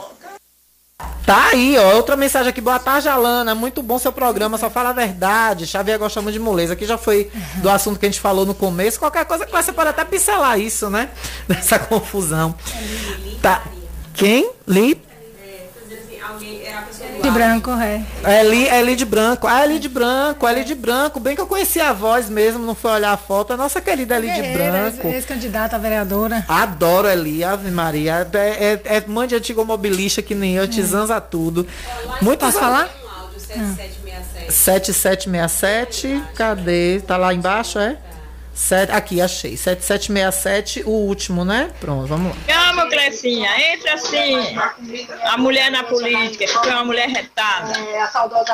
Tá 1.27 1.47
aí, 1.49 1.77
ó. 1.77 1.97
Outra 1.97 2.17
mensagem 2.17 2.51
aqui. 2.51 2.61
Boa 2.61 2.79
tarde, 2.79 3.09
Alana. 3.09 3.55
Muito 3.55 3.83
bom 3.83 3.99
seu 3.99 4.13
programa, 4.13 4.57
só 4.59 4.71
fala 4.71 4.91
a 4.91 4.93
verdade. 4.93 5.67
Xavier 5.67 5.99
gosta 5.99 6.23
muito 6.23 6.35
de 6.35 6.39
moleza. 6.39 6.75
Aqui 6.75 6.87
já 6.87 6.97
foi 6.97 7.31
do 7.57 7.69
assunto 7.69 7.99
que 7.99 8.07
a 8.07 8.09
gente 8.09 8.21
falou 8.21 8.47
no 8.47 8.55
começo. 8.55 8.99
Qualquer 8.99 9.25
coisa 9.25 9.45
que 9.45 9.51
você 9.51 9.73
pode 9.73 9.89
até 9.89 10.05
pincelar 10.05 10.59
isso, 10.61 10.89
né? 10.89 11.11
Dessa 11.49 11.79
confusão. 11.79 12.55
Tá. 13.43 13.65
Quem? 14.13 14.53
Li? 14.69 15.01
De 17.23 17.31
branco, 17.31 17.71
é. 17.73 18.03
É 18.23 18.43
Li, 18.43 18.67
é 18.67 18.83
Li 18.83 18.97
de 18.97 19.05
Branco. 19.05 19.47
Ah, 19.47 19.63
é 19.63 19.67
Li 19.67 19.79
de 19.79 19.89
Branco, 19.89 20.47
é 20.47 20.55
Li 20.55 20.65
de 20.65 20.75
Branco. 20.75 21.21
Bem 21.21 21.35
que 21.35 21.41
eu 21.41 21.47
conheci 21.47 21.81
a 21.81 21.93
voz 21.93 22.29
mesmo, 22.29 22.65
não 22.65 22.75
foi 22.75 22.93
olhar 22.93 23.13
a 23.13 23.17
foto. 23.17 23.53
A 23.53 23.57
nossa 23.57 23.81
querida 23.81 24.19
Li 24.19 24.29
de 24.29 24.41
Guerreira, 24.41 24.91
Branco. 24.91 25.09
Ex-candidata 25.09 25.77
a 25.77 25.79
vereadora. 25.79 26.45
Adoro 26.49 27.09
Eli, 27.09 27.45
Ave 27.45 27.71
Maria. 27.71 28.27
É, 28.33 28.81
é, 28.85 28.97
é 28.97 29.05
mãe 29.07 29.29
de 29.29 29.35
antigo 29.35 29.65
mobilista 29.65 30.23
que 30.23 30.35
nem 30.35 30.55
eu, 30.55 30.67
te 30.69 30.83
zanza 30.83 31.21
tudo. 31.21 31.67
Muito 32.21 32.41
Posso 32.41 32.59
falar? 32.59 32.89
7767, 34.49 36.23
cadê? 36.35 37.01
Tá 37.07 37.17
lá 37.17 37.33
embaixo, 37.33 37.79
é? 37.79 37.97
Sete, 38.55 38.93
aqui, 38.93 39.21
achei. 39.21 39.57
7767, 39.57 40.85
o 40.87 40.91
último, 40.91 41.45
né? 41.45 41.71
Pronto, 41.81 42.07
vamos 42.07 42.29
lá. 42.35 42.43
Calma, 42.47 42.89
Clecinha, 42.89 43.51
entra 43.73 43.95
assim. 43.95 44.37
A 45.25 45.37
mulher 45.37 45.71
na 45.71 45.83
política, 45.83 46.47
que 46.47 46.69
é 46.69 46.73
uma 46.75 46.85
mulher 46.85 47.09
retada. 47.09 47.73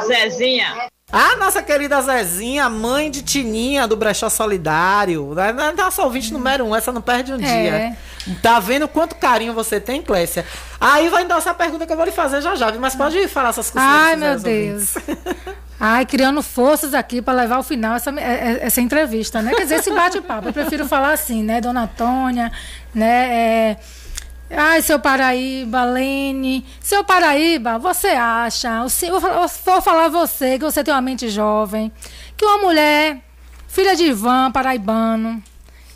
Zezinha. 0.06 0.88
A 1.12 1.36
nossa 1.36 1.60
querida 1.62 2.00
Zezinha, 2.00 2.68
mãe 2.68 3.10
de 3.10 3.20
Tininha 3.22 3.86
do 3.86 3.96
Brechó 3.96 4.28
Solidário. 4.30 5.34
né? 5.34 5.52
Nossa 5.76 6.02
ouvinte 6.02 6.32
número 6.32 6.64
um, 6.64 6.74
essa 6.74 6.92
não 6.92 7.02
perde 7.02 7.32
um 7.32 7.36
É. 7.36 7.38
dia. 7.38 7.96
Tá 8.40 8.60
vendo 8.60 8.86
quanto 8.86 9.16
carinho 9.16 9.52
você 9.52 9.80
tem, 9.80 10.00
Clécia? 10.02 10.46
Aí 10.80 11.08
vai 11.08 11.24
dar 11.26 11.38
essa 11.38 11.52
pergunta 11.52 11.84
que 11.86 11.92
eu 11.92 11.96
vou 11.96 12.04
lhe 12.06 12.12
fazer 12.12 12.40
já 12.40 12.54
já, 12.54 12.70
viu? 12.70 12.80
mas 12.80 12.94
pode 12.94 13.26
falar 13.28 13.48
essas 13.48 13.70
coisas. 13.70 13.90
Ai, 13.90 14.16
meu 14.16 14.38
Deus. 14.38 14.94
Ai, 15.82 16.04
criando 16.04 16.42
forças 16.42 16.92
aqui 16.92 17.22
para 17.22 17.32
levar 17.32 17.56
ao 17.56 17.62
final 17.62 17.96
essa, 17.96 18.10
é- 18.10 18.22
é- 18.22 18.58
essa 18.66 18.82
entrevista, 18.82 19.40
né? 19.40 19.54
Quer 19.54 19.62
dizer, 19.62 19.76
esse 19.76 19.90
bate-papo. 19.90 20.48
Eu 20.48 20.52
prefiro 20.52 20.86
falar 20.86 21.12
assim, 21.12 21.42
né, 21.42 21.58
dona 21.58 21.84
Antônia, 21.84 22.52
né? 22.94 23.08
é, 23.32 23.76
Ai, 24.50 24.82
seu 24.82 24.98
Paraíba, 24.98 25.84
Lene. 25.84 26.66
Seu 26.80 27.04
Paraíba, 27.04 27.78
você 27.78 28.08
acha, 28.08 28.84
eu 29.06 29.20
vou 29.20 29.80
falar 29.80 30.08
você, 30.08 30.58
que 30.58 30.64
você 30.64 30.82
tem 30.82 30.92
uma 30.92 31.00
mente 31.00 31.28
jovem, 31.28 31.90
que 32.36 32.44
uma 32.44 32.58
mulher, 32.58 33.18
filha 33.68 33.94
de 33.94 34.04
Ivan, 34.06 34.50
paraibano, 34.50 35.40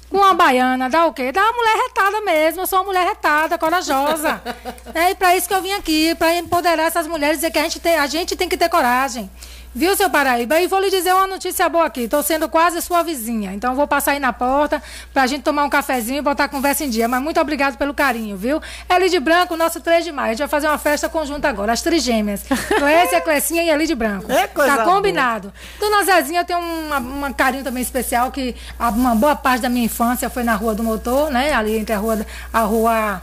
com 0.08 0.18
uma 0.18 0.32
baiana, 0.34 0.88
dá 0.88 1.06
o 1.06 1.12
quê? 1.12 1.32
Dá 1.32 1.42
uma 1.42 1.52
mulher 1.52 1.76
retada 1.88 2.20
mesmo. 2.20 2.60
Eu 2.60 2.66
sou 2.68 2.78
uma 2.78 2.84
mulher 2.84 3.04
retada, 3.04 3.58
corajosa. 3.58 4.40
é, 4.94 5.10
e 5.10 5.14
para 5.16 5.34
isso 5.34 5.48
que 5.48 5.54
eu 5.54 5.60
vim 5.60 5.72
aqui, 5.72 6.14
para 6.14 6.36
empoderar 6.36 6.84
essas 6.84 7.08
mulheres, 7.08 7.38
dizer 7.38 7.50
que 7.50 7.58
a 7.58 7.62
gente, 7.64 7.80
tem, 7.80 7.96
a 7.96 8.06
gente 8.06 8.36
tem 8.36 8.48
que 8.48 8.56
ter 8.56 8.68
coragem. 8.68 9.28
Viu, 9.76 9.96
seu 9.96 10.08
Paraíba? 10.08 10.60
E 10.60 10.68
vou 10.68 10.78
lhe 10.78 10.88
dizer 10.88 11.12
uma 11.12 11.26
notícia 11.26 11.68
boa 11.68 11.86
aqui. 11.86 12.02
Estou 12.02 12.22
sendo 12.22 12.48
quase 12.48 12.80
sua 12.80 13.02
vizinha. 13.02 13.52
Então 13.52 13.74
vou 13.74 13.88
passar 13.88 14.12
aí 14.12 14.20
na 14.20 14.32
porta 14.32 14.80
pra 15.12 15.26
gente 15.26 15.42
tomar 15.42 15.64
um 15.64 15.68
cafezinho 15.68 16.18
e 16.18 16.22
botar 16.22 16.44
a 16.44 16.48
conversa 16.48 16.84
em 16.84 16.88
dia. 16.90 17.08
Mas 17.08 17.20
muito 17.20 17.40
obrigado 17.40 17.76
pelo 17.76 17.92
carinho, 17.92 18.36
viu? 18.36 18.62
Elide 18.88 19.18
Branco, 19.18 19.56
nosso 19.56 19.80
3 19.80 20.04
de 20.04 20.12
maio. 20.12 20.28
A 20.28 20.30
gente 20.30 20.38
vai 20.38 20.48
fazer 20.48 20.68
uma 20.68 20.78
festa 20.78 21.08
conjunta 21.08 21.48
agora. 21.48 21.72
As 21.72 21.82
trigêmeas. 21.82 22.44
Clécia, 22.44 23.20
Clecinha 23.22 23.64
e 23.64 23.68
Elide 23.70 23.96
Branco. 23.96 24.30
É 24.30 24.46
coisa 24.46 24.76
Tá 24.76 24.84
boa. 24.84 24.94
combinado. 24.96 25.52
Dona 25.80 26.04
Zezinha 26.04 26.44
tem 26.44 26.54
uma, 26.54 26.98
uma 26.98 27.32
carinho 27.32 27.64
também 27.64 27.82
especial 27.82 28.30
que 28.30 28.54
a- 28.78 28.90
uma 28.90 29.16
boa 29.16 29.34
parte 29.34 29.62
da 29.62 29.68
minha 29.68 29.86
infância 29.86 30.30
foi 30.30 30.44
na 30.44 30.54
Rua 30.54 30.74
do 30.76 30.84
Motor, 30.84 31.30
né? 31.30 31.52
Ali 31.52 31.76
entre 31.76 31.92
a 31.94 31.98
rua, 31.98 32.24
a 32.52 32.60
rua 32.60 33.20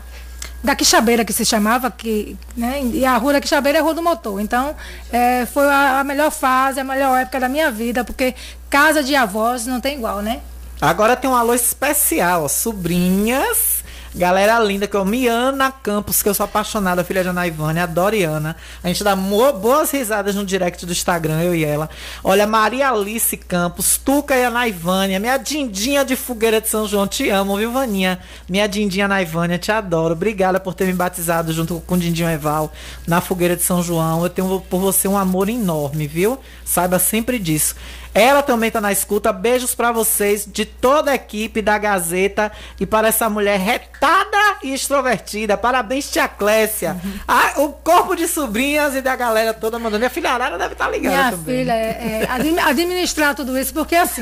da 0.64 0.76
Quixabeira 0.76 1.26
que 1.26 1.34
se 1.34 1.44
chamava, 1.44 1.90
que, 1.90 2.38
né? 2.56 2.82
E 2.84 3.06
a 3.06 3.18
rua 3.18 3.34
da 3.34 3.42
Quixabeira 3.42 3.80
é 3.80 3.82
a 3.82 3.84
rua 3.84 3.94
do 3.94 4.02
motor. 4.02 4.40
Então, 4.40 4.76
é, 5.12 5.46
foi 5.46 5.66
a, 5.66 6.00
a 6.00 6.04
melhor 6.04 6.32
fase, 6.32 6.80
a 6.80 6.84
melhor 6.84 7.18
época 7.18 7.40
da 7.40 7.50
minha 7.50 7.72
vida, 7.72 8.04
porque 8.04 8.36
casa 8.70 9.04
de 9.04 9.16
avós 9.16 9.66
não 9.66 9.82
tem 9.82 9.98
igual, 9.98 10.22
né? 10.22 10.42
Agora 10.80 11.16
tem 11.16 11.30
um 11.30 11.36
alô 11.36 11.54
especial, 11.54 12.50
sobrinhas. 12.50 13.81
Galera 14.14 14.60
linda, 14.60 14.88
que 14.88 14.98
é 14.98 15.00
o 15.00 15.06
Miana 15.06 15.72
Campos, 15.72 16.22
que 16.22 16.28
eu 16.28 16.34
sou 16.34 16.44
apaixonada, 16.44 17.02
filha 17.02 17.24
de 17.24 17.30
Ana 17.30 17.48
Ivane, 17.48 17.80
a 17.80 17.86
Doriana. 17.86 18.58
A 18.84 18.90
gente 18.90 19.06
dá 19.06 19.16
boas 19.16 19.90
risadas 19.90 20.36
no 20.36 20.46
direct 20.46 20.86
do 20.86 20.92
Instagram, 20.92 21.42
eu 21.42 21.56
e 21.56 21.64
ela. 21.64 21.90
Olha, 22.22 22.46
Maria 22.46 22.92
Alice 22.92 23.38
Campos, 23.38 23.98
Tuca 23.98 24.36
e 24.36 24.44
a 24.44 24.50
Naivânia, 24.50 25.18
minha 25.18 25.38
Dindinha 25.38 26.04
de 26.04 26.18
Fogueira 26.18 26.60
de 26.60 26.68
São 26.68 26.86
João, 26.86 27.08
te 27.08 27.30
amo, 27.30 27.56
viu, 27.56 27.72
Vaninha? 27.72 28.20
Minha 28.50 28.68
Dindinha 28.68 29.08
Naivânia, 29.08 29.58
te 29.58 29.72
adoro. 29.72 30.14
Obrigada 30.14 30.60
por 30.60 30.74
ter 30.74 30.88
me 30.88 30.94
batizado 30.94 31.54
junto 31.54 31.82
com 31.88 31.96
o 31.96 31.98
Dindinho 31.98 32.30
Eval 32.30 32.70
na 33.08 33.22
Fogueira 33.22 33.56
de 33.56 33.64
São 33.64 33.82
João. 33.82 34.22
Eu 34.24 34.30
tenho 34.30 34.62
por 34.70 34.82
você 34.82 35.08
um 35.08 35.18
amor 35.18 35.48
enorme, 35.48 36.06
viu? 36.06 36.38
Saiba 36.66 37.00
sempre 37.00 37.40
disso. 37.40 37.76
Ela 38.14 38.44
também 38.44 38.70
tá 38.70 38.82
na 38.82 38.92
escuta. 38.92 39.32
Beijos 39.32 39.74
pra 39.74 39.92
vocês, 39.92 40.46
de 40.46 40.66
toda 40.66 41.12
a 41.12 41.16
equipe 41.16 41.62
da 41.62 41.78
Gazeta 41.78 42.52
e 42.80 42.86
para 42.86 43.08
essa 43.08 43.30
mulher 43.30 43.60
retada 43.60 44.38
e 44.64 44.74
extrovertida. 44.74 45.58
Parabéns, 45.58 46.10
tia 46.12 46.28
Clécia. 46.28 46.98
Ah, 47.28 47.54
o 47.58 47.70
corpo 47.70 48.16
de 48.16 48.28
sobrinhas 48.28 48.96
e 48.96 49.02
da 49.02 49.16
galera 49.16 49.54
toda 49.54 49.80
mandando. 49.80 50.00
Minha 50.00 50.10
filha 50.10 50.32
Arara 50.32 50.58
deve 50.58 50.74
estar 50.74 50.90
ligada 50.90 51.16
Minha 51.16 51.32
também. 51.32 51.58
filha, 51.60 51.72
é, 51.74 52.22
é, 52.24 52.28
admi- 52.30 52.60
administrar 52.60 53.34
tudo 53.36 53.58
isso, 53.58 53.74
porque 53.74 53.96
assim. 53.96 54.22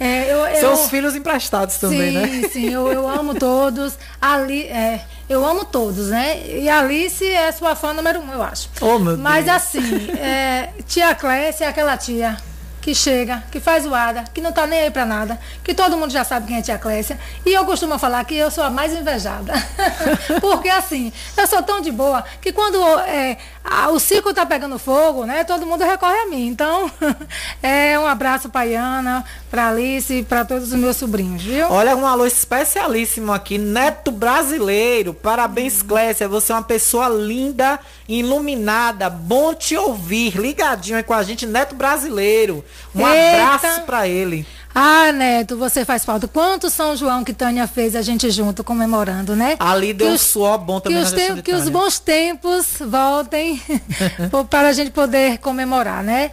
é, 0.00 0.32
eu, 0.32 0.60
São 0.60 0.70
eu- 0.70 0.74
os 0.74 0.88
filhos 0.90 1.14
emprestados 1.14 1.76
também, 1.76 2.12
sim, 2.12 2.40
né? 2.42 2.48
Sim, 2.48 2.70
eu, 2.72 2.90
eu 2.92 3.08
amo 3.08 3.34
todos. 3.34 3.98
Ali, 4.20 4.62
é, 4.68 5.02
eu 5.28 5.44
amo 5.44 5.64
todos, 5.64 6.08
né? 6.08 6.40
E 6.46 6.68
a 6.68 6.78
Alice 6.80 7.26
é 7.26 7.50
sua 7.52 7.74
fã 7.76 7.92
número 7.92 8.20
um, 8.20 8.32
eu 8.32 8.42
acho. 8.42 8.68
Oh, 8.80 8.98
meu 8.98 9.16
Mas 9.18 9.44
Deus. 9.44 9.56
assim, 9.56 10.10
é, 10.18 10.70
tia 10.86 11.14
Clécia 11.14 11.64
é 11.66 11.68
aquela 11.68 11.96
tia 11.96 12.36
que 12.82 12.94
chega, 12.96 13.44
que 13.50 13.60
faz 13.60 13.84
zoada, 13.84 14.24
que 14.34 14.40
não 14.40 14.50
tá 14.50 14.66
nem 14.66 14.80
aí 14.82 14.90
pra 14.90 15.06
nada, 15.06 15.38
que 15.62 15.72
todo 15.72 15.96
mundo 15.96 16.10
já 16.10 16.24
sabe 16.24 16.48
quem 16.48 16.56
é 16.58 16.62
tia 16.62 16.76
Clécia. 16.76 17.16
E 17.46 17.52
eu 17.52 17.64
costumo 17.64 17.96
falar 17.96 18.24
que 18.24 18.34
eu 18.36 18.50
sou 18.50 18.64
a 18.64 18.70
mais 18.70 18.92
invejada. 18.92 19.52
Porque 20.42 20.68
assim, 20.68 21.12
eu 21.36 21.46
sou 21.46 21.62
tão 21.62 21.80
de 21.80 21.92
boa 21.92 22.24
que 22.40 22.52
quando 22.52 22.76
é, 23.06 23.38
a- 23.64 23.88
o 23.90 24.00
circo 24.00 24.34
tá 24.34 24.44
pegando 24.44 24.80
fogo, 24.80 25.24
né? 25.24 25.44
Todo 25.44 25.64
mundo 25.64 25.84
recorre 25.84 26.18
a 26.22 26.26
mim. 26.26 26.48
Então, 26.48 26.90
é 27.62 27.96
um 27.98 28.06
abraço 28.06 28.48
pra 28.48 28.66
Iana, 28.66 29.24
pra 29.52 29.68
Alice 29.68 30.10
e 30.14 30.22
pra 30.24 30.46
todos 30.46 30.72
os 30.72 30.78
meus 30.78 30.96
sobrinhos, 30.96 31.42
viu? 31.42 31.70
Olha, 31.70 31.94
um 31.94 32.06
alô 32.06 32.24
especialíssimo 32.24 33.30
aqui, 33.34 33.58
Neto 33.58 34.10
Brasileiro. 34.10 35.12
Parabéns, 35.12 35.82
Clécia. 35.82 36.26
Você 36.26 36.52
é 36.52 36.54
uma 36.54 36.62
pessoa 36.62 37.06
linda, 37.10 37.78
iluminada. 38.08 39.10
Bom 39.10 39.52
te 39.52 39.76
ouvir. 39.76 40.36
Ligadinho 40.38 40.96
aí 40.96 41.02
com 41.02 41.12
a 41.12 41.22
gente, 41.22 41.44
Neto 41.46 41.74
Brasileiro. 41.74 42.64
Um 42.94 43.06
Eita. 43.06 43.54
abraço 43.54 43.82
pra 43.82 44.08
ele. 44.08 44.46
Ah, 44.74 45.12
Neto, 45.12 45.58
você 45.58 45.84
faz 45.84 46.02
falta. 46.02 46.26
Quanto 46.26 46.70
São 46.70 46.96
João 46.96 47.22
que 47.22 47.34
Tânia 47.34 47.66
fez 47.66 47.94
a 47.94 48.00
gente 48.00 48.30
junto 48.30 48.64
comemorando, 48.64 49.36
né? 49.36 49.56
Ali 49.60 49.92
deu 49.92 50.06
Que 50.06 50.12
um 50.14 50.16
os- 50.16 50.22
suor 50.22 50.56
bom 50.56 50.80
Que 50.80 50.84
também 50.88 51.02
os, 51.02 51.12
na 51.12 51.18
gestão 51.18 51.26
tem- 51.34 51.36
de 51.36 51.42
que 51.42 51.54
os 51.54 51.68
bons 51.68 51.98
tempos 51.98 52.66
voltem 52.80 53.60
para 54.48 54.68
a 54.68 54.72
gente 54.72 54.90
poder 54.90 55.36
comemorar, 55.40 56.02
né? 56.02 56.30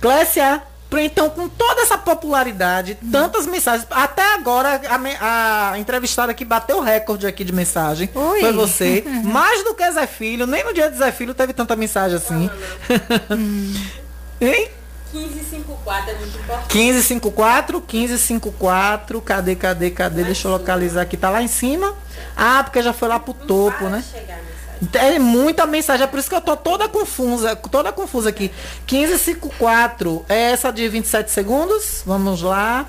Clécia, 0.00 0.62
então, 0.98 1.30
com 1.30 1.48
toda 1.48 1.82
essa 1.82 1.96
popularidade, 1.96 2.98
tantas 3.10 3.46
mensagens, 3.46 3.86
até 3.90 4.34
agora 4.34 4.80
a, 5.20 5.72
a 5.72 5.78
entrevistada 5.78 6.34
que 6.34 6.44
bateu 6.44 6.78
o 6.78 6.80
recorde 6.80 7.26
aqui 7.26 7.44
de 7.44 7.52
mensagem 7.52 8.10
Oi. 8.14 8.40
foi 8.40 8.52
você. 8.52 9.04
Mais 9.24 9.64
do 9.64 9.74
que 9.74 9.90
Zé 9.90 10.06
Filho, 10.06 10.46
nem 10.46 10.64
no 10.64 10.74
dia 10.74 10.90
de 10.90 10.98
Zé 10.98 11.10
Filho 11.12 11.34
teve 11.34 11.52
tanta 11.52 11.74
mensagem 11.76 12.16
assim. 12.16 12.50
hein? 14.40 14.68
1554 15.12 16.10
é 16.10 16.14
muito 16.16 16.38
importante. 16.38 16.76
1554, 16.76 17.78
1554, 17.80 19.20
cadê, 19.20 19.54
cadê, 19.54 19.90
cadê? 19.90 20.24
Deixa 20.24 20.48
eu 20.48 20.52
localizar 20.52 21.02
aqui, 21.02 21.16
tá 21.16 21.30
lá 21.30 21.42
em 21.42 21.48
cima. 21.48 21.94
Ah, 22.36 22.62
porque 22.64 22.82
já 22.82 22.92
foi 22.92 23.08
lá 23.08 23.18
pro 23.20 23.32
topo, 23.32 23.84
né? 23.84 24.02
É 24.94 25.18
muita 25.18 25.66
mensagem, 25.66 26.04
é 26.04 26.06
por 26.06 26.18
isso 26.18 26.28
que 26.28 26.34
eu 26.34 26.40
tô 26.40 26.56
toda 26.56 26.88
confusa, 26.88 27.56
toda 27.56 27.92
confusa 27.92 28.28
aqui. 28.30 28.50
1554, 28.90 30.24
é 30.28 30.52
essa 30.52 30.70
de 30.70 30.88
27 30.88 31.30
segundos? 31.30 32.02
Vamos 32.04 32.42
lá. 32.42 32.86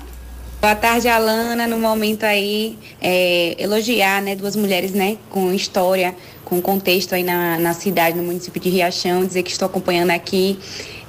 Boa 0.60 0.74
tarde, 0.74 1.06
Alana. 1.06 1.66
No 1.66 1.78
momento 1.78 2.24
aí, 2.24 2.78
é, 3.00 3.54
elogiar 3.58 4.22
né, 4.22 4.34
duas 4.34 4.56
mulheres 4.56 4.90
né, 4.92 5.18
com 5.30 5.52
história, 5.52 6.16
com 6.46 6.62
contexto 6.62 7.12
aí 7.12 7.24
na, 7.24 7.58
na 7.58 7.74
cidade, 7.74 8.16
no 8.16 8.22
município 8.22 8.60
de 8.62 8.68
Riachão, 8.70 9.26
dizer 9.26 9.42
que 9.42 9.50
estou 9.50 9.66
acompanhando 9.66 10.10
aqui, 10.12 10.56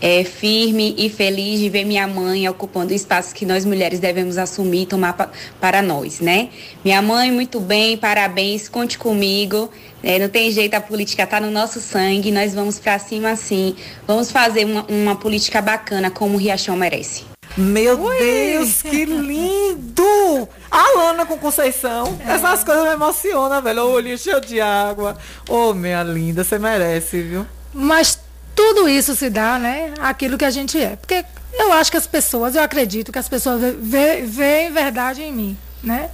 é, 0.01 0.23
firme 0.23 0.95
e 0.97 1.09
feliz 1.09 1.59
de 1.59 1.69
ver 1.69 1.85
minha 1.85 2.07
mãe 2.07 2.49
ocupando 2.49 2.91
o 2.91 2.95
espaço 2.95 3.35
que 3.35 3.45
nós 3.45 3.63
mulheres 3.63 3.99
devemos 3.99 4.39
assumir 4.39 4.81
e 4.81 4.85
tomar 4.87 5.13
pa- 5.13 5.29
para 5.61 5.79
nós, 5.83 6.19
né? 6.19 6.49
Minha 6.83 7.03
mãe, 7.03 7.31
muito 7.31 7.59
bem, 7.59 7.95
parabéns, 7.97 8.67
conte 8.67 8.97
comigo. 8.97 9.69
É, 10.03 10.17
não 10.17 10.27
tem 10.27 10.49
jeito, 10.51 10.73
a 10.73 10.81
política 10.81 11.21
está 11.23 11.39
no 11.39 11.51
nosso 11.51 11.79
sangue, 11.79 12.31
nós 12.31 12.55
vamos 12.55 12.79
para 12.79 12.97
cima 12.97 13.29
assim. 13.29 13.75
Vamos 14.07 14.31
fazer 14.31 14.65
uma, 14.65 14.85
uma 14.89 15.15
política 15.15 15.61
bacana 15.61 16.09
como 16.09 16.33
o 16.35 16.37
Riachão 16.37 16.75
merece. 16.75 17.36
Meu 17.57 17.97
Deus, 17.97 18.83
que 18.83 19.05
lindo! 19.05 20.47
A 20.69 20.97
Lana 20.97 21.25
com 21.25 21.39
Conceição. 21.39 22.19
Essas 22.23 22.63
coisas 22.63 22.83
me 22.83 22.91
emocionam, 22.91 23.61
velho. 23.61 23.83
O 23.83 23.91
olhinho 23.93 24.17
cheio 24.17 24.39
de 24.39 24.61
água. 24.61 25.17
Ô, 25.49 25.73
minha 25.73 26.03
linda, 26.03 26.43
você 26.43 26.59
merece, 26.59 27.21
viu? 27.23 27.47
Mas 27.73 28.19
tudo 28.55 28.87
isso 28.87 29.15
se 29.15 29.29
dá, 29.29 29.57
né? 29.57 29.93
Aquilo 29.99 30.37
que 30.37 30.45
a 30.45 30.51
gente 30.51 30.79
é. 30.79 30.95
Porque 30.97 31.25
eu 31.53 31.73
acho 31.73 31.89
que 31.89 31.97
as 31.97 32.05
pessoas, 32.05 32.55
eu 32.55 32.61
acredito 32.61 33.11
que 33.11 33.17
as 33.17 33.27
pessoas 33.27 33.59
veem 33.79 34.71
verdade 34.71 35.23
em 35.23 35.31
mim, 35.31 35.57
né? 35.83 36.11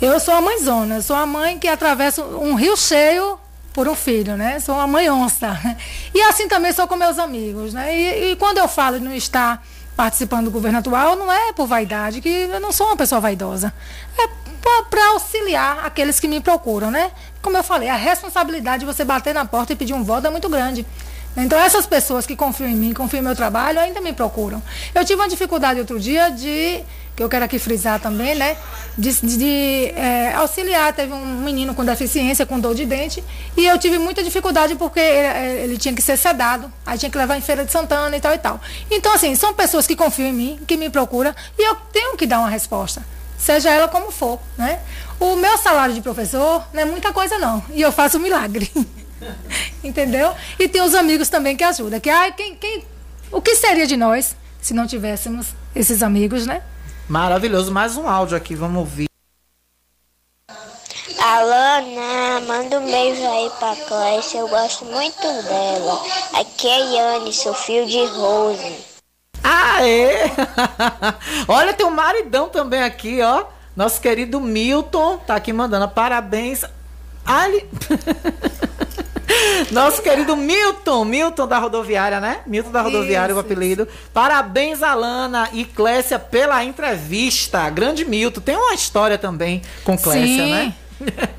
Eu 0.00 0.20
sou 0.20 0.34
a 0.34 0.40
mãezona, 0.40 0.96
eu 0.96 1.02
sou 1.02 1.16
a 1.16 1.26
mãe 1.26 1.58
que 1.58 1.66
atravessa 1.66 2.24
um 2.24 2.54
rio 2.54 2.76
cheio 2.76 3.38
por 3.72 3.88
um 3.88 3.94
filho, 3.94 4.36
né? 4.36 4.60
Sou 4.60 4.74
uma 4.74 4.86
mãe 4.86 5.10
onça. 5.10 5.58
E 6.14 6.22
assim 6.22 6.48
também 6.48 6.72
sou 6.72 6.86
com 6.86 6.96
meus 6.96 7.18
amigos, 7.18 7.72
né? 7.72 7.96
E, 7.96 8.32
e 8.32 8.36
quando 8.36 8.58
eu 8.58 8.68
falo 8.68 8.98
de 8.98 9.04
não 9.04 9.14
estar 9.14 9.64
participando 10.00 10.46
do 10.46 10.50
governo 10.50 10.78
atual, 10.78 11.14
não 11.14 11.30
é 11.30 11.52
por 11.52 11.66
vaidade, 11.66 12.22
que 12.22 12.26
eu 12.26 12.58
não 12.58 12.72
sou 12.72 12.86
uma 12.86 12.96
pessoa 12.96 13.20
vaidosa. 13.20 13.70
É 14.18 14.26
para 14.88 15.08
auxiliar 15.10 15.84
aqueles 15.84 16.18
que 16.18 16.26
me 16.26 16.40
procuram, 16.40 16.90
né? 16.90 17.10
Como 17.42 17.54
eu 17.54 17.62
falei, 17.62 17.86
a 17.90 17.96
responsabilidade 17.96 18.80
de 18.80 18.86
você 18.86 19.04
bater 19.04 19.34
na 19.34 19.44
porta 19.44 19.74
e 19.74 19.76
pedir 19.76 19.92
um 19.92 20.02
voto 20.02 20.26
é 20.26 20.30
muito 20.30 20.48
grande. 20.48 20.86
Então 21.36 21.58
essas 21.58 21.86
pessoas 21.86 22.26
que 22.26 22.34
confiam 22.36 22.68
em 22.68 22.74
mim, 22.76 22.92
confiam 22.92 23.22
no 23.22 23.28
meu 23.28 23.36
trabalho, 23.36 23.78
ainda 23.78 24.00
me 24.00 24.12
procuram. 24.12 24.62
Eu 24.94 25.04
tive 25.04 25.20
uma 25.20 25.28
dificuldade 25.28 25.78
outro 25.78 25.98
dia 26.00 26.28
de, 26.30 26.82
que 27.14 27.22
eu 27.22 27.28
quero 27.28 27.44
aqui 27.44 27.58
frisar 27.58 28.00
também, 28.00 28.34
né? 28.34 28.56
De, 28.98 29.12
de- 29.12 29.36
de, 29.36 29.92
é, 29.96 30.34
auxiliar. 30.34 30.92
Teve 30.92 31.12
um 31.12 31.24
menino 31.24 31.72
com 31.74 31.84
deficiência, 31.84 32.44
com 32.44 32.58
dor 32.58 32.74
de 32.74 32.84
dente, 32.84 33.22
e 33.56 33.64
eu 33.64 33.78
tive 33.78 33.96
muita 33.98 34.24
dificuldade 34.24 34.74
porque 34.74 34.98
ele, 34.98 35.60
ele 35.62 35.78
tinha 35.78 35.94
que 35.94 36.02
ser 36.02 36.16
sedado, 36.18 36.70
aí 36.84 36.98
tinha 36.98 37.08
que 37.08 37.16
levar 37.16 37.36
em 37.38 37.40
Feira 37.40 37.64
de 37.64 37.70
Santana 37.70 38.14
e 38.16 38.20
tal 38.20 38.34
e 38.34 38.38
tal. 38.38 38.60
Então, 38.90 39.14
assim, 39.14 39.34
são 39.36 39.54
pessoas 39.54 39.86
que 39.86 39.94
confiam 39.94 40.28
em 40.28 40.32
mim, 40.32 40.60
que 40.66 40.76
me 40.76 40.90
procuram, 40.90 41.32
e 41.56 41.62
eu 41.68 41.76
tenho 41.92 42.16
que 42.16 42.26
dar 42.26 42.40
uma 42.40 42.50
resposta. 42.50 43.02
Seja 43.38 43.70
ela 43.70 43.86
como 43.88 44.10
for, 44.10 44.38
né? 44.58 44.80
O 45.18 45.36
meu 45.36 45.56
salário 45.58 45.94
de 45.94 46.00
professor 46.02 46.64
não 46.74 46.82
é 46.82 46.84
muita 46.84 47.12
coisa 47.12 47.38
não, 47.38 47.62
e 47.72 47.80
eu 47.80 47.92
faço 47.92 48.18
um 48.18 48.20
milagre. 48.20 48.70
Entendeu? 49.82 50.34
E 50.58 50.68
tem 50.68 50.82
os 50.82 50.94
amigos 50.94 51.28
também 51.28 51.56
que 51.56 51.64
ajudam. 51.64 52.00
Que, 52.00 52.10
ai, 52.10 52.32
quem, 52.32 52.54
quem, 52.54 52.84
o 53.30 53.40
que 53.40 53.54
seria 53.56 53.86
de 53.86 53.96
nós 53.96 54.36
se 54.60 54.74
não 54.74 54.86
tivéssemos 54.86 55.48
esses 55.74 56.02
amigos, 56.02 56.46
né? 56.46 56.62
Maravilhoso. 57.08 57.72
Mais 57.72 57.96
um 57.96 58.08
áudio 58.08 58.36
aqui, 58.36 58.54
vamos 58.54 58.78
ouvir. 58.78 59.10
Alana, 61.18 62.40
manda 62.46 62.80
um 62.80 62.90
beijo 62.90 63.22
aí 63.26 63.50
pra 63.58 63.76
Clécia, 63.76 64.38
eu 64.38 64.48
gosto 64.48 64.84
muito 64.86 65.20
dela. 65.20 66.02
Aqui 66.40 66.66
é 66.66 66.94
Yane, 66.94 67.32
sou 67.32 67.52
filho 67.52 67.86
de 67.86 68.04
Rose. 68.06 68.86
Aê! 69.42 70.30
Olha, 71.46 71.74
tem 71.74 71.86
um 71.86 71.90
maridão 71.90 72.48
também 72.48 72.82
aqui, 72.82 73.20
ó. 73.20 73.44
Nosso 73.76 74.00
querido 74.00 74.40
Milton 74.40 75.18
tá 75.18 75.36
aqui 75.36 75.52
mandando 75.52 75.88
parabéns. 75.88 76.64
Ali... 77.24 77.68
Nosso 79.70 80.02
querido 80.02 80.36
Milton, 80.36 81.04
Milton 81.04 81.46
da 81.46 81.58
rodoviária, 81.58 82.20
né? 82.20 82.40
Milton 82.46 82.70
da 82.70 82.82
rodoviária, 82.82 83.32
isso, 83.32 83.40
o 83.40 83.40
apelido. 83.40 83.82
Isso. 83.84 84.10
Parabéns, 84.12 84.82
Alana 84.82 85.48
e 85.52 85.64
Clécia, 85.64 86.18
pela 86.18 86.64
entrevista. 86.64 87.68
Grande 87.70 88.04
Milton. 88.04 88.40
Tem 88.40 88.56
uma 88.56 88.74
história 88.74 89.18
também 89.18 89.62
com 89.84 89.96
Clécia, 89.96 90.44
Sim. 90.44 90.50
né? 90.50 90.74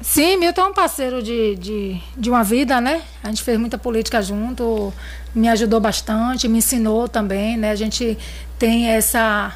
Sim, 0.02 0.38
Milton 0.38 0.62
é 0.62 0.66
um 0.66 0.74
parceiro 0.74 1.22
de, 1.22 1.56
de, 1.56 2.02
de 2.18 2.30
uma 2.30 2.44
vida, 2.44 2.82
né? 2.82 3.02
A 3.24 3.28
gente 3.28 3.44
fez 3.44 3.60
muita 3.60 3.78
política 3.78 4.22
junto, 4.22 4.92
me 5.36 5.48
ajudou 5.50 5.80
bastante, 5.80 6.48
me 6.48 6.58
ensinou 6.58 7.08
também, 7.08 7.58
né? 7.58 7.72
A 7.72 7.76
gente 7.76 8.18
tem 8.58 8.88
essa 8.90 9.56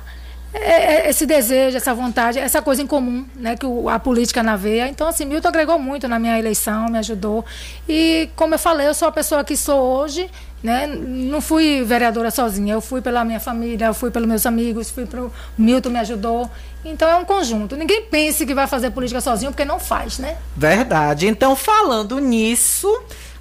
esse 1.08 1.26
desejo, 1.26 1.78
essa 1.78 1.94
vontade, 1.94 2.40
essa 2.40 2.62
coisa 2.62 2.82
em 2.82 2.88
comum, 2.88 3.26
né, 3.36 3.56
que 3.56 3.66
a 3.90 4.00
política 4.00 4.42
na 4.42 4.56
veia. 4.56 4.88
Então, 4.88 5.08
assim, 5.08 5.26
Milton 5.26 5.50
agregou 5.50 5.78
muito 5.78 6.08
na 6.08 6.18
minha 6.18 6.38
eleição, 6.40 6.88
me 6.88 6.98
ajudou. 6.98 7.44
E, 7.88 8.30
como 8.36 8.56
eu 8.56 8.60
falei, 8.60 8.88
eu 8.88 8.94
sou 8.94 9.08
a 9.08 9.12
pessoa 9.12 9.44
que 9.44 9.58
sou 9.58 9.80
hoje, 9.80 10.30
né? 10.66 10.88
Não 10.88 11.40
fui 11.40 11.84
vereadora 11.84 12.32
sozinha, 12.32 12.74
eu 12.74 12.82
fui 12.82 13.00
pela 13.00 13.24
minha 13.24 13.40
família, 13.40 13.86
eu 13.86 13.94
fui 13.94 14.10
pelos 14.10 14.28
meus 14.28 14.48
amigos, 14.48 14.90
fui 14.90 15.06
pro 15.06 15.32
Milton 15.56 15.92
me 15.92 16.00
ajudou. 16.00 16.50
Então 16.84 17.08
é 17.08 17.16
um 17.16 17.24
conjunto. 17.24 17.76
Ninguém 17.76 18.02
pense 18.02 18.48
que 18.48 18.54
vai 18.54 18.66
fazer 18.66 18.90
política 18.90 19.22
sozinho, 19.22 19.52
porque 19.52 19.64
não 19.64 19.80
faz, 19.80 20.18
né? 20.18 20.38
Verdade. 20.58 21.28
Então, 21.28 21.56
falando 21.56 22.18
nisso, 22.18 22.92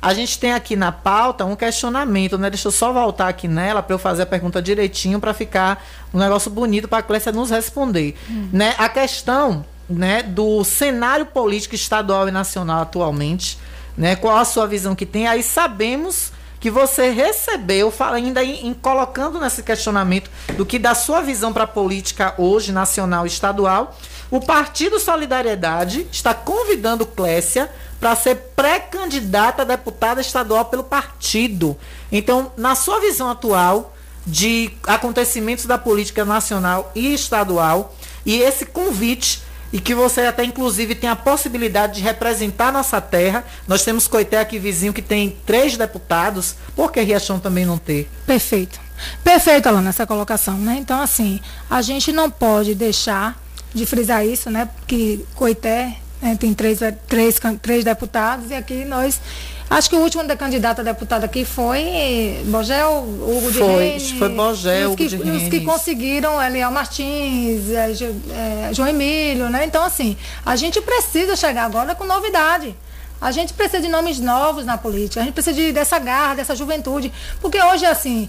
a 0.03 0.13
gente 0.13 0.39
tem 0.39 0.53
aqui 0.53 0.77
na 0.77 0.93
pauta 0.93 1.47
um 1.47 1.57
questionamento, 1.57 2.37
né? 2.37 2.51
Deixa 2.51 2.69
eu 2.69 2.73
só 2.73 2.93
voltar 2.93 3.29
aqui 3.29 3.49
nela 3.49 3.83
para 3.83 3.95
eu 3.95 3.99
fazer 3.99 4.25
a 4.25 4.27
pergunta 4.27 4.61
direitinho 4.61 5.19
para 5.19 5.33
ficar 5.33 5.83
um 6.13 6.19
negócio 6.19 6.51
bonito 6.51 6.87
para 6.87 6.99
a 6.99 7.03
Clécia 7.03 7.33
nos 7.33 7.49
responder, 7.49 8.15
hum. 8.29 8.51
né? 8.53 8.75
A 8.77 8.87
questão, 8.91 9.65
né, 9.89 10.23
do 10.23 10.63
cenário 10.63 11.25
político 11.25 11.75
estadual 11.75 12.29
e 12.29 12.31
nacional 12.31 12.83
atualmente, 12.83 13.59
né? 13.97 14.15
Qual 14.15 14.37
a 14.37 14.45
sua 14.45 14.67
visão 14.67 14.95
que 14.95 15.07
tem? 15.07 15.27
Aí 15.27 15.43
sabemos 15.43 16.34
que 16.65 16.71
você 16.71 17.11
recebeu, 17.11 17.93
ainda 18.01 18.43
em, 18.43 18.69
em, 18.69 18.73
colocando 18.73 19.39
nesse 19.39 19.63
questionamento 19.63 20.31
do 20.57 20.65
que 20.65 20.79
da 20.79 20.95
sua 20.95 21.21
visão 21.21 21.53
para 21.53 21.65
a 21.65 21.67
política 21.67 22.33
hoje, 22.39 22.73
nacional 22.73 23.27
e 23.27 23.29
estadual, 23.29 23.95
o 24.31 24.41
Partido 24.41 24.99
Solidariedade 24.99 26.07
está 26.11 26.33
convidando 26.33 27.05
Clécia 27.05 27.71
para 28.01 28.17
ser 28.17 28.37
pré-candidata 28.57 29.61
a 29.61 29.65
deputada 29.67 30.23
estadual 30.23 30.65
pelo 30.65 30.85
partido. 30.85 31.77
Então, 32.11 32.51
na 32.57 32.75
sua 32.75 32.99
visão 32.99 33.29
atual 33.29 33.95
de 34.27 34.71
acontecimentos 34.87 35.67
da 35.67 35.77
política 35.77 36.25
nacional 36.25 36.91
e 36.95 37.13
estadual, 37.13 37.95
e 38.25 38.41
esse 38.41 38.65
convite 38.65 39.43
e 39.75 39.81
que 39.81 39.93
você 39.93 40.21
até 40.21 40.45
inclusive 40.45 40.95
tem 40.95 41.11
a 41.11 41.17
possibilidade 41.17 41.95
de 41.95 42.01
representar 42.01 42.73
nossa 42.73 43.01
terra. 43.01 43.45
Nós 43.67 43.83
temos 43.83 44.07
Coité 44.07 44.39
aqui 44.39 44.57
vizinho 44.57 44.93
que 44.93 45.03
tem 45.03 45.37
três 45.45 45.77
deputados, 45.77 46.55
por 46.77 46.93
que 46.93 47.01
Riachão 47.01 47.41
também 47.41 47.67
não 47.67 47.77
ter? 47.77 48.09
Perfeito. 48.25 48.79
Perfeito, 49.25 49.69
Alana, 49.69 49.91
essa 49.91 50.07
colocação, 50.07 50.57
né? 50.57 50.77
Então, 50.79 51.01
assim, 51.01 51.41
a 51.69 51.83
gente 51.83 52.13
não 52.13 52.31
pode 52.31 52.73
deixar 52.73 53.37
de 53.75 53.85
frisar 53.85 54.25
isso, 54.25 54.49
né? 54.49 54.69
Que 54.87 55.27
Coité 55.35 55.97
né, 56.25 56.37
tem 56.41 56.55
três, 56.55 56.81
três, 57.07 57.39
três 57.61 57.85
deputados 57.85 58.51
e 58.51 58.55
aqui 58.55 58.85
nós. 58.87 59.21
Acho 59.69 59.91
que 59.91 59.97
o 59.97 60.01
último 60.01 60.25
da 60.25 60.37
candidata 60.37 60.83
a 60.83 60.85
deputada 60.85 61.27
aqui 61.27 61.45
foi 61.45 62.43
Bogel, 62.47 63.03
Hugo 63.03 63.51
de 63.51 63.59
foi, 63.59 63.85
Renes. 63.85 64.11
Foi 64.13 64.29
Bogel, 64.29 64.93
Hugo 64.93 65.07
de 65.07 65.17
Renes. 65.17 65.43
Os 65.43 65.49
que 65.49 65.61
conseguiram, 65.61 66.43
Eliel 66.43 66.71
Martins, 66.71 67.71
é, 67.71 67.91
é, 67.91 68.75
João 68.75 68.89
Emílio, 68.89 69.49
né? 69.49 69.65
Então, 69.65 69.83
assim, 69.83 70.17
a 70.45 70.55
gente 70.57 70.81
precisa 70.81 71.35
chegar 71.35 71.65
agora 71.65 71.95
com 71.95 72.05
novidade. 72.05 72.75
A 73.21 73.31
gente 73.31 73.55
precisa 73.55 73.81
de 73.81 73.89
nomes 73.89 74.21
novos 74.21 74.67
na 74.67 74.77
política, 74.77 75.21
a 75.21 75.25
gente 75.25 75.33
precisa 75.33 75.57
de, 75.57 75.73
dessa 75.73 75.99
garra, 75.99 76.35
dessa 76.35 76.55
juventude. 76.55 77.13
Porque 77.41 77.61
hoje, 77.63 77.87
assim, 77.87 78.29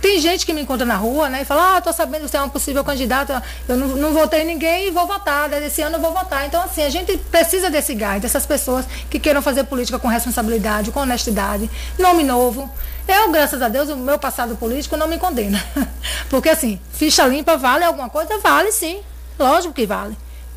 tem 0.00 0.20
gente 0.20 0.46
que 0.46 0.52
me 0.52 0.60
encontra 0.60 0.86
na 0.86 0.94
rua, 0.94 1.28
né? 1.28 1.42
E 1.42 1.44
fala, 1.44 1.76
ah, 1.76 1.80
tô 1.80 1.92
sabendo 1.92 2.22
que 2.22 2.28
você 2.28 2.36
é 2.36 2.42
um 2.42 2.48
possível 2.48 2.84
candidato, 2.84 3.32
eu 3.68 3.76
não, 3.76 3.88
não 3.88 4.12
votei 4.12 4.42
em 4.42 4.46
ninguém 4.46 4.86
e 4.86 4.90
vou 4.90 5.06
votar, 5.06 5.48
desse 5.48 5.82
ano 5.82 5.96
eu 5.96 6.00
vou 6.00 6.12
votar. 6.12 6.46
Então, 6.46 6.62
assim, 6.62 6.82
a 6.82 6.90
gente 6.90 7.16
precisa 7.18 7.68
desse 7.70 7.94
gás, 7.94 8.22
dessas 8.22 8.46
pessoas 8.46 8.84
que 9.10 9.18
queiram 9.18 9.42
fazer 9.42 9.64
política 9.64 9.98
com 9.98 10.06
responsabilidade, 10.06 10.92
com 10.92 11.00
honestidade, 11.00 11.68
nome 11.98 12.22
novo. 12.22 12.70
Eu, 13.08 13.30
graças 13.30 13.62
a 13.62 13.68
Deus, 13.68 13.88
o 13.88 13.96
meu 13.96 14.18
passado 14.18 14.56
político 14.56 14.96
não 14.96 15.06
me 15.06 15.18
condena. 15.18 15.62
Porque, 16.28 16.48
assim, 16.48 16.80
ficha 16.92 17.26
limpa 17.26 17.56
vale 17.56 17.84
alguma 17.84 18.08
coisa? 18.10 18.38
Vale 18.38 18.72
sim. 18.72 19.00
Lógico 19.38 19.74
que 19.74 19.86
vale. 19.86 20.16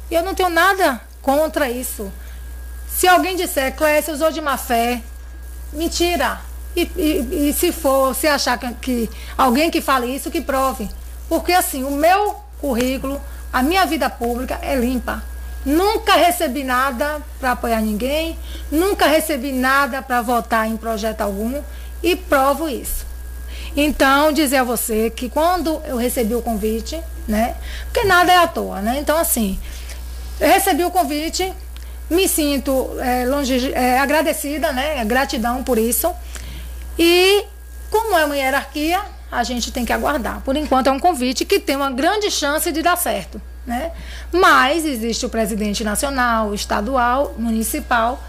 E 0.10 0.16
eu 0.16 0.24
não 0.24 0.34
tenho 0.34 0.50
nada 0.50 1.00
contra 1.22 1.70
isso. 1.70 2.12
Se 3.00 3.08
alguém 3.08 3.38
disser, 3.38 3.74
Clécia 3.78 4.14
usou 4.14 4.30
de 4.30 4.42
má 4.42 4.58
fé, 4.58 5.02
mentira. 5.72 6.42
E, 6.76 6.82
e, 6.98 7.48
e 7.48 7.54
se 7.54 7.72
for, 7.72 8.14
se 8.14 8.28
achar 8.28 8.58
que, 8.58 8.74
que, 8.74 9.10
alguém 9.38 9.72
que 9.72 9.80
fale 9.80 10.14
isso, 10.14 10.30
que 10.30 10.42
prove. 10.42 10.90
Porque 11.30 11.54
assim, 11.54 11.86
o 11.86 11.92
meu 11.92 12.36
currículo, 12.60 13.22
a 13.54 13.64
minha 13.64 13.86
vida 13.86 14.10
pública 14.10 14.60
é 14.62 14.76
limpa. 14.76 15.24
Nunca 15.66 16.16
recebi 16.16 16.62
nada 16.66 17.22
para 17.40 17.54
apoiar 17.54 17.80
ninguém, 17.80 18.38
nunca 18.70 19.08
recebi 19.08 19.54
nada 19.54 20.02
para 20.02 20.22
votar 20.22 20.68
em 20.68 20.76
projeto 20.76 21.22
algum 21.22 21.62
e 22.04 22.18
provo 22.18 22.68
isso. 22.68 23.06
Então, 23.78 24.34
dizer 24.34 24.58
a 24.58 24.64
você 24.66 25.10
que 25.10 25.30
quando 25.30 25.82
eu 25.86 25.96
recebi 25.96 26.36
o 26.36 26.42
convite, 26.42 27.02
né? 27.26 27.56
Porque 27.86 28.06
nada 28.06 28.34
é 28.34 28.38
à 28.40 28.48
toa, 28.48 28.82
né? 28.82 28.98
Então, 29.00 29.18
assim, 29.18 29.58
eu 30.38 30.50
recebi 30.50 30.84
o 30.84 30.92
convite, 30.92 31.54
me 32.10 32.28
sinto 32.28 32.90
é, 33.00 33.26
longe, 33.26 33.72
é, 33.74 34.00
agradecida, 34.00 34.72
né? 34.72 35.04
Gratidão 35.06 35.64
por 35.64 35.78
isso. 35.78 36.12
E 36.98 37.46
como 37.90 38.18
é 38.18 38.26
uma 38.26 38.36
hierarquia, 38.36 39.02
a 39.32 39.44
gente 39.44 39.72
tem 39.72 39.86
que 39.86 39.94
aguardar. 39.94 40.42
Por 40.42 40.56
enquanto 40.56 40.88
é 40.88 40.92
um 40.92 41.00
convite 41.00 41.46
que 41.46 41.60
tem 41.60 41.76
uma 41.76 41.92
grande 41.92 42.32
chance 42.32 42.72
de 42.72 42.82
dar 42.82 42.98
certo. 42.98 43.42
Né? 43.66 43.92
Mas 44.32 44.86
existe 44.86 45.26
o 45.26 45.30
presidente 45.30 45.84
nacional, 45.84 46.54
estadual, 46.56 47.36
municipal 47.38 48.24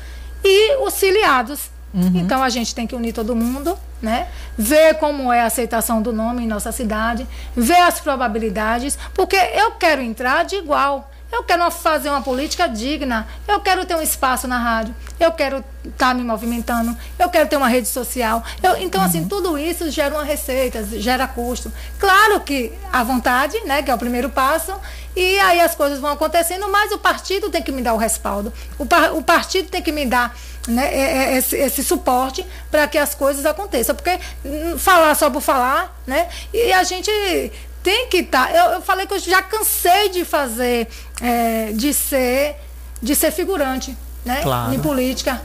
e 0.44 0.77
os 0.85 0.98
filiados. 0.98 1.70
Uhum. 1.94 2.12
Então 2.15 2.43
a 2.43 2.48
gente 2.48 2.74
tem 2.74 2.86
que 2.86 2.94
unir 2.94 3.12
todo 3.12 3.35
mundo, 3.35 3.77
né? 4.01 4.28
Ver 4.57 4.94
como 4.94 5.32
é 5.32 5.40
a 5.40 5.47
aceitação 5.47 6.01
do 6.01 6.12
nome 6.12 6.44
em 6.44 6.47
nossa 6.47 6.70
cidade, 6.70 7.27
ver 7.57 7.81
as 7.81 8.01
probabilidades, 8.01 8.97
porque 9.12 9.35
eu 9.36 9.73
quero 9.73 10.01
entrar 10.01 10.44
de 10.44 10.57
igual. 10.57 11.11
Eu 11.32 11.44
quero 11.44 11.70
fazer 11.70 12.11
uma 12.11 12.23
política 12.23 12.69
digna. 12.69 13.27
Eu 13.47 13.61
quero 13.61 13.85
ter 13.86 13.94
um 13.94 14.02
espaço 14.02 14.48
na 14.48 14.59
rádio. 14.59 14.94
Eu 15.19 15.32
quero 15.32 15.59
estar 15.85 16.09
tá 16.09 16.15
me 16.15 16.24
movimentando. 16.24 16.97
Eu 17.19 17.28
quero 17.28 17.48
ter 17.48 17.57
uma 17.57 17.69
rede 17.69 17.86
social. 17.86 18.43
Eu, 18.62 18.77
então, 18.78 19.02
assim, 19.02 19.19
uhum. 19.19 19.24
assim, 19.24 19.28
tudo 19.28 19.59
isso 19.59 19.90
gera 19.90 20.15
uma 20.15 20.24
receita, 20.24 20.82
gera 20.98 21.28
custo. 21.28 21.73
Claro 21.98 22.40
que 22.40 22.73
a 22.93 23.05
vontade, 23.05 23.59
né, 23.65 23.82
que 23.82 23.90
é 23.90 23.94
o 23.94 23.98
primeiro 23.98 24.28
passo, 24.28 24.74
e 25.15 25.39
aí 25.40 25.61
as 25.61 25.74
coisas 25.74 25.98
vão 25.98 26.11
acontecendo, 26.11 26.69
mas 26.69 26.93
o 26.93 26.98
partido 26.98 27.48
tem 27.48 27.62
que 27.62 27.73
me 27.73 27.82
dar 27.82 27.94
o 27.94 27.97
respaldo. 27.97 28.52
O, 28.78 28.86
par, 28.86 29.12
o 29.12 29.23
partido 29.23 29.69
tem 29.69 29.82
que 29.82 29.93
me 29.93 30.07
dar 30.07 30.36
né, 30.69 30.86
é, 30.93 31.01
é, 31.01 31.36
esse, 31.39 31.57
esse 31.57 31.82
suporte 31.82 32.47
para 32.70 32.86
que 32.86 32.98
as 32.98 33.15
coisas 33.15 33.47
aconteçam. 33.47 33.94
Porque 33.94 34.19
hum, 34.44 34.78
falar 34.78 35.15
só 35.15 35.31
por 35.31 35.40
falar, 35.40 35.97
né? 36.07 36.28
E 36.52 36.73
a 36.73 36.82
gente 36.82 37.11
tem 37.82 38.09
que 38.09 38.19
estar. 38.19 38.48
Tá, 38.48 38.57
eu, 38.57 38.73
eu, 38.73 38.82
falei 38.82 39.07
que 39.07 39.15
eu 39.15 39.19
já 39.19 39.43
cansei 39.43 40.11
de 40.11 40.24
fazer, 40.24 40.89
é, 41.20 41.73
de 41.73 41.93
ser, 41.94 42.57
de 43.02 43.15
ser 43.15 43.31
figurante 43.31 43.97
né? 44.24 44.40
Claro. 44.42 44.74
Em 44.74 44.78
política, 44.78 45.40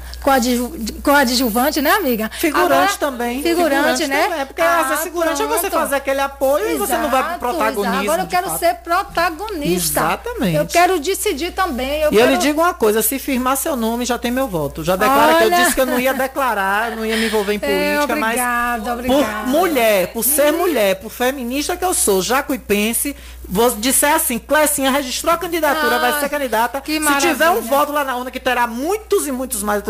coadjuvante, 1.01 1.81
né, 1.81 1.91
amiga? 1.91 2.29
Figurante 2.33 2.73
Agora, 2.73 2.97
também. 2.99 3.41
Figurante, 3.41 4.03
figurante 4.03 4.07
né? 4.07 4.23
Também. 4.23 4.39
É 4.41 4.45
porque 4.45 4.61
ah, 4.61 4.79
às 4.81 4.87
vezes 4.89 5.03
figurante 5.03 5.37
pronto. 5.37 5.53
é 5.53 5.57
você 5.57 5.69
fazer 5.69 5.95
aquele 5.95 6.19
apoio 6.19 6.65
exato, 6.65 6.75
e 6.75 6.77
você 6.77 6.97
não 6.97 7.09
vai 7.09 7.23
pro 7.23 7.39
protagonismo. 7.39 8.01
Agora 8.01 8.21
eu 8.23 8.27
quero 8.27 8.57
ser 8.57 8.75
protagonista. 8.75 9.99
Exatamente. 9.99 10.55
Eu 10.55 10.65
quero 10.65 10.99
decidir 10.99 11.51
também. 11.51 12.01
Eu 12.01 12.11
e 12.11 12.15
quero... 12.15 12.27
eu 12.27 12.35
lhe 12.35 12.37
digo 12.37 12.61
uma 12.61 12.73
coisa: 12.73 13.01
se 13.01 13.19
firmar 13.19 13.55
seu 13.55 13.75
nome, 13.75 14.05
já 14.05 14.17
tem 14.17 14.31
meu 14.31 14.47
voto. 14.47 14.83
Já 14.83 14.95
declara 14.95 15.35
Olha... 15.35 15.37
que 15.37 15.43
eu 15.43 15.51
disse 15.51 15.75
que 15.75 15.81
eu 15.81 15.85
não 15.85 15.99
ia 15.99 16.13
declarar, 16.13 16.91
não 16.95 17.05
ia 17.05 17.15
me 17.15 17.25
envolver 17.25 17.53
em 17.53 17.59
é, 17.61 17.67
política, 17.67 17.83
é, 17.83 18.01
obrigada, 18.01 18.83
mas. 18.83 18.93
Obrigada. 18.93 19.43
Por 19.43 19.47
mulher, 19.47 20.07
por 20.07 20.23
ser 20.23 20.53
hum. 20.53 20.57
mulher, 20.57 20.95
por 20.95 21.09
feminista 21.09 21.77
que 21.77 21.85
eu 21.85 21.93
sou, 21.93 22.21
jacuipense, 22.21 23.15
vou 23.47 23.71
disser 23.75 24.13
assim: 24.13 24.37
Clecinha 24.39 24.91
registrou 24.91 25.33
a 25.33 25.37
candidatura, 25.37 25.95
ah, 25.95 25.99
vai 25.99 26.19
ser 26.19 26.29
candidata. 26.29 26.81
Se 27.21 27.27
tiver 27.27 27.49
um 27.49 27.61
voto 27.61 27.91
lá 27.91 28.03
na 28.03 28.15
urna 28.17 28.31
que 28.31 28.39
terá 28.39 28.67
muitos 28.67 29.27
e 29.27 29.31
muitos 29.31 29.63
mais 29.63 29.81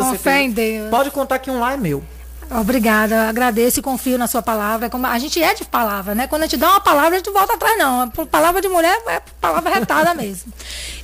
em 0.43 0.51
Deus. 0.51 0.89
Pode 0.89 1.11
contar 1.11 1.39
que 1.39 1.49
um 1.49 1.59
lá 1.59 1.73
é 1.73 1.77
meu. 1.77 2.03
Obrigada, 2.51 3.27
agradeço 3.29 3.79
e 3.79 3.81
confio 3.83 4.17
na 4.17 4.27
sua 4.27 4.41
palavra. 4.41 4.89
A 5.09 5.19
gente 5.19 5.41
é 5.41 5.53
de 5.53 5.65
palavra, 5.65 6.13
né? 6.13 6.27
Quando 6.27 6.43
a 6.43 6.45
gente 6.45 6.57
dá 6.57 6.69
uma 6.71 6.79
palavra, 6.79 7.15
a 7.15 7.17
gente 7.17 7.31
volta 7.31 7.53
atrás, 7.53 7.77
não. 7.77 8.07
Palavra 8.09 8.61
de 8.61 8.67
mulher 8.67 8.97
é 9.07 9.21
palavra 9.41 9.73
retada 9.73 10.13
mesmo. 10.15 10.51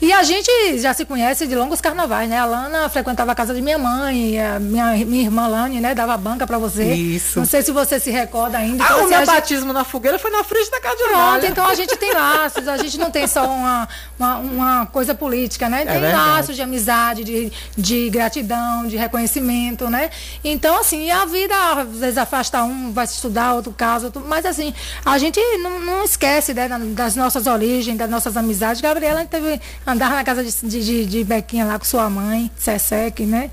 E 0.01 0.11
a 0.13 0.23
gente 0.23 0.49
já 0.79 0.93
se 0.93 1.05
conhece 1.05 1.45
de 1.47 1.55
longos 1.55 1.81
carnavais, 1.81 2.29
né? 2.29 2.39
A 2.39 2.45
Lana 2.45 2.89
frequentava 2.89 3.31
a 3.31 3.35
casa 3.35 3.53
de 3.53 3.61
minha 3.61 3.77
mãe, 3.77 4.39
a 4.41 4.59
minha, 4.59 5.05
minha 5.05 5.23
irmã 5.23 5.47
Lani, 5.47 5.79
né? 5.79 5.93
Dava 5.95 6.15
banca 6.17 6.45
para 6.47 6.57
você. 6.57 6.93
Isso. 6.93 7.39
Não 7.39 7.45
sei 7.45 7.61
se 7.61 7.71
você 7.71 7.99
se 7.99 8.11
recorda 8.11 8.57
ainda. 8.57 8.83
Ah, 8.83 8.87
então, 8.87 8.97
o 8.97 8.99
assim, 9.01 9.09
meu 9.09 9.17
a 9.19 9.25
gente- 9.25 9.33
batismo 9.35 9.73
na 9.73 9.83
fogueira 9.83 10.17
foi 10.19 10.31
na 10.31 10.43
frente 10.43 10.69
da 10.71 10.79
casa 10.79 10.97
de 10.97 11.03
Pronto, 11.03 11.45
então 11.45 11.65
a 11.67 11.75
gente 11.75 11.95
tem 11.97 12.13
laços, 12.13 12.67
a 12.67 12.77
gente 12.77 12.97
não 12.97 13.11
tem 13.11 13.27
só 13.27 13.45
uma, 13.45 13.87
uma, 14.17 14.37
uma 14.37 14.85
coisa 14.85 15.13
política, 15.13 15.67
né? 15.67 15.85
Tem 15.85 15.99
verdade. 15.99 16.15
laços 16.15 16.55
de 16.55 16.61
amizade, 16.61 17.23
de, 17.23 17.51
de 17.77 18.09
gratidão, 18.09 18.87
de 18.87 18.95
reconhecimento, 18.97 19.89
né? 19.89 20.09
Então, 20.43 20.77
assim, 20.79 21.11
a 21.11 21.25
vida 21.31 21.55
às 21.55 21.87
vezes 21.97 22.17
afasta 22.17 22.61
um, 22.63 22.91
vai 22.91 23.07
se 23.07 23.15
estudar, 23.15 23.53
outro 23.55 23.71
caso, 23.71 24.05
outro, 24.05 24.23
mas 24.27 24.45
assim, 24.45 24.73
a 25.03 25.17
gente 25.17 25.39
não, 25.57 25.79
não 25.79 26.03
esquece 26.03 26.53
né, 26.53 26.67
da- 26.67 26.77
das 26.77 27.15
nossas 27.15 27.47
origens, 27.47 27.97
das 27.97 28.09
nossas 28.09 28.37
amizades. 28.37 28.81
Gabriela 28.81 29.25
teve 29.25 29.59
andar 29.87 30.11
na 30.11 30.23
casa 30.23 30.43
de, 30.43 30.51
de, 30.67 31.05
de, 31.05 31.23
Bequinha 31.23 31.65
lá 31.65 31.79
com 31.79 31.85
sua 31.85 32.09
mãe, 32.09 32.51
Sesec, 32.57 33.25
né? 33.25 33.49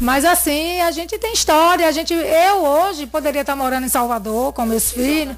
Mas 0.00 0.24
assim, 0.24 0.80
a 0.82 0.90
gente 0.90 1.16
tem 1.18 1.32
história, 1.32 1.86
a 1.86 1.92
gente, 1.92 2.12
eu 2.12 2.56
hoje 2.64 3.06
poderia 3.06 3.40
estar 3.40 3.56
morando 3.56 3.86
em 3.86 3.88
Salvador 3.88 4.52
com 4.52 4.66
meus 4.66 4.90
filhos. 4.90 5.36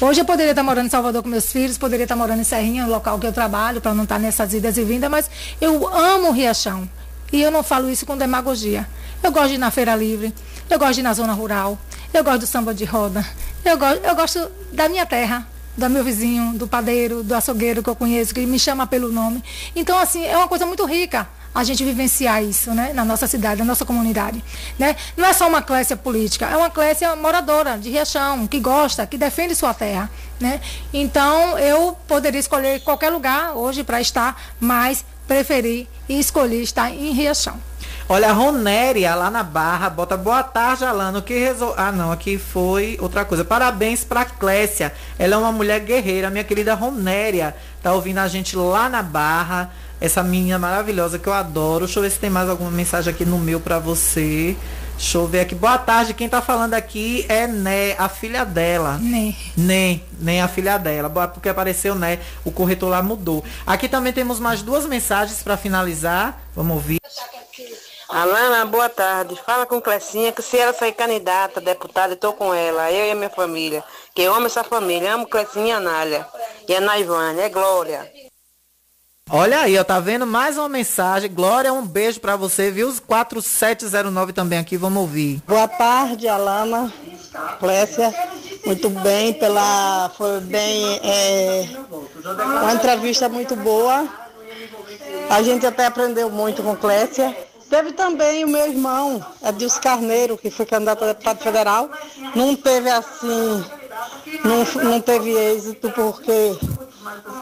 Hoje 0.00 0.20
eu 0.20 0.24
poderia 0.24 0.50
estar 0.52 0.62
morando 0.62 0.86
em 0.86 0.90
Salvador 0.90 1.22
com 1.22 1.28
meus 1.28 1.52
filhos, 1.52 1.76
poderia 1.76 2.04
estar 2.04 2.16
morando 2.16 2.40
em 2.40 2.44
Serrinha, 2.44 2.84
no 2.84 2.90
local 2.90 3.18
que 3.18 3.26
eu 3.26 3.32
trabalho, 3.32 3.80
para 3.80 3.92
não 3.94 4.04
estar 4.04 4.18
nessas 4.18 4.54
idas 4.54 4.76
e 4.78 4.84
vindas, 4.84 5.10
mas 5.10 5.30
eu 5.60 5.86
amo 5.94 6.30
Riachão. 6.32 6.88
E 7.32 7.42
eu 7.42 7.50
não 7.50 7.62
falo 7.62 7.90
isso 7.90 8.06
com 8.06 8.16
demagogia. 8.16 8.88
Eu 9.22 9.30
gosto 9.30 9.48
de 9.48 9.54
ir 9.56 9.58
na 9.58 9.70
feira 9.70 9.94
livre, 9.94 10.32
eu 10.68 10.78
gosto 10.78 10.94
de 10.94 11.00
ir 11.00 11.02
na 11.02 11.14
zona 11.14 11.32
rural, 11.32 11.78
eu 12.12 12.22
gosto 12.22 12.40
do 12.40 12.46
samba 12.46 12.74
de 12.74 12.84
roda, 12.84 13.24
eu 13.64 13.76
gosto, 13.78 14.04
eu 14.04 14.14
gosto 14.14 14.50
da 14.72 14.88
minha 14.88 15.06
terra, 15.06 15.46
do 15.76 15.88
meu 15.88 16.02
vizinho, 16.02 16.54
do 16.54 16.66
padeiro, 16.66 17.22
do 17.22 17.34
açougueiro 17.34 17.82
que 17.82 17.88
eu 17.88 17.96
conheço, 17.96 18.34
que 18.34 18.44
me 18.44 18.58
chama 18.58 18.86
pelo 18.86 19.12
nome. 19.12 19.42
Então, 19.76 19.96
assim, 19.98 20.24
é 20.24 20.36
uma 20.36 20.48
coisa 20.48 20.66
muito 20.66 20.84
rica 20.84 21.28
a 21.54 21.64
gente 21.64 21.82
vivenciar 21.84 22.42
isso, 22.42 22.72
né, 22.72 22.92
na 22.92 23.04
nossa 23.04 23.26
cidade, 23.26 23.58
na 23.60 23.64
nossa 23.64 23.84
comunidade, 23.84 24.44
né? 24.78 24.94
Não 25.16 25.26
é 25.26 25.32
só 25.32 25.48
uma 25.48 25.62
classe 25.62 25.96
política, 25.96 26.46
é 26.46 26.56
uma 26.56 26.70
classe 26.70 27.04
moradora 27.16 27.78
de 27.78 27.90
Riachão, 27.90 28.46
que 28.46 28.60
gosta, 28.60 29.06
que 29.06 29.16
defende 29.16 29.54
sua 29.54 29.72
terra, 29.74 30.10
né? 30.38 30.60
Então, 30.92 31.58
eu 31.58 31.96
poderia 32.06 32.38
escolher 32.38 32.80
qualquer 32.80 33.10
lugar 33.10 33.56
hoje 33.56 33.82
para 33.82 34.00
estar, 34.00 34.40
mas 34.60 35.04
preferi 35.26 35.88
e 36.08 36.20
escolhi 36.20 36.62
estar 36.62 36.90
em 36.92 37.12
Riachão. 37.12 37.58
Olha, 38.10 38.30
a 38.30 38.32
Ronéria 38.32 39.14
lá 39.14 39.30
na 39.30 39.42
Barra, 39.42 39.90
bota 39.90 40.16
boa 40.16 40.42
tarde, 40.42 40.82
Alano. 40.82 41.20
Que 41.20 41.38
resol... 41.38 41.74
Ah, 41.76 41.92
não, 41.92 42.10
aqui 42.10 42.38
foi 42.38 42.96
outra 43.02 43.22
coisa. 43.22 43.44
Parabéns 43.44 44.02
pra 44.02 44.24
Clécia. 44.24 44.94
Ela 45.18 45.34
é 45.34 45.36
uma 45.36 45.52
mulher 45.52 45.80
guerreira, 45.80 46.30
minha 46.30 46.42
querida 46.42 46.72
Ronéria. 46.74 47.54
Tá 47.82 47.92
ouvindo 47.92 48.16
a 48.16 48.26
gente 48.26 48.56
lá 48.56 48.88
na 48.88 49.02
Barra. 49.02 49.70
Essa 50.00 50.22
menina 50.22 50.58
maravilhosa 50.58 51.18
que 51.18 51.26
eu 51.26 51.34
adoro. 51.34 51.84
Deixa 51.84 51.98
eu 51.98 52.02
ver 52.02 52.10
se 52.10 52.18
tem 52.18 52.30
mais 52.30 52.48
alguma 52.48 52.70
mensagem 52.70 53.12
aqui 53.12 53.26
no 53.26 53.36
meu 53.36 53.60
pra 53.60 53.78
você. 53.78 54.56
Deixa 54.96 55.18
eu 55.18 55.26
ver 55.26 55.40
aqui. 55.40 55.54
Boa 55.54 55.76
tarde. 55.76 56.14
Quem 56.14 56.30
tá 56.30 56.40
falando 56.40 56.72
aqui 56.72 57.26
é 57.28 57.46
Né, 57.46 57.94
a 57.98 58.08
filha 58.08 58.42
dela. 58.42 58.96
Né. 58.96 59.34
Nem, 59.54 60.02
nem 60.18 60.40
a 60.40 60.48
filha 60.48 60.78
dela. 60.78 61.10
Porque 61.28 61.50
apareceu, 61.50 61.94
né? 61.94 62.20
O 62.42 62.50
corretor 62.50 62.88
lá 62.88 63.02
mudou. 63.02 63.44
Aqui 63.66 63.86
também 63.86 64.14
temos 64.14 64.40
mais 64.40 64.62
duas 64.62 64.86
mensagens 64.86 65.42
pra 65.42 65.58
finalizar. 65.58 66.40
Vamos 66.56 66.74
ouvir. 66.74 66.98
Alana, 68.08 68.64
boa 68.64 68.88
tarde. 68.88 69.38
Fala 69.44 69.66
com 69.66 69.82
Clecinha 69.82 70.32
que 70.32 70.40
se 70.40 70.56
ela 70.56 70.72
sair 70.72 70.92
candidata, 70.92 71.60
deputada, 71.60 72.14
eu 72.14 72.16
tô 72.16 72.32
com 72.32 72.54
ela, 72.54 72.90
eu 72.90 73.06
e 73.06 73.10
a 73.10 73.14
minha 73.14 73.28
família. 73.28 73.84
Que 74.14 74.22
eu 74.22 74.34
amo 74.34 74.46
essa 74.46 74.64
família, 74.64 75.12
amo 75.12 75.28
Clecinha 75.28 75.66
e 75.66 75.72
a 75.72 75.76
Anália. 75.76 76.26
E 76.66 76.74
a 76.74 76.80
Naivane, 76.80 77.40
é 77.40 77.50
Glória. 77.50 78.10
Olha 79.30 79.60
aí, 79.60 79.78
ó, 79.78 79.84
tá 79.84 80.00
vendo 80.00 80.26
mais 80.26 80.56
uma 80.56 80.70
mensagem. 80.70 81.30
Glória, 81.30 81.70
um 81.70 81.86
beijo 81.86 82.18
pra 82.18 82.34
você, 82.34 82.70
viu? 82.70 82.88
Os 82.88 82.98
4709 82.98 84.32
também 84.32 84.58
aqui, 84.58 84.78
vamos 84.78 85.02
ouvir. 85.02 85.42
Boa 85.46 85.68
tarde, 85.68 86.26
Alana, 86.26 86.90
Clécia. 87.60 88.14
Muito 88.64 88.88
bem, 88.88 89.34
pela. 89.34 90.10
Foi 90.16 90.40
bem. 90.40 90.98
É, 91.04 91.68
uma 92.62 92.72
entrevista 92.72 93.28
muito 93.28 93.54
boa. 93.54 94.08
A 95.28 95.42
gente 95.42 95.66
até 95.66 95.84
aprendeu 95.84 96.30
muito 96.30 96.62
com 96.62 96.74
Clécia. 96.74 97.47
Teve 97.68 97.92
também 97.92 98.44
o 98.44 98.48
meu 98.48 98.66
irmão, 98.66 99.24
Edilson 99.46 99.80
Carneiro, 99.80 100.38
que 100.38 100.50
foi 100.50 100.64
candidato 100.64 101.04
a 101.04 101.08
deputado 101.08 101.42
federal. 101.42 101.90
Não 102.34 102.56
teve 102.56 102.88
assim. 102.90 103.64
Não, 104.44 104.84
não 104.84 105.00
teve 105.00 105.30
êxito 105.30 105.90
porque 105.90 106.56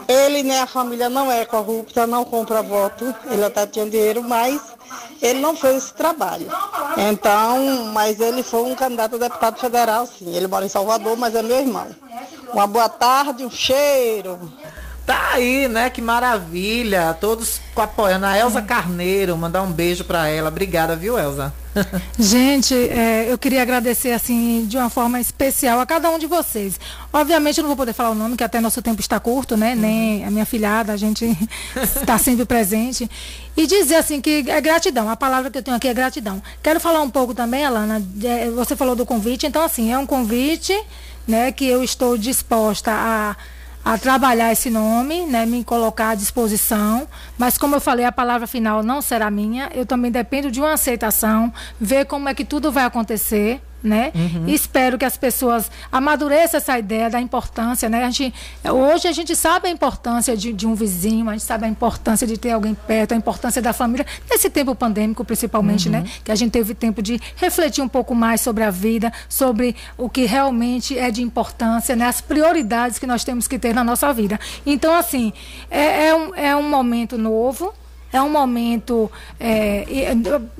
ele 0.07 0.43
nem 0.43 0.59
a 0.59 0.67
família 0.67 1.09
não 1.09 1.31
é 1.31 1.45
corrupta, 1.45 2.07
não 2.07 2.23
compra 2.23 2.61
voto, 2.61 3.13
ele 3.29 3.43
até 3.43 3.67
tinha 3.67 3.89
dinheiro, 3.89 4.23
mas 4.23 4.61
ele 5.21 5.39
não 5.39 5.55
fez 5.55 5.83
esse 5.83 5.93
trabalho. 5.93 6.47
Então, 6.97 7.85
mas 7.93 8.19
ele 8.19 8.43
foi 8.43 8.63
um 8.63 8.75
candidato 8.75 9.15
a 9.15 9.19
deputado 9.19 9.59
federal, 9.59 10.05
sim. 10.05 10.35
Ele 10.35 10.47
mora 10.47 10.65
em 10.65 10.69
Salvador, 10.69 11.17
mas 11.17 11.35
é 11.35 11.41
meu 11.41 11.57
irmão. 11.57 11.87
Uma 12.53 12.67
boa 12.67 12.89
tarde, 12.89 13.45
um 13.45 13.51
cheiro. 13.51 14.39
Tá 15.07 15.29
aí, 15.35 15.69
né? 15.69 15.89
Que 15.89 16.01
maravilha. 16.01 17.15
Todos 17.19 17.61
apoiando. 17.77 18.25
A 18.25 18.37
Elza 18.37 18.61
Carneiro, 18.61 19.37
mandar 19.37 19.61
um 19.63 19.71
beijo 19.71 20.03
pra 20.03 20.27
ela. 20.27 20.49
Obrigada, 20.49 20.97
viu, 20.97 21.17
Elza? 21.17 21.53
Gente, 22.19 22.73
é, 22.75 23.31
eu 23.31 23.37
queria 23.37 23.61
agradecer 23.61 24.11
assim 24.11 24.65
de 24.67 24.75
uma 24.77 24.89
forma 24.89 25.17
especial 25.21 25.79
a 25.79 25.85
cada 25.85 26.09
um 26.09 26.19
de 26.19 26.27
vocês. 26.27 26.77
Obviamente 27.13 27.57
eu 27.57 27.61
não 27.61 27.69
vou 27.69 27.77
poder 27.77 27.93
falar 27.93 28.09
o 28.09 28.15
nome, 28.15 28.35
que 28.35 28.43
até 28.43 28.59
nosso 28.59 28.81
tempo 28.81 28.99
está 28.99 29.17
curto, 29.17 29.55
né? 29.55 29.75
Nem 29.75 30.25
a 30.25 30.29
minha 30.29 30.45
filhada, 30.45 30.91
a 30.91 30.97
gente 30.97 31.37
está 31.77 32.17
sempre 32.19 32.43
presente. 32.43 33.09
E 33.55 33.65
dizer 33.65 33.95
assim 33.95 34.19
que 34.19 34.43
é 34.49 34.59
gratidão. 34.59 35.09
A 35.09 35.15
palavra 35.15 35.49
que 35.49 35.57
eu 35.57 35.63
tenho 35.63 35.77
aqui 35.77 35.87
é 35.87 35.93
gratidão. 35.93 36.43
Quero 36.61 36.81
falar 36.81 37.01
um 37.01 37.09
pouco 37.09 37.33
também, 37.33 37.63
Alana. 37.65 38.01
de- 38.01 38.49
você 38.49 38.75
falou 38.75 38.93
do 38.93 39.05
convite, 39.05 39.47
então 39.47 39.63
assim, 39.63 39.89
é 39.93 39.97
um 39.97 40.05
convite, 40.05 40.77
né, 41.25 41.49
que 41.53 41.65
eu 41.65 41.81
estou 41.81 42.17
disposta 42.17 42.91
a 42.91 43.35
a 43.87 43.97
trabalhar 43.97 44.51
esse 44.51 44.69
nome, 44.69 45.25
né, 45.25 45.45
me 45.45 45.63
colocar 45.63 46.09
à 46.09 46.15
disposição, 46.15 47.07
mas 47.37 47.57
como 47.57 47.73
eu 47.77 47.79
falei, 47.79 48.05
a 48.05 48.11
palavra 48.11 48.45
final 48.45 48.83
não 48.83 49.01
será 49.01 49.31
minha, 49.31 49.69
eu 49.73 49.85
também 49.85 50.11
dependo 50.11 50.51
de 50.51 50.59
uma 50.59 50.73
aceitação, 50.73 51.53
ver 51.79 52.05
como 52.05 52.27
é 52.27 52.33
que 52.33 52.43
tudo 52.43 52.69
vai 52.69 52.83
acontecer, 52.83 53.61
né? 53.83 54.11
Uhum. 54.15 54.47
Espero 54.47 54.97
que 54.97 55.05
as 55.05 55.17
pessoas 55.17 55.69
amadureçam 55.91 56.57
essa 56.57 56.77
ideia 56.77 57.09
da 57.09 57.21
importância, 57.21 57.87
né? 57.87 58.03
A 58.03 58.09
gente, 58.09 58.33
hoje 58.65 59.07
a 59.07 59.11
gente 59.11 59.35
sabe 59.35 59.67
a 59.67 59.71
importância 59.71 60.35
de, 60.35 60.51
de 60.51 60.65
um 60.65 60.73
vizinho, 60.75 61.29
a 61.29 61.33
gente 61.33 61.43
sabe 61.43 61.65
a 61.65 61.69
importância 61.69 62.25
de 62.25 62.37
ter 62.37 62.51
alguém 62.51 62.73
perto, 62.73 63.13
a 63.13 63.15
importância 63.15 63.61
da 63.61 63.73
família, 63.73 64.05
nesse 64.29 64.49
tempo 64.49 64.73
pandêmico 64.75 65.23
principalmente, 65.23 65.87
Uhum. 65.87 65.93
né? 65.93 66.05
Que 66.23 66.31
a 66.31 66.35
gente 66.35 66.51
teve 66.51 66.73
tempo 66.73 67.01
de 67.01 67.19
refletir 67.35 67.81
um 67.83 67.87
pouco 67.87 68.15
mais 68.15 68.41
sobre 68.41 68.63
a 68.63 68.69
vida, 68.71 69.11
sobre 69.29 69.75
o 69.97 70.09
que 70.09 70.25
realmente 70.25 70.97
é 70.97 71.11
de 71.11 71.21
importância, 71.21 71.95
né? 71.95 72.05
As 72.07 72.19
prioridades 72.21 72.97
que 72.99 73.05
nós 73.07 73.23
temos 73.23 73.47
que 73.47 73.59
ter 73.59 73.73
na 73.73 73.83
nossa 73.83 74.11
vida. 74.13 74.39
Então, 74.65 74.93
assim, 74.93 75.31
é, 75.69 76.07
é 76.07 76.15
um, 76.15 76.35
é 76.35 76.55
um 76.55 76.69
momento 76.69 77.17
novo, 77.17 77.73
é 78.11 78.21
um 78.21 78.29
momento, 78.29 79.11
é, 79.39 79.85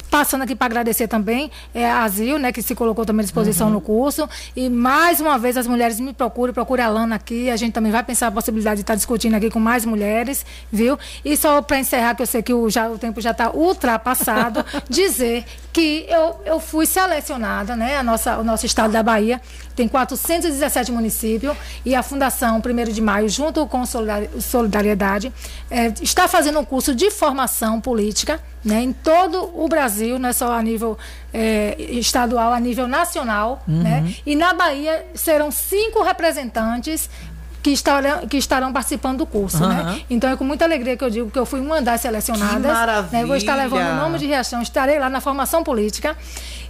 passando 0.10 0.44
aqui 0.44 0.56
para 0.56 0.66
agradecer 0.68 1.08
também 1.08 1.52
é, 1.74 1.90
a 1.90 2.04
Azil, 2.04 2.40
né, 2.40 2.52
que 2.52 2.62
se 2.62 2.74
colocou 2.74 3.06
também 3.06 3.22
à 3.22 3.24
disposição 3.26 3.68
Uhum. 3.68 3.74
no 3.74 3.82
curso. 3.82 4.28
E 4.56 4.70
mais 4.70 5.20
uma 5.20 5.38
vez 5.38 5.58
as 5.58 5.68
mulheres 5.68 6.00
me 6.00 6.14
procuram, 6.14 6.54
procure 6.54 6.82
a 6.82 6.88
Lana 6.90 7.16
aqui. 7.16 7.50
A 7.50 7.56
gente 7.56 7.74
também 7.74 7.92
vai 7.92 8.04
pensar 8.04 8.28
a 8.28 8.32
possibilidade 8.32 8.78
de 8.78 8.82
estar 8.82 8.96
discutindo 8.96 9.36
aqui 9.36 9.50
com 9.50 9.60
mais 9.60 9.84
mulheres, 9.86 10.46
viu? 10.72 10.98
E 11.26 11.36
só 11.36 11.62
para 11.62 11.80
encerrar, 11.80 12.16
que 12.16 12.22
eu 12.22 12.26
sei 12.28 12.42
que 12.42 12.54
o, 12.54 12.70
já, 12.70 12.90
o 12.90 12.98
tempo 12.98 13.20
já 13.22 13.32
está 13.32 13.52
ultrapassado, 13.52 14.64
dizer 14.90 15.44
que 15.74 16.06
eu, 16.10 16.40
eu 16.46 16.60
fui 16.60 16.86
selecionada, 16.86 17.76
né? 17.76 17.98
A 17.98 18.04
nossa, 18.04 18.38
o 18.38 18.44
nosso 18.44 18.66
estado 18.66 18.92
da 18.92 19.04
Bahia 19.04 19.42
tem 19.76 19.88
417 19.88 20.92
municípios 20.92 21.56
e 21.86 21.94
a 21.94 22.02
Fundação 22.02 22.60
1 22.66 22.92
de 22.92 23.02
Maio, 23.02 23.30
junto 23.30 23.66
com 23.68 23.86
Solidari- 23.86 24.30
Solidariedade, 24.40 25.32
eh, 25.70 25.94
está 26.02 26.28
fazendo 26.28 26.60
um 26.60 26.66
curso 26.66 26.96
de 26.96 27.12
formação 27.12 27.80
política 27.80 28.40
né, 28.64 28.82
em 28.82 28.92
todo 28.92 29.52
o 29.56 29.68
Brasil, 29.68 30.20
não 30.20 30.30
é 30.30 30.34
só 30.34 30.52
a 30.52 30.62
nível 30.62 30.98
eh, 31.34 31.76
estadual, 31.92 32.52
a 32.52 32.60
nível 32.60 32.88
nacional. 32.88 33.64
Uhum. 33.68 33.84
Né? 33.84 34.16
E 34.26 34.36
na 34.36 34.54
Bahia 34.54 35.06
serão 35.16 35.52
cinco 35.52 36.04
representantes 36.04 37.10
que 37.68 37.72
estarão, 37.72 38.28
que 38.28 38.38
estarão 38.38 38.72
participando 38.72 39.20
do 39.20 39.26
curso, 39.26 39.64
Aham. 39.64 39.84
né? 39.84 40.02
Então 40.10 40.30
é 40.30 40.36
com 40.38 40.44
muita 40.44 40.64
alegria 40.64 40.96
que 40.96 41.04
eu 41.04 41.10
digo 41.10 41.30
que 41.30 41.38
eu 41.38 41.46
fui 41.46 41.60
uma 41.60 41.82
das 41.82 42.02
selecionadas. 42.02 42.62
Que 42.62 42.68
maravilha! 42.68 43.22
né? 43.22 43.26
Vou 43.26 43.36
estar 43.36 43.56
levando 43.56 43.90
o 43.92 43.96
nome 43.96 44.20
de 44.20 44.26
Riachão, 44.26 44.62
estarei 44.62 45.00
lá 45.00 45.10
na 45.10 45.20
formação 45.20 45.64
política. 45.64 46.16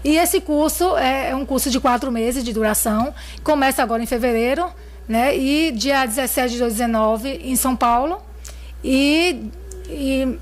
E 0.04 0.18
esse 0.18 0.42
curso 0.42 0.98
é, 0.98 1.30
é 1.32 1.36
um 1.36 1.46
curso 1.46 1.70
de 1.70 1.80
quatro 1.80 2.12
meses 2.12 2.44
de 2.44 2.54
duração. 2.54 3.14
Começa 3.44 3.84
agora 3.84 4.02
em 4.02 4.06
fevereiro, 4.06 4.68
né? 5.08 5.38
E 5.38 5.72
dia 5.72 6.06
17 6.06 6.54
de 6.54 6.60
2019 6.60 7.42
em 7.44 7.56
São 7.56 7.76
Paulo. 7.76 8.22
E, 8.84 9.50
e 9.90 10.38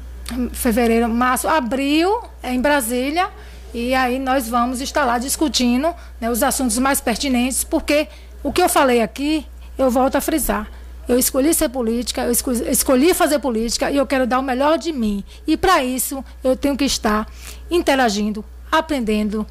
fevereiro, 0.53 1.07
março, 1.09 1.47
abril 1.47 2.21
em 2.43 2.59
Brasília. 2.59 3.29
E 3.73 3.93
aí 3.93 4.19
nós 4.19 4.47
vamos 4.47 4.81
estar 4.81 5.03
lá 5.03 5.17
discutindo 5.17 5.93
né, 6.19 6.29
os 6.29 6.41
assuntos 6.41 6.77
mais 6.77 7.01
pertinentes, 7.01 7.63
porque 7.63 8.07
o 8.41 8.51
que 8.53 8.61
eu 8.61 8.69
falei 8.69 9.01
aqui, 9.01 9.45
eu 9.77 9.91
volto 9.91 10.15
a 10.15 10.21
frisar. 10.21 10.69
Eu 11.07 11.19
escolhi 11.19 11.53
ser 11.53 11.69
política, 11.69 12.23
eu 12.23 12.31
escolhi 12.71 13.13
fazer 13.13 13.37
política 13.37 13.91
e 13.91 13.97
eu 13.97 14.07
quero 14.07 14.25
dar 14.25 14.39
o 14.39 14.43
melhor 14.43 14.77
de 14.77 14.91
mim. 14.91 15.23
E 15.45 15.55
para 15.55 15.83
isso, 15.83 16.23
eu 16.43 16.55
tenho 16.55 16.75
que 16.75 16.85
estar 16.85 17.27
interagindo, 17.69 18.43
aprendendo, 18.71 19.45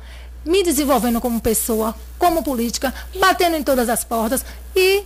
me 0.44 0.62
desenvolvendo 0.64 1.20
como 1.20 1.40
pessoa, 1.40 1.94
como 2.18 2.42
política, 2.42 2.92
batendo 3.20 3.56
em 3.56 3.62
todas 3.62 3.88
as 3.88 4.02
portas 4.02 4.44
e 4.74 5.05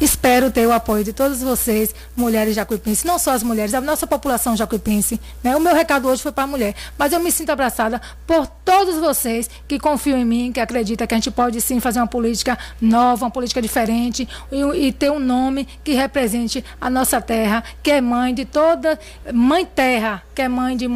Espero 0.00 0.50
ter 0.50 0.66
o 0.66 0.72
apoio 0.72 1.04
de 1.04 1.12
todos 1.12 1.42
vocês, 1.42 1.94
mulheres 2.16 2.54
jacuipenses, 2.54 3.04
não 3.04 3.18
só 3.18 3.32
as 3.32 3.42
mulheres, 3.42 3.72
a 3.72 3.80
nossa 3.80 4.06
população 4.06 4.56
jacuipense. 4.56 5.20
Né? 5.42 5.56
O 5.56 5.60
meu 5.60 5.74
recado 5.74 6.08
hoje 6.08 6.22
foi 6.22 6.32
para 6.32 6.44
a 6.44 6.46
mulher, 6.46 6.74
mas 6.98 7.12
eu 7.12 7.20
me 7.20 7.30
sinto 7.30 7.50
abraçada 7.50 8.00
por 8.26 8.46
todos 8.46 8.96
vocês 8.96 9.48
que 9.68 9.78
confiam 9.78 10.18
em 10.18 10.24
mim, 10.24 10.52
que 10.52 10.60
acreditam 10.60 11.06
que 11.06 11.14
a 11.14 11.16
gente 11.16 11.30
pode 11.30 11.60
sim 11.60 11.78
fazer 11.78 12.00
uma 12.00 12.06
política 12.06 12.58
nova, 12.80 13.24
uma 13.24 13.30
política 13.30 13.62
diferente 13.62 14.28
e, 14.50 14.86
e 14.86 14.92
ter 14.92 15.10
um 15.10 15.18
nome 15.18 15.68
que 15.84 15.92
represente 15.92 16.64
a 16.80 16.90
nossa 16.90 17.20
terra, 17.20 17.62
que 17.82 17.90
é 17.90 18.00
mãe 18.00 18.34
de 18.34 18.44
toda, 18.44 18.98
mãe 19.32 19.64
terra, 19.64 20.22
que 20.34 20.42
é 20.42 20.48
mãe 20.48 20.76
de, 20.76 20.86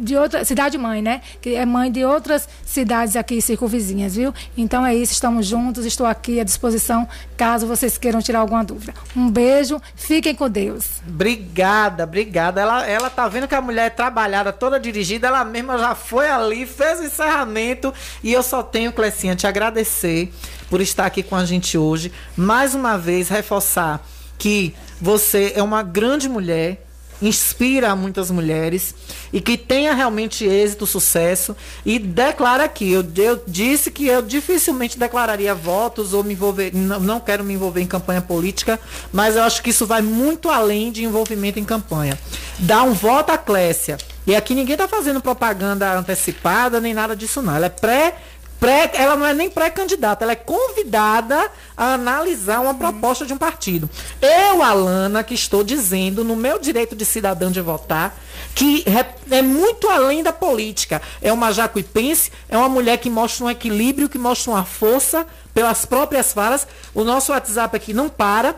de 0.00 0.16
outra, 0.16 0.44
cidade 0.44 0.78
mãe, 0.78 1.02
né? 1.02 1.20
Que 1.40 1.54
é 1.54 1.64
mãe 1.66 1.90
de 1.90 2.04
outras 2.04 2.48
cidades 2.64 3.16
aqui 3.16 3.40
circunvizinhas, 3.40 4.16
viu? 4.16 4.34
Então 4.56 4.84
é 4.84 4.94
isso, 4.94 5.12
estamos 5.12 5.46
juntos, 5.46 5.84
estou 5.84 6.06
aqui 6.06 6.40
à 6.40 6.44
disposição, 6.44 7.06
caso 7.36 7.66
vocês 7.66 7.98
queiram 7.98 8.20
tirar 8.20 8.40
alguma 8.40 8.55
alguma 8.56 8.64
dúvida. 8.64 8.94
Um 9.14 9.30
beijo, 9.30 9.80
fiquem 9.94 10.34
com 10.34 10.48
Deus. 10.48 11.02
Obrigada, 11.06 12.04
obrigada. 12.04 12.60
Ela, 12.60 12.86
ela 12.86 13.10
tá 13.10 13.28
vendo 13.28 13.48
que 13.48 13.54
a 13.54 13.60
mulher 13.60 13.86
é 13.86 13.90
trabalhada, 13.90 14.52
toda 14.52 14.80
dirigida, 14.80 15.28
ela 15.28 15.44
mesma 15.44 15.78
já 15.78 15.94
foi 15.94 16.28
ali, 16.28 16.66
fez 16.66 17.00
o 17.00 17.04
encerramento 17.04 17.92
e 18.22 18.32
eu 18.32 18.42
só 18.42 18.62
tenho, 18.62 18.92
Clecinha, 18.92 19.36
te 19.36 19.46
agradecer 19.46 20.32
por 20.70 20.80
estar 20.80 21.06
aqui 21.06 21.22
com 21.22 21.36
a 21.36 21.44
gente 21.44 21.76
hoje. 21.76 22.12
Mais 22.36 22.74
uma 22.74 22.96
vez, 22.96 23.28
reforçar 23.28 24.04
que 24.38 24.74
você 25.00 25.52
é 25.54 25.62
uma 25.62 25.82
grande 25.82 26.28
mulher, 26.28 26.85
inspira 27.20 27.94
muitas 27.96 28.30
mulheres 28.30 28.94
e 29.32 29.40
que 29.40 29.56
tenha 29.56 29.94
realmente 29.94 30.44
êxito, 30.44 30.86
sucesso 30.86 31.56
e 31.84 31.98
declara 31.98 32.64
aqui, 32.64 32.92
eu, 32.92 33.04
eu 33.16 33.42
disse 33.46 33.90
que 33.90 34.06
eu 34.06 34.22
dificilmente 34.22 34.98
declararia 34.98 35.54
votos 35.54 36.12
ou 36.12 36.22
me 36.22 36.34
envolver, 36.34 36.74
não, 36.74 37.00
não 37.00 37.20
quero 37.20 37.44
me 37.44 37.54
envolver 37.54 37.80
em 37.80 37.86
campanha 37.86 38.20
política, 38.20 38.78
mas 39.12 39.36
eu 39.36 39.42
acho 39.42 39.62
que 39.62 39.70
isso 39.70 39.86
vai 39.86 40.02
muito 40.02 40.50
além 40.50 40.92
de 40.92 41.04
envolvimento 41.04 41.58
em 41.58 41.64
campanha. 41.64 42.18
Dá 42.58 42.82
um 42.82 42.92
voto 42.92 43.30
à 43.30 43.38
Clécia. 43.38 43.98
E 44.26 44.34
aqui 44.34 44.54
ninguém 44.54 44.74
está 44.74 44.88
fazendo 44.88 45.20
propaganda 45.20 45.96
antecipada 45.96 46.80
nem 46.80 46.92
nada 46.92 47.14
disso 47.14 47.40
não. 47.40 47.54
Ela 47.54 47.66
é 47.66 47.70
pré 47.70 48.16
Pré, 48.58 48.90
ela 48.94 49.16
não 49.16 49.26
é 49.26 49.34
nem 49.34 49.50
pré-candidata, 49.50 50.24
ela 50.24 50.32
é 50.32 50.36
convidada 50.36 51.50
a 51.76 51.94
analisar 51.94 52.60
uma 52.60 52.74
proposta 52.74 53.26
de 53.26 53.32
um 53.32 53.36
partido. 53.36 53.88
Eu, 54.20 54.62
Alana, 54.62 55.22
que 55.22 55.34
estou 55.34 55.62
dizendo 55.62 56.24
no 56.24 56.34
meu 56.34 56.58
direito 56.58 56.96
de 56.96 57.04
cidadão 57.04 57.50
de 57.50 57.60
votar, 57.60 58.16
que 58.54 58.84
é 59.30 59.42
muito 59.42 59.88
além 59.88 60.22
da 60.22 60.32
política. 60.32 61.02
É 61.20 61.30
uma 61.32 61.52
jacuipense, 61.52 62.32
é 62.48 62.56
uma 62.56 62.68
mulher 62.68 62.96
que 62.96 63.10
mostra 63.10 63.44
um 63.44 63.50
equilíbrio, 63.50 64.08
que 64.08 64.18
mostra 64.18 64.52
uma 64.52 64.64
força 64.64 65.26
pelas 65.52 65.84
próprias 65.84 66.32
falas. 66.32 66.66
O 66.94 67.04
nosso 67.04 67.32
WhatsApp 67.32 67.76
aqui 67.76 67.92
não 67.92 68.08
para. 68.08 68.56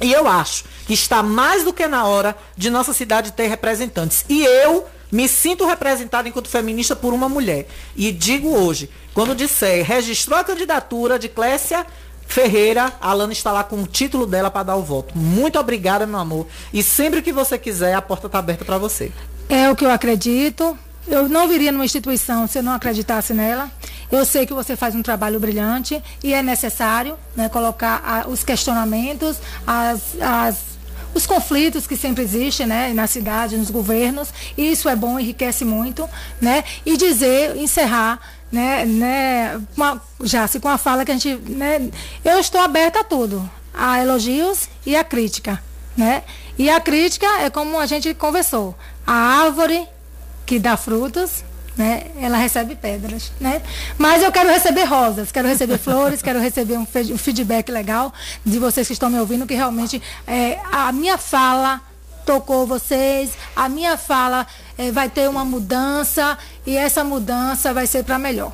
E 0.00 0.12
eu 0.12 0.26
acho 0.26 0.64
que 0.86 0.94
está 0.94 1.22
mais 1.22 1.62
do 1.62 1.72
que 1.72 1.86
na 1.86 2.06
hora 2.06 2.34
de 2.56 2.70
nossa 2.70 2.92
cidade 2.92 3.32
ter 3.32 3.46
representantes. 3.46 4.24
E 4.28 4.42
eu 4.42 4.86
me 5.14 5.28
sinto 5.28 5.64
representada 5.64 6.28
enquanto 6.28 6.48
feminista 6.48 6.96
por 6.96 7.14
uma 7.14 7.28
mulher. 7.28 7.68
E 7.94 8.10
digo 8.10 8.48
hoje, 8.48 8.90
quando 9.14 9.32
disser, 9.32 9.86
registrou 9.86 10.36
a 10.36 10.42
candidatura 10.42 11.20
de 11.20 11.28
Clécia 11.28 11.86
Ferreira, 12.26 12.92
a 13.00 13.10
Alana 13.10 13.32
está 13.32 13.52
lá 13.52 13.62
com 13.62 13.80
o 13.80 13.86
título 13.86 14.26
dela 14.26 14.50
para 14.50 14.64
dar 14.64 14.76
o 14.76 14.82
voto. 14.82 15.16
Muito 15.16 15.56
obrigada, 15.56 16.04
meu 16.04 16.18
amor. 16.18 16.48
E 16.72 16.82
sempre 16.82 17.22
que 17.22 17.32
você 17.32 17.56
quiser, 17.56 17.94
a 17.94 18.02
porta 18.02 18.26
está 18.26 18.40
aberta 18.40 18.64
para 18.64 18.76
você. 18.76 19.12
É 19.48 19.70
o 19.70 19.76
que 19.76 19.84
eu 19.84 19.90
acredito. 19.90 20.76
Eu 21.06 21.28
não 21.28 21.46
viria 21.46 21.70
numa 21.70 21.84
instituição 21.84 22.48
se 22.48 22.58
eu 22.58 22.62
não 22.64 22.72
acreditasse 22.72 23.32
nela. 23.32 23.70
Eu 24.10 24.24
sei 24.24 24.46
que 24.46 24.52
você 24.52 24.74
faz 24.74 24.96
um 24.96 25.02
trabalho 25.02 25.38
brilhante 25.38 26.02
e 26.24 26.34
é 26.34 26.42
necessário 26.42 27.16
né, 27.36 27.48
colocar 27.48 28.02
a, 28.04 28.28
os 28.28 28.42
questionamentos, 28.42 29.36
as, 29.64 30.00
as 30.20 30.73
os 31.14 31.26
conflitos 31.26 31.86
que 31.86 31.96
sempre 31.96 32.24
existem 32.24 32.66
né, 32.66 32.92
na 32.92 33.06
cidade, 33.06 33.56
nos 33.56 33.70
governos, 33.70 34.28
isso 34.58 34.88
é 34.88 34.96
bom, 34.96 35.18
enriquece 35.18 35.64
muito, 35.64 36.08
né? 36.40 36.64
E 36.84 36.96
dizer, 36.96 37.56
encerrar, 37.56 38.20
né, 38.50 38.84
né, 38.84 39.60
uma, 39.76 40.02
já 40.22 40.46
se 40.46 40.60
com 40.60 40.68
a 40.68 40.76
fala 40.76 41.04
que 41.04 41.12
a 41.12 41.14
gente, 41.14 41.36
né, 41.50 41.88
eu 42.24 42.38
estou 42.38 42.60
aberta 42.60 43.00
a 43.00 43.04
tudo, 43.04 43.48
a 43.72 44.00
elogios 44.00 44.68
e 44.84 44.96
a 44.96 45.04
crítica, 45.04 45.62
né? 45.96 46.22
E 46.58 46.68
a 46.68 46.80
crítica 46.80 47.26
é 47.40 47.50
como 47.50 47.78
a 47.78 47.86
gente 47.86 48.12
conversou, 48.14 48.76
a 49.06 49.12
árvore 49.12 49.86
que 50.46 50.58
dá 50.58 50.76
frutos, 50.76 51.44
né? 51.76 52.04
Ela 52.20 52.36
recebe 52.36 52.74
pedras, 52.76 53.32
né? 53.40 53.62
Mas 53.98 54.22
eu 54.22 54.30
quero 54.30 54.48
receber 54.48 54.84
rosas, 54.84 55.32
quero 55.32 55.48
receber 55.48 55.78
flores, 55.78 56.22
quero 56.22 56.40
receber 56.40 56.78
um, 56.78 56.86
feedback 56.86 57.70
legal 57.70 58.12
de 58.44 58.58
vocês 58.58 58.86
que 58.86 58.92
estão 58.92 59.10
me 59.10 59.18
ouvindo, 59.18 59.46
que 59.46 59.54
realmente 59.54 60.00
é, 60.26 60.58
a 60.70 60.92
minha 60.92 61.18
fala 61.18 61.80
tocou 62.24 62.66
vocês, 62.66 63.32
a 63.54 63.68
minha 63.68 63.96
fala 63.96 64.46
é, 64.78 64.90
vai 64.90 65.08
ter 65.08 65.28
uma 65.28 65.44
mudança 65.44 66.38
e 66.66 66.76
essa 66.76 67.04
mudança 67.04 67.74
vai 67.74 67.86
ser 67.86 68.04
para 68.04 68.18
melhor. 68.18 68.52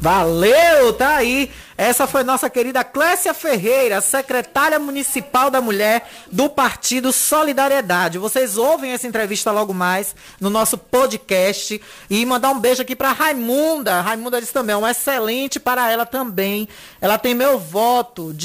Valeu, 0.00 0.94
tá 0.94 1.16
aí. 1.16 1.50
Essa 1.80 2.06
foi 2.06 2.22
nossa 2.22 2.50
querida 2.50 2.84
Clécia 2.84 3.32
Ferreira, 3.32 4.02
secretária 4.02 4.78
municipal 4.78 5.50
da 5.50 5.62
mulher 5.62 6.06
do 6.30 6.46
Partido 6.50 7.10
Solidariedade. 7.10 8.18
Vocês 8.18 8.58
ouvem 8.58 8.92
essa 8.92 9.06
entrevista 9.06 9.50
logo 9.50 9.72
mais 9.72 10.14
no 10.38 10.50
nosso 10.50 10.76
podcast. 10.76 11.80
E 12.10 12.26
mandar 12.26 12.50
um 12.50 12.60
beijo 12.60 12.82
aqui 12.82 12.94
para 12.94 13.12
Raimunda. 13.12 13.98
Raimunda 14.02 14.42
disse 14.42 14.52
também, 14.52 14.76
um 14.76 14.86
excelente 14.86 15.58
para 15.58 15.90
ela 15.90 16.04
também. 16.04 16.68
Ela 17.00 17.16
tem 17.16 17.34
meu 17.34 17.58
voto. 17.58 18.36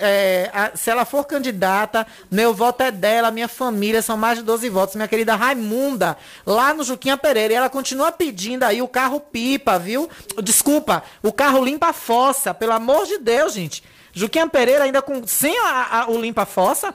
É, 0.00 0.50
a, 0.52 0.76
se 0.76 0.90
ela 0.90 1.04
for 1.04 1.24
candidata, 1.24 2.04
meu 2.28 2.52
voto 2.52 2.82
é 2.82 2.90
dela, 2.90 3.30
minha 3.30 3.46
família, 3.46 4.02
são 4.02 4.16
mais 4.16 4.38
de 4.38 4.44
12 4.44 4.68
votos. 4.68 4.96
Minha 4.96 5.06
querida 5.06 5.36
Raimunda, 5.36 6.16
lá 6.44 6.74
no 6.74 6.82
Juquinha 6.82 7.16
Pereira. 7.16 7.52
E 7.54 7.56
ela 7.56 7.70
continua 7.70 8.10
pedindo 8.10 8.64
aí 8.64 8.82
o 8.82 8.88
carro 8.88 9.20
pipa, 9.20 9.78
viu? 9.78 10.10
Desculpa, 10.42 11.04
o 11.22 11.32
carro 11.32 11.64
limpa 11.64 11.90
a 11.90 11.92
fossa, 11.92 12.52
pela 12.52 12.79
amor 12.80 13.06
de 13.06 13.18
Deus, 13.18 13.52
gente. 13.52 13.84
Juquinha 14.12 14.48
Pereira 14.48 14.84
ainda 14.84 15.02
com 15.02 15.26
sem 15.26 15.56
a, 15.58 16.00
a, 16.00 16.10
o 16.10 16.20
limpa-fossa. 16.20 16.94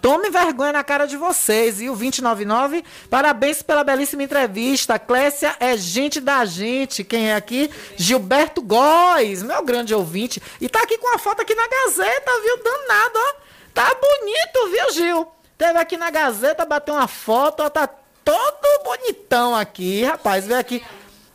Tome 0.00 0.28
vergonha 0.28 0.70
na 0.70 0.84
cara 0.84 1.06
de 1.06 1.16
vocês. 1.16 1.80
E 1.80 1.88
o 1.88 1.94
299, 1.94 2.84
parabéns 3.08 3.62
pela 3.62 3.82
belíssima 3.82 4.22
entrevista. 4.22 4.98
Clécia 4.98 5.56
é 5.58 5.76
gente 5.78 6.20
da 6.20 6.44
gente. 6.44 7.02
Quem 7.02 7.30
é 7.30 7.34
aqui? 7.34 7.70
Gilberto 7.96 8.60
Góes, 8.60 9.42
meu 9.42 9.64
grande 9.64 9.94
ouvinte. 9.94 10.42
E 10.60 10.68
tá 10.68 10.82
aqui 10.82 10.98
com 10.98 11.14
a 11.14 11.18
foto 11.18 11.40
aqui 11.40 11.54
na 11.54 11.66
Gazeta, 11.66 12.30
viu? 12.42 12.62
Danado, 12.62 13.18
ó. 13.18 13.34
Tá 13.72 13.90
bonito, 13.94 14.70
viu, 14.70 14.92
Gil? 14.92 15.28
Teve 15.56 15.78
aqui 15.78 15.96
na 15.96 16.10
Gazeta, 16.10 16.66
bateu 16.66 16.94
uma 16.94 17.08
foto, 17.08 17.62
ó, 17.62 17.70
tá 17.70 17.88
todo 18.24 18.84
bonitão 18.84 19.54
aqui, 19.54 20.04
rapaz. 20.04 20.46
Vem 20.46 20.56
aqui, 20.58 20.84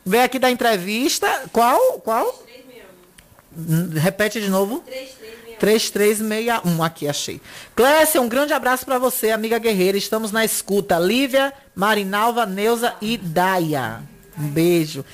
vem 0.06 0.22
aqui 0.22 0.38
da 0.38 0.50
entrevista. 0.50 1.26
Qual? 1.52 2.00
Qual? 2.00 2.49
Repete 3.94 4.40
de 4.40 4.48
novo. 4.48 4.82
3361. 5.58 6.82
aqui, 6.82 7.06
achei. 7.06 7.40
Clécia, 7.76 8.20
um 8.20 8.28
grande 8.28 8.52
abraço 8.52 8.86
para 8.86 8.98
você, 8.98 9.30
amiga 9.30 9.58
guerreira. 9.58 9.98
Estamos 9.98 10.32
na 10.32 10.44
escuta. 10.44 10.98
Lívia, 10.98 11.52
Marinalva, 11.74 12.46
Neuza 12.46 12.94
e 13.00 13.16
Daia. 13.16 14.02
Um 14.38 14.48
beijo. 14.48 15.04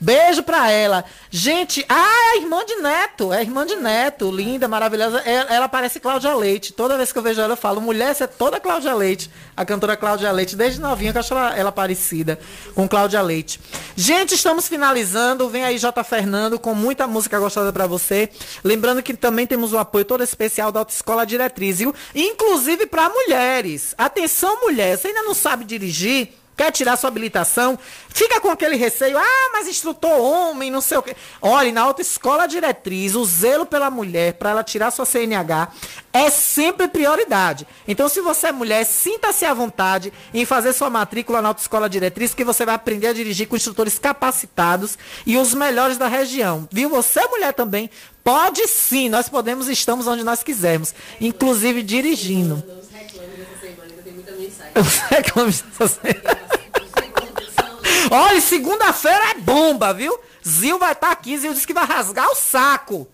Beijo 0.00 0.44
pra 0.44 0.70
ela. 0.70 1.04
Gente, 1.28 1.84
ah, 1.88 2.34
é 2.34 2.38
irmã 2.38 2.64
de 2.64 2.76
Neto. 2.76 3.32
É 3.32 3.42
irmã 3.42 3.66
de 3.66 3.74
Neto. 3.74 4.30
Linda, 4.30 4.68
maravilhosa. 4.68 5.18
Ela, 5.20 5.52
ela, 5.52 5.68
parece 5.68 5.98
Cláudia 5.98 6.34
Leite. 6.34 6.72
Toda 6.72 6.96
vez 6.96 7.10
que 7.10 7.18
eu 7.18 7.22
vejo 7.22 7.40
ela, 7.40 7.54
eu 7.54 7.56
falo, 7.56 7.80
mulher, 7.80 8.14
você 8.14 8.24
é 8.24 8.26
toda 8.28 8.60
Cláudia 8.60 8.94
Leite. 8.94 9.28
A 9.56 9.64
cantora 9.64 9.96
Cláudia 9.96 10.30
Leite, 10.30 10.54
desde 10.54 10.80
novinha, 10.80 11.10
que 11.10 11.18
eu 11.18 11.20
acho 11.20 11.34
ela, 11.34 11.56
ela 11.56 11.72
parecida 11.72 12.38
com 12.76 12.88
Cláudia 12.88 13.20
Leite. 13.20 13.60
Gente, 13.96 14.36
estamos 14.36 14.68
finalizando. 14.68 15.48
Vem 15.48 15.64
aí 15.64 15.78
J. 15.78 16.04
Fernando 16.04 16.60
com 16.60 16.74
muita 16.74 17.08
música 17.08 17.38
gostosa 17.40 17.72
para 17.72 17.86
você. 17.88 18.28
Lembrando 18.62 19.02
que 19.02 19.14
também 19.14 19.48
temos 19.48 19.72
um 19.72 19.78
apoio 19.78 20.04
todo 20.04 20.22
especial 20.22 20.70
da 20.70 20.80
Autoescola 20.80 21.26
Diretriz? 21.26 21.80
Inclusive 22.14 22.86
para 22.86 23.10
mulheres. 23.10 23.94
Atenção, 23.98 24.60
mulher. 24.60 24.96
Você 24.96 25.08
ainda 25.08 25.24
não 25.24 25.34
sabe 25.34 25.64
dirigir? 25.64 26.37
Quer 26.58 26.72
tirar 26.72 26.96
sua 26.96 27.06
habilitação, 27.06 27.78
fica 28.08 28.40
com 28.40 28.50
aquele 28.50 28.74
receio, 28.74 29.16
ah, 29.16 29.50
mas 29.52 29.68
instrutor 29.68 30.10
homem, 30.10 30.72
não 30.72 30.80
sei 30.80 30.98
o 30.98 31.02
quê. 31.02 31.14
Olha, 31.40 31.70
na 31.70 31.82
autoescola 31.82 32.48
diretriz, 32.48 33.14
o 33.14 33.24
zelo 33.24 33.64
pela 33.64 33.88
mulher, 33.88 34.32
para 34.34 34.50
ela 34.50 34.64
tirar 34.64 34.90
sua 34.90 35.06
CNH, 35.06 35.68
é 36.12 36.28
sempre 36.28 36.88
prioridade. 36.88 37.64
Então, 37.86 38.08
se 38.08 38.20
você 38.20 38.48
é 38.48 38.52
mulher, 38.52 38.84
sinta-se 38.84 39.44
à 39.44 39.54
vontade 39.54 40.12
em 40.34 40.44
fazer 40.44 40.72
sua 40.72 40.90
matrícula 40.90 41.40
na 41.40 41.48
autoescola 41.48 41.88
diretriz, 41.88 42.34
que 42.34 42.42
você 42.42 42.66
vai 42.66 42.74
aprender 42.74 43.06
a 43.06 43.12
dirigir 43.12 43.46
com 43.46 43.54
instrutores 43.54 43.96
capacitados 43.96 44.98
e 45.24 45.36
os 45.36 45.54
melhores 45.54 45.96
da 45.96 46.08
região. 46.08 46.68
Viu? 46.72 46.90
Você, 46.90 47.24
mulher, 47.28 47.52
também, 47.52 47.88
pode 48.24 48.66
sim, 48.66 49.08
nós 49.08 49.28
podemos, 49.28 49.68
estamos 49.68 50.08
onde 50.08 50.24
nós 50.24 50.42
quisermos, 50.42 50.92
inclusive 51.20 51.84
dirigindo. 51.84 52.60
Olha, 58.10 58.40
segunda-feira 58.40 59.30
é 59.30 59.34
bomba, 59.34 59.92
viu? 59.92 60.18
Zil 60.46 60.78
vai 60.78 60.92
estar 60.92 61.08
tá 61.08 61.12
aqui, 61.12 61.36
Zil 61.36 61.52
disse 61.52 61.66
que 61.66 61.74
vai 61.74 61.84
rasgar 61.84 62.30
o 62.30 62.34
saco. 62.34 63.06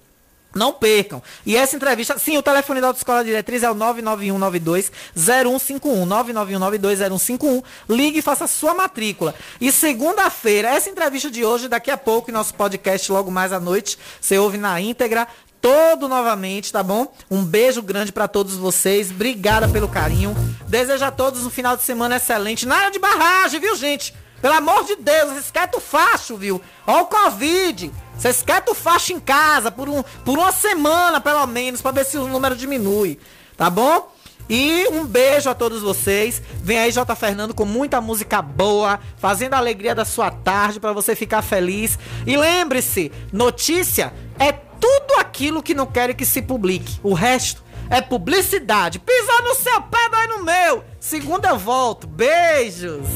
Não 0.54 0.72
percam. 0.72 1.20
E 1.44 1.56
essa 1.56 1.74
entrevista, 1.74 2.16
sim, 2.16 2.38
o 2.38 2.42
telefone 2.42 2.80
da 2.80 2.86
Autoescola 2.86 3.24
Diretriz 3.24 3.64
é 3.64 3.70
o 3.70 3.74
99192-0151. 3.74 6.06
99192-0151. 6.06 7.64
Ligue 7.88 8.20
e 8.20 8.22
faça 8.22 8.46
sua 8.46 8.72
matrícula. 8.72 9.34
E 9.60 9.72
segunda-feira, 9.72 10.68
essa 10.68 10.88
entrevista 10.88 11.28
de 11.28 11.44
hoje, 11.44 11.66
daqui 11.66 11.90
a 11.90 11.96
pouco, 11.96 12.30
em 12.30 12.34
nosso 12.34 12.54
podcast, 12.54 13.10
logo 13.10 13.32
mais 13.32 13.52
à 13.52 13.58
noite, 13.58 13.98
você 14.20 14.38
ouve 14.38 14.56
na 14.56 14.80
íntegra 14.80 15.26
todo 15.60 16.08
novamente, 16.08 16.70
tá 16.70 16.82
bom? 16.82 17.12
Um 17.30 17.42
beijo 17.42 17.82
grande 17.82 18.12
para 18.12 18.28
todos 18.28 18.54
vocês. 18.54 19.10
Obrigada 19.10 19.66
pelo 19.66 19.88
carinho. 19.88 20.36
Desejo 20.68 21.04
a 21.04 21.10
todos 21.10 21.44
um 21.44 21.50
final 21.50 21.76
de 21.76 21.82
semana 21.82 22.16
excelente. 22.16 22.66
Nada 22.66 22.90
de 22.90 22.98
barragem, 22.98 23.58
viu, 23.58 23.74
gente? 23.74 24.14
Pelo 24.44 24.56
amor 24.56 24.84
de 24.84 24.96
Deus, 24.96 25.50
querem 25.50 25.70
o 25.74 25.80
facho, 25.80 26.36
viu? 26.36 26.60
Ó 26.86 27.00
o 27.00 27.06
Covid. 27.06 27.90
Vocês 28.14 28.42
querem 28.42 28.70
o 28.70 28.74
facho 28.74 29.14
em 29.14 29.18
casa 29.18 29.70
por, 29.70 29.88
um, 29.88 30.02
por 30.22 30.36
uma 30.36 30.52
semana, 30.52 31.18
pelo 31.18 31.46
menos, 31.46 31.80
para 31.80 31.92
ver 31.92 32.04
se 32.04 32.18
o 32.18 32.28
número 32.28 32.54
diminui. 32.54 33.18
Tá 33.56 33.70
bom? 33.70 34.12
E 34.46 34.86
um 34.88 35.06
beijo 35.06 35.48
a 35.48 35.54
todos 35.54 35.80
vocês. 35.80 36.42
Vem 36.56 36.78
aí 36.78 36.92
J 36.92 37.16
Fernando 37.16 37.54
com 37.54 37.64
muita 37.64 38.02
música 38.02 38.42
boa, 38.42 39.00
fazendo 39.16 39.54
a 39.54 39.56
alegria 39.56 39.94
da 39.94 40.04
sua 40.04 40.30
tarde 40.30 40.78
para 40.78 40.92
você 40.92 41.16
ficar 41.16 41.40
feliz. 41.40 41.98
E 42.26 42.36
lembre-se, 42.36 43.10
notícia 43.32 44.12
é 44.38 44.52
tudo 44.52 45.20
aquilo 45.20 45.62
que 45.62 45.72
não 45.72 45.86
querem 45.86 46.14
que 46.14 46.26
se 46.26 46.42
publique. 46.42 47.00
O 47.02 47.14
resto 47.14 47.64
é 47.88 48.02
publicidade. 48.02 48.98
Pisar 48.98 49.42
no 49.42 49.54
seu 49.54 49.80
pé, 49.80 50.06
dói 50.10 50.26
no 50.26 50.44
meu. 50.44 50.84
Segunda 51.00 51.54
volto. 51.54 52.06
Beijos. 52.06 53.06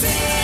Dia, 0.00 0.08
toda 0.08 0.16
hora. 0.24 0.30
Gazeta. 0.30 0.39